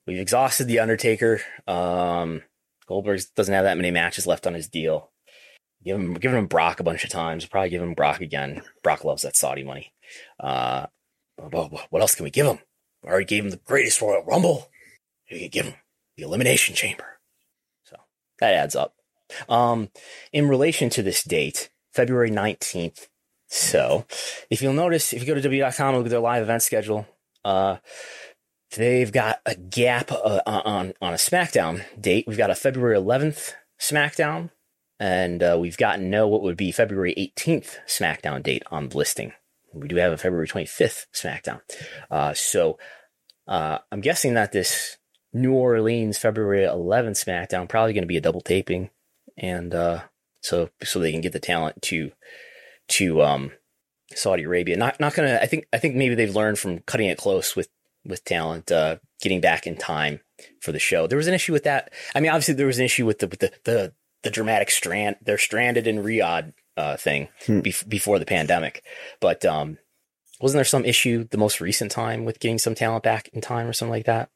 we've 0.08 0.20
exhausted 0.20 0.66
the 0.66 0.80
Undertaker. 0.80 1.42
Um, 1.68 2.42
Goldberg 2.88 3.22
doesn't 3.36 3.54
have 3.54 3.66
that 3.66 3.78
many 3.78 3.92
matches 3.92 4.26
left 4.26 4.48
on 4.48 4.56
his 4.56 4.68
deal. 4.68 5.12
Give 5.84 5.96
him, 5.96 6.14
giving 6.16 6.38
him 6.38 6.48
Brock 6.48 6.80
a 6.80 6.84
bunch 6.84 7.04
of 7.04 7.10
times. 7.10 7.46
Probably 7.46 7.70
give 7.70 7.82
him 7.82 7.94
Brock 7.94 8.22
again. 8.22 8.62
Brock 8.84 9.06
loves 9.06 9.24
that 9.24 9.36
Saudi 9.36 9.64
money. 9.64 9.94
Uh, 10.40 10.88
what 11.38 12.02
else 12.02 12.16
can 12.16 12.26
we 12.26 12.32
give 12.32 12.46
him? 12.46 12.60
We 13.04 13.10
already 13.10 13.26
gave 13.26 13.46
him 13.46 13.52
the 13.52 13.62
greatest 13.66 14.02
Royal 14.02 14.24
Rumble. 14.24 14.70
We 15.32 15.42
could 15.42 15.52
give 15.52 15.66
him 15.68 15.76
the 16.18 16.24
Elimination 16.24 16.76
Chamber. 16.76 17.20
So 17.84 17.96
that 18.40 18.54
adds 18.54 18.76
up. 18.76 18.96
Um, 19.48 19.90
in 20.34 20.50
relation 20.50 20.90
to 20.90 21.04
this 21.04 21.24
date, 21.24 21.70
February 21.94 22.32
19th. 22.32 23.08
So 23.48 24.06
if 24.50 24.62
you'll 24.62 24.74
notice, 24.74 25.14
if 25.14 25.22
you 25.22 25.28
go 25.28 25.36
to 25.36 25.42
W.com, 25.42 25.96
look 25.96 26.06
at 26.06 26.10
their 26.10 26.20
live 26.20 26.44
event 26.44 26.62
schedule, 26.62 27.08
uh, 27.46 27.78
they've 28.76 29.12
got 29.12 29.40
a 29.46 29.56
gap 29.56 30.12
uh, 30.12 30.42
on, 30.46 30.94
on 31.02 31.14
a 31.14 31.18
SmackDown 31.18 31.84
date. 32.00 32.26
We've 32.28 32.38
got 32.38 32.52
a 32.52 32.56
February 32.56 32.98
11th 32.98 33.54
SmackDown, 33.80 34.52
and 35.00 35.42
uh, 35.42 35.58
we've 35.60 35.78
gotten 35.78 36.10
no 36.10 36.28
what 36.28 36.42
would 36.42 36.58
be 36.58 36.72
February 36.72 37.14
18th 37.18 37.78
SmackDown 37.88 38.44
date 38.44 38.64
on 38.70 38.90
the 38.90 38.98
listing. 38.98 39.34
We 39.74 39.88
do 39.88 39.96
have 39.98 40.12
a 40.12 40.18
February 40.18 40.48
25th 40.48 41.06
SmackDown. 41.14 41.62
Uh, 42.10 42.34
so 42.34 42.80
uh, 43.48 43.80
I'm 43.92 44.02
guessing 44.02 44.34
that 44.34 44.52
this 44.52 44.98
New 45.34 45.54
Orleans 45.54 46.18
February 46.18 46.66
11th 46.66 47.24
SmackDown 47.24 47.70
probably 47.70 47.94
going 47.94 48.04
to 48.04 48.08
be 48.08 48.18
a 48.18 48.22
double 48.22 48.42
taping, 48.42 48.90
and 49.38 49.74
uh, 49.74 50.02
so 50.42 50.70
so 50.84 51.00
they 51.00 51.12
can 51.12 51.22
get 51.22 51.34
the 51.34 51.40
talent 51.40 51.82
to 51.84 52.12
to 52.90 53.22
um, 53.22 53.52
Saudi 54.14 54.44
Arabia. 54.44 54.76
Not 54.76 55.00
not 55.00 55.14
gonna. 55.14 55.40
I 55.42 55.46
think 55.46 55.68
I 55.72 55.78
think 55.78 55.96
maybe 55.96 56.16
they've 56.16 56.36
learned 56.36 56.60
from 56.60 56.80
cutting 56.80 57.08
it 57.08 57.18
close 57.18 57.56
with 57.56 57.70
with 58.06 58.24
talent, 58.24 58.72
uh, 58.72 58.98
getting 59.22 59.42
back 59.42 59.68
in 59.68 59.76
time 59.76 60.22
for 60.62 60.72
the 60.72 60.80
show. 60.80 61.08
There 61.08 61.18
was 61.18 61.28
an 61.28 61.34
issue 61.34 61.54
with 61.54 61.64
that. 61.64 61.94
I 62.16 62.20
mean, 62.20 62.32
obviously 62.32 62.56
there 62.56 62.68
was 62.68 62.80
an 62.80 62.86
issue 62.86 63.06
with 63.06 63.20
the 63.20 63.28
with 63.28 63.40
the 63.40 63.52
the, 63.64 63.94
the 64.24 64.30
dramatic 64.30 64.70
strand. 64.72 65.18
They're 65.22 65.38
stranded 65.38 65.88
in 65.88 65.98
Riyadh 66.04 66.54
uh, 66.78 66.98
thing 66.98 67.30
Hmm. 67.46 67.60
bef- 67.60 67.88
before 67.88 68.20
the 68.20 68.26
pandemic, 68.26 68.84
but 69.20 69.44
um, 69.46 69.78
wasn't 70.40 70.58
there 70.60 70.66
some 70.66 70.86
issue 70.86 71.26
the 71.30 71.38
most 71.38 71.60
recent 71.60 71.92
time 71.92 72.24
with 72.26 72.40
getting 72.40 72.58
some 72.58 72.76
talent 72.76 73.04
back 73.04 73.28
in 73.34 73.42
time 73.42 73.68
or 73.68 73.74
something 73.74 73.92
like 73.92 74.06
that? 74.06 74.30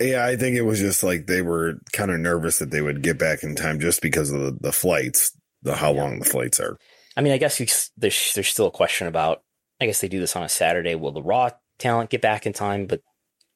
Yeah, 0.00 0.24
I 0.24 0.36
think 0.36 0.56
it 0.56 0.62
was 0.62 0.80
just 0.80 1.02
like 1.02 1.26
they 1.26 1.42
were 1.42 1.74
kind 1.92 2.10
of 2.10 2.18
nervous 2.20 2.58
that 2.58 2.70
they 2.70 2.80
would 2.80 3.02
get 3.02 3.18
back 3.18 3.42
in 3.42 3.54
time 3.54 3.78
just 3.80 4.00
because 4.00 4.30
of 4.32 4.40
the, 4.40 4.56
the 4.60 4.72
flights, 4.72 5.36
the 5.62 5.74
how 5.76 5.92
long 5.92 6.18
the 6.18 6.24
flights 6.24 6.58
are. 6.58 6.78
I 7.16 7.20
mean, 7.20 7.32
I 7.32 7.38
guess 7.38 7.58
there's 7.98 8.32
there's 8.34 8.48
still 8.48 8.66
a 8.66 8.70
question 8.72 9.06
about. 9.06 9.42
I 9.80 9.86
guess 9.86 10.00
they 10.00 10.08
do 10.08 10.20
this 10.20 10.36
on 10.36 10.42
a 10.42 10.48
Saturday. 10.48 10.94
Will 10.94 11.12
the 11.12 11.22
Raw 11.22 11.50
talent 11.78 12.10
get 12.10 12.22
back 12.22 12.46
in 12.46 12.52
time? 12.54 12.86
But 12.86 13.02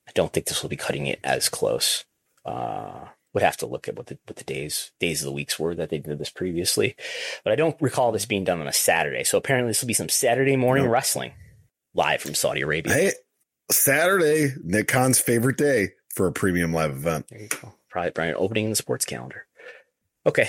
I 0.07 0.12
don't 0.15 0.32
think 0.32 0.47
this 0.47 0.62
will 0.62 0.69
be 0.70 0.77
cutting 0.77 1.07
it 1.07 1.19
as 1.24 1.49
close. 1.49 2.05
Uh, 2.45 3.07
would 3.35 3.43
have 3.43 3.56
to 3.59 3.66
look 3.66 3.89
at 3.89 3.97
what 3.97 4.06
the 4.06 4.16
what 4.27 4.36
the 4.36 4.44
days 4.44 4.93
days 5.01 5.20
of 5.20 5.27
the 5.27 5.32
weeks 5.32 5.59
were 5.59 5.74
that 5.74 5.90
they 5.90 5.98
did 5.98 6.19
this 6.19 6.31
previously, 6.31 6.97
but 7.44 7.52
I 7.52 7.56
don't 7.56 7.77
recall 7.82 8.12
this 8.12 8.24
being 8.27 8.44
done 8.44 8.61
on 8.61 8.69
a 8.69 8.73
Saturday. 8.73 9.24
So 9.24 9.36
apparently, 9.36 9.70
this 9.70 9.82
will 9.82 9.89
be 9.89 9.94
some 9.94 10.09
Saturday 10.09 10.56
morning 10.56 10.85
No. 10.85 10.90
wrestling 10.90 11.32
live 11.94 12.23
from 12.23 12.35
Saudi 12.35 12.62
Arabia. 12.62 12.93
Hey, 12.94 13.12
Saturday, 13.70 14.55
Nick 14.62 14.89
Khan's 14.89 15.19
favorite 15.20 15.56
day 15.59 15.90
for 16.15 16.27
a 16.27 16.32
premium 16.32 16.73
live 16.73 16.93
event. 16.93 17.27
There 17.28 17.40
you 17.43 17.48
go. 17.48 17.74
Probably, 17.90 18.11
probably 18.12 18.35
opening 18.35 18.65
in 18.65 18.70
the 18.70 18.77
sports 18.77 19.05
calendar. 19.05 19.47
Okay. 20.27 20.48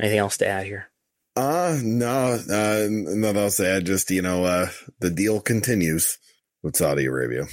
Anything 0.00 0.18
else 0.18 0.36
to 0.38 0.46
add 0.46 0.66
here? 0.66 0.88
Uh 1.34 1.78
no, 1.82 2.34
uh, 2.50 2.86
nothing 2.90 3.36
else 3.42 3.56
to 3.56 3.66
add. 3.68 3.86
Just 3.86 4.10
you 4.10 4.20
know, 4.20 4.44
uh, 4.44 4.68
the 5.00 5.08
deal 5.10 5.40
continues 5.40 6.18
with 6.62 6.76
Saudi 6.76 7.06
Arabia. 7.06 7.46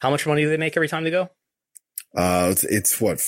How 0.00 0.08
much 0.10 0.26
money 0.26 0.42
do 0.42 0.48
they 0.48 0.56
make 0.56 0.74
every 0.76 0.88
time 0.88 1.04
they 1.04 1.10
go? 1.10 1.28
Uh, 2.14 2.48
it's, 2.50 2.64
it's 2.64 3.00
what 3.00 3.18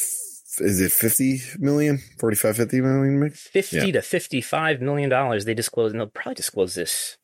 is 0.59 0.80
it 0.80 0.92
50 0.92 1.40
million, 1.59 1.98
45, 2.18 2.56
50 2.56 2.80
million? 2.80 3.30
50 3.30 3.76
yeah. 3.76 3.92
to 3.92 4.02
55 4.02 4.80
million 4.80 5.09
dollars. 5.09 5.44
They 5.44 5.54
disclose, 5.54 5.92
and 5.92 6.00
they'll 6.00 6.09
probably 6.09 6.34
disclose 6.34 6.74
this 6.74 7.16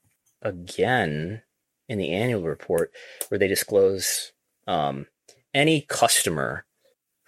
again 0.42 1.42
in 1.88 1.98
the 1.98 2.12
annual 2.12 2.42
report 2.42 2.92
where 3.28 3.38
they 3.38 3.48
disclose 3.48 4.32
um, 4.66 5.06
any 5.54 5.82
customer 5.82 6.64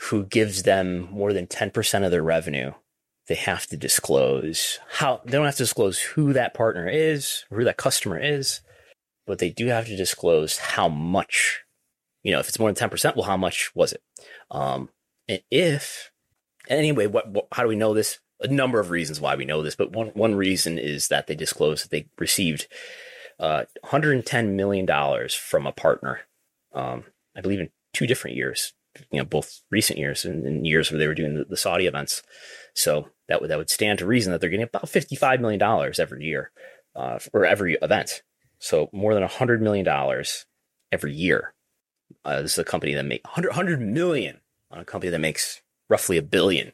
who 0.03 0.25
gives 0.25 0.63
them 0.63 1.09
more 1.11 1.33
than 1.33 1.47
10% 1.47 2.05
of 2.05 2.11
their 2.11 2.23
revenue 2.23 2.73
they 3.31 3.37
have 3.37 3.65
to 3.69 3.77
disclose 3.77 4.81
how 4.91 5.21
they 5.25 5.33
don't 5.33 5.47
have 5.47 5.55
to 5.55 5.63
disclose 5.63 6.01
who 6.01 6.33
that 6.33 6.53
partner 6.53 6.89
is 6.89 7.45
or 7.49 7.59
who 7.59 7.65
that 7.65 7.77
customer 7.77 8.19
is 8.19 8.61
but 9.25 9.39
they 9.39 9.51
do 9.51 9.67
have 9.67 9.87
to 9.87 9.97
disclose 9.97 10.59
how 10.59 10.89
much 10.89 11.61
you 12.25 12.33
know 12.33 12.41
if 12.41 12.49
it's 12.49 12.59
more 12.59 12.73
than 12.73 12.91
10% 12.91 13.15
well 13.15 13.25
how 13.25 13.37
much 13.37 13.71
was 13.75 13.93
it 13.93 14.03
um, 14.51 14.89
and 15.29 15.43
if 15.51 16.11
anyway 16.69 17.07
what, 17.07 17.29
what 17.29 17.47
how 17.53 17.63
do 17.63 17.69
we 17.69 17.77
know 17.77 17.95
this 17.95 18.19
a 18.41 18.49
number 18.49 18.81
of 18.81 18.91
reasons 18.91 19.21
why 19.21 19.35
we 19.35 19.45
know 19.45 19.63
this 19.63 19.77
but 19.77 19.93
one 19.93 20.09
one 20.09 20.35
reason 20.35 20.79
is 20.79 21.09
that 21.09 21.27
they 21.27 21.35
disclosed 21.35 21.85
that 21.85 21.91
they 21.91 22.09
received 22.19 22.67
uh, 23.39 23.65
110 23.81 24.57
million 24.57 24.87
dollars 24.87 25.35
from 25.35 25.67
a 25.67 25.73
partner 25.73 26.21
um, 26.75 27.05
i 27.37 27.41
believe 27.41 27.61
in 27.61 27.71
two 27.93 28.07
different 28.07 28.37
years 28.37 28.73
you 29.11 29.19
know 29.19 29.25
both 29.25 29.61
recent 29.71 29.99
years 29.99 30.25
and, 30.25 30.45
and 30.45 30.67
years 30.67 30.91
where 30.91 30.99
they 30.99 31.07
were 31.07 31.15
doing 31.15 31.35
the, 31.35 31.45
the 31.45 31.57
saudi 31.57 31.87
events 31.87 32.23
so 32.75 33.09
that 33.29 33.41
would 33.41 33.51
that 33.51 33.59
would 33.59 33.71
stand 33.71 33.99
to 33.99 34.07
reason 34.07 34.33
that 34.33 34.41
they're 34.41 34.51
getting 34.51 34.65
about 34.65 34.89
fifty 34.89 35.17
five 35.17 35.41
million 35.41 35.59
dollars 35.59 35.99
every 35.99 36.25
year, 36.25 36.51
uh, 36.97 37.19
or 37.33 37.45
every 37.45 37.77
event. 37.81 38.23
So 38.59 38.91
more 38.93 39.15
than 39.15 39.23
hundred 39.23 39.63
million 39.63 39.85
dollars 39.85 40.47
every 40.93 41.15
year. 41.15 41.55
Uh, 42.25 42.43
this 42.43 42.53
is 42.53 42.59
a 42.59 42.65
company 42.65 42.95
that 42.95 43.05
makes 43.05 43.25
100, 43.25 43.49
100 43.49 43.81
million 43.81 44.41
on 44.71 44.81
a 44.81 44.85
company 44.85 45.11
that 45.11 45.19
makes 45.19 45.63
roughly 45.89 46.17
a 46.17 46.23
billion 46.23 46.73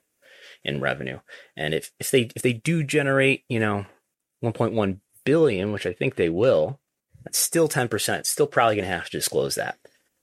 in 0.65 0.81
revenue. 0.81 1.21
And 1.57 1.75
if 1.75 1.93
if 1.99 2.11
they 2.11 2.31
if 2.35 2.43
they 2.43 2.53
do 2.53 2.83
generate 2.83 3.45
you 3.49 3.61
know 3.61 3.87
1.1 4.43 5.01
billion, 5.25 5.73
which 5.73 5.87
I 5.87 5.93
think 5.93 6.17
they 6.17 6.29
will, 6.29 6.81
that's 7.25 7.39
still 7.39 7.69
10 7.69 7.89
percent. 7.89 8.27
Still 8.27 8.47
probably 8.47 8.77
going 8.77 8.89
to 8.89 8.95
have 8.95 9.07
to 9.07 9.19
disclose 9.19 9.55
that. 9.55 9.79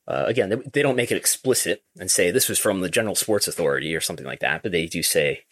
Uh, 0.06 0.26
again, 0.28 0.50
they, 0.50 0.56
they, 0.74 0.82
don't 0.82 0.98
make 0.98 1.14
it 1.14 1.18
explicit 1.18 1.82
and 1.98 2.12
say 2.12 2.30
this 2.30 2.50
was 2.50 2.60
from 2.60 2.82
the 2.82 2.90
General 2.90 3.16
Sports 3.16 3.48
Authority 3.48 3.95
or 3.95 4.02
something 4.02 4.26
like 4.26 4.41
that, 4.41 4.62
but 4.62 4.74
they 4.74 4.86
do 4.86 5.02
say 5.02 5.45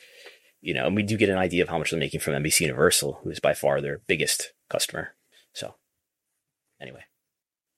you 0.61 0.75
know, 0.75 0.85
and 0.85 0.95
we 0.95 1.03
do 1.03 1.17
get 1.17 1.29
an 1.29 1.37
idea 1.37 1.63
of 1.63 1.69
how 1.69 1.77
much 1.77 1.89
they're 1.89 1.99
making 1.99 2.19
from 2.19 2.33
NBC 2.33 2.61
Universal, 2.61 3.19
who 3.23 3.31
is 3.31 3.39
by 3.39 3.53
far 3.53 3.81
their 3.81 3.99
biggest 4.07 4.53
customer. 4.69 5.15
So, 5.53 5.75
anyway, 6.79 7.03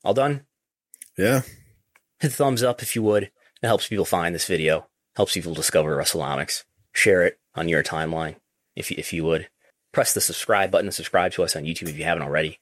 all 0.04 0.14
done. 0.14 0.46
Yeah. 1.18 1.42
Hit 2.24 2.32
thumbs 2.32 2.64
up 2.64 2.82
if 2.82 2.96
you 2.96 3.04
would. 3.04 3.24
It 3.24 3.32
helps 3.68 3.88
people 3.88 4.06
find 4.06 4.34
this 4.34 4.48
video. 4.48 4.88
Helps 5.16 5.34
people 5.34 5.54
discover 5.54 5.96
WrestleNomics. 5.96 6.64
Share 6.92 7.24
it 7.24 7.40
on 7.54 7.70
your 7.70 7.84
timeline 7.84 8.36
if 8.76 8.90
you, 8.90 8.96
if 8.98 9.14
you 9.14 9.24
would. 9.24 9.50
Press 9.92 10.14
the 10.14 10.22
subscribe 10.22 10.72
button 10.72 10.88
and 10.88 10.94
subscribe 10.94 11.34
to 11.34 11.44
us 11.44 11.56
on 11.56 11.64
YouTube 11.64 11.90
if 11.90 11.98
you 11.98 12.04
haven't 12.04 12.24
already. 12.24 12.60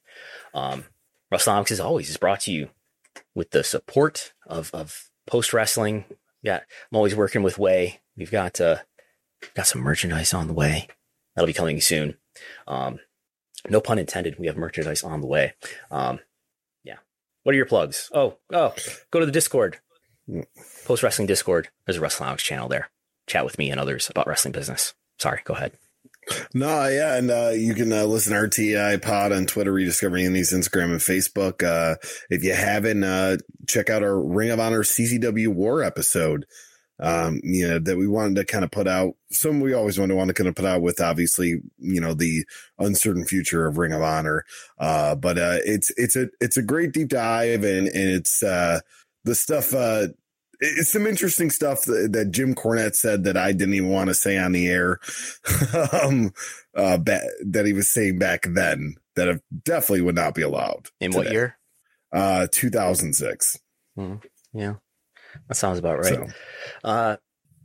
Um, 0.52 0.84
WrestleNomics, 1.32 1.70
as 1.70 1.80
always, 1.80 2.10
is 2.10 2.18
brought 2.18 2.40
to 2.40 2.52
you 2.52 2.68
with 3.34 3.52
the 3.52 3.64
support 3.64 4.34
of, 4.46 4.70
of 4.74 5.10
post 5.26 5.54
wrestling. 5.54 6.04
Yeah, 6.42 6.56
I'm 6.58 6.96
always 6.96 7.16
working 7.16 7.42
with 7.42 7.58
Way. 7.58 8.00
We've 8.16 8.30
got 8.30 8.60
uh, 8.60 8.78
Got 9.54 9.66
some 9.66 9.82
merchandise 9.82 10.32
on 10.32 10.46
the 10.46 10.54
way. 10.54 10.88
That'll 11.34 11.46
be 11.46 11.52
coming 11.52 11.80
soon. 11.80 12.16
Um, 12.66 13.00
no 13.68 13.80
pun 13.80 13.98
intended. 13.98 14.38
We 14.38 14.46
have 14.46 14.56
merchandise 14.56 15.02
on 15.02 15.20
the 15.20 15.26
way. 15.26 15.54
Um. 15.90 16.20
What 17.42 17.54
are 17.54 17.56
your 17.56 17.66
plugs? 17.66 18.10
Oh, 18.14 18.36
oh, 18.52 18.74
go 19.10 19.20
to 19.20 19.26
the 19.26 19.32
Discord, 19.32 19.78
post 20.84 21.02
wrestling 21.02 21.26
Discord. 21.26 21.68
There's 21.86 21.96
a 21.96 22.00
Wrestling 22.00 22.28
Alex 22.28 22.42
channel 22.42 22.68
there. 22.68 22.90
Chat 23.26 23.44
with 23.44 23.58
me 23.58 23.70
and 23.70 23.80
others 23.80 24.08
about 24.10 24.26
wrestling 24.26 24.52
business. 24.52 24.94
Sorry, 25.18 25.40
go 25.44 25.54
ahead. 25.54 25.72
No, 26.54 26.86
yeah, 26.86 27.16
and 27.16 27.30
uh, 27.30 27.50
you 27.50 27.74
can 27.74 27.92
uh, 27.92 28.04
listen 28.04 28.32
to 28.32 28.38
RDI 28.38 29.02
Pod 29.02 29.32
on 29.32 29.46
Twitter, 29.46 29.72
Rediscovering 29.72 30.24
Indies, 30.24 30.52
Instagram, 30.52 30.92
and 30.92 31.00
Facebook. 31.00 31.64
Uh, 31.64 31.96
if 32.30 32.44
you 32.44 32.54
haven't, 32.54 33.02
uh, 33.02 33.38
check 33.66 33.90
out 33.90 34.04
our 34.04 34.20
Ring 34.20 34.50
of 34.50 34.60
Honor 34.60 34.84
CZW 34.84 35.48
War 35.48 35.82
episode 35.82 36.46
um, 37.02 37.40
you 37.42 37.68
know, 37.68 37.80
that 37.80 37.98
we 37.98 38.06
wanted 38.06 38.36
to 38.36 38.44
kind 38.44 38.64
of 38.64 38.70
put 38.70 38.86
out. 38.86 39.14
Some 39.30 39.60
we 39.60 39.74
always 39.74 39.98
want 39.98 40.10
to 40.10 40.16
want 40.16 40.28
to 40.28 40.34
kind 40.34 40.48
of 40.48 40.54
put 40.54 40.64
out 40.64 40.82
with 40.82 41.00
obviously, 41.00 41.60
you 41.78 42.00
know, 42.00 42.14
the 42.14 42.46
uncertain 42.78 43.26
future 43.26 43.66
of 43.66 43.76
Ring 43.76 43.92
of 43.92 44.02
Honor. 44.02 44.44
Uh, 44.78 45.16
but 45.16 45.36
uh, 45.36 45.58
it's 45.64 45.90
it's 45.96 46.14
a 46.14 46.28
it's 46.40 46.56
a 46.56 46.62
great 46.62 46.92
deep 46.92 47.08
dive 47.08 47.64
and 47.64 47.88
and 47.88 48.08
it's 48.08 48.42
uh, 48.42 48.80
the 49.24 49.34
stuff. 49.34 49.74
Uh, 49.74 50.08
it's 50.60 50.92
some 50.92 51.08
interesting 51.08 51.50
stuff 51.50 51.82
that, 51.86 52.10
that, 52.12 52.30
Jim 52.30 52.54
Cornette 52.54 52.94
said 52.94 53.24
that 53.24 53.36
I 53.36 53.50
didn't 53.50 53.74
even 53.74 53.88
want 53.88 54.10
to 54.10 54.14
say 54.14 54.38
on 54.38 54.52
the 54.52 54.68
air. 54.68 55.00
um, 56.04 56.32
uh, 56.76 56.98
ba- 56.98 57.28
that 57.46 57.66
he 57.66 57.72
was 57.72 57.92
saying 57.92 58.20
back 58.20 58.46
then 58.48 58.94
that 59.16 59.40
definitely 59.64 60.02
would 60.02 60.14
not 60.14 60.36
be 60.36 60.42
allowed. 60.42 60.90
In 61.00 61.10
today. 61.10 61.24
what 61.24 61.32
year? 61.32 61.58
Uh, 62.12 62.46
2006. 62.52 63.58
Mm, 63.98 64.22
yeah. 64.52 64.74
That 65.48 65.54
sounds 65.54 65.78
about 65.78 65.98
right. 65.98 66.14
So. 66.14 66.26
Uh, 66.84 67.16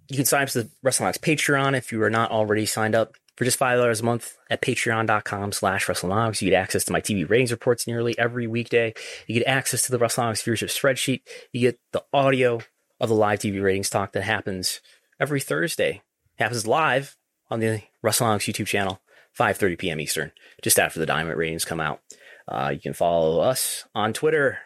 you 0.10 0.16
can 0.16 0.26
sign 0.26 0.44
up 0.44 0.50
to 0.50 0.64
the 0.64 0.70
Patreon 0.84 1.78
if 1.78 1.92
you 1.92 2.02
are 2.04 2.10
not 2.10 2.32
already 2.32 2.66
signed 2.66 2.96
up. 2.96 3.16
For 3.36 3.46
just 3.46 3.60
$5 3.60 4.02
a 4.02 4.04
month 4.04 4.36
at 4.50 4.64
patreon.com 4.64 5.52
slash 5.52 5.86
WrestleNomics, 5.86 6.42
you 6.42 6.50
get 6.50 6.58
access 6.58 6.86
to 6.86 6.92
my 6.92 7.02
TV 7.02 7.30
ratings 7.30 7.52
reports 7.52 7.86
nearly 7.86 8.18
every 8.18 8.48
weekday. 8.48 8.96
You 9.28 9.36
get 9.36 9.48
access 9.48 9.84
to 9.84 9.92
the 9.92 10.00
WrestleNomics 10.00 10.44
viewership 10.44 10.70
spreadsheet. 10.70 11.22
You 11.52 11.62
get 11.62 11.80
the 11.92 12.04
audio 12.12 12.62
of 13.00 13.10
the 13.10 13.16
live 13.16 13.38
TV 13.38 13.62
ratings 13.62 13.92
talk 13.92 14.14
that 14.14 14.24
happens 14.24 14.82
every 15.20 15.40
Thursday. 15.40 16.02
It 16.40 16.44
happens 16.44 16.66
live 16.66 17.16
on 17.52 17.60
the 17.60 17.84
WrestleNomics 18.04 18.52
YouTube 18.52 18.66
channel, 18.66 19.02
5.30 19.38 19.78
p.m. 19.78 20.00
Eastern, 20.00 20.32
just 20.64 20.80
after 20.80 21.00
the 21.00 21.06
Dynamite 21.06 21.38
ratings 21.38 21.64
come 21.64 21.80
out. 21.80 22.02
Uh, 22.48 22.72
you 22.74 22.80
can 22.80 22.94
follow 22.94 23.40
us 23.42 23.86
on 23.94 24.14
Twitter 24.14 24.58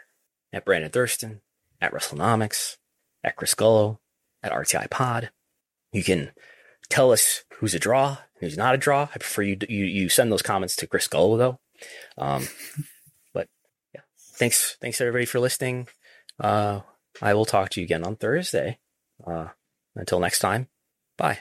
at 0.53 0.63
Brandon 0.63 0.91
Thurston, 0.91 1.41
at 1.81 1.91
WrestleNomics, 1.91 2.77
at 3.23 3.35
Chris 3.35 3.55
Gullo, 3.55 3.99
at 4.43 4.51
RDI 4.51 4.89
Pod. 4.89 5.31
You 5.91 6.03
can 6.03 6.31
tell 6.89 7.11
us 7.11 7.43
who's 7.57 7.73
a 7.73 7.79
draw, 7.79 8.17
who's 8.39 8.57
not 8.57 8.75
a 8.75 8.77
draw. 8.77 9.03
I 9.13 9.17
prefer 9.17 9.43
you 9.43 9.57
you, 9.69 9.85
you 9.85 10.09
send 10.09 10.31
those 10.31 10.41
comments 10.41 10.75
to 10.77 10.87
Chris 10.87 11.07
Gullo 11.07 11.37
though. 11.37 11.59
Um, 12.17 12.47
but 13.33 13.47
yeah, 13.93 14.01
thanks 14.35 14.77
thanks 14.81 15.01
everybody 15.01 15.25
for 15.25 15.39
listening. 15.39 15.87
Uh, 16.39 16.81
I 17.21 17.33
will 17.33 17.45
talk 17.45 17.69
to 17.71 17.81
you 17.81 17.85
again 17.85 18.03
on 18.03 18.15
Thursday. 18.15 18.79
Uh, 19.25 19.49
until 19.95 20.19
next 20.19 20.39
time, 20.39 20.67
bye. 21.17 21.39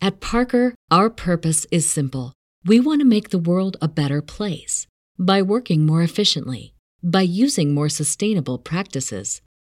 At 0.00 0.20
Parker, 0.20 0.74
our 0.90 1.10
purpose 1.10 1.66
is 1.70 1.88
simple. 1.88 2.32
We 2.64 2.80
want 2.80 3.00
to 3.00 3.06
make 3.06 3.30
the 3.30 3.38
world 3.38 3.76
a 3.80 3.88
better 3.88 4.22
place 4.22 4.86
by 5.18 5.42
working 5.42 5.84
more 5.84 6.02
efficiently, 6.02 6.74
by 7.02 7.22
using 7.22 7.74
more 7.74 7.88
sustainable 7.88 8.58
practices 8.58 9.42